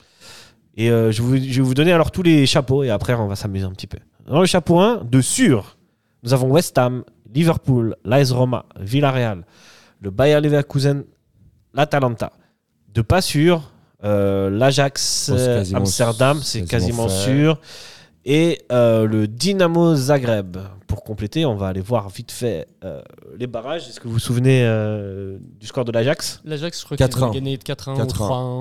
Et 0.75 0.89
euh, 0.89 1.11
je, 1.11 1.21
vous- 1.21 1.37
je 1.37 1.41
vais 1.41 1.61
vous 1.61 1.75
donner 1.75 1.91
alors 1.93 2.09
tous 2.09 2.23
les 2.23 2.47
chapeaux 2.47 2.81
et 2.83 2.89
après 2.89 3.13
on 3.13 3.27
va 3.27 3.35
s'amuser 3.35 3.65
un 3.65 3.71
petit 3.71 3.85
peu. 3.85 3.99
Dans 4.25 4.39
le 4.39 4.47
chapeau 4.47 4.79
1, 4.79 5.03
de 5.03 5.21
sûr, 5.21 5.77
nous 6.23 6.33
avons 6.33 6.49
West 6.49 6.75
Ham, 6.79 7.03
Liverpool, 7.31 7.95
l'AS 8.05 8.31
Roma, 8.31 8.65
Villarreal, 8.79 9.45
le 10.01 10.09
Bayer 10.09 10.39
Leverkusen, 10.41 11.03
l'Atalanta. 11.73 12.31
De 12.93 13.01
pas 13.01 13.21
sûr, 13.21 13.71
euh, 14.03 14.49
l'Ajax 14.49 15.29
euh, 15.39 15.57
Amsterdam, 15.77 16.39
c'est 16.41 16.59
quasiment 16.67 17.07
sûr. 17.09 17.59
Et 18.25 18.61
euh, 18.71 19.05
le 19.05 19.27
Dynamo 19.27 19.95
Zagreb. 19.95 20.57
Pour 20.87 21.03
compléter, 21.03 21.43
on 21.45 21.55
va 21.55 21.67
aller 21.69 21.81
voir 21.81 22.07
vite 22.09 22.31
fait 22.31 22.67
euh, 22.85 23.01
les 23.37 23.47
barrages. 23.47 23.87
Est-ce 23.89 23.99
que 23.99 24.07
vous 24.07 24.13
vous 24.13 24.19
souvenez 24.19 24.63
euh, 24.63 25.39
du 25.59 25.65
score 25.65 25.85
de 25.85 25.91
l'Ajax? 25.91 26.39
L'Ajax, 26.45 26.79
je 26.79 26.85
crois 26.85 26.97
qu'ils 26.97 27.05
4-1. 27.07 27.23
ont 27.23 27.31
gagné 27.31 27.57
de 27.57 27.63
4-1 27.63 27.95
ou 27.95 28.03
4-1. 28.05 28.07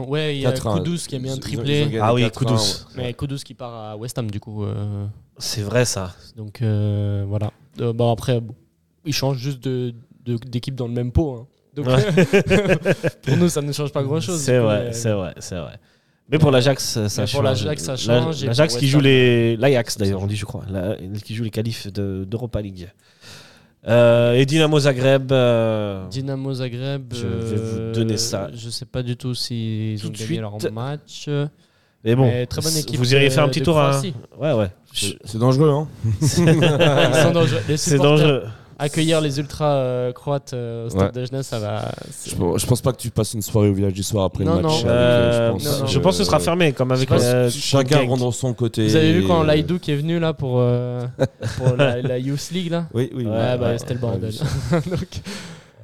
3-1. 0.04 0.08
Ouais, 0.08 0.36
il 0.36 0.40
y 0.40 0.46
a 0.46 0.52
4-1. 0.52 0.78
Kudus 0.82 1.06
qui 1.06 1.16
a 1.16 1.18
mis 1.18 1.28
un 1.30 1.36
triplé. 1.36 1.98
Ah 2.00 2.14
oui, 2.14 2.22
4-1, 2.24 2.30
Kudus. 2.30 2.52
ouais. 2.52 2.58
Mais 2.96 3.12
Kudus 3.12 3.40
qui 3.44 3.52
part 3.52 3.74
à 3.74 3.96
West 3.98 4.16
Ham, 4.18 4.30
du 4.30 4.40
coup. 4.40 4.64
euh, 4.64 5.04
C'est 5.36 5.60
vrai 5.60 5.84
ça. 5.84 6.14
Donc 6.36 6.62
euh, 6.62 7.24
voilà. 7.28 7.50
Euh, 7.80 7.92
bon, 7.92 8.10
après, 8.10 8.40
bon, 8.40 8.54
ils 9.04 9.12
changent 9.12 9.36
juste 9.38 9.62
de- 9.62 9.92
de- 10.24 10.36
d'équipe 10.36 10.74
dans 10.74 10.86
le 10.88 10.94
même 10.94 11.12
pot. 11.12 11.36
hein. 11.38 11.46
Donc 11.74 11.86
Ouais. 11.86 12.02
pour 13.22 13.36
nous, 13.36 13.48
ça 13.50 13.60
ne 13.60 13.72
change 13.72 13.92
pas 13.92 14.02
grand-chose. 14.02 14.40
C'est 14.42 14.58
vrai, 14.58 14.92
c'est 14.92 15.12
vrai, 15.12 15.34
c'est 15.38 15.56
vrai. 15.58 15.78
Mais 16.32 16.38
pour 16.38 16.50
l'Ajax, 16.50 16.82
ça 16.84 17.00
Mais 17.02 17.08
change. 17.26 17.32
pour 17.32 17.42
l'Ajax, 17.42 17.84
ça 17.84 17.96
change, 17.96 18.44
L'Ajax 18.44 18.76
qui 18.76 18.88
joue 18.88 19.00
les. 19.00 19.56
L'Ajax 19.58 19.94
ça 19.94 20.00
d'ailleurs, 20.00 20.22
on 20.22 20.26
dit, 20.26 20.34
je 20.36 20.46
crois. 20.46 20.64
La- 20.70 20.96
qui 21.22 21.34
joue 21.34 21.44
les 21.44 21.50
qualifs 21.50 21.92
de- 21.92 22.24
d'Europa 22.26 22.60
League. 22.62 22.88
Euh, 23.86 24.34
et 24.34 24.46
Dynamo 24.46 24.78
Zagreb. 24.78 25.30
euh, 25.32 26.06
Dynamo 26.08 26.54
Zagreb. 26.54 27.12
Je 27.14 27.26
vais 27.26 27.56
vous 27.56 27.78
euh, 27.80 27.92
donner 27.92 28.16
ça. 28.16 28.48
Je 28.54 28.70
sais 28.70 28.84
pas 28.86 29.02
du 29.02 29.16
tout 29.16 29.34
s'ils 29.34 30.00
Tout 30.00 30.06
ont 30.06 30.10
de 30.10 30.14
gagné 30.14 30.26
suite. 30.26 30.40
leur 30.40 30.72
match. 30.72 31.28
Mais 32.04 32.16
bon, 32.16 32.26
Mais 32.26 32.46
très 32.46 32.62
bonne 32.62 32.76
équipe 32.76 32.98
vous 32.98 33.12
iriez 33.14 33.28
de- 33.28 33.32
faire 33.32 33.44
un 33.44 33.48
petit 33.48 33.60
de 33.60 33.64
tour. 33.64 33.78
hein. 33.80 33.90
Croatie. 33.90 34.14
Ouais, 34.38 34.52
ouais. 34.52 34.70
C'est 35.24 35.38
dangereux, 35.38 35.70
hein 35.70 35.88
dangereux. 37.32 37.60
C'est 37.76 37.98
dangereux. 37.98 38.44
Accueillir 38.82 39.20
les 39.20 39.38
ultras 39.38 39.74
euh, 39.76 40.12
croates 40.12 40.52
euh, 40.54 40.86
au 40.86 40.90
stade 40.90 41.14
Ouais. 41.14 41.22
de 41.22 41.24
Genève, 41.26 41.42
ça 41.42 41.58
va. 41.60 41.92
je, 42.26 42.34
pense- 42.34 42.60
je 42.60 42.66
pense 42.66 42.80
pas 42.80 42.92
que 42.92 42.96
tu 42.98 43.10
passes 43.10 43.32
une 43.34 43.42
soirée 43.42 43.68
au 43.68 43.72
village 43.74 43.92
du 43.92 44.02
soir 44.02 44.24
après 44.24 44.42
Non, 44.44 44.56
le 44.56 44.62
match. 44.62 44.82
non. 44.84 44.88
Euh, 44.90 45.46
je 45.48 45.52
pense, 45.52 45.64
non, 45.64 45.78
non. 45.80 45.86
je 45.86 45.98
pense 46.00 46.14
que 46.18 46.18
ce 46.18 46.24
sera 46.24 46.40
fermé, 46.40 46.72
comme 46.72 46.90
avec 46.90 47.10
euh, 47.12 47.48
Chacun 47.50 48.00
rentre 48.06 48.22
dans 48.22 48.30
son 48.32 48.52
côté. 48.54 48.86
Vous 48.86 48.96
avez 48.96 49.12
vu 49.12 49.26
quand 49.26 49.42
Laïdou 49.44 49.78
qui 49.78 49.92
est 49.92 49.96
venu 49.96 50.18
là 50.18 50.32
pour, 50.34 50.56
euh, 50.58 51.06
pour 51.58 51.76
la, 51.76 52.02
la 52.02 52.18
Youth 52.18 52.50
League 52.50 52.70
là 52.70 52.86
Oui, 52.92 53.08
oui. 53.14 53.24
Ouais, 53.24 53.56
bah 53.56 53.68
ouais, 53.70 53.78
c'était 53.78 53.94
le 53.94 54.00
bordel. 54.00 54.32
ouais, 54.72 54.80
Donc, 54.90 54.98
Ouais, 54.98 54.98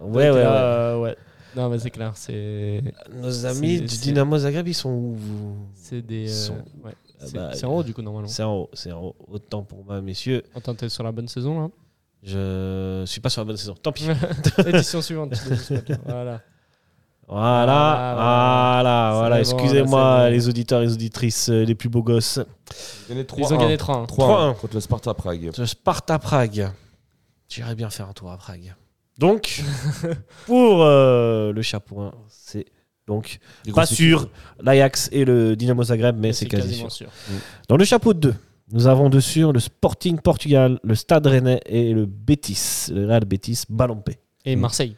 donc 0.03 0.15
ouais, 0.15 0.31
ouais. 0.31 0.43
euh, 0.45 0.99
ouais. 1.01 1.17
Non, 1.57 1.69
mais 1.69 1.79
c'est 1.79 1.91
clair, 1.91 2.13
c'est 2.15 2.83
Nos 3.23 3.47
amis 3.47 3.81
du 3.81 3.97
Dynamo 3.97 4.39
Zagreb, 4.39 4.67
ils 4.69 4.75
sont 4.75 4.91
où 4.91 5.17
c'est 5.75 6.05
des. 6.05 6.29
Sont-. 6.29 6.55
Ah 6.85 6.91
C'est 7.27 7.35
bah, 7.35 7.51
c'est 7.53 7.65
en 7.67 7.75
haut 7.77 7.83
du 7.83 7.95
coup 7.95 8.03
normalement. 8.03 8.29
C'est 8.29 8.43
en 8.45 8.55
haut, 8.57 8.71
c'est 8.75 8.93
en 8.93 9.03
haut. 9.07 9.17
Autant 9.31 9.63
pour 9.63 9.85
moi, 9.85 10.01
messieurs. 10.01 10.43
Attends, 10.55 10.75
t'es 10.75 10.89
sur 10.89 11.03
la 11.05 11.11
bonne 11.13 11.27
saison 11.29 11.61
là 11.61 11.69
Je 12.23 13.05
suis 13.07 13.21
pas 13.21 13.31
sur 13.31 13.41
la 13.43 13.45
bonne 13.47 13.57
saison. 13.57 13.75
Tant 13.81 13.93
pis. 13.93 14.07
Édition 14.67 15.01
suivante. 15.03 15.35
Voilà. 16.05 16.41
Voilà, 17.31 18.15
Voilà, 18.17 19.11
voilà, 19.13 19.13
C'est 19.13 19.19
voilà. 19.19 19.37
bon, 19.37 19.41
Excusez-moi, 19.43 20.31
les 20.31 20.49
auditeurs 20.49 20.81
et 20.81 20.87
les 20.87 20.93
auditrices 20.95 21.51
euh, 21.51 21.63
les 21.65 21.75
plus 21.75 21.91
beaux 21.91 22.03
gosses. 22.03 22.41
Ils 23.11 23.19
Ils 23.37 23.53
ont 23.55 23.59
gagné 23.59 23.77
3-1. 23.77 24.07
3 24.07 24.55
contre 24.55 24.75
le 24.75 24.81
Sparta 24.81 25.13
Prague. 25.13 25.51
De 25.55 25.65
Sparta 25.67 26.19
Prague. 26.19 26.71
J'irais 27.51 27.75
bien 27.75 27.91
faire 27.91 28.09
un 28.09 28.13
tour 28.15 28.31
à 28.33 28.39
Prague. 28.39 28.75
Donc, 29.19 29.63
pour 30.47 30.83
euh, 30.83 31.53
le 31.53 31.61
chapeau 31.63 32.01
1, 32.01 32.15
c'est 32.29 32.67
donc 33.07 33.41
Des 33.65 33.73
pas 33.73 33.85
sûr 33.87 34.29
l'Ajax 34.61 35.09
et 35.13 35.25
le 35.25 35.55
Dynamo 35.57 35.83
Zagreb, 35.83 36.17
mais 36.19 36.33
c'est 36.33 36.47
quasi 36.47 36.69
quasiment 36.69 36.89
sûr. 36.89 37.11
sûr. 37.11 37.41
Dans 37.69 37.77
le 37.77 37.85
chapeau 37.85 38.15
2, 38.15 38.35
nous 38.73 38.87
avons 38.87 39.09
de 39.09 39.21
sûr 39.21 39.53
le 39.53 39.61
Sporting 39.61 40.19
Portugal, 40.21 40.79
le 40.83 40.95
Stade 40.95 41.27
Rennais 41.27 41.61
et 41.67 41.93
le 41.93 42.07
Betis, 42.07 42.87
le 42.93 43.07
Real 43.07 43.25
Betis 43.25 43.65
Balompé. 43.69 44.19
Et. 44.45 44.57
Marseille. 44.57 44.97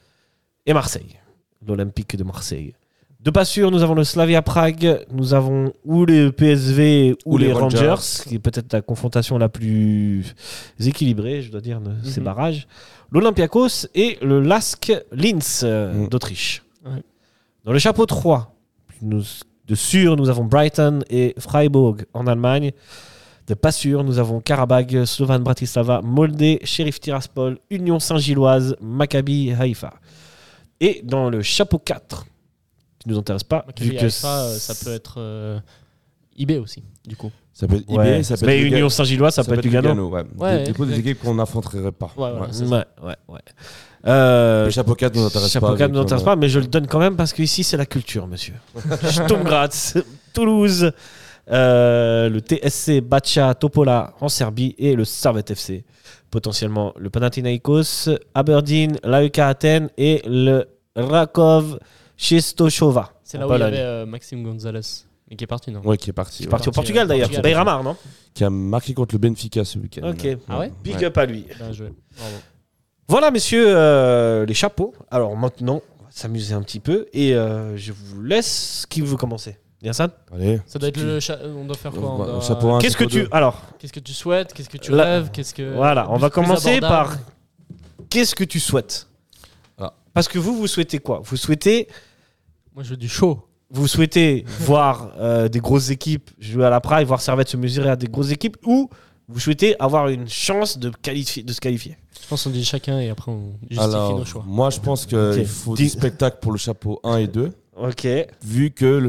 Et 0.67 0.73
Marseille, 0.75 1.19
l'Olympique 1.67 2.17
de 2.17 2.25
Marseille. 2.25 2.75
De 3.21 3.31
pas 3.31 3.45
sûr, 3.45 3.71
nous 3.71 3.83
avons 3.83 3.95
le 3.95 4.05
Slavia 4.05 4.41
Prague, 4.41 5.05
nous 5.13 5.35
avons 5.35 5.73
ou 5.85 6.07
les 6.07 6.33
PSV 6.33 7.17
ou, 7.27 7.35
Ou 7.35 7.39
les, 7.39 7.47
les 7.49 7.53
Rangers, 7.53 7.89
Rangers. 7.91 8.23
qui 8.27 8.35
est 8.37 8.39
peut-être 8.39 8.73
la 8.73 8.81
confrontation 8.81 9.37
la 9.37 9.49
plus 9.51 10.35
équilibrée, 10.79 11.43
je 11.43 11.51
dois 11.51 11.61
dire, 11.61 11.81
de 11.81 11.91
ces 12.03 12.21
Mhm. 12.21 12.25
barrages. 12.25 12.67
L'Olympiakos 13.13 13.87
et 13.95 14.17
le 14.23 14.41
Lask 14.41 14.93
Linz 15.13 15.63
euh, 15.65 15.93
Mhm. 15.93 16.09
d'Autriche. 16.09 16.63
Ouais. 16.85 17.03
Dans 17.65 17.73
le 17.73 17.79
chapeau 17.79 18.07
3, 18.07 18.55
nous- 19.03 19.23
de 19.67 19.75
sûr, 19.75 20.17
nous 20.17 20.29
avons 20.31 20.45
Brighton 20.45 21.01
et 21.11 21.35
Freiburg 21.39 21.99
en 22.15 22.27
Allemagne. 22.27 22.73
De 23.51 23.55
pas 23.57 23.73
sûr, 23.73 24.05
nous 24.05 24.21
avons 24.21 24.39
Karabag, 24.41 25.05
Slovan 25.05 25.43
Bratislava, 25.43 26.01
Molde, 26.05 26.61
Sheriff 26.63 27.01
Tiraspol, 27.01 27.59
Union 27.69 27.99
Saint-Gilloise, 27.99 28.77
Maccabi 28.81 29.51
Haïfa. 29.51 29.95
Et 30.79 31.01
dans 31.03 31.29
le 31.29 31.43
chapeau 31.43 31.81
4, 31.81 32.27
qui 33.01 33.09
nous 33.09 33.19
intéresse 33.19 33.43
pas, 33.43 33.65
Maccabi 33.67 33.91
vu 33.91 33.97
que 33.97 34.05
Haïfa, 34.05 34.43
euh, 34.43 34.55
ça 34.57 34.73
peut 34.85 34.95
être 34.95 35.15
euh, 35.19 35.59
IB 36.37 36.59
aussi, 36.61 36.85
du 37.05 37.17
coup. 37.17 37.33
Ça 37.53 37.67
peut 37.67 37.75
être 37.75 37.89
Ouais. 37.91 38.19
IB, 38.19 38.23
ça 38.23 38.37
peut 38.37 38.47
Mais 38.47 38.53
être 38.59 38.61
Union 38.67 38.71
Lugano. 38.77 38.89
Saint-Gilloise, 38.91 39.35
ça, 39.35 39.43
peut 39.43 39.55
être 39.55 39.65
Lugano. 39.65 40.09
ouais. 40.11 40.23
Ouais, 40.39 40.63
du 40.63 40.73
coup, 40.73 40.87
des 40.87 41.01
équipes 41.01 41.19
qu'on 41.19 41.35
n'affronterait 41.35 41.91
pas. 41.91 42.07
Ouais, 42.17 42.31
voilà, 42.31 42.41
Ouais. 42.43 42.47
c'est 42.53 42.67
Ouais, 42.67 42.85
ouais, 43.03 43.17
ouais. 43.31 43.41
Euh, 44.07 44.67
Le 44.67 44.71
chapeau 44.71 44.95
4 44.95 45.13
nous 45.17 45.25
intéresse 45.25 45.51
chapeau 45.51 45.73
pas. 45.73 45.77
4 45.77 45.91
nous 45.91 45.99
intéresse 45.99 46.23
pas, 46.23 46.37
mais 46.37 46.49
je 46.49 46.61
le 46.61 46.67
donne 46.69 46.87
quand 46.87 47.01
même 47.01 47.17
parce 47.17 47.33
qu'ici, 47.33 47.65
c'est 47.65 47.77
la 47.77 47.85
culture, 47.87 48.29
monsieur. 48.29 48.55
Sturm 49.11 49.43
Toulouse, 50.33 50.93
euh, 51.51 52.29
le 52.29 52.39
TSC 52.41 53.01
Bacha 53.01 53.55
Topola 53.55 54.15
en 54.21 54.29
Serbie 54.29 54.75
et 54.79 54.95
le 54.95 55.05
Servette 55.05 55.51
FC. 55.51 55.85
Potentiellement 56.31 56.93
le 56.97 57.11
Panathinaikos, 57.11 58.09
Aberdeen, 58.35 58.99
l'AEK 59.03 59.39
Athènes 59.41 59.91
et 59.99 60.23
le 60.27 60.65
Rakov 60.95 61.79
Czestochowa. 62.17 63.13
C'est 63.25 63.39
là 63.39 63.49
où 63.49 63.55
il 63.55 63.59
y 63.59 63.63
avait 63.63 63.79
euh, 63.79 64.07
Maxime 64.07 64.43
Gonzalez. 64.45 64.81
Mais 65.29 65.37
qui 65.37 65.45
est 65.45 65.47
parti, 65.47 65.71
non? 65.71 65.81
Ouais, 65.85 65.97
qui 65.97 66.11
est 66.11 66.13
parti. 66.13 66.39
Qui 66.39 66.43
est 66.45 66.47
ouais. 66.47 66.51
parti 66.51 66.69
au 66.69 66.73
Parti, 66.73 66.93
Portugal 66.93 67.05
euh, 67.05 67.09
d'ailleurs. 67.09 67.29
Portugal. 67.29 67.43
Bayramar, 67.43 67.83
non? 67.85 67.97
Qui 68.35 68.45
a 68.45 68.51
marqué 68.51 68.95
contre 68.95 69.15
le 69.15 69.19
Benfica 69.21 69.65
ce 69.65 69.79
week-end. 69.79 70.09
Ok. 70.11 70.27
Ah 70.49 70.59
ouais? 70.61 70.73
Big 70.83 70.97
Ouais. 70.97 71.05
up 71.05 71.19
à 71.19 71.27
lui. 71.27 71.47
Bien 71.57 71.73
joué. 71.73 71.93
Bravo. 72.17 72.35
Voilà, 73.09 73.31
messieurs, 73.31 73.65
euh, 73.69 74.45
les 74.47 74.55
chapeaux. 74.55 74.93
Alors 75.11 75.37
maintenant, 75.37 75.83
on 76.01 76.05
va 76.05 76.11
s'amuser 76.11 76.55
un 76.55 76.63
petit 76.63 76.81
peu 76.81 77.07
et 77.13 77.35
euh, 77.35 77.77
je 77.77 77.93
vous 77.93 78.23
laisse. 78.23 78.87
Qui 78.89 79.01
veut 79.03 79.17
commencer? 79.17 79.57
Ça? 79.93 80.09
Allez. 80.33 80.61
Ça 80.67 80.79
doit 80.79 80.89
être 80.91 81.01
le. 81.01 81.21
cha- 81.21 81.39
On 81.45 81.65
doit 81.65 81.77
faire 81.77 81.91
quoi 81.93 82.11
on 82.15 82.21
Ouais, 82.21 82.27
doit- 82.27 82.41
chapeau 82.43 82.71
un, 82.71 82.79
Qu'est-ce 82.81 82.97
que 82.97 83.05
chapeau 83.05 83.17
tu. 83.17 83.23
deux. 83.23 83.29
Alors, 83.33 83.63
Qu'est-ce 83.79 83.93
que 83.93 84.01
tu 84.01 84.13
souhaites? 84.13 84.53
Qu'est-ce 84.53 84.69
que 84.69 84.77
tu 84.79 84.91
Là- 84.93 85.05
rêves? 85.05 85.31
Qu'est-ce 85.33 85.55
que 85.55 85.75
voilà, 85.75 86.07
on 86.11 86.15
plus- 86.15 86.21
va 86.23 86.31
plus 86.31 86.35
commencer 86.35 86.81
par. 86.81 87.17
Qu'est-ce 88.11 88.35
que 88.35 88.45
tu 88.45 88.61
souhaites? 88.61 89.07
Ah. 89.79 89.93
Parce 90.13 90.29
que 90.29 90.39
vous, 90.39 90.55
vous 90.57 90.67
souhaitez 90.67 90.99
quoi? 90.99 91.23
Vous 91.25 91.37
souhaitez, 91.37 91.89
Moi, 92.75 92.83
je 92.85 92.91
veux 92.91 92.97
du 92.97 93.09
chaud. 93.09 93.47
vous 93.71 93.87
souhaitez 93.89 94.45
voir 94.61 95.13
euh, 95.19 95.49
des 95.49 95.61
grosses 95.61 95.91
équipes 95.91 96.31
jouer 96.39 96.67
à 96.67 96.71
la 96.71 96.81
Praille, 96.81 97.05
voir 97.05 97.21
Servette 97.21 97.49
se 97.49 97.57
mesurer 97.57 97.89
à 97.91 97.97
des 97.97 98.09
grosses 98.09 98.31
équipes, 98.33 98.57
ou 98.67 98.91
vous 99.29 99.41
souhaitez 99.41 99.77
avoir 99.81 100.09
une 100.09 100.29
chance 100.29 100.77
de, 100.79 100.91
qualifier, 100.91 101.43
de 101.43 101.53
se 101.53 101.61
qualifier? 101.61 101.97
Je 102.21 102.27
pense 102.29 102.45
qu'on 102.45 102.51
dit 102.51 102.65
chacun 102.65 102.99
et 103.01 103.09
après 103.11 103.31
on 103.33 103.55
justifie 103.63 103.77
nos 103.89 103.95
Alors, 103.95 104.27
choix. 104.27 104.45
moi, 104.47 104.71
je 104.71 104.81
pense 104.81 105.07
qu'il 105.07 105.17
Ok. 105.19 105.45
faut 105.47 105.75
Dis- 105.75 105.85
du 105.85 105.89
spectacle 105.89 106.39
pour 106.43 106.53
le 106.53 106.59
chapeau 106.59 107.01
1 107.05 107.17
et 107.19 107.27
2. 107.29 107.51
Ok. 107.81 108.07
vu 108.45 108.71
que, 108.71 108.85
le 108.85 109.09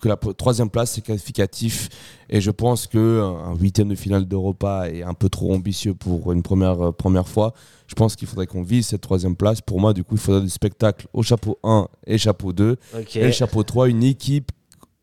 que 0.00 0.08
la 0.08 0.16
troisième 0.16 0.70
place 0.70 0.92
c'est 0.92 1.00
qualificatif 1.02 1.88
et 2.30 2.40
je 2.40 2.50
pense 2.50 2.86
que 2.86 3.20
un 3.22 3.48
un 3.48 3.54
huitième 3.56 3.88
de 3.88 3.94
finale 3.94 4.26
d'Europa 4.26 4.88
est 4.90 5.02
un 5.02 5.14
peu 5.14 5.28
trop 5.28 5.52
ambitieux 5.54 5.94
pour 5.94 6.32
une 6.32 6.42
première, 6.42 6.80
euh, 6.88 6.92
première 6.92 7.26
fois. 7.28 7.54
Je 7.86 7.94
pense 7.94 8.16
qu'il 8.16 8.28
faudrait 8.28 8.46
qu'on 8.46 8.62
vise 8.62 8.88
cette 8.88 9.00
troisième 9.00 9.36
place. 9.36 9.60
Pour 9.60 9.80
moi, 9.80 9.94
du 9.94 10.04
coup, 10.04 10.14
il 10.14 10.20
faudrait 10.20 10.42
des 10.42 10.50
spectacles 10.50 11.06
au 11.14 11.22
chapeau 11.22 11.58
1 11.64 11.88
et 12.06 12.18
chapeau 12.18 12.52
2. 12.52 12.76
Ok. 12.98 13.16
Et 13.16 13.32
chapeau 13.32 13.62
3, 13.62 13.88
une 13.88 14.02
équipe 14.02 14.52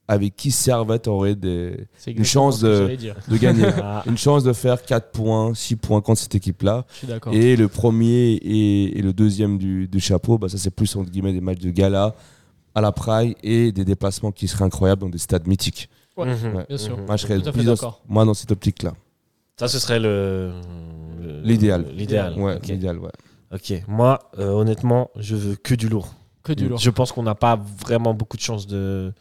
avec 0.07 0.35
qui 0.35 0.51
Servette 0.51 1.07
aurait 1.07 1.33
des, 1.33 1.87
une 2.05 2.23
chance 2.23 2.59
de, 2.59 2.95
de 3.27 3.37
gagner. 3.37 3.65
Ah. 3.81 4.03
une 4.05 4.17
chance 4.17 4.43
de 4.43 4.53
faire 4.53 4.83
4 4.83 5.11
points, 5.11 5.53
6 5.55 5.77
points 5.77 6.01
contre 6.01 6.21
cette 6.21 6.35
équipe-là. 6.35 6.85
Et 7.31 7.55
le 7.55 7.67
premier 7.67 8.33
et, 8.33 8.99
et 8.99 9.01
le 9.01 9.13
deuxième 9.13 9.57
du, 9.57 9.87
du 9.87 9.99
chapeau, 9.99 10.37
bah, 10.37 10.47
ça 10.47 10.59
c'est 10.59 10.69
plus 10.69 10.95
entre 10.95 11.09
guillemets 11.09 11.33
des 11.33 11.41
matchs 11.41 11.59
de 11.61 11.71
gala 11.71 12.13
à 12.75 12.81
la 12.81 12.91
Praille 12.91 13.35
et 13.41 13.71
des 13.71 13.85
déplacements 13.85 14.31
qui 14.31 14.47
seraient 14.47 14.65
incroyables 14.65 15.01
dans 15.01 15.09
des 15.09 15.17
stades 15.17 15.47
mythiques. 15.47 15.89
Ouais, 16.17 16.27
Mhm. 16.27 16.65
bien 16.69 16.77
sûr. 16.77 16.97
Mhm. 16.97 17.05
Moi, 17.05 17.17
je 17.17 17.21
serais 17.23 17.39
plus 17.41 17.63
dans- 17.65 17.73
d'accord. 17.73 18.01
moi 18.07 18.23
dans 18.25 18.33
cette 18.33 18.51
optique-là. 18.51 18.93
Ça, 19.57 19.67
ce 19.67 19.79
serait 19.79 19.99
le. 19.99 20.51
le- 21.21 21.41
L'idéal. 21.43 21.85
L'idéal. 21.95 22.37
Ouais, 22.37 22.55
ok. 22.57 22.67
l'idéal, 22.67 22.99
ouais. 22.99 23.11
Ok. 23.53 23.73
Moi, 23.87 24.19
euh, 24.39 24.49
honnêtement, 24.49 25.09
je 25.17 25.35
veux 25.35 25.55
que 25.55 25.75
du 25.75 25.87
lourd. 25.89 26.09
Que 26.43 26.53
du 26.53 26.67
lourd. 26.67 26.77
Je 26.77 26.89
pense 26.89 27.11
qu'on 27.11 27.23
n'a 27.23 27.35
pas 27.35 27.59
vraiment 27.85 28.13
beaucoup 28.13 28.37
de 28.37 28.41
chance 28.41 28.67
de. 28.67 29.11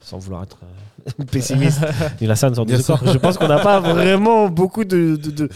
Sans 0.00 0.18
vouloir 0.18 0.42
être 0.42 0.58
euh, 0.62 1.24
pessimiste. 1.30 1.80
Il 2.20 2.30
a 2.30 2.36
ça 2.36 2.52
sans 2.54 2.64
Bien 2.64 2.76
désaccord. 2.76 3.10
Je 3.10 3.16
pense 3.18 3.38
qu'on 3.38 3.48
n'a 3.48 3.58
pas 3.60 3.80
vraiment 3.80 4.48
beaucoup 4.48 4.84
de, 4.84 5.16
de, 5.16 5.30
de, 5.30 5.48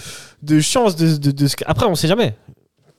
de 0.43 0.61
chance 0.61 0.97
de, 0.97 1.17
de, 1.17 1.31
de 1.33 1.47
Après, 1.67 1.85
on 1.87 1.95
sait 1.95 2.09
jamais. 2.09 2.35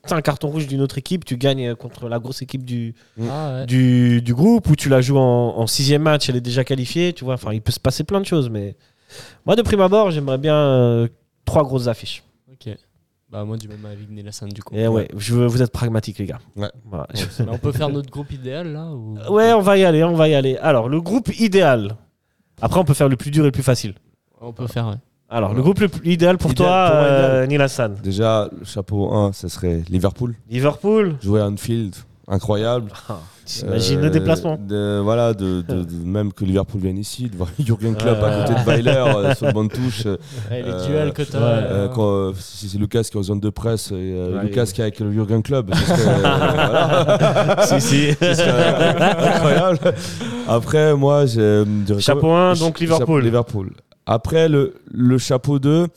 T'as 0.07 0.15
un 0.15 0.21
carton 0.21 0.47
rouge 0.47 0.67
d'une 0.67 0.81
autre 0.81 0.97
équipe, 0.97 1.25
tu 1.25 1.37
gagnes 1.37 1.75
contre 1.75 2.07
la 2.07 2.19
grosse 2.19 2.41
équipe 2.41 2.63
du, 2.63 2.95
Ah 3.29 3.53
ouais. 3.59 3.65
du, 3.65 4.21
du 4.21 4.33
groupe, 4.33 4.69
ou 4.69 4.75
tu 4.75 4.87
la 4.89 5.01
joues 5.01 5.17
en, 5.17 5.57
en 5.57 5.67
sixième 5.67 6.01
match, 6.03 6.29
elle 6.29 6.35
est 6.37 6.41
déjà 6.41 6.63
qualifiée, 6.63 7.13
tu 7.13 7.25
vois. 7.25 7.33
Enfin, 7.35 7.53
il 7.53 7.61
peut 7.61 7.71
se 7.73 7.79
passer 7.79 8.03
plein 8.03 8.19
de 8.21 8.25
choses, 8.25 8.49
mais 8.49 8.75
moi, 9.45 9.55
de 9.55 9.61
prime 9.61 9.81
abord, 9.81 10.11
j'aimerais 10.11 10.37
bien 10.37 10.55
euh, 10.55 11.07
trois 11.45 11.63
grosses 11.63 11.87
affiches. 11.87 12.23
Ok. 12.51 12.73
Bah 13.31 13.45
moi 13.45 13.57
du 13.57 13.67
même 13.67 13.85
avis 13.85 14.07
que 14.07 14.11
Nélassan 14.11 14.49
du 14.49 14.63
coup. 14.63 14.73
Et 14.75 14.87
ouais, 14.87 15.07
je 15.15 15.35
veux, 15.35 15.45
vous 15.45 15.61
êtes 15.61 15.71
pragmatiques, 15.71 16.17
les 16.17 16.25
gars. 16.25 16.39
Ouais. 16.55 16.71
Voilà. 16.85 17.05
Mais 17.13 17.45
on 17.51 17.59
peut 17.59 17.71
faire 17.71 17.89
notre 17.89 18.09
groupe 18.09 18.31
idéal 18.31 18.71
là 18.73 18.85
ou... 18.91 19.19
Ouais, 19.29 19.53
on 19.53 19.61
va 19.61 19.77
y 19.77 19.83
aller, 19.85 20.03
on 20.03 20.15
va 20.15 20.27
y 20.29 20.33
aller. 20.33 20.57
Alors, 20.57 20.89
le 20.89 20.99
groupe 20.99 21.29
idéal. 21.39 21.95
Après, 22.59 22.79
on 22.79 22.83
peut 22.85 22.95
faire 22.95 23.07
le 23.07 23.17
plus 23.17 23.29
dur 23.29 23.43
et 23.43 23.47
le 23.47 23.51
plus 23.51 23.61
facile. 23.61 23.93
On 24.41 24.51
peut 24.51 24.65
faire, 24.65 24.87
ouais. 24.87 24.95
Alors, 25.31 25.53
le 25.53 25.61
groupe 25.61 25.79
le 25.79 25.89
plus 25.89 26.09
idéal 26.11 26.37
pour 26.39 26.51
Idéal, 26.51 26.67
toi, 26.67 26.87
pour 26.89 26.95
moi, 26.95 27.05
euh, 27.05 27.43
idéal. 27.45 27.47
Neil 27.49 27.61
Hassan. 27.61 27.95
Déjà, 28.03 28.49
le 28.57 28.65
chapeau 28.65 29.13
1, 29.13 29.31
ce 29.33 29.47
serait 29.47 29.83
Liverpool. 29.89 30.33
Liverpool. 30.49 31.15
Jouer 31.21 31.41
à 31.41 31.45
Anfield, 31.47 31.93
incroyable. 32.27 32.91
T'imagines 33.45 33.99
Euh, 33.99 34.03
le 34.03 34.09
déplacement 34.11 34.57
de- 34.59 34.99
Voilà, 35.03 35.33
de, 35.35 35.61
de- 35.61 35.83
de- 35.83 36.05
même 36.05 36.33
que 36.33 36.45
Liverpool 36.45 36.81
vienne 36.81 36.97
ici, 36.97 37.29
de 37.29 37.35
voir 37.37 37.49
Jurgen 37.59 37.95
Klopp 37.95 38.21
à 38.23 38.41
côté 38.43 38.59
de 38.59 38.65
Weiler 38.65 38.91
euh, 38.91 39.33
sur 39.35 39.45
le 39.47 39.53
banc 39.53 39.63
de 39.65 39.69
touche. 39.69 40.05
euh, 40.07 40.17
Ouais, 40.49 40.63
les 40.63 40.71
euh, 40.71 40.87
duels 40.87 41.13
que 41.13 41.21
t'as. 41.23 41.37
ouais, 41.37 41.43
Euh, 41.45 41.67
euh, 41.71 41.87
quand, 41.89 42.09
euh, 42.11 42.33
c'est 42.39 42.77
Lucas 42.79 43.01
qui 43.03 43.15
est 43.15 43.19
en 43.19 43.23
zone 43.23 43.39
de 43.39 43.49
presse, 43.51 43.91
et, 43.91 43.95
euh, 43.95 44.37
Ouais, 44.37 44.43
Lucas 44.45 44.65
il- 44.65 44.73
qui 44.73 44.81
est 44.81 44.83
avec 44.83 44.99
le 44.99 45.11
Jurgen 45.11 45.41
Club, 45.43 45.71
ce 45.75 45.85
serait, 45.85 46.09
euh, 46.09 46.21
voilà. 46.21 47.57
Si, 47.67 47.81
si. 47.81 48.11
Ce 48.19 48.33
serait 48.33 49.27
incroyable. 49.35 49.79
Après, 50.47 50.95
moi, 50.95 51.25
j'ai. 51.27 51.63
je- 51.87 51.99
Chapeau 51.99 52.31
1, 52.31 52.53
je- 52.55 52.59
donc 52.61 52.79
Liverpool. 52.79 53.23
Liverpool. 53.23 53.71
Après, 54.11 54.49
le, 54.49 54.73
le 54.91 55.17
chapeau 55.19 55.59
2, 55.59 55.87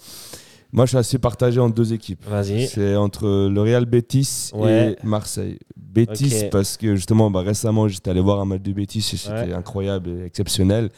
moi, 0.73 0.85
je 0.85 0.91
suis 0.91 0.99
assez 0.99 1.19
partagé 1.19 1.61
en 1.61 1.69
deux 1.71 1.93
équipes. 1.95 2.25
Vas-y. 2.29 2.67
C'est 2.67 2.95
entre 2.97 3.49
le 3.49 3.61
Real 3.61 3.87
Betis 3.87 4.51
Ouais. 4.55 4.97
et 5.03 5.07
Marseille. 5.07 5.59
Betis, 5.77 6.45
parce 6.51 6.77
que 6.77 6.95
justement, 6.95 7.31
bah, 7.31 7.41
récemment, 7.41 7.89
j'étais 7.89 8.11
allé 8.11 8.21
voir 8.21 8.41
un 8.41 8.45
match 8.45 8.63
de 8.63 8.73
Betis 8.73 8.99
et 9.13 9.17
c'était 9.17 9.33
Ouais. 9.35 9.53
incroyable 9.55 10.11
et 10.11 10.25
exceptionnel. 10.27 10.91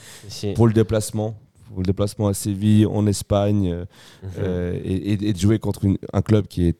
Pour 0.54 0.66
le 0.66 0.72
déplacement, 0.72 1.36
pour 1.68 1.78
le 1.78 1.84
déplacement 1.84 2.28
à 2.28 2.34
Séville, 2.34 2.86
en 2.86 3.06
Espagne, 3.06 3.70
euh, 3.72 3.84
Mhm. 4.22 4.30
euh, 4.38 4.80
et, 4.84 5.12
et- 5.12 5.28
et 5.28 5.32
de 5.32 5.38
jouer 5.38 5.58
contre 5.58 5.84
une- 5.84 5.98
un 6.12 6.22
club 6.22 6.46
qui 6.48 6.66
est 6.68 6.76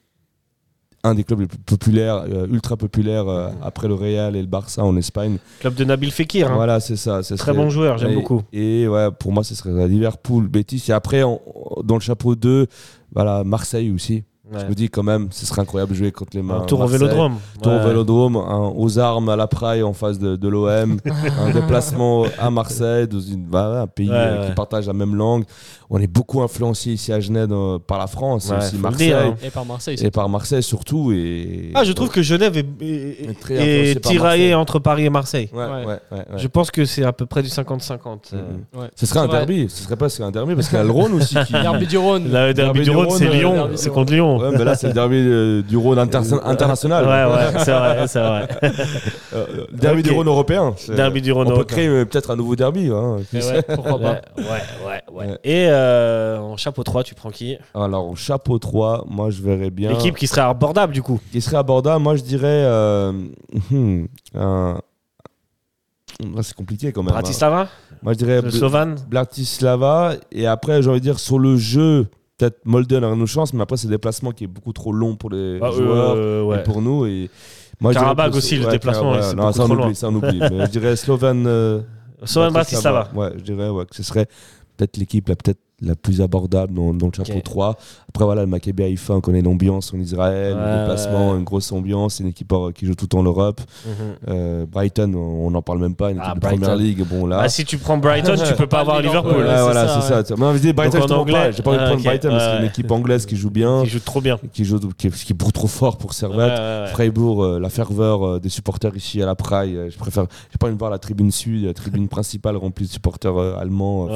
un 1.05 1.15
des 1.15 1.23
clubs 1.23 1.41
les 1.41 1.47
plus 1.47 1.59
populaires, 1.59 2.25
euh, 2.29 2.47
ultra 2.51 2.77
populaires 2.77 3.29
euh, 3.29 3.49
après 3.63 3.87
le 3.89 3.95
Real 3.95 4.35
et 4.37 4.41
le 4.41 4.47
Barça 4.49 4.83
en 4.83 4.97
Espagne. 4.97 5.37
Club 5.61 5.75
de 5.75 5.85
Nabil 5.85 6.11
Fekir. 6.11 6.51
hein. 6.51 6.55
Voilà, 6.57 6.81
c'est 6.81 6.97
ça. 6.97 7.21
Très 7.23 7.37
serait- 7.37 7.53
bon 7.53 7.71
joueur, 7.71 7.99
j'aime 7.99 8.15
beaucoup. 8.15 8.43
Et 8.53 8.89
ouais, 8.89 9.09
pour 9.19 9.31
moi, 9.33 9.45
ce 9.45 9.55
serait 9.55 9.87
Liverpool, 9.87 10.49
Betis. 10.49 10.85
Et 10.89 10.93
après, 10.93 11.23
en- 11.23 11.41
dans 11.85 11.95
le 11.95 12.01
chapeau 12.01 12.35
2, 12.35 12.67
voilà, 13.15 13.45
Marseille 13.45 13.91
aussi. 13.93 14.25
Ouais. 14.53 14.61
Je 14.61 14.67
me 14.67 14.75
dis 14.75 14.91
quand 14.91 15.03
même, 15.03 15.29
ce 15.31 15.47
serait 15.47 15.63
incroyable 15.63 15.93
de 15.93 15.97
jouer 15.97 16.13
contre 16.13 16.37
les 16.37 16.43
mains. 16.43 16.59
Un 16.61 16.67
tour 16.67 16.81
au 16.81 16.87
vélodrome. 16.87 17.37
Tour 17.63 17.73
au. 17.73 17.79
Vélodrome, 17.89 18.37
aux 18.77 18.99
armes 18.99 19.31
à 19.31 19.37
la 19.37 19.47
Praille 19.47 19.83
en 19.83 19.95
face 19.95 20.19
de, 20.19 20.37
de 20.37 20.49
l'OM, 20.49 20.99
un 21.41 21.51
déplacement 21.51 22.25
à 22.39 22.51
Marseille, 22.51 23.09
dans 23.09 23.21
une, 23.21 23.49
un 23.55 23.87
pays 23.87 24.11
Ouais, 24.11 24.15
euh, 24.15 24.41
ouais. 24.43 24.47
qui 24.49 24.53
partage 24.55 24.87
la 24.87 24.93
même 24.93 25.15
langue. 25.15 25.45
On 25.97 26.01
est 26.01 26.09
beaucoup 26.09 26.43
influencé 26.43 26.91
ici 26.91 27.13
à 27.13 27.21
Genève 27.21 27.51
euh, 27.53 27.79
par 27.79 27.99
la 28.01 28.09
France, 28.09 28.49
Ouais, 28.51 28.57
aussi 28.57 28.75
le 28.75 28.81
Marseille, 28.83 29.07
dire, 29.07 29.19
hein. 29.19 29.35
Et 29.45 29.51
par 29.51 29.65
Marseille. 29.65 29.97
et 30.03 30.11
par 30.11 30.29
Marseille 30.29 30.63
surtout. 30.65 31.13
Et, 31.13 31.71
Ah, 31.73 31.85
je 31.85 31.93
trouve 31.93 32.09
que 32.11 32.21
Genève 32.21 32.57
est, 32.57 32.67
est- 32.83 34.01
tiraillée 34.01 34.55
entre 34.55 34.81
Paris 34.81 35.05
et 35.05 35.11
Marseille. 35.11 35.49
Ouais, 35.53 35.65
ouais, 35.65 35.85
ouais, 35.87 35.99
ouais. 36.11 36.25
Je 36.37 36.49
pense 36.49 36.73
que 36.73 36.85
c'est 36.85 37.05
à 37.05 37.13
peu 37.13 37.27
près 37.27 37.43
du 37.43 37.49
50-50. 37.49 38.33
euh. 38.33 38.37
Mhm. 38.75 38.81
Ouais. 38.81 38.89
Ce 38.97 39.07
serait 39.07 39.21
un 39.21 39.29
derby, 39.29 39.67
ce 39.69 39.85
serait 39.85 39.95
pas 39.95 40.09
un 40.21 40.31
derby 40.33 40.57
parce 40.57 40.69
qu'il 40.69 40.79
y 40.79 40.81
a 40.81 40.85
le 40.85 40.91
Rhône 40.91 41.13
aussi 41.15 41.37
qui. 41.47 41.53
Derby 41.53 41.87
du 41.87 41.97
Rhône. 41.99 42.25
Le 42.25 42.31
derby 42.31 42.55
Derby 42.55 42.81
du 42.83 42.91
Rhône, 42.91 43.07
Rhône, 43.07 43.19
c'est 43.19 43.29
euh, 43.29 43.33
Lyon. 43.33 43.69
C'est 43.77 43.91
contre 43.91 44.13
Lyon. 44.13 44.39
Ouais, 44.39 44.51
mais 44.59 44.65
là 44.65 44.75
c'est 44.75 44.89
le 44.89 44.93
derby 44.95 45.63
du 45.69 45.77
Rhône 45.77 45.99
interna- 46.01 46.41
international. 46.45 47.05
Ouais, 47.05 47.35
ouais, 47.37 47.63
c'est 47.65 47.71
vrai, 47.73 48.07
c'est 48.09 48.21
vrai. 48.21 48.49
Derby 49.73 50.03
du 50.03 50.11
Rhône 50.11 50.27
européen. 50.27 50.75
Derby 50.89 51.23
du 51.23 51.31
Rhône 51.31 51.53
On 51.53 51.57
peut 51.57 51.65
créer 51.65 52.05
peut-être 52.05 52.33
un 52.33 52.37
nouveau 52.37 52.57
derby. 52.57 52.91
hein, 52.93 53.19
Et 53.33 53.37
ouais, 53.39 53.63
pourquoi 53.63 53.99
pas. 54.01 54.21
Ouais, 54.37 54.45
ouais. 54.87 55.03
Ouais. 55.13 55.39
Et 55.45 55.67
euh, 55.85 56.39
en 56.39 56.57
chapeau 56.57 56.83
3, 56.83 57.03
tu 57.05 57.15
prends 57.15 57.31
qui? 57.31 57.57
Alors 57.75 58.09
au 58.09 58.15
chapeau 58.17 58.59
3, 58.59 59.05
moi 59.09 59.31
je 59.31 59.43
verrais 59.43 59.71
bien. 59.71 59.91
L'équipe 59.91 60.17
qui 60.17 60.27
serait 60.27 60.41
abordable 60.41 60.93
du 60.93 61.03
coup. 61.03 61.21
qui 61.33 61.41
serait 61.41 61.57
abordable, 61.59 62.03
moi 62.03 62.17
je 62.17 62.23
dirais. 62.23 62.65
euh, 62.65 63.13
hmm, 63.71 64.05
un- 64.35 64.81
C'est 66.43 66.55
compliqué 66.55 66.93
quand 66.93 67.03
même. 67.03 67.11
hein. 67.11 67.21
Bratislava? 67.21 67.69
Moi 68.03 68.13
je 68.13 68.19
dirais 68.19 68.41
Le 68.43 68.49
Bl- 68.49 68.57
Slovan 68.59 68.95
Bratislava. 69.11 70.15
Et 70.31 70.47
après, 70.47 70.83
j'ai 70.83 70.91
envie 70.91 71.01
de 71.01 71.05
dire 71.05 71.19
sur 71.19 71.39
le 71.39 71.57
jeu, 71.57 72.07
peut-être 72.39 72.59
Molden 72.65 73.03
a 73.05 73.15
nos 73.17 73.27
chances, 73.27 73.53
mais 73.53 73.63
après 73.63 73.77
c'est 73.77 73.89
des 73.89 73.95
déplacements 73.95 74.33
qui 74.33 74.45
est 74.45 74.49
beaucoup 74.49 74.73
trop 74.73 74.93
long 74.93 75.17
pour 75.17 75.31
les 75.31 75.59
Ah, 75.63 75.71
joueurs 75.71 76.15
euh, 76.17 76.43
ouais. 76.43 76.61
et 76.61 76.63
pour 76.63 76.81
nous. 76.83 77.07
Et 77.07 77.31
moi, 77.81 77.93
Karabakh 77.93 78.31
plus- 78.31 78.39
aussi, 78.39 78.57
le 78.57 78.71
déplacement, 78.71 79.21
c'est 79.23 79.35
non, 79.35 79.51
ça 79.53 79.65
on 79.65 79.69
trop 79.69 79.75
oublie, 79.85 79.95
ça 79.95 80.09
on 80.09 80.15
oublie. 80.15 80.39
mais 80.39 80.67
je 80.67 80.71
dirais 80.71 80.95
Slovan. 81.05 81.83
Slovan 82.23 82.53
Bratislava. 82.53 83.09
Ouais, 83.15 83.33
je 83.37 83.43
dirais 83.43 83.69
ouais, 83.69 83.85
que 83.85 83.95
ce 83.97 84.03
serait 84.03 84.27
peut-être 84.77 84.97
l'équipe 84.97 85.27
peut-être 85.27 85.61
la 85.85 85.95
plus 85.97 86.21
abordable 86.21 86.75
dans, 86.75 86.93
dans 86.95 87.07
le 87.07 87.13
chapeau 87.13 87.39
Ok. 87.39 87.43
3. 87.45 87.77
Après 88.09 88.25
voilà, 88.25 88.43
le 88.43 88.47
Maccabi 88.47 88.85
Haïfa, 88.85 89.15
on 89.15 89.21
connaît 89.21 89.43
l'ambiance 89.43 89.93
en 89.93 89.99
Israël, 89.99 90.55
Ouais, 90.55 90.61
le 90.73 90.79
déplacement, 90.81 91.33
ouais. 91.33 91.39
une 91.39 91.45
grosse 91.45 91.73
ambiance, 91.73 92.15
c'est 92.15 92.23
une 92.23 92.29
équipe 92.31 92.53
euh, 92.53 92.71
qui 92.73 92.87
joue 92.87 92.95
tout 92.95 93.15
en 93.17 93.23
Europe. 93.25 93.61
Mhm. 93.87 93.93
Euh, 94.29 94.67
Brighton, 94.71 95.13
on 95.15 95.51
n'en 95.51 95.63
parle 95.63 95.79
même 95.81 95.95
pas, 95.97 96.11
une 96.11 96.19
équipe 96.19 96.29
Ah, 96.31 96.35
de 96.35 96.41
Brighton. 96.41 96.61
première 96.61 96.77
ligue. 96.77 97.05
Bon 97.09 97.27
là. 97.27 97.39
Bah, 97.39 97.49
si 97.49 97.65
tu 97.65 97.77
prends 97.79 97.99
Brighton, 97.99 98.35
tu 98.37 98.55
peux 98.55 98.67
pas 98.69 98.81
avoir 98.81 99.01
Liverpool. 99.03 99.33
Ouais, 99.45 99.55
c'est 99.57 99.63
voilà, 99.63 99.89
ça, 99.89 100.01
c'est 100.01 100.37
ça. 100.37 100.53
je 100.55 100.59
dis 100.59 100.73
Brighton, 100.73 101.01
Donc, 101.01 101.11
en 101.11 101.15
anglais, 101.21 101.33
pas. 101.35 101.51
J'ai 101.51 101.63
pas 101.63 101.71
envie 101.71 101.79
de 101.79 101.83
ah, 101.85 101.87
prendre 101.89 102.03
Brighton 102.05 102.29
parce 102.31 102.45
c'est 102.45 102.59
une 102.59 102.65
équipe 102.67 102.91
anglaise 102.91 103.27
qui 103.27 103.37
joue 103.37 103.51
bien, 103.51 103.83
Qui 103.83 103.91
joue 103.91 104.01
trop 104.01 104.21
bien. 104.21 104.39
qui 104.53 104.65
joue, 104.65 104.79
qui, 104.97 105.11
qui 105.11 105.33
est 105.33 105.37
beaucoup 105.37 105.53
trop 105.53 105.67
fort 105.67 105.99
pour 105.99 106.13
Servette. 106.15 106.39
ouais, 106.53 106.83
ouais. 106.85 106.87
Freiburg, 106.93 107.43
euh, 107.43 107.59
la 107.61 107.69
ferveur 107.69 108.25
euh, 108.27 108.39
des 108.41 108.49
supporters 108.49 108.95
ici 108.97 109.21
à 109.23 109.27
la 109.27 109.35
Praille. 109.35 109.77
euh, 109.77 109.91
je 109.91 109.99
préfère, 109.99 110.27
j'ai 110.53 110.59
pas 110.59 110.67
envie 110.67 110.75
de 110.75 110.79
voir 110.79 110.91
la 110.91 110.99
tribune 110.99 111.31
sud, 111.33 111.65
la 111.67 111.75
tribune 111.75 112.09
principale 112.09 112.57
remplie 112.57 112.87
de 112.87 112.91
supporters 112.91 113.37
euh, 113.37 113.57
allemands. 113.59 114.07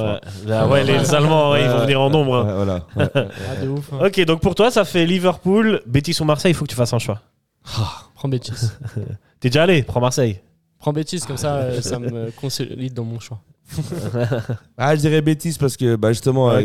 Là, 0.46 0.68
ouais, 0.68 0.84
les 0.84 1.14
Allemands, 1.14 1.50
ouais, 1.58 1.64
ils 1.64 1.70
vont 1.70 1.80
venir 1.82 2.00
en 2.00 2.10
nombre. 2.10 2.36
hein. 2.36 2.46
ouais, 2.46 2.54
voilà. 2.54 2.86
ouais. 2.96 3.10
Ah, 3.50 3.56
de 3.62 3.68
ouf. 3.68 3.92
hein. 3.92 4.06
Ok, 4.06 4.20
donc 4.24 4.40
pour 4.40 4.54
toi, 4.54 4.70
ça 4.70 4.84
fait 4.84 5.04
Liverpool, 5.06 5.82
Betis 5.86 6.16
ou 6.20 6.24
Marseille, 6.24 6.52
il 6.52 6.54
faut 6.54 6.64
que 6.64 6.70
tu 6.70 6.76
fasses 6.76 6.92
un 6.92 6.98
choix. 6.98 7.20
Prends 8.14 8.28
Betis. 8.28 8.52
T'es 9.40 9.48
déjà 9.50 9.64
allé, 9.64 9.82
prends 9.82 10.00
Marseille. 10.00 10.40
Prends 10.78 10.92
Betis, 10.92 11.20
comme 11.26 11.36
ça, 11.36 11.56
euh, 11.56 11.80
ça 11.80 11.98
me 11.98 12.30
consolide 12.30 12.94
dans 12.94 13.04
mon 13.04 13.18
choix. 13.20 13.40
Ah, 14.76 14.94
je 14.94 15.00
dirais 15.00 15.20
bêtise 15.20 15.58
parce 15.58 15.76
que 15.76 15.96
bah, 15.96 16.12
justement, 16.12 16.50
euh, 16.50 16.62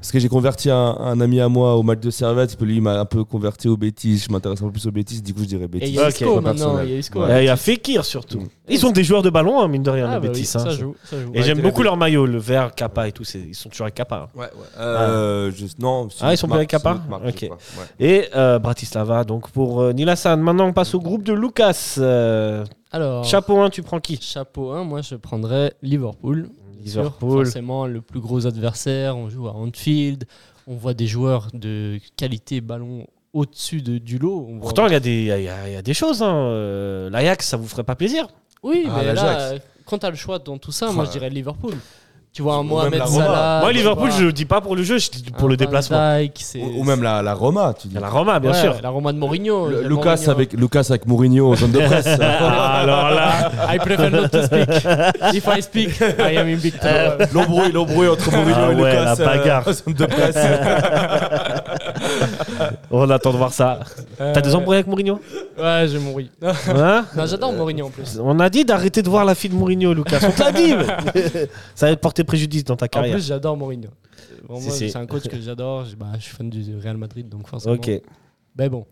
parce 0.00 0.12
que 0.12 0.18
j'ai 0.18 0.28
converti 0.28 0.70
un, 0.70 0.76
un 0.98 1.20
ami 1.20 1.40
à 1.40 1.48
moi 1.48 1.76
au 1.76 1.82
match 1.82 2.00
de 2.00 2.10
Servette, 2.10 2.56
puis 2.56 2.66
lui 2.66 2.76
il 2.76 2.82
m'a 2.82 2.98
un 3.00 3.04
peu 3.04 3.24
converti 3.24 3.68
au 3.68 3.76
bêtises. 3.76 4.24
Je 4.26 4.32
m'intéresse 4.32 4.60
un 4.62 4.66
peu 4.66 4.72
plus 4.72 4.86
aux 4.86 4.90
bêtises, 4.90 5.22
du 5.22 5.32
coup 5.34 5.40
je 5.40 5.46
dirais 5.46 5.64
Et 5.64 5.66
il 5.66 5.70
bêtises. 5.70 5.94
y 5.94 5.98
a. 6.00 6.08
Isco 6.08 6.34
Pas 6.36 6.40
maintenant. 6.40 6.80
Il 6.82 6.90
y 6.90 6.94
a 6.94 6.98
Isco. 6.98 7.20
Ouais. 7.22 7.30
Euh, 7.30 7.42
Il 7.42 7.46
y 7.46 7.48
a 7.48 7.56
Fekir 7.56 8.04
surtout. 8.04 8.40
Mm. 8.40 8.48
Ils 8.68 8.86
ont 8.86 8.92
des 8.92 9.04
joueurs 9.04 9.22
de 9.22 9.30
ballon, 9.30 9.60
hein, 9.60 9.68
mine 9.68 9.82
de 9.82 9.90
rien, 9.90 10.06
Ah, 10.08 10.14
le 10.14 10.20
bah 10.20 10.28
Betis. 10.28 10.40
oui, 10.54 10.60
hein. 10.62 10.64
ça 10.64 10.70
joue. 10.70 10.94
Ça 11.04 11.20
joue. 11.20 11.30
Et 11.34 11.38
Ouais, 11.38 11.42
j'aime 11.42 11.60
beaucoup 11.60 11.82
leur 11.82 11.96
maillot, 11.96 12.26
le 12.26 12.38
vert, 12.38 12.74
Kappa 12.74 13.08
et 13.08 13.12
tout. 13.12 13.24
Ils 13.34 13.54
sont 13.54 13.68
toujours 13.68 13.84
avec 13.84 13.94
Kappa. 13.94 14.16
hein. 14.34 14.38
Ouais, 14.38 14.44
ouais. 14.46 14.66
Euh, 14.78 15.50
je- 15.54 15.66
non, 15.78 16.08
Ah, 16.20 16.32
ils 16.32 16.36
sont 16.36 16.46
plus 16.46 16.56
avec 16.56 16.68
Kappa 16.70 16.98
marque. 17.08 17.46
Et 18.00 18.28
euh, 18.34 18.58
Bratislava, 18.58 19.24
donc 19.24 19.50
pour 19.50 19.80
euh, 19.80 19.92
Nilassan. 19.92 20.40
Maintenant, 20.40 20.66
on 20.66 20.72
passe 20.72 20.94
au 20.94 21.00
groupe 21.00 21.22
de 21.24 21.32
Lucas. 21.32 21.96
Alors, 22.94 23.24
chapeau 23.24 23.58
1, 23.60 23.70
tu 23.70 23.82
prends 23.82 23.98
qui? 23.98 24.18
chapeau 24.22 24.70
1, 24.70 24.84
moi 24.84 25.02
je 25.02 25.16
prendrais 25.16 25.72
Liverpool. 25.82 26.48
Sûr, 26.86 27.00
Liverpool. 27.02 27.44
Forcément, 27.44 27.86
le 27.88 28.00
plus 28.00 28.20
gros 28.20 28.46
adversaire. 28.46 29.16
On 29.16 29.28
joue 29.28 29.48
à 29.48 29.52
Anfield. 29.52 30.24
On 30.68 30.76
voit 30.76 30.94
des 30.94 31.08
joueurs 31.08 31.48
de 31.54 31.98
qualité 32.16 32.60
ballon 32.60 33.06
au-dessus 33.32 33.82
de, 33.82 33.98
du 33.98 34.18
lot. 34.18 34.46
On 34.48 34.60
Pourtant, 34.60 34.86
il 34.86 34.92
y, 34.92 34.96
a 34.96 35.00
des- 35.00 35.22
il 35.22 35.26
y 35.26 35.32
a- 35.48 35.68
il 35.68 35.72
y 35.72 35.76
a 35.76 35.82
des 35.82 35.92
choses. 35.94 36.22
hein. 36.22 36.32
Euh, 36.36 37.10
L'Ajax, 37.10 37.48
ça 37.48 37.56
vous 37.56 37.66
ferait 37.66 37.82
pas 37.82 37.96
plaisir? 37.96 38.28
Oui, 38.62 38.86
Ah, 38.88 38.92
mais 39.02 39.12
là, 39.12 39.54
quand 39.86 39.98
t'as 39.98 40.10
le 40.10 40.16
choix 40.16 40.38
dans 40.38 40.56
tout 40.58 40.70
ça, 40.72 40.92
moi 40.92 41.04
je 41.04 41.10
dirais 41.10 41.30
Liverpool. 41.30 41.74
Tu 42.34 42.42
vois 42.42 42.56
un 42.56 42.64
Mohamed. 42.64 43.00
Salah. 43.06 43.60
Moi, 43.60 43.72
Liverpool, 43.72 44.10
je 44.18 44.24
le 44.24 44.32
dis 44.32 44.44
pas 44.44 44.60
pour 44.60 44.74
le 44.74 44.82
jeu, 44.82 44.98
je 44.98 45.08
dis 45.08 45.22
pour 45.30 45.46
le 45.48 45.54
Van 45.54 45.58
déplacement. 45.58 46.18
Ou, 46.56 46.80
ou 46.80 46.82
même 46.82 47.00
la, 47.00 47.22
la 47.22 47.32
Roma, 47.32 47.72
tu 47.80 47.86
dis. 47.86 47.94
Il 47.94 47.94
y 47.94 47.98
a 47.98 48.00
la 48.00 48.08
Roma, 48.10 48.40
bien 48.40 48.50
Ouais, 48.50 48.60
sûr. 48.60 48.74
La 48.82 48.88
Roma 48.88 49.12
de 49.12 49.18
Mourinho. 49.18 49.68
Lucas, 49.68 50.16
Mourinho. 50.16 50.30
avec, 50.32 50.52
Lucas 50.54 50.86
avec 50.90 51.06
Mourinho 51.06 51.52
en 51.52 51.54
zone 51.54 51.70
de 51.70 51.78
presse. 51.78 52.08
Ah, 52.20 52.78
alors 52.80 53.10
là, 53.12 53.52
I 53.72 53.78
prefer 53.78 54.10
not 54.10 54.26
to 54.30 54.42
speak. 54.42 54.68
If 55.32 55.46
I 55.46 55.62
speak, 55.62 56.00
I 56.00 56.36
am 56.38 56.48
in 56.48 56.56
big 56.56 56.74
trouble. 56.76 57.28
l'embrouille, 57.32 57.70
l'embrouille 57.70 58.08
entre 58.08 58.28
Mourinho 58.32 58.56
Ah 58.58 58.72
et 58.72 58.74
ouais, 58.82 58.90
Lucas. 58.90 59.14
la 59.16 59.24
bagarre. 59.24 59.68
en 59.68 59.72
zone 59.72 59.94
de 59.94 60.06
presse. 60.06 60.36
on 62.90 63.08
attend 63.10 63.30
de 63.32 63.36
voir 63.36 63.52
ça. 63.52 63.78
T'as 64.18 64.40
des 64.40 64.56
embrouilles 64.56 64.78
avec 64.78 64.88
Mourinho? 64.88 65.20
Ouais, 65.56 65.84
j'ai 65.86 66.00
Mourinho. 66.00 66.30
Hein? 66.42 67.04
Non, 67.16 67.26
j'adore 67.26 67.52
Mourinho 67.52 67.86
en 67.86 67.90
plus. 67.90 68.18
On 68.20 68.40
a 68.40 68.50
dit 68.50 68.64
d'arrêter 68.64 69.02
de 69.02 69.08
voir 69.08 69.24
la 69.24 69.36
fille 69.36 69.50
de 69.50 69.54
Mourinho, 69.54 69.94
Lucas. 69.94 70.18
On 70.26 70.32
t'a 70.32 70.50
dit 70.50 70.74
mais- 70.74 71.48
Ça 71.76 71.86
va 71.86 71.94
te 71.94 72.00
porter 72.00 72.23
préjudice 72.24 72.64
dans 72.64 72.76
ta 72.76 72.86
En 72.86 72.88
carrière. 72.88 73.14
plus, 73.16 73.26
j'adore 73.26 73.56
Mourinho. 73.56 73.90
Si. 74.60 74.90
C'est 74.90 74.96
un 74.96 75.06
coach 75.06 75.24
que 75.28 75.40
j'adore. 75.40 75.84
Je, 75.86 75.96
bah, 75.96 76.12
je 76.18 76.22
suis 76.24 76.34
fan 76.34 76.48
du 76.50 76.76
Real 76.78 76.96
Madrid, 76.96 77.28
donc 77.28 77.46
forcément. 77.48 77.74
Ok. 77.74 77.90
Mais 78.56 78.68
bon. 78.68 78.86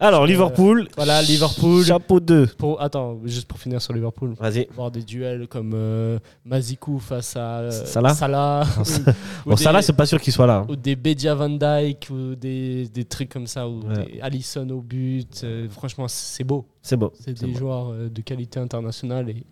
Alors, 0.00 0.22
Euh, 0.22 0.26
Liverpool. 0.26 0.86
Voilà, 0.96 1.20
Liverpool. 1.22 1.84
Chapeau 1.84 2.20
2. 2.20 2.46
Pour, 2.58 2.80
attends, 2.80 3.18
juste 3.24 3.48
pour 3.48 3.58
finir 3.58 3.82
sur 3.82 3.92
Liverpool. 3.92 4.34
Vas-y. 4.38 4.68
Voir 4.72 4.92
des 4.92 5.02
duels 5.02 5.48
comme 5.48 5.72
euh, 5.74 6.20
Mazikou 6.44 7.00
face 7.00 7.34
à 7.36 7.58
euh, 7.60 7.70
Salah 7.70 8.14
Salah. 8.14 8.64
ou- 8.78 9.50
Bon, 9.50 9.54
des- 9.56 9.64
là, 9.64 9.82
c'est 9.82 9.92
pas 9.94 10.06
sûr 10.06 10.20
qu'il 10.20 10.32
soit 10.32 10.46
là. 10.46 10.58
hein. 10.58 10.66
Ou 10.68 10.76
des 10.76 10.94
Bedia 10.94 11.34
Van 11.34 11.48
Dyke, 11.48 12.08
ou 12.12 12.36
des, 12.36 12.86
des 12.88 13.04
trucs 13.04 13.28
comme 13.30 13.48
ça, 13.48 13.68
ou 13.68 13.80
Ouais. 13.88 14.04
des 14.04 14.20
Allison 14.20 14.68
au 14.70 14.80
but. 14.82 15.40
euh, 15.42 15.68
franchement, 15.68 16.06
c'est 16.06 16.44
beau. 16.44 16.64
C'est 16.80 16.96
beau. 16.96 17.12
C'est 17.18 17.32
des 17.36 17.46
beau. 17.48 17.58
joueurs 17.58 17.90
euh, 17.92 18.08
de 18.08 18.20
qualité 18.22 18.60
internationale. 18.60 19.30
Et, 19.30 19.44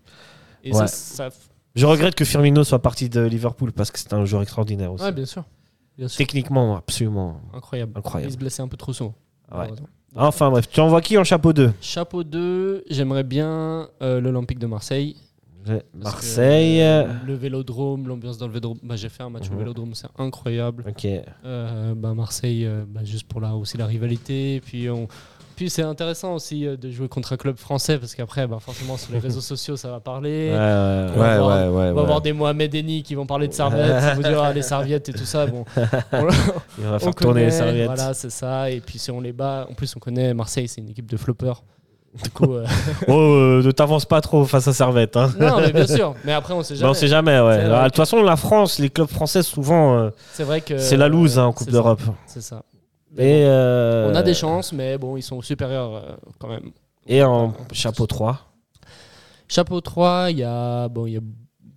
et 0.63 0.73
Ouais. 0.73 0.87
ça, 0.87 1.29
ça- 1.31 1.37
Je 1.77 1.87
regrette 1.87 2.15
que 2.15 2.25
Firmino 2.25 2.65
soit 2.65 2.81
parti 2.81 3.09
de 3.09 3.21
Liverpool 3.21 3.71
parce 3.73 3.91
que 3.91 3.99
c'est 3.99 4.13
un 4.13 4.25
joueur 4.25 4.43
extraordinaire 4.43 4.93
aussi. 4.93 5.05
Ouais, 5.05 5.13
bien 5.13 5.27
sûr. 5.27 5.45
Bien 5.97 6.09
sûr. 6.09 6.19
Techniquement, 6.19 6.77
absolument 6.77 7.41
Incroyable. 7.55 7.93
incroyable. 7.97 8.31
Il 8.31 8.35
se 8.35 8.39
blessait 8.39 8.63
un 8.63 8.69
peu 8.69 8.77
trop 8.77 8.93
souvent. 8.93 9.15
Ouais. 9.55 9.69
Enfin 10.15 10.51
bref, 10.51 10.69
tu 10.69 10.81
envoies 10.81 11.01
qui 11.03 11.17
en 11.19 11.25
chapeau 11.25 11.53
2 11.53 11.73
Chapeau 11.81 12.25
2, 12.25 12.85
j'aimerais 12.91 13.23
bien 13.25 13.89
euh, 14.03 14.21
l'Olympique 14.21 14.59
de 14.59 14.67
Marseille. 14.67 15.17
Que, 15.67 15.83
Marseille. 15.95 16.81
euh, 16.81 17.13
le 17.27 17.35
vélodrome, 17.35 18.07
l'ambiance 18.07 18.39
dans 18.39 18.47
le 18.47 18.53
vélodrome. 18.53 18.79
Bah, 18.85 18.95
J'ai 18.97 19.09
fait 19.09 19.25
un 19.25 19.31
match 19.31 19.49
au 19.51 19.53
Mhm. 19.53 19.59
vélodrome, 19.59 19.95
c'est 19.95 20.07
incroyable. 20.17 20.85
Euh, 21.45 21.95
bah, 21.95 22.15
Marseille, 22.15 22.65
euh, 22.65 22.85
bah, 22.89 23.01
juste 23.05 23.27
pour 23.27 23.41
la, 23.41 23.55
aussi 23.55 23.77
la 23.77 23.87
rivalité. 23.87 24.63
Puis, 24.65 24.89
on... 24.89 25.09
puis 25.57 25.71
c'est 25.71 25.83
intéressant 25.83 26.35
aussi 26.35 26.67
euh, 26.67 26.77
de 26.77 26.91
jouer 26.91 27.09
contre 27.09 27.33
un 27.33 27.37
club 27.37 27.57
français 27.57 27.99
parce 27.99 28.15
qu'après, 28.15 28.47
bah, 28.47 28.59
forcément, 28.61 28.97
sur 28.97 29.13
les 29.13 29.19
réseaux 29.27 29.41
sociaux, 29.41 29.77
ça 29.77 29.89
va 29.91 29.99
parler. 30.01 30.51
Ouais, 30.51 30.57
ouais, 30.57 30.59
On 30.59 31.13
ouais. 31.13 31.17
va 31.17 31.17
Ouais, 31.17 31.29
avoir- 31.31 31.69
On 31.91 31.95
va 31.95 32.01
avoir 32.03 32.21
des 32.21 32.33
Mohamed 32.33 32.75
Eni 32.75 33.03
qui 33.03 33.15
vont 33.15 33.27
parler 33.27 33.49
de 33.49 33.53
serviettes, 33.55 34.03
ils 34.17 34.23
vont 34.23 34.29
dire 34.29 34.43
ah, 34.43 34.53
les 34.53 34.63
serviettes 34.75 35.09
et 35.09 35.13
tout 35.13 35.25
ça. 35.25 35.47
Bon, 35.47 35.65
on, 36.13 36.29
Il 36.79 36.85
va 36.85 36.99
faire 36.99 37.15
tourner 37.15 37.47
les 37.47 37.51
serviettes. 37.51 37.87
Voilà, 37.87 38.15
c'est 38.15 38.31
ça. 38.31 38.71
Et 38.71 38.81
puis 38.81 38.99
si 38.99 39.11
on 39.11 39.21
les 39.21 39.33
bat, 39.33 39.67
en 39.71 39.75
plus 39.75 39.95
on 39.97 39.99
connaît 39.99 40.33
Marseille, 40.35 40.69
c'est 40.69 40.81
une 40.81 40.91
équipe 40.91 41.11
de 41.11 41.17
floppers. 41.17 41.63
Du 42.23 42.31
coup, 42.31 42.55
euh, 42.55 42.65
Oh, 43.09 43.13
euh, 43.13 43.63
ne 43.63 43.71
t'avance 43.73 44.07
pas 44.07 44.23
trop 44.23 44.47
face 44.47 44.67
à 44.69 44.73
Servette. 44.73 45.19
Hein. 45.19 45.31
non, 45.39 45.61
mais 45.61 45.71
bien 45.71 45.87
sûr. 45.87 46.15
Mais 46.25 46.33
après, 46.33 46.55
on 46.55 46.63
sait 46.63 46.73
Mais 46.73 46.81
jamais. 46.81 46.91
on 46.91 46.95
sait 46.95 47.09
jamais, 47.09 47.41
ouais. 47.41 47.65
Vrai 47.67 47.79
De 47.81 47.85
toute 47.89 47.97
façon, 47.97 48.23
la 48.23 48.37
France, 48.37 48.79
les 48.79 48.89
clubs 48.89 49.09
français, 49.11 49.43
souvent, 49.43 49.99
euh, 49.99 50.11
C'est 50.33 50.45
vrai 50.45 50.63
que 50.63 50.79
c'est 50.79 50.97
la 50.97 51.09
loose 51.09 51.39
hein, 51.39 51.45
en 51.45 51.53
Coupe 51.53 51.71
d'Europe. 51.71 52.01
C'est 52.27 52.41
ça. 52.41 52.63
Euh, 53.25 54.11
On 54.11 54.15
a 54.15 54.23
des 54.23 54.35
chances, 54.35 54.73
mais 54.73 54.99
bon, 54.99 55.17
ils 55.17 55.23
sont 55.23 55.41
supérieurs 55.43 55.95
euh, 55.95 56.17
quand 56.39 56.49
même. 56.49 56.71
Et 57.07 57.23
en 57.23 57.55
chapeau 57.73 58.07
3. 58.07 58.41
Chapeau 59.49 59.81
3, 59.81 60.31
il 60.31 60.39
y 60.39 60.43
a 60.45 60.89
bon, 60.89 61.07
il 61.07 61.13
y 61.13 61.17
a 61.17 61.21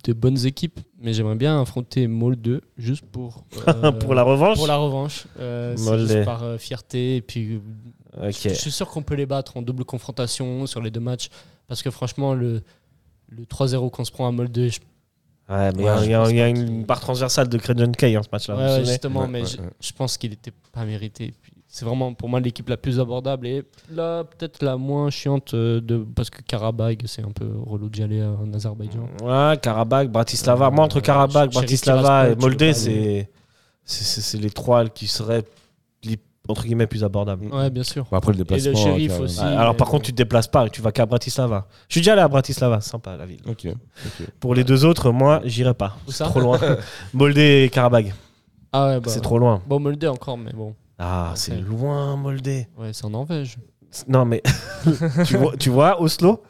de 0.04 0.12
bonnes 0.12 0.44
équipes, 0.46 0.80
mais 0.98 1.12
j'aimerais 1.12 1.34
bien 1.36 1.60
affronter 1.60 2.06
Molde 2.08 2.40
2 2.40 2.60
juste 2.78 3.04
pour 3.06 3.44
euh, 3.68 3.92
Pour 3.92 4.14
la 4.14 4.22
revanche. 4.22 4.56
Pour 4.58 4.66
la 4.66 4.76
revanche, 4.76 5.26
Euh, 5.38 5.76
juste 5.76 6.24
par 6.24 6.42
euh, 6.42 6.58
fierté 6.58 7.16
et 7.16 7.22
puis 7.22 7.60
je, 8.22 8.30
je 8.30 8.54
suis 8.54 8.70
sûr 8.72 8.88
qu'on 8.88 9.02
peut 9.02 9.14
les 9.14 9.26
battre 9.26 9.56
en 9.56 9.62
double 9.62 9.84
confrontation 9.84 10.66
sur 10.66 10.80
les 10.80 10.90
deux 10.90 11.00
matchs 11.00 11.28
parce 11.68 11.82
que 11.82 11.90
franchement 11.90 12.34
le 12.34 12.62
le 13.28 13.44
3-0 13.44 13.90
qu'on 13.90 14.04
se 14.04 14.10
prend 14.10 14.26
à 14.26 14.32
Molde, 14.32 14.56
je- 14.68 14.80
Ouais, 15.50 15.72
mais 15.72 15.78
il 15.78 15.80
y 15.80 15.84
Ouais, 15.84 15.90
a- 15.90 15.96
je 15.98 16.04
il 16.04 16.10
y 16.10 16.14
a, 16.14 16.18
pense 16.20 16.30
il 16.30 16.36
y 16.36 16.40
a 16.40 16.44
pas 16.44 16.48
une 16.50 16.84
barre 16.84 17.00
transversale 17.00 17.48
de 17.48 17.58
Credon 17.58 17.90
Kay 17.92 18.16
en 18.16 18.22
ce 18.22 18.28
match-là. 18.30 18.56
Ouais, 18.56 18.84
justement, 18.84 19.26
mais 19.26 19.40
ouais, 19.42 19.46
je, 19.48 19.56
ouais. 19.58 19.68
je 19.80 19.92
pense 19.92 20.16
qu'il 20.16 20.30
n'était 20.30 20.52
pas 20.72 20.84
mérité. 20.84 21.34
Puis 21.42 21.52
C'est 21.66 21.84
vraiment 21.84 22.14
pour 22.14 22.28
moi 22.28 22.40
l'équipe 22.40 22.68
la 22.68 22.76
plus 22.76 22.98
abordable 23.00 23.46
et 23.46 23.62
là 23.92 24.24
peut-être 24.24 24.62
la 24.62 24.76
moins 24.76 25.08
chiante 25.10 25.54
euh, 25.54 25.80
de 25.80 25.98
parce 25.98 26.28
que 26.30 26.42
Karabag 26.42 27.02
c'est 27.06 27.22
un 27.22 27.30
peu 27.30 27.48
relou 27.64 27.88
d'y 27.88 28.02
aller 28.02 28.22
en 28.22 28.52
Azerbaïdjan. 28.52 29.08
Ouais, 29.22 29.56
Karabakh, 29.60 30.08
Bratislava. 30.10 30.66
Euh, 30.66 30.70
Moi, 30.70 30.84
entre 30.84 31.00
Karabakh, 31.00 31.52
Ch- 31.52 31.54
Bratislava 31.54 32.28
et 32.30 32.34
Moldé, 32.36 32.72
c'est 32.72 33.28
c'est- 33.84 34.20
c'est 34.20 34.38
les 34.38 34.50
trois 34.50 34.88
qui 34.88 35.06
seraient 35.08 35.44
li- 36.04 36.18
entre 36.48 36.64
guillemets 36.64 36.86
plus 36.86 37.04
abordables. 37.04 37.46
Ouais, 37.52 37.70
bien 37.70 37.82
sûr. 37.84 38.06
Bon, 38.10 38.16
après 38.16 38.32
le 38.32 38.36
Et 38.36 38.38
le 38.38 38.44
déplacement. 38.44 38.74
shérif 38.74 39.20
aussi. 39.20 39.40
Ouais, 39.40 39.46
alors, 39.46 39.76
par 39.76 39.88
contre, 39.88 40.04
tu 40.06 40.12
te 40.12 40.16
déplaces 40.16 40.48
pas, 40.48 40.68
tu 40.68 40.80
vas 40.82 40.90
qu'à 40.92 41.06
Bratislava. 41.06 41.66
Je 41.88 41.94
suis 41.94 42.00
déjà 42.00 42.12
allé 42.12 42.22
à 42.22 42.28
Bratislava, 42.28 42.80
sympa 42.80 43.16
la 43.16 43.26
ville. 43.26 43.40
Ok. 43.46 43.66
ok. 43.66 44.26
Pour 44.40 44.54
les 44.54 44.64
deux 44.64 44.84
autres, 44.84 45.10
moi, 45.12 45.40
j'irai 45.44 45.74
pas. 45.74 45.96
C'est 46.08 46.24
trop 46.24 46.40
loin. 46.40 46.58
Moldé 47.14 47.64
et 47.64 47.68
Karabakh, 47.68 48.12
Ah 48.72 48.86
ouais, 48.86 49.00
bah, 49.00 49.10
c'est 49.10 49.20
trop 49.20 49.38
loin. 49.38 49.62
Bon, 49.66 49.78
Molde 49.80 50.04
encore, 50.06 50.38
mais 50.38 50.52
bon. 50.52 50.74
Ah, 50.98 51.32
c'est 51.34 51.56
loin, 51.60 52.16
Moldé. 52.16 52.66
Ouais, 52.76 52.90
c'est 52.92 53.04
en 53.04 53.10
Norvège. 53.10 53.56
Non, 54.08 54.24
mais 54.24 54.42
tu, 55.26 55.36
vois, 55.36 55.56
tu 55.56 55.70
vois, 55.70 56.00
Oslo? 56.00 56.42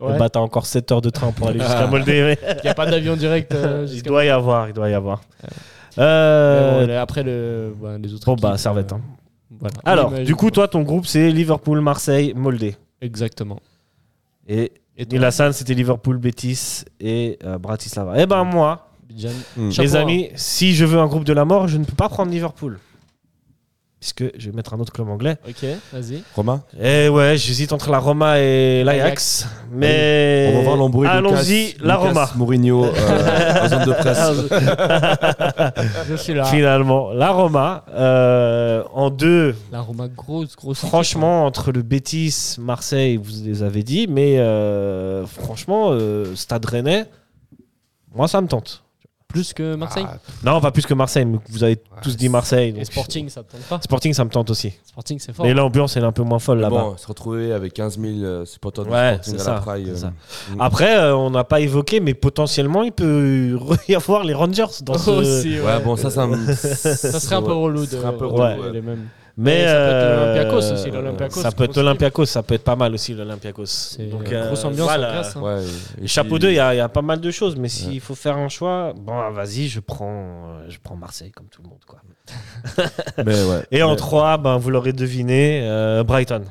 Ouais. 0.00 0.18
Bah, 0.18 0.28
t'as 0.28 0.40
encore 0.40 0.66
7 0.66 0.92
heures 0.92 1.00
de 1.00 1.08
train 1.10 1.32
pour 1.32 1.48
aller 1.48 1.58
jusqu'à. 1.60 1.86
Moldé. 1.86 2.22
mais- 2.22 2.38
Il 2.58 2.60
n'y 2.64 2.68
a 2.68 2.74
pas 2.74 2.84
d'avion 2.86 3.16
direct. 3.16 3.52
euh, 3.54 3.86
il 3.90 4.02
doit 4.02 4.24
y 4.24 4.28
avoir, 4.28 4.68
il 4.68 4.74
doit 4.74 4.88
y 4.90 4.94
avoir. 4.94 5.20
Euh, 5.98 6.86
bon, 6.86 6.92
après, 6.98 7.22
le, 7.22 7.74
bah, 7.80 7.96
les 7.98 8.12
autres. 8.12 8.26
Bon, 8.26 8.34
bah, 8.36 8.58
Servette. 8.58 8.92
euh, 8.92 8.96
hein. 8.96 9.00
Voilà. 9.60 9.74
Alors, 9.84 10.10
mais 10.10 10.24
du 10.24 10.34
coup, 10.34 10.50
toi, 10.50 10.68
ton 10.68 10.82
groupe, 10.82 11.06
c'est 11.06 11.30
Liverpool, 11.30 11.80
Marseille, 11.80 12.32
Moldé. 12.34 12.76
Exactement. 13.00 13.60
Et 14.48 14.72
Et 14.96 15.04
Nilassan, 15.06 15.52
c'était 15.52 15.74
Liverpool, 15.74 16.18
Betis 16.18 16.84
et 17.00 17.38
euh, 17.44 17.58
Bratislava. 17.58 18.14
Eh 18.16 18.26
ben, 18.26 18.44
moi, 18.44 18.86
Hmm. 19.56 19.70
Chapeau, 19.70 19.82
les 19.82 19.96
hein. 19.96 20.00
amis, 20.00 20.28
si 20.34 20.74
je 20.74 20.84
veux 20.84 20.98
un 20.98 21.06
groupe 21.06 21.24
de 21.24 21.32
la 21.32 21.44
mort, 21.44 21.68
je 21.68 21.78
ne 21.78 21.84
peux 21.84 21.94
pas 21.94 22.08
prendre 22.08 22.30
Liverpool. 22.30 22.78
Puisque 24.06 24.38
je 24.38 24.50
vais 24.50 24.54
mettre 24.54 24.72
un 24.72 24.78
autre 24.78 24.92
club 24.92 25.08
anglais. 25.08 25.36
Ok, 25.48 25.66
vas-y. 25.92 26.22
Romain 26.36 26.62
Et 26.80 27.08
ouais, 27.08 27.36
j'hésite 27.36 27.72
entre 27.72 27.90
la 27.90 27.98
Roma 27.98 28.38
et 28.38 28.84
l'Ajax. 28.84 29.48
Mais 29.72 30.52
On 30.54 30.58
va 30.58 30.62
voir 30.62 30.76
l'embrouille. 30.76 31.08
allons-y, 31.08 31.74
la 31.80 31.94
Lucas 31.96 32.08
Roma. 32.08 32.30
Mourinho 32.36 32.84
euh, 32.84 32.90
en 33.64 33.68
zone 33.68 33.84
de 33.84 33.92
presse. 33.94 34.30
Je 36.08 36.14
suis 36.14 36.34
là. 36.34 36.44
Finalement, 36.44 37.10
la 37.12 37.32
Roma. 37.32 37.84
euh, 37.90 38.84
en 38.94 39.10
deux, 39.10 39.56
La 39.72 39.80
Roma, 39.80 40.06
grosse, 40.06 40.54
grosse. 40.54 40.78
équipe, 40.78 40.88
franchement, 40.88 41.44
entre 41.44 41.72
le 41.72 41.82
Betis, 41.82 42.54
Marseille, 42.60 43.16
vous 43.16 43.32
les 43.44 43.64
avez 43.64 43.82
dit, 43.82 44.06
mais 44.08 44.38
euh, 44.38 45.26
franchement, 45.26 45.88
euh, 45.90 46.32
Stade 46.36 46.64
Rennais, 46.64 47.06
moi, 48.14 48.28
ça 48.28 48.40
me 48.40 48.46
tente. 48.46 48.84
Plus 49.36 49.52
que 49.52 49.74
Marseille. 49.74 50.06
Ah, 50.08 50.16
Non, 50.44 50.60
pas 50.60 50.70
plus 50.70 50.86
que 50.86 50.94
Marseille, 50.94 51.24
mais 51.26 51.38
vous 51.50 51.62
avez 51.62 51.76
tous 52.02 52.16
dit 52.16 52.28
Marseille. 52.28 52.74
Et 52.78 52.84
Sporting, 52.86 53.28
ça 53.28 53.42
te 53.42 53.52
tente 53.52 53.60
pas 53.68 53.80
Sporting, 53.82 54.14
ça 54.14 54.24
me 54.24 54.30
tente 54.30 54.48
aussi. 54.50 54.72
Sporting, 54.86 55.18
c'est 55.18 55.32
fort. 55.34 55.44
Mais 55.44 55.52
l'ambiance, 55.52 55.96
elle 55.96 56.04
est 56.04 56.06
un 56.06 56.12
peu 56.12 56.22
moins 56.22 56.38
folle 56.38 56.60
là-bas. 56.60 56.76
bon, 56.80 56.96
se 56.96 57.06
retrouver 57.06 57.52
avec 57.52 57.74
15 57.74 57.98
000 58.00 58.12
euh, 58.22 58.44
supporters 58.46 58.84
de 58.86 58.90
Ouais, 58.90 59.12
Sporting 59.14 59.34
c'est 59.34 59.40
à 59.40 59.44
ça, 59.44 59.54
la 59.54 59.60
Praille. 59.60 59.90
euh, 59.90 59.96
ça. 59.96 60.06
mm. 60.54 60.60
Après, 60.60 60.96
euh, 60.98 61.14
on 61.16 61.30
n'a 61.30 61.44
pas 61.44 61.60
évoqué, 61.60 62.00
mais 62.00 62.14
potentiellement, 62.14 62.82
il 62.82 62.92
peut 62.92 63.58
y 63.88 63.94
avoir 63.94 64.24
les 64.24 64.32
Rangers 64.34 64.64
dans 64.82 64.96
ce. 64.96 65.10
Aussi, 65.10 65.60
Ouais, 65.60 65.80
bon, 65.84 65.96
ça, 65.96 66.08
ça 66.10 66.26
me. 66.26 66.54
Ça 66.54 67.20
serait 67.20 67.34
un 67.36 67.42
peu 67.42 67.52
relou 67.52 67.80
de. 67.82 67.90
Ça 67.90 67.96
serait 67.98 68.06
un 68.08 68.12
peu 68.12 68.26
de- 68.26 68.32
relou, 68.32 68.36
de- 68.62 68.66
ouais. 68.68 68.72
les 68.72 68.80
mêmes. 68.82 69.06
Mais 69.38 69.66
ça 69.66 69.72
peut 69.74 69.78
être 69.78 69.92
euh, 69.92 70.16
l'Olympiakos 70.34 70.72
aussi, 70.72 70.90
l'Olympiakos, 70.90 71.40
Ça 71.42 71.52
peut 71.52 71.64
être 71.64 71.76
l'Olympiakos, 71.76 72.24
ça 72.26 72.42
peut 72.42 72.54
être 72.54 72.64
pas 72.64 72.74
mal 72.76 72.94
aussi 72.94 73.12
l'Olympiakos. 73.12 73.66
C'est 73.66 74.06
Donc, 74.06 74.30
une 74.30 74.46
grosse 74.46 74.64
ambiance 74.64 74.86
voilà. 74.88 75.20
hein. 75.20 75.40
Ouais, 75.42 75.62
et 76.00 76.04
Et 76.04 76.06
Chapeau 76.06 76.30
puis- 76.36 76.38
2, 76.40 76.48
il 76.52 76.54
y, 76.54 76.58
a 76.58 76.74
il 76.74 76.78
y 76.78 76.80
a 76.80 76.88
pas 76.88 77.02
mal 77.02 77.20
de 77.20 77.30
choses, 77.30 77.54
mais 77.56 77.68
s'il 77.68 78.00
faut 78.00 78.14
faire 78.14 78.38
un 78.38 78.48
choix, 78.48 78.94
bon, 78.96 79.30
vas-y, 79.32 79.68
je 79.68 79.80
prends, 79.80 80.54
euh, 80.60 80.64
je 80.70 80.78
prends 80.82 80.96
Marseille 80.96 81.32
comme 81.32 81.48
tout 81.48 81.60
le 81.62 81.68
monde. 81.68 81.80
Quoi. 81.86 82.00
Mais 83.26 83.44
ouais. 83.44 83.66
Et 83.70 83.82
en 83.82 83.90
Mais- 83.90 83.96
3, 83.96 84.38
ben, 84.38 84.56
vous 84.56 84.70
l'aurez 84.70 84.94
deviné, 84.94 85.60
euh, 85.64 86.02
Brighton. 86.02 86.42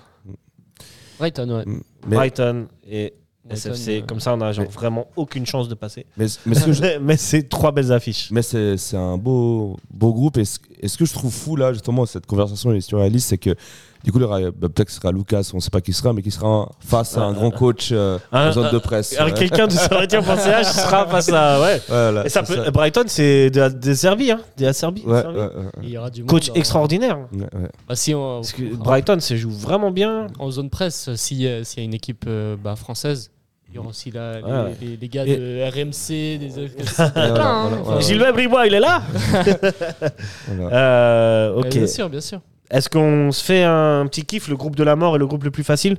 Brighton, 1.17 1.49
ouais. 1.49 1.63
Mais, 1.65 2.15
Brighton 2.17 2.67
et 2.87 3.13
Brighton, 3.13 3.24
SFC. 3.49 3.99
euh, 4.01 4.05
Comme 4.07 4.19
ça, 4.19 4.33
on 4.33 4.41
a 4.41 4.51
genre 4.51 4.65
mais- 4.65 4.71
vraiment 4.71 5.07
aucune 5.15 5.45
chance 5.45 5.67
de 5.69 5.75
passer. 5.75 6.05
mais, 6.17 6.25
mais 6.45 6.55
ce 6.55 6.71
je- 6.73 7.15
c'est 7.17 7.47
trois 7.49 7.71
belles 7.71 7.91
affiches. 7.91 8.29
Mais 8.31 8.41
c'est 8.41 8.77
c'est 8.77 8.97
un 8.97 9.17
beau, 9.17 9.77
beau 9.93 10.13
groupe. 10.13 10.37
Et 10.37 10.45
ce, 10.45 10.59
et 10.79 10.87
ce 10.87 10.97
que 10.97 11.05
je 11.05 11.13
trouve 11.13 11.31
fou, 11.33 11.55
là, 11.55 11.73
justement, 11.73 12.05
cette 12.05 12.25
conversation 12.25 12.71
est 12.73 12.81
surréaliste, 12.81 13.29
c'est 13.29 13.37
que 13.37 13.55
du 14.03 14.11
coup, 14.11 14.19
bah, 14.19 14.37
peut-être 14.51 14.83
que 14.85 14.91
ce 14.91 14.99
sera 14.99 15.11
Lucas, 15.11 15.49
on 15.53 15.57
ne 15.57 15.61
sait 15.61 15.71
pas 15.71 15.81
qui 15.81 15.91
sera, 15.91 16.13
mais 16.13 16.21
qui 16.21 16.29
sera 16.29 16.69
face 16.79 17.17
à 17.17 17.21
un 17.23 17.33
grand 17.33 17.49
coach 17.49 17.89
euh, 17.91 18.19
Un- 18.31 18.49
en 18.49 18.51
zone 18.51 18.71
de 18.71 18.77
presse. 18.77 19.17
Alors, 19.17 19.29
Ouais. 19.33 19.39
quelqu'un 19.39 19.65
de 19.65 19.71
Saint-Étienne 19.71 20.23
pour 20.23 20.35
CH 20.37 20.67
sera 20.67 21.07
face 21.07 21.29
à. 21.29 21.59
Ouais. 21.59 21.81
Voilà, 21.87 22.23
Et 22.23 22.29
ça 22.29 22.43
Brighton, 22.71 23.05
c'est 23.07 23.49
de, 23.49 23.67
des 23.69 23.95
Serbie, 23.95 24.29
hein, 24.29 24.41
des 24.57 24.71
Serbie. 24.73 25.01
Ouais, 25.07 25.21
Serbie. 25.21 25.39
ouais, 25.39 25.45
ouais, 25.45 25.51
Il 25.81 25.89
y 25.89 25.97
aura 25.97 26.11
du 26.11 26.21
monde. 26.21 26.29
Coach 26.29 26.51
extraordinaire. 26.53 27.17
ouais, 27.33 27.39
ouais. 27.41 27.69
Bah, 27.89 27.95
si 27.95 28.13
on, 28.13 28.41
Parce 28.41 28.51
que 28.53 28.75
Brighton, 28.75 29.17
ça 29.19 29.35
joue 29.35 29.49
vraiment 29.49 29.89
bien. 29.89 30.27
en 30.37 30.51
zone 30.51 30.69
presse, 30.69 31.09
s'il 31.15 31.41
y, 31.41 31.47
a- 31.47 31.63
s'il 31.63 31.79
y 31.79 31.81
a 31.81 31.85
une 31.85 31.95
équipe 31.95 32.25
euh, 32.27 32.55
bah, 32.63 32.75
française, 32.75 33.31
Il 33.69 33.75
y 33.75 33.77
aura 33.79 33.89
aussi 33.89 34.09
la- 34.11 34.37
les, 34.39 34.43
Ouais. 34.43 34.75
les- 34.81 34.97
les 34.97 35.09
gars 35.09 35.25
Et- 35.25 35.35
de 35.35 35.63
RMC, 35.69 36.37
des 36.37 36.57
autres. 36.59 36.73
voilà, 37.13 37.31
voilà, 37.33 37.75
voilà. 37.83 37.99
Gilbert 38.01 38.33
Bribois, 38.33 38.67
il 38.67 38.73
est 38.73 38.79
là. 38.79 39.01
Euh. 40.59 41.61
Bien 41.69 41.87
sûr, 41.87 42.09
bien 42.09 42.21
sûr. 42.21 42.39
Est-ce 42.71 42.89
qu'on 42.89 43.31
se 43.31 43.43
fait 43.43 43.63
un 43.63 44.05
petit 44.07 44.23
kiff, 44.23 44.47
le 44.47 44.55
groupe 44.55 44.75
de 44.75 44.83
la 44.83 44.95
mort 44.95 45.15
et 45.15 45.19
le 45.19 45.27
groupe 45.27 45.43
le 45.43 45.51
plus 45.51 45.63
facile 45.63 45.97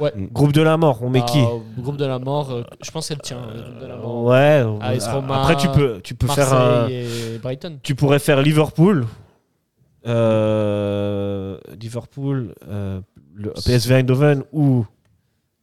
Ouais. 0.00 0.12
Groupe 0.32 0.52
de 0.52 0.60
la 0.60 0.76
mort, 0.76 0.98
on 1.02 1.08
met 1.08 1.20
Ah, 1.22 1.26
qui 1.26 1.38
Le 1.38 1.82
groupe 1.82 1.96
de 1.96 2.04
la 2.04 2.18
mort, 2.18 2.50
euh, 2.50 2.62
je 2.82 2.90
pense 2.90 3.08
qu'elle 3.08 3.20
tient. 3.20 3.38
Le 3.54 3.62
groupe 3.62 3.80
de 3.80 3.86
la 3.86 3.96
mort. 3.96 4.24
Ouais. 4.24 4.64
AS 4.80 5.06
euh, 5.08 5.12
Roma, 5.14 5.40
Après, 5.42 5.56
tu 5.56 5.68
peux, 5.68 6.00
tu 6.02 6.14
peux 6.16 6.26
faire 6.26 6.52
un. 6.52 6.80
Marseille 6.80 7.06
et 7.34 7.38
Brighton. 7.38 7.78
Tu 7.82 7.94
pourrais 7.94 8.18
faire 8.18 8.42
Liverpool, 8.42 9.06
euh, 10.06 11.56
Liverpool, 11.80 12.54
euh, 12.68 13.00
le 13.34 13.50
PSV 13.50 13.94
Eindhoven 13.94 14.42
ou 14.52 14.84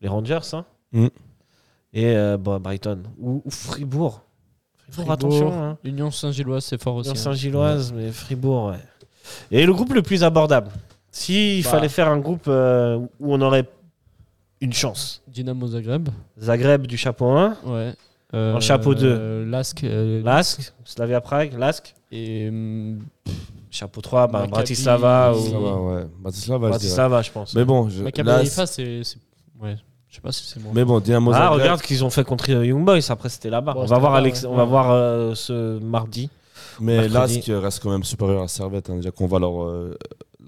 les 0.02 0.08
Rangers, 0.08 0.40
hein, 0.54 0.66
Mm. 0.94 1.08
Et 1.94 2.06
euh, 2.16 2.38
bon, 2.38 2.60
Brighton 2.60 3.04
ou, 3.20 3.42
ou 3.46 3.50
Fribourg. 3.52 4.22
Fribourg, 4.90 4.92
Fribourg, 4.92 5.12
attention, 5.14 5.54
hein. 5.64 5.78
Union 5.84 6.12
Saint-Gilloise, 6.12 6.66
c'est 6.66 6.82
fort 6.82 6.96
aussi. 6.96 7.10
Union 7.10 7.20
hein. 7.20 7.24
Saint-Gilloise, 7.24 7.94
mais 7.94 8.12
Fribourg, 8.12 8.68
ouais. 8.72 8.80
Et 9.52 9.66
le 9.66 9.74
groupe 9.74 9.94
le 9.94 10.02
plus 10.02 10.24
abordable. 10.24 10.70
S'il 11.12 11.64
Bah. 11.64 11.70
fallait 11.70 11.90
faire 11.90 12.08
un 12.10 12.18
groupe 12.20 12.46
euh, 12.48 12.98
où 13.20 13.34
on 13.34 13.42
aurait 13.42 13.68
une 14.62 14.74
chance. 14.74 15.22
Dynamo 15.28 15.68
Zagreb. 15.68 16.10
Zagreb 16.40 16.88
du 16.88 16.98
chapeau 16.98 17.26
1, 17.30 17.58
Ouais. 17.66 17.94
Euh, 18.34 18.54
En 18.56 18.62
chapeau 18.62 18.96
deux. 18.96 19.12
euh, 19.20 19.46
Lask. 19.46 19.84
euh, 19.84 20.24
Lask, 20.24 20.74
Slavia 20.86 21.20
Prague, 21.20 21.52
Lask, 21.60 21.94
Et. 22.14 22.48
hum, 22.48 23.00
chapeau 23.70 24.00
3, 24.00 24.28
bah, 24.28 24.32
Maccabi, 24.40 24.52
Bratislava 24.52 25.32
ou 25.32 25.36
Bratislava, 25.36 25.82
ouais. 25.82 26.06
Bratislava. 26.20 26.70
Bratislava, 26.70 27.22
je 27.22 27.32
pense. 27.32 27.54
Mais 27.56 27.66
bon, 27.66 27.90
je, 27.90 28.04
Maccabi 28.04 28.48
c'est. 28.48 28.66
c'est- 29.04 29.18
Ouais. 29.62 29.76
Je 30.12 30.18
sais 30.18 30.22
pas 30.22 30.32
si 30.34 30.44
c'est 30.46 30.62
moi. 30.62 30.74
mais 30.76 30.84
bon, 30.84 31.00
Dynamo 31.00 31.32
Ah, 31.34 31.38
Zagreb, 31.40 31.62
regarde 31.62 31.82
ce 31.82 31.88
qu'ils 31.88 32.04
ont 32.04 32.10
fait 32.10 32.24
contre 32.26 32.50
Young 32.50 32.84
Boys. 32.86 33.00
Après, 33.10 33.30
c'était 33.30 33.50
là-bas. 33.50 33.74
Bon, 33.74 33.80
on 33.80 33.86
va 33.86 33.88
c'était 33.88 34.00
voir, 34.02 34.12
là-bas, 34.12 34.24
Alex... 34.26 34.42
ouais. 34.44 34.50
on 34.52 34.56
va 34.58 34.66
voir 34.66 34.92
euh, 34.92 35.34
ce 35.36 35.80
mardi. 35.80 36.30
mais 36.82 37.08
mercredi. 37.08 37.38
Lask 37.38 37.64
reste 37.64 37.80
quand 37.82 37.92
même 37.92 38.04
supérieur 38.04 38.42
à 38.44 38.48
Servette. 38.50 38.90
hein, 38.90 38.98
déjà 38.98 39.12
qu'on 39.12 39.28
va 39.28 39.40
leur. 39.40 39.64
euh, 39.64 39.98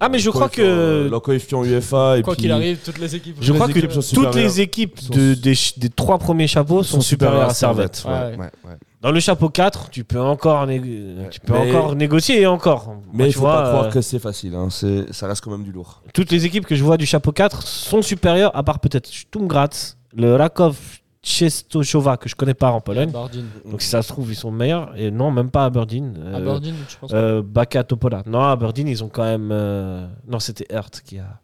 Ah, 0.00 0.10
mais 0.10 0.18
je 0.18 0.26
leur 0.26 0.34
crois 0.34 0.48
coefficient, 0.48 0.64
que- 0.64 1.06
euh, 1.06 1.08
Leur 1.08 1.22
coefficient 1.22 1.64
UEFA. 1.64 2.18
Et 2.18 2.22
Quoi 2.22 2.34
puis- 2.34 2.42
qu'il 2.42 2.52
arrive, 2.52 2.78
toutes 2.84 2.98
les 2.98 3.14
équipes. 3.16 3.36
Je 3.40 3.52
les 3.52 3.58
crois 3.58 3.72
que 3.72 3.78
équipes 3.78 3.90
sont 3.92 4.00
toutes 4.00 4.04
supérieures. 4.08 4.34
les 4.34 4.60
équipes 4.60 5.10
de- 5.10 5.32
des, 5.34 5.54
ch- 5.54 5.78
des 5.78 5.88
trois 5.88 6.18
premiers 6.18 6.46
chapeaux 6.46 6.82
sont, 6.82 7.00
supérieures 7.00 7.48
à 7.48 7.54
Servette. 7.54 8.04
Ouais, 8.06 8.12
Ouais. 8.12 8.36
ouais, 8.36 8.50
ouais. 8.66 8.76
Dans 9.04 9.12
le 9.12 9.20
chapeau 9.20 9.50
4, 9.50 9.90
tu 9.90 10.02
peux 10.02 10.18
encore, 10.20 10.66
négo- 10.66 11.28
tu 11.30 11.38
peux 11.40 11.52
Mais- 11.52 11.70
encore 11.76 11.94
négocier 11.94 12.40
et 12.40 12.46
encore. 12.46 12.86
Moi, 12.88 12.96
Mais 13.12 13.24
il 13.26 13.28
tu 13.28 13.34
faut 13.34 13.40
vois, 13.42 13.52
pas 13.62 13.68
croire 13.68 13.84
euh, 13.84 13.90
que 13.90 14.00
c'est 14.00 14.18
facile. 14.18 14.54
hein, 14.56 14.68
c'est- 14.70 15.12
Ça 15.12 15.28
reste 15.28 15.44
quand 15.44 15.50
même 15.50 15.62
du 15.62 15.70
lourd. 15.72 16.02
toutes 16.14 16.32
les 16.32 16.46
équipes 16.46 16.64
que 16.66 16.74
je 16.74 16.82
vois 16.82 16.96
du 16.96 17.04
chapeau 17.06 17.30
4 17.30 17.62
sont 17.62 18.00
supérieures, 18.02 18.50
à 18.56 18.62
part 18.62 18.80
peut-être 18.80 19.06
Sturm 19.06 19.46
Graz, 19.46 19.96
le 20.16 20.34
Rakov 20.36 20.76
Czestochowa, 21.22 22.16
que 22.16 22.28
je 22.28 22.34
connais 22.34 22.54
pas 22.54 22.70
en 22.70 22.80
Pologne. 22.80 23.08
Aberdeen. 23.10 23.46
Donc 23.70 23.82
si 23.82 23.88
ça 23.88 24.02
se 24.02 24.08
trouve, 24.08 24.30
ils 24.30 24.36
sont 24.36 24.50
meilleurs. 24.50 24.92
Et 24.96 25.10
non, 25.10 25.30
même 25.30 25.50
pas 25.50 25.64
Aberdeen. 25.66 26.14
Euh, 26.18 26.36
Aberdeen, 26.36 26.74
je 26.88 26.96
pense. 26.98 27.10
euh, 27.14 27.42
Baka 27.42 27.84
Topola. 27.84 28.22
Non, 28.26 28.40
Aberdeen, 28.40 28.88
ils 28.88 29.02
ont 29.04 29.08
quand 29.08 29.24
même. 29.24 29.50
euh, 29.52 30.06
Non, 30.26 30.38
c'était 30.38 30.66
Hurt 30.74 31.02
qui 31.04 31.18
a. 31.18 31.40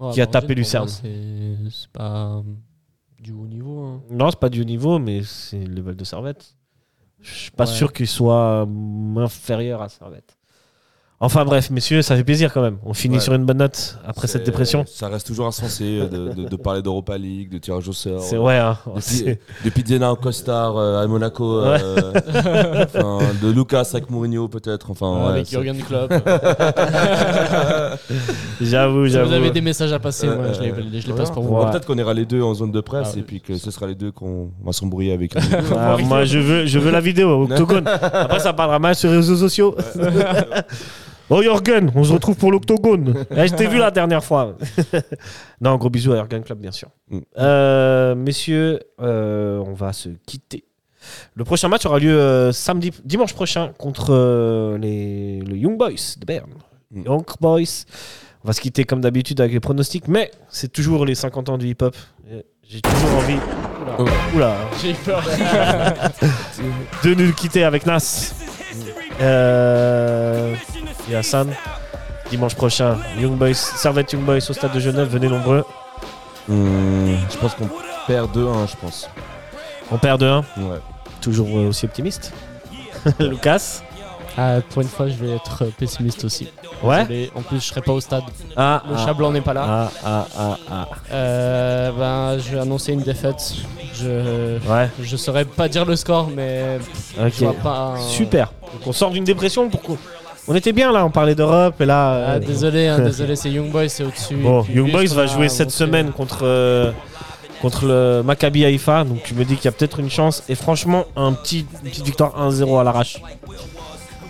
Ouais, 0.00 0.12
qui 0.12 0.20
a 0.20 0.26
tapé 0.28 0.54
Lucerne. 0.54 0.84
moi, 0.86 0.92
C'est 1.02 1.70
c'est 1.70 1.88
pas 1.90 2.26
euh, 2.36 2.42
du 3.20 3.32
haut 3.32 3.46
niveau. 3.46 3.84
hein. 3.84 4.00
Non, 4.10 4.30
c'est 4.30 4.38
pas 4.38 4.48
du 4.48 4.60
haut 4.60 4.64
niveau, 4.64 4.98
mais 5.00 5.22
c'est 5.24 5.58
le 5.64 5.74
level 5.74 5.96
de 5.96 6.04
Servette. 6.04 6.54
Je 7.20 7.34
suis 7.34 7.50
pas 7.50 7.64
Ouais. 7.66 7.74
sûr 7.74 7.92
qu'il 7.92 8.06
soit 8.06 8.64
euh, 8.66 9.16
inférieur 9.16 9.82
à 9.82 9.88
Servette. 9.88 10.37
Enfin 11.20 11.44
bref, 11.44 11.70
messieurs, 11.70 12.00
ça 12.02 12.14
fait 12.14 12.22
plaisir 12.22 12.52
quand 12.52 12.62
même. 12.62 12.76
On 12.84 12.94
finit 12.94 13.16
Ouais. 13.16 13.20
sur 13.20 13.34
une 13.34 13.44
bonne 13.44 13.56
note 13.58 13.98
après 14.06 14.28
cette 14.28 14.46
dépression. 14.46 14.84
Ça 14.86 15.08
reste 15.08 15.26
toujours 15.26 15.48
insensé 15.48 15.98
euh, 16.00 16.06
de, 16.06 16.32
de- 16.44 16.48
de 16.48 16.56
parler 16.56 16.80
d'Europa 16.80 17.18
League, 17.18 17.50
de 17.50 17.58
tirage 17.58 17.88
au 17.88 17.92
sort. 17.92 18.20
C'est 18.22 18.38
ouais, 18.38 18.56
hein. 18.58 18.78
Depuis 19.64 19.82
Diana 19.84 20.12
en 20.12 20.14
costard 20.14 20.76
euh, 20.76 21.02
à 21.02 21.06
Monaco, 21.08 21.58
euh, 21.58 22.12
enfin, 22.94 23.18
de 23.42 23.50
Lucas 23.50 23.88
avec 23.94 24.08
Mourinho 24.10 24.46
peut-être. 24.46 24.92
Enfin, 24.92 25.24
ouais, 25.24 25.30
avec 25.30 25.50
Jurgen 25.50 25.76
Klopp. 25.82 26.12
J'avoue, 28.60 29.06
si 29.06 29.12
j'avoue. 29.12 29.28
vous 29.30 29.34
avez 29.34 29.50
des 29.50 29.60
messages 29.60 29.92
à 29.92 29.98
passer, 29.98 30.28
Euh, 30.28 30.36
moi, 30.36 30.52
je 30.52 30.60
les, 30.60 31.00
je 31.00 31.06
les 31.06 31.12
ouais. 31.12 31.18
passe 31.18 31.32
pour 31.32 31.42
vous. 31.42 31.56
Peut-être 31.68 31.84
qu'on 31.86 31.98
ira 31.98 32.14
les 32.14 32.26
deux 32.26 32.42
en 32.42 32.54
zone 32.54 32.70
de 32.70 32.80
presse 32.80 33.14
Ah, 33.14 33.18
et 33.18 33.22
puis 33.22 33.40
que 33.40 33.56
ce 33.56 33.72
sera 33.72 33.88
les 33.88 33.94
deux 33.96 34.12
qu'on 34.12 34.50
va 34.64 34.72
s'embrouiller 34.72 35.12
avec. 35.12 35.32
Ah, 35.76 35.96
moi, 36.04 36.24
je 36.24 36.38
veux, 36.38 36.66
je 36.66 36.78
veux 36.78 36.92
la 36.92 37.00
vidéo 37.00 37.42
octogone. 37.42 37.88
Après, 37.88 38.38
ça 38.38 38.52
parlera 38.52 38.78
mal 38.78 38.94
sur 38.94 39.10
les 39.10 39.16
réseaux 39.16 39.36
sociaux. 39.36 39.74
Oh, 41.30 41.42
Jorgen, 41.42 41.90
on 41.94 42.04
se 42.04 42.12
retrouve 42.12 42.36
pour 42.36 42.52
l'octogone. 42.52 43.24
Eh, 43.30 43.48
je 43.48 43.54
t'ai 43.54 43.66
vu 43.66 43.78
la 43.78 43.90
dernière 43.90 44.24
fois. 44.24 44.56
non, 45.60 45.76
gros 45.76 45.90
bisous 45.90 46.12
à 46.12 46.16
Jorgen 46.16 46.42
Club, 46.42 46.58
bien 46.58 46.72
sûr. 46.72 46.88
Mm. 47.10 47.18
Euh, 47.38 48.14
messieurs, 48.14 48.80
euh, 49.00 49.58
on 49.58 49.74
va 49.74 49.92
se 49.92 50.10
quitter. 50.26 50.64
Le 51.34 51.44
prochain 51.44 51.68
match 51.68 51.86
aura 51.86 51.98
lieu 51.98 52.18
euh, 52.18 52.52
samedi, 52.52 52.92
dimanche 53.04 53.34
prochain 53.34 53.72
contre 53.78 54.76
les, 54.80 55.40
le 55.40 55.56
Young 55.56 55.78
Boys 55.78 56.16
de 56.18 56.26
Berne. 56.26 56.54
Mm. 56.90 57.04
Young 57.06 57.24
Boys. 57.40 57.84
On 58.44 58.48
va 58.48 58.52
se 58.52 58.60
quitter 58.60 58.84
comme 58.84 59.00
d'habitude 59.00 59.40
avec 59.40 59.52
les 59.52 59.60
pronostics, 59.60 60.06
mais 60.06 60.30
c'est 60.48 60.72
toujours 60.72 61.04
les 61.04 61.14
50 61.14 61.48
ans 61.48 61.58
du 61.58 61.68
hip-hop. 61.68 61.96
J'ai 62.70 62.82
toujours 62.82 63.14
envie. 63.16 63.38
Oula, 63.98 64.12
Oula. 64.34 64.56
J'ai 64.82 64.90
eu 64.90 64.94
peur. 64.94 65.24
de 67.04 67.14
nous 67.14 67.32
quitter 67.32 67.64
avec 67.64 67.86
Nas. 67.86 68.34
Euh, 69.20 70.54
et 71.10 71.14
Hassan. 71.16 71.48
Dimanche 72.30 72.54
prochain, 72.54 72.98
Young 73.18 73.36
Boys, 73.38 73.54
Servette 73.54 74.12
Young 74.12 74.22
Boys 74.22 74.36
au 74.50 74.52
stade 74.52 74.72
de 74.74 74.80
Genève, 74.80 75.08
venez 75.08 75.28
nombreux. 75.28 75.64
Hum, 76.50 77.16
je 77.30 77.36
pense 77.38 77.54
qu'on 77.54 77.68
perd 78.06 78.30
2-1, 78.36 78.66
je 78.66 78.76
pense. 78.76 79.08
On 79.90 79.96
perd 79.96 80.20
de 80.20 80.26
1, 80.26 80.38
Ouais. 80.58 80.78
toujours 81.22 81.48
euh, 81.48 81.68
aussi 81.68 81.86
optimiste. 81.86 82.32
Lucas 83.18 83.80
Ah, 84.36 84.56
pour 84.70 84.82
une 84.82 84.88
fois, 84.88 85.08
je 85.08 85.14
vais 85.14 85.30
être 85.36 85.64
pessimiste 85.78 86.22
aussi. 86.24 86.48
Ouais 86.82 86.98
Désolé. 87.06 87.32
En 87.34 87.40
plus, 87.40 87.60
je 87.60 87.64
serai 87.64 87.80
pas 87.80 87.92
au 87.92 88.00
stade. 88.00 88.24
Ah, 88.56 88.82
Le 88.86 88.94
ah, 88.94 89.04
chat 89.06 89.14
blanc 89.14 89.30
n'est 89.32 89.40
pas 89.40 89.54
là. 89.54 89.64
ah, 89.66 89.90
ah, 90.04 90.26
ah, 90.38 90.56
ah. 90.70 90.86
Euh, 91.10 91.90
ben, 91.92 92.38
je 92.42 92.50
vais 92.54 92.60
annoncer 92.60 92.92
une 92.92 93.02
défaite. 93.02 93.54
Je 93.94 94.58
Ouais, 94.68 94.90
je 95.00 95.16
saurais 95.16 95.46
pas 95.46 95.66
dire 95.68 95.86
le 95.86 95.96
score, 95.96 96.28
mais 96.28 96.78
ok. 97.18 97.32
je 97.36 97.44
vois 97.44 97.54
pas. 97.54 97.94
un- 97.96 98.00
Super. 98.00 98.52
Donc 98.78 98.86
on 98.86 98.92
sort 98.92 99.10
d'une 99.10 99.24
dépression 99.24 99.68
pour 99.68 99.82
qu'on- 99.82 99.98
On 100.50 100.54
était 100.54 100.72
bien 100.72 100.90
là, 100.92 101.04
on 101.04 101.10
parlait 101.10 101.34
d'Europe 101.34 101.78
et 101.80 101.84
là. 101.84 102.10
Ah, 102.10 102.30
euh, 102.32 102.38
désolé, 102.38 102.86
hein, 102.86 102.98
désolé, 103.04 103.36
c'est 103.36 103.50
Young 103.50 103.70
Boys, 103.70 103.88
c'est 103.88 104.04
au-dessus. 104.04 104.36
Bon, 104.36 104.62
puis, 104.62 104.74
Young 104.74 104.90
Boys 104.90 105.04
va 105.14 105.26
qu'on 105.26 105.32
jouer 105.34 105.48
cette 105.50 105.70
semaine 105.70 106.10
contre, 106.12 106.38
euh, 106.42 106.90
contre 107.60 107.84
le 107.86 108.22
Maccabi 108.24 108.64
Haïfa, 108.64 109.04
donc 109.04 109.22
tu 109.24 109.34
me 109.34 109.44
dis 109.44 109.56
qu'il 109.56 109.66
y 109.66 109.68
a 109.68 109.72
peut-être 109.72 110.00
une 110.00 110.08
chance. 110.10 110.42
Et 110.48 110.54
franchement, 110.54 111.04
un 111.16 111.32
petit, 111.34 111.66
une 111.84 111.90
petite 111.90 112.04
victoire 112.06 112.32
1-0 112.40 112.78
à 112.80 112.84
l'arrache. 112.84 113.20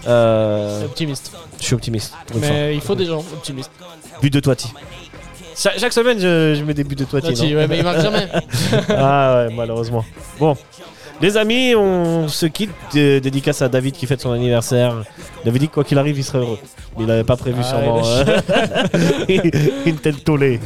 Euh, 0.06 0.84
Optimiste. 0.86 1.32
je 1.60 1.64
suis 1.64 1.74
optimiste. 1.74 2.14
pour 2.26 2.36
une 2.38 2.42
fois. 2.44 2.52
Mais 2.52 2.74
il 2.74 2.80
faut 2.80 2.94
des 2.94 3.04
gens 3.06 3.18
optimistes. 3.18 3.70
But 4.22 4.32
de 4.32 4.40
Toiti. 4.40 4.72
Cha- 5.56 5.76
chaque 5.76 5.92
semaine, 5.92 6.18
je, 6.18 6.54
je 6.58 6.64
mets 6.64 6.74
des 6.74 6.84
buts 6.84 6.94
de 6.94 7.04
Toiti. 7.04 7.54
Ouais, 7.54 7.66
mais 7.66 7.78
il 7.78 7.84
marque 7.84 8.00
jamais. 8.00 8.28
ah 8.90 9.46
ouais, 9.48 9.54
malheureusement. 9.54 10.04
Bon, 10.38 10.56
les 11.20 11.36
amis, 11.36 11.74
on 11.74 12.28
se 12.28 12.46
quitte. 12.46 12.70
Dé- 12.92 13.20
dédicace 13.20 13.60
à 13.62 13.68
David 13.68 13.94
qui 13.94 14.06
fête 14.06 14.20
son 14.20 14.32
anniversaire. 14.32 14.94
Il 15.44 15.48
avait 15.48 15.58
dit 15.58 15.68
que 15.68 15.74
quoi 15.74 15.84
qu'il 15.84 15.98
arrive, 15.98 16.18
il 16.18 16.24
serait 16.24 16.38
heureux. 16.38 16.58
Mais 16.96 17.04
il 17.04 17.06
n'avait 17.06 17.24
pas 17.24 17.36
prévu 17.36 17.60
Ah, 17.60 17.64
sûrement 17.64 18.02
il 19.28 19.50
une 19.86 19.96
telle 19.96 20.16
tollée. 20.16 20.58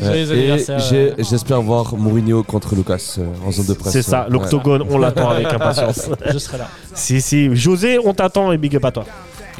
J'espère 1.18 1.60
voir 1.62 1.94
Mourinho 1.96 2.42
contre 2.42 2.74
Lucas 2.74 3.16
euh, 3.18 3.24
en 3.46 3.50
zone 3.52 3.66
de 3.66 3.74
presse. 3.74 3.92
C'est 3.92 4.02
ça, 4.02 4.22
Ouais. 4.24 4.30
l'octogone, 4.30 4.84
on 4.90 4.98
l'attend 4.98 5.30
avec 5.30 5.46
impatience. 5.52 6.08
Je 6.32 6.38
serai 6.38 6.58
là. 6.58 6.68
Si, 6.94 7.20
si. 7.20 7.54
José, 7.54 7.98
on 8.02 8.14
t'attend 8.14 8.52
et 8.52 8.58
big 8.58 8.76
up 8.76 8.84
à 8.84 8.90
toi. 8.92 9.04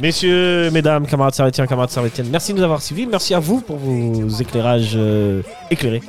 Messieurs, 0.01 0.71
mesdames, 0.71 1.05
camarades 1.05 1.35
servétiens, 1.35 1.67
camarades 1.67 1.91
servétiennes, 1.91 2.27
merci 2.31 2.51
de 2.53 2.57
nous 2.57 2.63
avoir 2.63 2.81
suivis. 2.81 3.05
Merci 3.05 3.35
à 3.35 3.39
vous 3.39 3.61
pour 3.61 3.77
vos 3.77 4.27
éclairages 4.39 4.93
euh, 4.95 5.41
éclairés. 5.69 6.01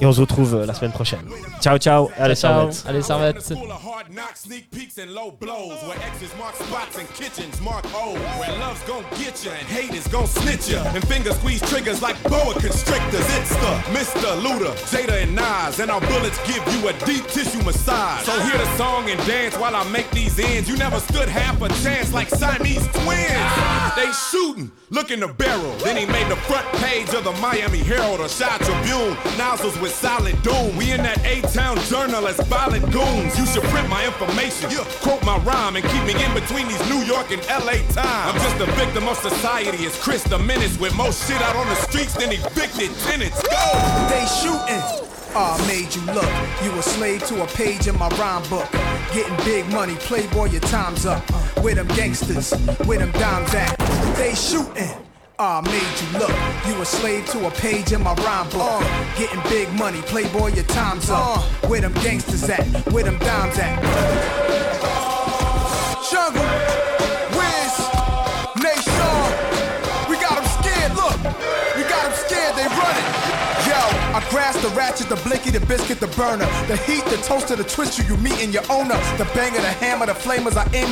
Et 0.00 0.04
on 0.06 0.12
se 0.12 0.20
retrouve 0.20 0.54
euh, 0.54 0.66
la 0.66 0.74
semaine 0.74 0.92
prochaine. 0.92 1.26
Ciao, 1.60 1.78
ciao. 1.78 2.10
Allez, 2.18 2.34
Ciao, 2.36 2.70
servettes. 2.70 2.84
allez, 2.86 3.02
servette. 3.02 3.42
Full 3.42 3.70
of 3.70 3.82
hard 3.82 4.10
knocks, 4.12 4.42
sneak 4.42 4.70
peeks, 4.70 4.98
and 4.98 5.10
low 5.14 5.30
blows. 5.30 5.80
Where 5.88 5.96
X's 6.12 6.30
mark 6.38 6.54
spots 6.56 6.98
and 6.98 7.08
kitchens 7.14 7.58
mark 7.62 7.84
O. 7.94 8.12
Where 8.38 8.52
love's 8.58 8.82
gon' 8.86 9.04
get 9.18 9.42
ya 9.44 9.52
and 9.58 9.66
hate 9.66 9.94
is 9.96 10.06
gon' 10.08 10.26
snitch 10.26 10.68
ya. 10.68 10.82
And 10.94 11.02
finger 11.08 11.32
squeeze 11.32 11.62
triggers 11.70 12.02
like 12.02 12.20
boa 12.24 12.52
constrictors. 12.60 13.24
It's 13.38 13.54
the 13.56 13.72
Mr. 13.96 14.36
Luda, 14.44 14.74
Jada, 14.92 15.22
and 15.22 15.34
Nas. 15.34 15.80
And 15.80 15.90
our 15.90 16.00
bullets 16.02 16.38
give 16.46 16.62
you 16.74 16.88
a 16.88 16.92
deep 17.06 17.26
tissue 17.28 17.62
massage. 17.64 18.24
So 18.26 18.32
hear 18.40 18.58
the 18.58 18.76
song 18.76 19.08
and 19.08 19.18
dance 19.26 19.56
while 19.56 19.74
I 19.74 19.82
make 19.90 20.10
these 20.10 20.38
ends. 20.38 20.68
You 20.68 20.76
never 20.76 21.00
stood 21.00 21.28
half 21.28 21.60
a 21.62 21.68
chance 21.82 22.12
like 22.12 22.28
Siamese 22.28 22.86
twins. 22.88 23.52
They 23.96 24.12
shooting, 24.30 24.70
look 24.90 25.10
in 25.10 25.20
the 25.20 25.28
barrel. 25.28 25.72
Then 25.82 25.96
he 25.96 26.04
made 26.04 26.28
the 26.28 26.36
front 26.36 26.66
page 26.84 27.08
of 27.14 27.24
the 27.24 27.32
Miami 27.40 27.78
Herald 27.78 28.20
or 28.20 28.28
Shot 28.28 28.60
Tribune. 28.60 29.16
Nozzles 29.38 29.78
with 29.80 29.85
solid 29.88 30.40
doom. 30.42 30.76
We 30.76 30.92
in 30.92 31.02
that 31.02 31.24
A-Town 31.24 31.78
journal 31.90 32.26
as 32.26 32.38
violent 32.46 32.90
goons. 32.92 33.38
You 33.38 33.46
should 33.46 33.62
print 33.64 33.88
my 33.88 34.04
information, 34.04 34.70
quote 35.02 35.24
my 35.24 35.38
rhyme, 35.38 35.76
and 35.76 35.84
keep 35.84 36.02
me 36.04 36.14
in 36.22 36.32
between 36.34 36.68
these 36.68 36.82
New 36.88 37.02
York 37.04 37.30
and 37.30 37.42
LA 37.48 37.82
times. 37.92 38.32
I'm 38.32 38.36
just 38.36 38.60
a 38.60 38.66
victim 38.72 39.08
of 39.08 39.16
society. 39.18 39.84
It's 39.84 40.00
Chris 40.02 40.22
the 40.24 40.38
Menace 40.38 40.78
with 40.78 40.94
more 40.96 41.12
shit 41.12 41.40
out 41.42 41.56
on 41.56 41.66
the 41.66 41.76
streets 41.76 42.14
than 42.14 42.32
evicted 42.32 42.90
tenants. 43.06 43.42
Go! 43.42 43.64
They 44.10 44.24
shooting. 44.40 45.12
Ah, 45.38 45.62
made 45.68 45.94
you 45.94 46.00
look. 46.12 46.32
You 46.64 46.78
a 46.78 46.82
slave 46.82 47.26
to 47.26 47.42
a 47.42 47.46
page 47.48 47.88
in 47.88 47.98
my 47.98 48.08
rhyme 48.16 48.48
book. 48.48 48.70
Getting 49.12 49.36
big 49.44 49.66
money, 49.68 49.94
playboy, 49.96 50.46
your 50.46 50.62
time's 50.62 51.04
up. 51.04 51.22
With 51.62 51.76
them 51.76 51.88
gangsters, 51.88 52.52
with 52.86 53.00
them 53.00 53.12
dimes 53.12 53.54
at? 53.54 53.76
They 54.16 54.34
shooting. 54.34 55.05
Ah, 55.38 55.60
made 55.60 55.74
you 56.00 56.18
look. 56.18 56.32
You 56.66 56.80
a 56.80 56.86
slave 56.86 57.26
to 57.26 57.46
a 57.46 57.50
page 57.50 57.92
in 57.92 58.02
my 58.02 58.14
rhyme 58.14 58.48
book. 58.48 58.80
Getting 59.18 59.42
big 59.50 59.70
money, 59.74 60.00
playboy, 60.02 60.54
your 60.54 60.64
time's 60.64 61.10
up. 61.10 61.42
Where 61.68 61.82
them 61.82 61.92
gangsters 62.00 62.48
at? 62.48 62.64
Where 62.90 63.04
them 63.04 63.18
dimes 63.18 63.58
at? 63.58 63.76
Jungle, 66.08 66.40
Wiz, 67.36 67.74
Nation. 68.64 69.20
We 70.08 70.16
got 70.24 70.40
them 70.40 70.48
scared, 70.56 70.96
look. 70.96 71.18
We 71.76 71.82
got 71.84 72.08
them 72.08 72.16
scared, 72.16 72.56
they 72.56 72.64
running. 72.72 73.04
Yo, 73.68 73.76
I 74.14 74.24
grasp 74.30 74.62
the 74.62 74.68
ratchet, 74.68 75.08
the 75.08 75.16
blicky, 75.16 75.50
the 75.50 75.60
biscuit, 75.66 75.98
the 75.98 76.06
burner. 76.16 76.46
The 76.68 76.76
heat, 76.88 77.04
the 77.06 77.18
toaster, 77.18 77.56
the 77.56 77.64
twister, 77.64 78.04
you 78.04 78.16
meet 78.18 78.40
in 78.40 78.52
your 78.52 78.62
owner. 78.70 78.96
The 79.18 79.26
banger, 79.34 79.60
the 79.60 79.74
hammer, 79.84 80.06
the 80.06 80.14
flamers, 80.14 80.56
I 80.56 80.64
aim 80.72 80.84